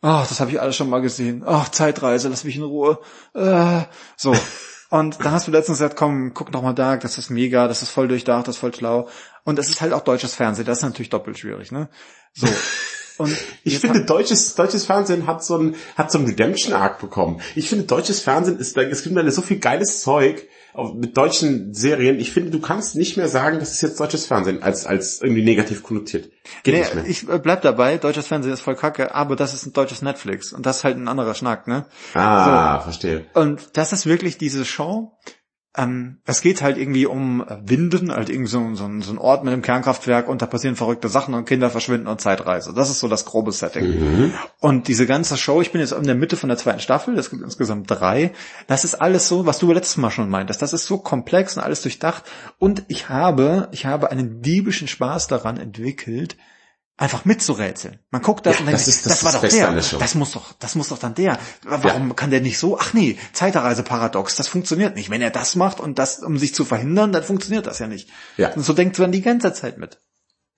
Oh, 0.00 0.24
das 0.28 0.40
habe 0.40 0.50
ich 0.50 0.60
alles 0.60 0.74
schon 0.74 0.90
mal 0.90 1.00
gesehen. 1.00 1.44
Oh, 1.46 1.62
Zeitreise, 1.70 2.28
lass 2.28 2.44
mich 2.44 2.56
in 2.56 2.62
Ruhe. 2.62 2.98
Äh, 3.34 3.82
so. 4.16 4.34
Und 4.90 5.24
dann 5.24 5.32
hast 5.32 5.46
du 5.46 5.52
letztens 5.52 5.78
gesagt, 5.78 5.96
komm, 5.96 6.34
guck 6.34 6.52
noch 6.52 6.60
mal 6.60 6.74
Dark, 6.74 7.00
das 7.00 7.16
ist 7.16 7.30
mega, 7.30 7.66
das 7.66 7.80
ist 7.80 7.88
voll 7.88 8.08
durchdacht, 8.08 8.46
das 8.46 8.56
ist 8.56 8.60
voll 8.60 8.74
schlau. 8.74 9.08
Und 9.42 9.58
es 9.58 9.70
ist 9.70 9.80
halt 9.80 9.94
auch 9.94 10.02
deutsches 10.02 10.34
Fernsehen, 10.34 10.66
das 10.66 10.78
ist 10.78 10.84
natürlich 10.84 11.08
doppelt 11.08 11.38
schwierig, 11.38 11.72
ne? 11.72 11.88
So. 12.34 12.46
Und 13.22 13.36
ich 13.64 13.78
finde, 13.78 14.04
deutsches, 14.04 14.54
deutsches 14.54 14.84
Fernsehen 14.86 15.26
hat 15.26 15.44
so 15.44 15.56
ein, 15.56 15.74
hat 15.96 16.10
so 16.10 16.18
ein 16.18 16.26
Redemption 16.26 16.74
Arc 16.74 17.00
bekommen. 17.00 17.40
Ich 17.54 17.68
finde, 17.68 17.84
deutsches 17.84 18.20
Fernsehen 18.20 18.58
ist, 18.58 18.76
es 18.76 19.02
gibt 19.02 19.16
da 19.16 19.30
so 19.30 19.42
viel 19.42 19.58
geiles 19.58 20.02
Zeug 20.02 20.48
mit 20.94 21.16
deutschen 21.16 21.74
Serien. 21.74 22.18
Ich 22.18 22.32
finde, 22.32 22.50
du 22.50 22.60
kannst 22.60 22.96
nicht 22.96 23.16
mehr 23.16 23.28
sagen, 23.28 23.58
das 23.58 23.72
ist 23.72 23.82
jetzt 23.82 24.00
deutsches 24.00 24.26
Fernsehen, 24.26 24.62
als, 24.62 24.86
als 24.86 25.20
irgendwie 25.20 25.42
negativ 25.42 25.82
konnotiert. 25.82 26.30
Geht 26.62 26.74
nee, 26.74 26.80
nicht 26.80 26.94
mehr. 26.94 27.04
Ich 27.06 27.28
äh, 27.28 27.38
bleib 27.38 27.62
dabei, 27.62 27.98
deutsches 27.98 28.26
Fernsehen 28.26 28.52
ist 28.52 28.60
voll 28.60 28.76
kacke, 28.76 29.14
aber 29.14 29.36
das 29.36 29.52
ist 29.52 29.66
ein 29.66 29.72
deutsches 29.72 30.02
Netflix. 30.02 30.52
Und 30.52 30.64
das 30.64 30.78
ist 30.78 30.84
halt 30.84 30.96
ein 30.96 31.08
anderer 31.08 31.34
Schnack, 31.34 31.68
ne? 31.68 31.86
Ah, 32.14 32.78
so. 32.78 32.84
verstehe. 32.84 33.26
Und 33.34 33.76
das 33.76 33.92
ist 33.92 34.06
wirklich 34.06 34.38
diese 34.38 34.64
Show, 34.64 35.12
ähm, 35.74 36.18
es 36.26 36.42
geht 36.42 36.60
halt 36.60 36.76
irgendwie 36.76 37.06
um 37.06 37.44
Winden, 37.64 38.12
halt 38.12 38.28
irgendwie 38.28 38.50
so, 38.50 38.74
so, 38.74 38.90
so 39.00 39.12
ein 39.12 39.18
Ort 39.18 39.42
mit 39.42 39.52
einem 39.52 39.62
Kernkraftwerk 39.62 40.28
und 40.28 40.42
da 40.42 40.46
passieren 40.46 40.76
verrückte 40.76 41.08
Sachen 41.08 41.32
und 41.32 41.46
Kinder 41.46 41.70
verschwinden 41.70 42.08
und 42.08 42.20
Zeitreise. 42.20 42.74
Das 42.74 42.90
ist 42.90 43.00
so 43.00 43.08
das 43.08 43.24
grobe 43.24 43.52
Setting. 43.52 43.86
Mhm. 43.86 44.34
Und 44.60 44.88
diese 44.88 45.06
ganze 45.06 45.38
Show, 45.38 45.62
ich 45.62 45.72
bin 45.72 45.80
jetzt 45.80 45.92
in 45.92 46.04
der 46.04 46.14
Mitte 46.14 46.36
von 46.36 46.50
der 46.50 46.58
zweiten 46.58 46.80
Staffel, 46.80 47.18
es 47.18 47.30
gibt 47.30 47.42
insgesamt 47.42 47.90
drei. 47.90 48.32
Das 48.66 48.84
ist 48.84 48.96
alles 48.96 49.28
so, 49.28 49.46
was 49.46 49.58
du 49.58 49.72
letztes 49.72 49.96
Mal 49.96 50.10
schon 50.10 50.28
meintest. 50.28 50.60
Das 50.60 50.74
ist 50.74 50.84
so 50.84 50.98
komplex 50.98 51.56
und 51.56 51.62
alles 51.62 51.80
durchdacht. 51.80 52.24
Und 52.58 52.84
ich 52.88 53.08
habe, 53.08 53.68
ich 53.72 53.86
habe 53.86 54.10
einen 54.10 54.42
diebischen 54.42 54.88
Spaß 54.88 55.28
daran 55.28 55.56
entwickelt, 55.56 56.36
einfach 57.02 57.24
mitzurätseln. 57.24 57.98
Man 58.10 58.22
guckt 58.22 58.46
das 58.46 58.54
ja, 58.54 58.60
und 58.60 58.66
denkt, 58.66 58.80
das, 58.80 58.88
ist, 58.88 59.06
das, 59.06 59.20
das 59.20 59.24
war 59.24 59.32
doch 59.32 59.48
der, 59.48 59.72
das 59.72 60.14
muss 60.14 60.30
doch, 60.30 60.52
das 60.60 60.76
muss 60.76 60.88
doch 60.88 60.98
dann 60.98 61.14
der. 61.14 61.38
Warum 61.64 62.08
ja. 62.08 62.14
kann 62.14 62.30
der 62.30 62.40
nicht 62.40 62.58
so? 62.58 62.78
Ach 62.78 62.94
nee, 62.94 63.18
Zeitreise-Paradox, 63.32 64.36
das 64.36 64.46
funktioniert 64.46 64.94
nicht. 64.94 65.10
Wenn 65.10 65.20
er 65.20 65.30
das 65.30 65.56
macht 65.56 65.80
und 65.80 65.98
das, 65.98 66.20
um 66.20 66.38
sich 66.38 66.54
zu 66.54 66.64
verhindern, 66.64 67.12
dann 67.12 67.24
funktioniert 67.24 67.66
das 67.66 67.80
ja 67.80 67.88
nicht. 67.88 68.08
Ja. 68.36 68.52
Und 68.52 68.64
so 68.64 68.72
denkt 68.72 68.98
man 69.00 69.10
die 69.10 69.20
ganze 69.20 69.52
Zeit 69.52 69.78
mit. 69.78 69.98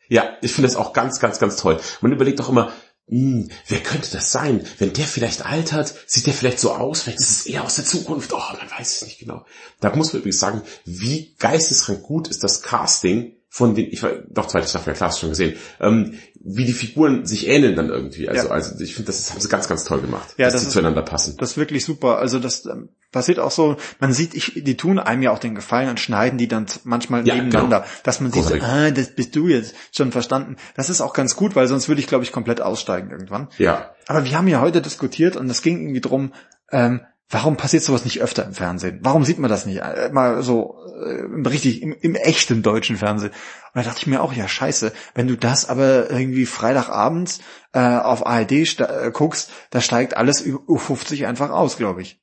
Ja, 0.09 0.37
ich 0.43 0.53
finde 0.53 0.69
das 0.69 0.77
auch 0.77 0.93
ganz, 0.93 1.19
ganz, 1.19 1.39
ganz 1.39 1.57
toll. 1.57 1.81
Man 2.03 2.13
überlegt 2.13 2.41
auch 2.43 2.51
immer, 2.51 2.73
hm, 3.09 3.49
wer 3.67 3.81
könnte 3.81 4.11
das 4.13 4.31
sein? 4.31 4.67
Wenn 4.79 4.93
der 4.93 5.07
vielleicht 5.07 5.47
altert, 5.47 5.95
sieht 6.07 6.27
der 6.27 6.35
vielleicht 6.35 6.59
so 6.59 6.73
aus, 6.73 7.03
vielleicht 7.03 7.21
ist 7.21 7.31
es 7.31 7.47
eher 7.47 7.65
aus 7.65 7.77
der 7.77 7.87
Zukunft. 7.87 8.35
Oh, 8.35 8.39
man 8.39 8.71
weiß 8.79 8.97
es 8.97 9.03
nicht 9.03 9.19
genau. 9.19 9.47
Da 9.81 9.97
muss 9.97 10.13
man 10.13 10.21
übrigens 10.21 10.41
sagen, 10.41 10.61
wie 10.85 11.35
geisteskrank 11.39 12.03
gut 12.03 12.29
ist 12.29 12.45
das 12.45 12.61
Casting 12.61 13.37
von 13.55 13.77
den, 13.77 13.93
ich 13.93 14.03
war, 14.03 14.11
doch 14.29 14.49
zweite 14.49 14.67
Staffel, 14.67 14.89
ja 14.89 14.97
klar, 14.97 15.11
hast 15.11 15.21
schon 15.21 15.29
gesehen, 15.29 15.57
ähm, 15.79 16.19
wie 16.47 16.67
die 16.67 16.75
Figuren 16.75 17.25
sich 17.25 17.49
ähneln 17.49 17.75
dann 17.75 17.89
irgendwie. 17.89 18.29
Also, 18.29 18.49
ja. 18.49 18.51
also 18.51 18.79
ich 18.79 18.95
finde, 18.95 19.07
das, 19.07 19.19
das 19.19 19.31
haben 19.31 19.41
sie 19.41 19.49
ganz, 19.49 19.67
ganz 19.67 19.85
toll 19.85 20.03
gemacht, 20.03 20.35
ja, 20.37 20.45
dass 20.45 20.53
das 20.53 20.63
die 20.63 20.67
ist, 20.69 20.73
zueinander 20.75 21.01
passen. 21.01 21.37
Das 21.39 21.53
ist 21.53 21.57
wirklich 21.57 21.85
super. 21.87 22.19
Also 22.19 22.39
das 22.39 22.67
ähm, 22.67 22.91
passiert 23.13 23.39
auch 23.39 23.51
so, 23.51 23.77
man 23.99 24.13
sieht, 24.13 24.35
ich, 24.35 24.63
die 24.63 24.77
tun 24.77 24.99
einem 24.99 25.23
ja 25.23 25.31
auch 25.31 25.39
den 25.39 25.55
Gefallen 25.55 25.89
und 25.89 26.01
schneiden 26.01 26.39
die 26.39 26.47
dann 26.47 26.67
manchmal 26.85 27.27
ja, 27.27 27.35
nebeneinander, 27.35 27.81
genau. 27.81 27.93
dass 28.03 28.21
man 28.21 28.31
sieht, 28.31 28.45
so, 28.45 28.55
ah, 28.61 28.91
das 28.91 29.15
bist 29.15 29.35
du 29.35 29.49
jetzt 29.49 29.75
schon 29.91 30.13
verstanden. 30.13 30.57
Das 30.77 30.91
ist 30.91 31.01
auch 31.01 31.15
ganz 31.15 31.35
gut, 31.35 31.57
weil 31.57 31.67
sonst 31.67 31.89
würde 31.89 32.03
ich, 32.03 32.07
glaube 32.07 32.25
ich, 32.25 32.33
komplett 32.33 32.61
aussteigen 32.61 33.11
irgendwann. 33.11 33.49
Ja. 33.57 33.95
Aber 34.07 34.27
wir 34.27 34.37
haben 34.37 34.49
ja 34.49 34.61
heute 34.61 34.83
diskutiert 34.83 35.37
und 35.37 35.49
es 35.49 35.63
ging 35.63 35.81
irgendwie 35.81 36.03
drum, 36.03 36.35
ähm, 36.71 37.01
Warum 37.31 37.57
passiert 37.57 37.83
sowas 37.83 38.05
nicht 38.05 38.21
öfter 38.21 38.45
im 38.45 38.55
Fernsehen? 38.55 39.01
Warum 39.03 39.25
sieht 39.25 39.39
man 39.39 39.51
das 39.51 39.67
nicht 39.67 39.79
äh, 39.79 40.11
mal 40.13 40.43
so 40.43 40.77
äh, 40.95 41.49
richtig 41.49 41.83
im, 41.83 41.93
im, 41.93 42.15
echten 42.15 42.63
deutschen 42.63 42.97
Fernsehen? 42.97 43.31
Und 43.31 43.75
da 43.75 43.83
dachte 43.83 44.01
ich 44.01 44.07
mir 44.07 44.23
auch, 44.23 44.33
ja 44.33 44.47
scheiße, 44.47 44.93
wenn 45.15 45.27
du 45.27 45.37
das 45.37 45.69
aber 45.69 46.11
irgendwie 46.11 46.47
Freitagabends 46.47 47.41
äh, 47.73 47.81
auf 47.81 48.27
ARD 48.27 48.53
äh, 48.53 49.11
guckst, 49.13 49.51
da 49.71 49.81
steigt 49.81 50.17
alles 50.17 50.43
über 50.43 50.59
U50 50.69 51.27
einfach 51.27 51.51
aus, 51.51 51.79
glaube 51.79 52.03
ich. 52.03 52.21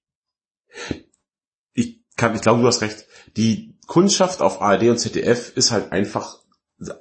Ich 1.74 2.04
ich 2.16 2.16
glaube, 2.16 2.62
du 2.62 2.68
hast 2.68 2.82
recht. 2.82 3.08
Die 3.36 3.80
Kundschaft 3.88 4.42
auf 4.42 4.62
ARD 4.62 4.84
und 4.84 5.00
ZDF 5.00 5.52
ist 5.58 5.72
halt 5.72 5.92
einfach 5.92 6.38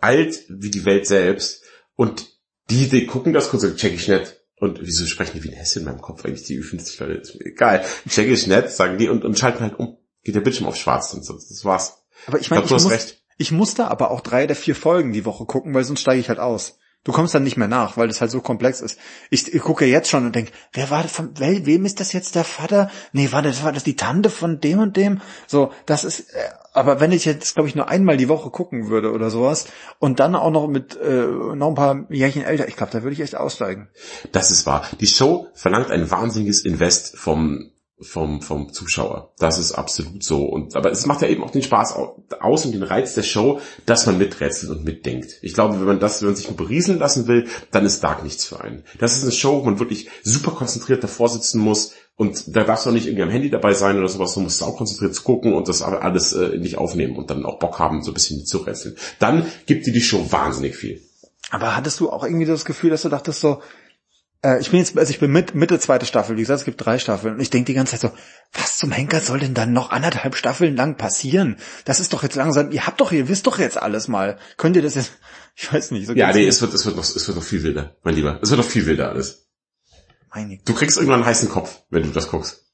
alt 0.01 0.45
wie 0.49 0.71
die 0.71 0.85
Welt 0.85 1.07
selbst 1.07 1.63
und 1.95 2.27
die, 2.71 2.89
die 2.89 3.07
gucken 3.07 3.33
das 3.33 3.51
kurz, 3.51 3.63
check 3.77 3.95
ich 3.95 4.09
nicht 4.09 4.40
und 4.61 4.79
wieso 4.83 5.07
sprechen 5.07 5.33
die 5.35 5.45
wie 5.45 5.49
ein 5.49 5.57
Hesse 5.57 5.79
in 5.79 5.87
meinem 5.87 6.03
Kopf 6.03 6.25
eigentlich, 6.25 6.45
die 6.45 6.61
Ü50 6.61 7.03
Leute? 7.03 7.21
Ist 7.21 7.35
mir 7.35 7.47
egal. 7.47 7.85
Check 8.09 8.29
ich 8.29 8.47
nett, 8.47 8.71
sagen 8.71 8.99
die 8.99 9.09
und, 9.09 9.25
und 9.25 9.39
schalten 9.39 9.61
halt 9.61 9.79
um. 9.79 9.97
Geht 10.23 10.35
der 10.35 10.43
Bildschirm 10.43 10.67
auf 10.67 10.77
schwarz 10.77 11.15
und 11.15 11.25
so. 11.25 11.33
Das 11.33 11.65
war's. 11.65 12.03
Aber 12.27 12.39
ich 12.39 12.51
meine, 12.51 12.65
ich, 12.65 12.71
ich, 12.71 12.83
muss, 12.83 13.17
ich 13.39 13.53
musste 13.53 13.89
aber 13.89 14.11
auch 14.11 14.21
drei 14.21 14.47
der 14.47 14.57
vier 14.57 14.75
Folgen 14.75 15.15
die 15.15 15.25
Woche 15.25 15.47
gucken, 15.47 15.73
weil 15.73 15.85
sonst 15.85 16.03
steige 16.03 16.21
ich 16.21 16.29
halt 16.29 16.39
aus. 16.39 16.79
Du 17.05 17.13
kommst 17.13 17.35
dann 17.35 17.43
nicht 17.43 17.57
mehr 17.57 17.69
nach, 17.69 17.97
weil 17.97 18.09
das 18.09 18.21
halt 18.21 18.31
so 18.31 18.43
komplex 18.43 18.83
ist. 18.83 18.99
Ich, 19.31 19.55
ich 19.55 19.63
gucke 19.63 19.87
jetzt 19.87 20.11
schon 20.11 20.27
und 20.27 20.35
denk, 20.35 20.53
wer 20.75 20.91
war 20.91 21.03
das 21.03 21.13
von, 21.13 21.31
wem 21.39 21.87
ist 21.87 21.99
das 21.99 22.13
jetzt 22.13 22.35
der 22.35 22.45
Vater? 22.45 22.91
Nee, 23.13 23.33
war 23.33 23.41
das, 23.41 23.65
war 23.65 23.73
das 23.73 23.85
die 23.85 23.97
Tante 23.97 24.29
von 24.29 24.61
dem 24.61 24.81
und 24.81 24.99
dem? 24.99 25.23
So, 25.47 25.73
das 25.87 26.05
ist, 26.05 26.35
äh, 26.35 26.51
aber 26.73 27.01
wenn 27.01 27.13
ich 27.13 27.25
jetzt, 27.25 27.55
glaube 27.55 27.69
ich, 27.69 27.75
nur 27.75 27.89
einmal 27.89 28.17
die 28.17 28.29
Woche 28.29 28.51
gucken 28.51 28.89
würde 28.89 29.13
oder 29.13 29.31
sowas 29.31 29.67
und 29.99 30.21
dann 30.21 30.35
auch 30.35 30.51
noch 30.51 30.69
mit 30.69 30.97
äh, 30.97 31.27
noch 31.27 31.69
ein 31.69 31.75
paar 31.75 32.05
Jährchen 32.11 32.43
älter, 32.43 32.69
ich 32.69 32.77
glaube, 32.77 32.93
da 32.93 33.03
würde 33.03 33.15
ich 33.15 33.21
echt 33.21 33.37
aussteigen. 33.37 33.89
Das 34.33 34.51
ist 34.51 34.67
wahr. 34.67 34.87
Die 35.01 35.07
Show 35.07 35.49
verlangt 35.55 35.91
ein 35.91 36.11
wahnsinniges 36.11 36.65
Invest 36.65 37.17
vom 37.17 37.70
vom, 38.01 38.43
vom 38.43 38.73
Zuschauer. 38.73 39.33
Das 39.39 39.59
ist 39.59 39.73
absolut 39.73 40.23
so. 40.23 40.45
Und, 40.45 40.77
aber 40.77 40.91
es 40.91 41.07
macht 41.07 41.23
ja 41.23 41.29
eben 41.29 41.43
auch 41.43 41.51
den 41.51 41.63
Spaß 41.63 41.97
aus 42.41 42.65
und 42.65 42.73
den 42.73 42.83
Reiz 42.83 43.15
der 43.15 43.23
Show, 43.23 43.61
dass 43.87 44.07
man 44.07 44.19
miträtselt 44.19 44.71
und 44.73 44.85
mitdenkt. 44.85 45.39
Ich 45.43 45.55
glaube, 45.55 45.79
wenn 45.79 45.87
man 45.87 46.01
das, 46.01 46.23
wenn 46.23 46.29
man 46.29 46.37
sich 46.37 46.49
berieseln 46.49 46.99
lassen 46.99 47.27
will, 47.27 47.47
dann 47.71 47.85
ist 47.85 48.03
Dark 48.03 48.23
nichts 48.23 48.45
für 48.45 48.61
einen. 48.61 48.85
Das 48.99 49.17
ist 49.17 49.23
eine 49.23 49.33
Show, 49.33 49.61
wo 49.61 49.65
man 49.65 49.79
wirklich 49.79 50.09
super 50.23 50.53
konzentriert 50.53 51.05
davor 51.05 51.29
sitzen 51.29 51.61
muss 51.61 51.93
und 52.21 52.55
da 52.55 52.65
darfst 52.65 52.85
du 52.85 52.91
auch 52.91 52.95
nicht 52.95 53.07
irgendwie 53.07 53.23
am 53.23 53.31
Handy 53.31 53.49
dabei 53.49 53.73
sein 53.73 53.97
oder 53.97 54.09
sowas, 54.09 54.35
du 54.35 54.41
musst 54.41 54.63
auch 54.63 54.77
konzentriert 54.77 55.25
gucken 55.25 55.55
und 55.55 55.69
das 55.69 55.81
alles 55.81 56.35
äh, 56.35 56.59
nicht 56.59 56.77
aufnehmen 56.77 57.17
und 57.17 57.31
dann 57.31 57.47
auch 57.47 57.59
Bock 57.59 57.79
haben, 57.79 58.03
so 58.03 58.11
ein 58.11 58.15
bisschen 58.15 58.37
mitzurätseln. 58.37 58.97
Dann 59.19 59.47
gibt 59.65 59.87
dir 59.87 59.93
die 59.95 60.03
Show 60.03 60.31
wahnsinnig 60.31 60.77
viel. 60.77 61.01
Aber 61.51 61.75
hattest 61.75 61.99
du 61.99 62.11
auch 62.11 62.23
irgendwie 62.23 62.45
das 62.45 62.67
Gefühl, 62.67 62.91
dass 62.91 63.01
du 63.03 63.09
dachtest 63.09 63.41
so, 63.41 63.63
Äh, 64.43 64.61
ich 64.61 64.71
bin 64.71 64.79
jetzt, 64.79 64.97
also 64.97 65.11
ich 65.11 65.21
bin 65.21 65.31
mit, 65.31 65.55
Mitte 65.55 65.79
zweite 65.79 66.07
Staffel, 66.07 66.37
wie 66.37 66.41
gesagt, 66.41 66.61
es 66.61 66.65
gibt 66.65 66.85
drei 66.85 66.99
Staffeln. 66.99 67.35
Und 67.35 67.41
ich 67.41 67.51
denke 67.51 67.67
die 67.67 67.75
ganze 67.75 67.93
Zeit 67.93 68.01
so, 68.01 68.17
was 68.53 68.79
zum 68.79 68.91
Henker 68.91 69.21
soll 69.21 69.41
denn 69.41 69.55
dann 69.55 69.73
noch 69.73 69.91
anderthalb 69.91 70.35
Staffeln 70.35 70.77
lang 70.77 70.97
passieren? 70.97 71.57
Das 71.85 72.01
ist 72.01 72.13
doch 72.13 72.23
jetzt 72.23 72.37
langsam, 72.37 72.71
ihr 72.73 72.87
habt 72.87 73.01
doch, 73.01 73.13
ihr 73.13 73.29
wisst 73.29 73.47
doch 73.47 73.59
jetzt 73.59 73.77
alles 73.77 74.09
mal. 74.09 74.39
Könnt 74.57 74.77
ihr 74.77 74.83
das 74.83 74.95
jetzt, 74.95 75.13
ich 75.57 75.73
weiß 75.73 75.91
nicht. 75.91 76.07
So 76.07 76.15
Ja, 76.15 76.33
nee, 76.33 76.47
es 76.47 76.61
wird, 76.61 76.73
es 76.75 76.87
wird 76.87 76.97
noch, 76.97 77.05
es 77.05 77.27
wird 77.27 77.37
noch 77.37 77.45
viel 77.45 77.63
wilder, 77.63 77.97
mein 78.03 78.15
Lieber. 78.15 78.39
Es 78.43 78.51
wird 78.51 78.61
noch 78.61 78.69
viel 78.69 78.87
wilder 78.87 79.11
alles. 79.11 79.47
Meine 80.33 80.59
Du 80.65 80.75
kriegst 80.75 80.97
irgendwann 80.97 81.21
einen 81.21 81.27
heißen 81.27 81.49
Kopf, 81.49 81.83
wenn 81.91 82.05
du 82.05 82.11
das 82.11 82.29
guckst. 82.29 82.67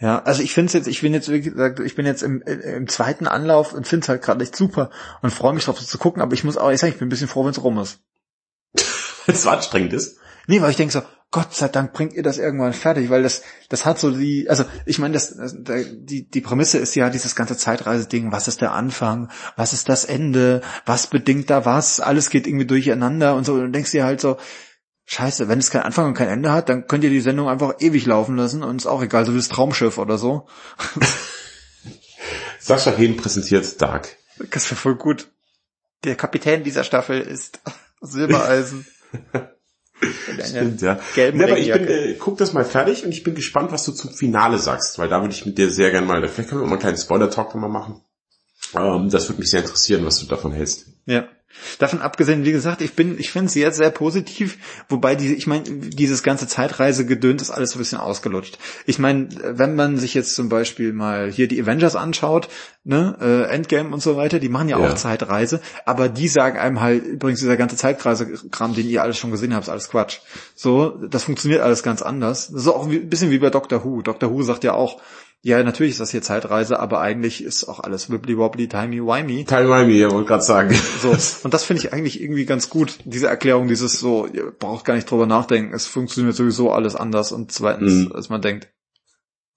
Ja, 0.00 0.22
also 0.22 0.42
ich 0.42 0.54
finde 0.54 0.72
jetzt, 0.72 0.86
ich 0.86 1.02
bin 1.02 1.12
jetzt, 1.12 1.30
wie 1.30 1.42
gesagt, 1.42 1.78
ich 1.80 1.94
bin 1.94 2.06
jetzt 2.06 2.22
im, 2.22 2.40
im 2.40 2.88
zweiten 2.88 3.26
Anlauf 3.26 3.74
und 3.74 3.86
finde 3.86 4.04
es 4.04 4.08
halt 4.08 4.22
gerade 4.22 4.42
echt 4.42 4.56
super 4.56 4.90
und 5.20 5.30
freue 5.30 5.52
mich 5.52 5.66
drauf, 5.66 5.76
das 5.76 5.88
zu 5.88 5.98
gucken, 5.98 6.22
aber 6.22 6.32
ich 6.32 6.42
muss 6.42 6.56
auch 6.56 6.64
ehrlich 6.64 6.80
sagen, 6.80 6.94
ich 6.94 6.98
bin 6.98 7.08
ein 7.08 7.10
bisschen 7.10 7.28
froh, 7.28 7.44
wenn 7.44 7.50
es 7.50 7.62
rum 7.62 7.78
ist. 7.78 8.00
Wenn 9.26 9.34
es 9.34 9.42
so 9.42 9.50
anstrengend 9.50 9.92
ist. 9.92 10.16
Nee, 10.50 10.60
weil 10.60 10.72
ich 10.72 10.76
denke 10.76 10.92
so, 10.92 11.02
Gott 11.30 11.54
sei 11.54 11.68
Dank 11.68 11.92
bringt 11.92 12.12
ihr 12.12 12.24
das 12.24 12.36
irgendwann 12.38 12.72
fertig, 12.72 13.08
weil 13.08 13.22
das, 13.22 13.42
das 13.68 13.86
hat 13.86 14.00
so 14.00 14.10
die, 14.10 14.50
also 14.50 14.64
ich 14.84 14.98
meine, 14.98 15.14
das, 15.14 15.36
das, 15.36 15.54
da- 15.60 15.76
die, 15.84 16.28
die 16.28 16.40
Prämisse 16.40 16.78
ist 16.78 16.96
ja 16.96 17.08
dieses 17.08 17.36
ganze 17.36 17.56
Zeitreise-Ding, 17.56 18.32
was 18.32 18.48
ist 18.48 18.60
der 18.60 18.72
Anfang, 18.72 19.30
was 19.54 19.72
ist 19.72 19.88
das 19.88 20.04
Ende, 20.04 20.60
was 20.86 21.06
bedingt 21.06 21.50
da 21.50 21.64
was, 21.66 22.00
alles 22.00 22.30
geht 22.30 22.48
irgendwie 22.48 22.66
durcheinander 22.66 23.36
und 23.36 23.44
so, 23.44 23.54
und 23.54 23.60
du 23.60 23.70
denkst 23.70 23.92
dir 23.92 24.02
halt 24.04 24.20
so, 24.20 24.38
scheiße, 25.04 25.46
wenn 25.46 25.60
es 25.60 25.70
keinen 25.70 25.82
Anfang 25.84 26.06
und 26.06 26.14
kein 26.14 26.28
Ende 26.28 26.50
hat, 26.50 26.68
dann 26.68 26.88
könnt 26.88 27.04
ihr 27.04 27.10
die 27.10 27.20
Sendung 27.20 27.48
einfach 27.48 27.74
ewig 27.78 28.06
laufen 28.06 28.34
lassen 28.36 28.64
und 28.64 28.78
ist 28.78 28.86
auch 28.88 29.00
egal, 29.00 29.24
so 29.24 29.32
wie 29.32 29.36
das 29.38 29.48
Traumschiff 29.48 29.98
oder 29.98 30.18
so. 30.18 30.48
Sascha 32.58 32.90
Hehn 32.90 33.16
präsentiert 33.16 33.80
Dark. 33.80 34.16
Das 34.50 34.68
wäre 34.68 34.80
voll 34.80 34.96
gut. 34.96 35.28
Der 36.02 36.16
Kapitän 36.16 36.64
dieser 36.64 36.82
Staffel 36.82 37.20
ist 37.20 37.60
Silbereisen. 38.00 38.84
Stimmt, 40.44 40.82
ja. 40.82 40.98
ja 41.16 41.28
aber 41.28 41.58
ich 41.58 41.72
bin, 41.72 41.86
äh, 41.86 42.14
guck 42.18 42.38
das 42.38 42.52
mal 42.52 42.64
fertig 42.64 43.04
und 43.04 43.12
ich 43.12 43.22
bin 43.22 43.34
gespannt, 43.34 43.72
was 43.72 43.84
du 43.84 43.92
zum 43.92 44.10
Finale 44.10 44.58
sagst, 44.58 44.98
weil 44.98 45.08
da 45.08 45.20
würde 45.20 45.34
ich 45.34 45.44
mit 45.44 45.58
dir 45.58 45.70
sehr 45.70 45.90
gerne 45.90 46.06
mal, 46.06 46.26
vielleicht 46.26 46.48
können 46.48 46.62
wir 46.62 46.66
mal 46.66 46.72
einen 46.72 46.80
kleinen 46.80 46.98
Spoiler-Talk 46.98 47.54
nochmal 47.54 47.70
machen. 47.70 48.00
Ähm, 48.74 49.10
das 49.10 49.28
würde 49.28 49.40
mich 49.40 49.50
sehr 49.50 49.60
interessieren, 49.60 50.04
was 50.04 50.20
du 50.20 50.26
davon 50.26 50.52
hältst. 50.52 50.86
Ja. 51.06 51.28
Davon 51.78 52.00
abgesehen, 52.00 52.44
wie 52.44 52.52
gesagt, 52.52 52.80
ich 52.80 52.94
bin, 52.94 53.18
ich 53.18 53.30
finde 53.32 53.46
es 53.46 53.54
jetzt 53.54 53.76
sehr 53.76 53.90
positiv, 53.90 54.58
wobei 54.88 55.14
die, 55.14 55.34
ich 55.34 55.46
meine, 55.46 55.64
dieses 55.64 56.22
ganze 56.22 56.46
Zeitreisegedöns 56.46 57.42
ist 57.42 57.50
alles 57.50 57.70
so 57.70 57.78
ein 57.78 57.80
bisschen 57.80 57.98
ausgelutscht. 57.98 58.58
Ich 58.86 58.98
meine, 58.98 59.28
wenn 59.42 59.74
man 59.74 59.96
sich 59.98 60.14
jetzt 60.14 60.34
zum 60.34 60.48
Beispiel 60.48 60.92
mal 60.92 61.30
hier 61.30 61.48
die 61.48 61.60
Avengers 61.60 61.96
anschaut, 61.96 62.48
ne, 62.84 63.16
äh, 63.20 63.52
Endgame 63.52 63.90
und 63.90 64.00
so 64.02 64.16
weiter, 64.16 64.38
die 64.38 64.48
machen 64.48 64.68
ja, 64.68 64.78
Ja. 64.78 64.90
auch 64.90 64.94
Zeitreise, 64.94 65.60
aber 65.84 66.08
die 66.08 66.28
sagen 66.28 66.58
einem 66.58 66.80
halt, 66.80 67.04
übrigens 67.04 67.40
dieser 67.40 67.56
ganze 67.56 67.76
Zeitreisekram, 67.76 68.74
den 68.74 68.88
ihr 68.88 69.02
alles 69.02 69.18
schon 69.18 69.30
gesehen 69.30 69.54
habt, 69.54 69.64
ist 69.64 69.70
alles 69.70 69.90
Quatsch. 69.90 70.18
So, 70.54 70.90
das 71.08 71.24
funktioniert 71.24 71.60
alles 71.62 71.82
ganz 71.82 72.02
anders. 72.02 72.48
Das 72.52 72.62
ist 72.62 72.68
auch 72.68 72.86
ein 72.88 73.08
bisschen 73.08 73.30
wie 73.30 73.38
bei 73.38 73.50
Doctor 73.50 73.84
Who. 73.84 74.02
Doctor 74.02 74.30
Who 74.30 74.42
sagt 74.42 74.64
ja 74.64 74.74
auch, 74.74 75.00
ja, 75.42 75.62
natürlich 75.62 75.92
ist 75.92 76.00
das 76.00 76.10
hier 76.10 76.20
Zeitreise, 76.22 76.78
aber 76.80 77.00
eigentlich 77.00 77.42
ist 77.42 77.64
auch 77.64 77.80
alles 77.80 78.10
wibbly 78.10 78.36
wobbly, 78.36 78.68
timey 78.68 79.00
wimey. 79.00 79.44
Teil 79.46 79.66
mir, 79.86 79.96
ja, 79.96 80.10
wollte 80.10 80.28
gerade 80.28 80.42
sagen. 80.42 80.74
So, 81.00 81.16
und 81.44 81.54
das 81.54 81.64
finde 81.64 81.82
ich 81.82 81.92
eigentlich 81.92 82.20
irgendwie 82.20 82.44
ganz 82.44 82.68
gut, 82.68 82.98
diese 83.04 83.26
Erklärung, 83.28 83.68
dieses 83.68 83.98
so, 84.00 84.26
ihr 84.26 84.50
braucht 84.50 84.84
gar 84.84 84.94
nicht 84.94 85.10
drüber 85.10 85.26
nachdenken, 85.26 85.72
es 85.74 85.86
funktioniert 85.86 86.36
sowieso 86.36 86.70
alles 86.72 86.94
anders 86.94 87.32
und 87.32 87.52
zweitens, 87.52 87.92
Mhm. 88.08 88.12
als 88.12 88.28
man 88.28 88.42
denkt. 88.42 88.68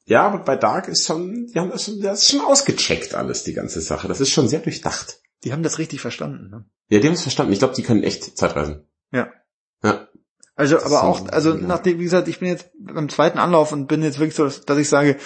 Ja, 0.05 0.23
aber 0.23 0.39
bei 0.39 0.55
Dark 0.57 0.87
ist 0.87 1.05
schon, 1.05 1.47
die 1.47 1.59
haben 1.59 1.69
das 1.71 1.83
schon, 1.85 2.01
das 2.01 2.23
ist 2.23 2.31
schon 2.31 2.41
ausgecheckt 2.41 3.15
alles, 3.15 3.43
die 3.43 3.53
ganze 3.53 3.79
Sache. 3.81 4.07
Das 4.07 4.19
ist 4.21 4.29
schon 4.31 4.47
sehr 4.49 4.59
durchdacht. 4.59 5.19
Die 5.43 5.51
haben 5.53 5.63
das 5.63 5.79
richtig 5.79 6.01
verstanden. 6.01 6.49
Ne? 6.49 6.65
Ja, 6.89 6.99
die 6.99 7.07
haben 7.07 7.13
es 7.13 7.21
verstanden. 7.21 7.53
Ich 7.53 7.59
glaube, 7.59 7.73
die 7.75 7.83
können 7.83 8.03
echt 8.03 8.37
Zeitreisen. 8.37 8.85
Ja. 9.11 9.29
Ja. 9.83 10.07
Also, 10.55 10.75
Das 10.75 10.85
aber 10.85 11.03
auch, 11.03 11.19
so- 11.19 11.25
also 11.27 11.53
nachdem, 11.55 11.99
wie 11.99 12.03
gesagt, 12.03 12.27
ich 12.27 12.39
bin 12.39 12.47
jetzt 12.49 12.69
beim 12.77 13.09
zweiten 13.09 13.39
Anlauf 13.39 13.71
und 13.71 13.87
bin 13.87 14.03
jetzt 14.03 14.19
wirklich 14.19 14.35
so, 14.35 14.47
dass 14.47 14.77
ich 14.77 14.87
sage, 14.89 15.17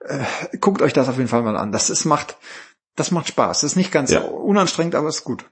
äh, 0.00 0.24
guckt 0.58 0.82
euch 0.82 0.92
das 0.92 1.08
auf 1.08 1.16
jeden 1.16 1.28
Fall 1.28 1.42
mal 1.42 1.56
an. 1.56 1.72
Das 1.72 1.90
ist, 1.90 2.04
macht, 2.04 2.36
das 2.96 3.10
macht 3.10 3.28
Spaß. 3.28 3.60
Das 3.60 3.72
ist 3.72 3.76
nicht 3.76 3.92
ganz 3.92 4.10
Ja. 4.10 4.20
unanstrengend, 4.22 4.94
aber 4.94 5.08
ist 5.08 5.24
gut. 5.24 5.44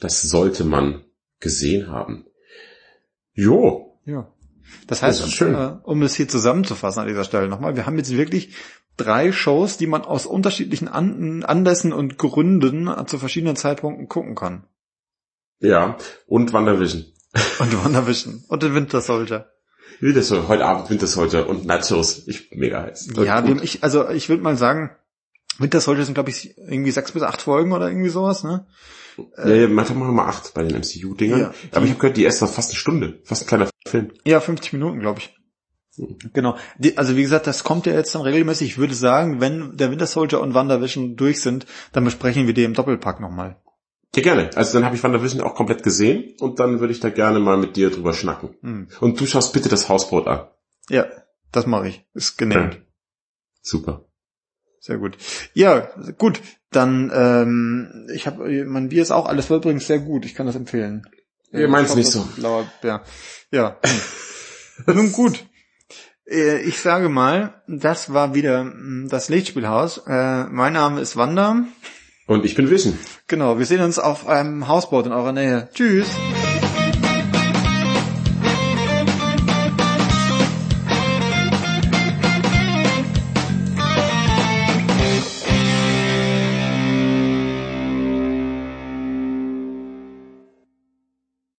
Das 0.00 0.22
sollte 0.22 0.64
man 0.64 1.04
gesehen 1.40 1.90
haben. 1.90 2.26
Jo. 3.32 3.98
Ja. 4.04 4.32
Das 4.86 5.02
heißt, 5.02 5.20
Das 5.20 5.28
ist 5.28 5.34
schön. 5.34 5.54
Äh, 5.54 5.78
um 5.82 6.02
es 6.02 6.14
hier 6.14 6.28
zusammenzufassen 6.28 7.00
an 7.02 7.08
dieser 7.08 7.24
Stelle 7.24 7.48
nochmal, 7.48 7.76
wir 7.76 7.86
haben 7.86 7.96
jetzt 7.96 8.10
wirklich 8.10 8.54
drei 8.96 9.32
Shows, 9.32 9.76
die 9.76 9.86
man 9.86 10.02
aus 10.02 10.26
unterschiedlichen 10.26 10.88
An 10.88 11.44
Anlässen 11.44 11.92
und 11.92 12.18
Gründen 12.18 13.06
zu 13.06 13.18
verschiedenen 13.18 13.56
Zeitpunkten 13.56 14.08
gucken 14.08 14.34
kann. 14.34 14.64
Ja. 15.60 15.96
Und 16.26 16.52
WandaVision. 16.52 17.06
Und 17.60 17.84
WandaVision 17.84 18.44
und 18.48 18.62
den 18.62 18.74
Winter 18.74 19.00
Soldier. 19.00 19.50
Winter 20.00 20.22
Soldier, 20.22 20.48
heute 20.48 20.64
Abend 20.64 20.90
Winter 20.90 21.06
Soldier 21.06 21.48
und 21.48 21.66
Nachos. 21.66 22.26
Ich 22.26 22.50
mega 22.52 22.82
heiß. 22.82 23.10
Ja, 23.16 23.46
wir, 23.46 23.62
ich, 23.62 23.82
also 23.82 24.08
ich 24.10 24.28
würde 24.28 24.42
mal 24.42 24.56
sagen, 24.56 24.90
Winter 25.58 25.80
Soldier 25.80 26.04
sind 26.04 26.14
glaube 26.14 26.30
ich 26.30 26.56
irgendwie 26.56 26.90
sechs 26.90 27.12
bis 27.12 27.22
acht 27.22 27.42
Folgen 27.42 27.72
oder 27.72 27.88
irgendwie 27.88 28.10
sowas, 28.10 28.44
ne? 28.44 28.66
ja, 29.38 29.48
ja, 29.48 29.68
manchmal 29.68 29.98
machen 29.98 30.08
wir 30.10 30.22
mal 30.22 30.28
acht 30.28 30.54
bei 30.54 30.62
den 30.62 30.76
MCU-Dingern. 30.78 31.40
Ja, 31.40 31.54
Aber 31.72 31.84
ich 31.84 31.90
habe 31.90 32.00
gehört, 32.00 32.16
die 32.16 32.24
erst 32.24 32.40
noch 32.40 32.50
fast 32.50 32.70
eine 32.70 32.78
Stunde. 32.78 33.20
Fast 33.24 33.42
ein 33.42 33.46
kleiner 33.46 33.68
Film. 33.86 34.12
Ja, 34.24 34.40
50 34.40 34.72
Minuten, 34.72 35.00
glaube 35.00 35.20
ich. 35.20 35.34
Genau. 36.32 36.56
Die, 36.78 36.96
also 36.96 37.16
wie 37.16 37.22
gesagt, 37.22 37.48
das 37.48 37.64
kommt 37.64 37.86
ja 37.86 37.92
jetzt 37.92 38.14
dann 38.14 38.22
regelmäßig. 38.22 38.68
Ich 38.70 38.78
würde 38.78 38.94
sagen, 38.94 39.40
wenn 39.40 39.76
der 39.76 39.90
Winter 39.90 40.06
Soldier 40.06 40.40
und 40.40 40.54
WandaVision 40.54 41.16
durch 41.16 41.40
sind, 41.40 41.66
dann 41.92 42.04
besprechen 42.04 42.46
wir 42.46 42.54
die 42.54 42.64
im 42.64 42.74
Doppelpack 42.74 43.20
nochmal. 43.20 43.56
Ja, 44.16 44.22
gerne. 44.22 44.50
Also 44.54 44.72
dann 44.74 44.84
habe 44.84 44.96
ich 44.96 45.02
WandaVision 45.02 45.42
auch 45.42 45.54
komplett 45.54 45.82
gesehen 45.82 46.34
und 46.40 46.58
dann 46.60 46.80
würde 46.80 46.92
ich 46.92 47.00
da 47.00 47.10
gerne 47.10 47.38
mal 47.40 47.56
mit 47.56 47.76
dir 47.76 47.90
drüber 47.90 48.14
schnacken. 48.14 48.56
Hm. 48.62 48.88
Und 49.00 49.20
du 49.20 49.26
schaust 49.26 49.52
bitte 49.52 49.68
das 49.68 49.88
Hausboot 49.88 50.26
an. 50.26 50.48
Ja, 50.88 51.06
das 51.52 51.66
mache 51.66 51.88
ich. 51.88 52.06
Ist 52.14 52.38
genehmigt. 52.38 52.74
Ja. 52.76 52.80
Super. 53.60 54.06
Sehr 54.80 54.98
gut. 54.98 55.18
Ja, 55.52 55.90
gut. 56.16 56.40
Dann, 56.70 57.10
ähm, 57.14 58.06
ich 58.14 58.26
habe, 58.26 58.64
mein 58.66 58.88
Bier 58.88 59.02
ist 59.02 59.10
auch 59.10 59.26
alles 59.26 59.50
war 59.50 59.58
übrigens 59.58 59.86
sehr 59.86 59.98
gut. 59.98 60.24
Ich 60.24 60.34
kann 60.34 60.46
das 60.46 60.56
empfehlen. 60.56 61.06
Ja, 61.50 61.66
meins 61.68 61.90
Ich 61.90 61.96
nicht 61.96 62.10
so. 62.10 62.26
Blauer 62.36 62.70
Bär. 62.82 63.02
Ja. 63.50 63.78
Hm. 64.86 64.94
Nun 64.94 65.10
gut. 65.12 65.44
Äh, 66.24 66.60
Ich 66.60 66.78
sage 66.80 67.08
mal, 67.08 67.62
das 67.66 68.12
war 68.12 68.34
wieder 68.34 68.62
mm, 68.62 69.08
das 69.08 69.28
Lichtspielhaus. 69.28 70.02
Äh, 70.06 70.44
Mein 70.44 70.74
Name 70.74 71.00
ist 71.00 71.16
Wanda. 71.16 71.64
Und 72.28 72.44
ich 72.44 72.54
bin 72.54 72.70
Vision. 72.70 72.96
Genau, 73.26 73.58
wir 73.58 73.64
sehen 73.64 73.80
uns 73.80 73.98
auf 73.98 74.28
einem 74.28 74.68
Hausboot 74.68 75.06
in 75.06 75.12
eurer 75.12 75.32
Nähe. 75.32 75.68
Tschüss. 75.74 76.06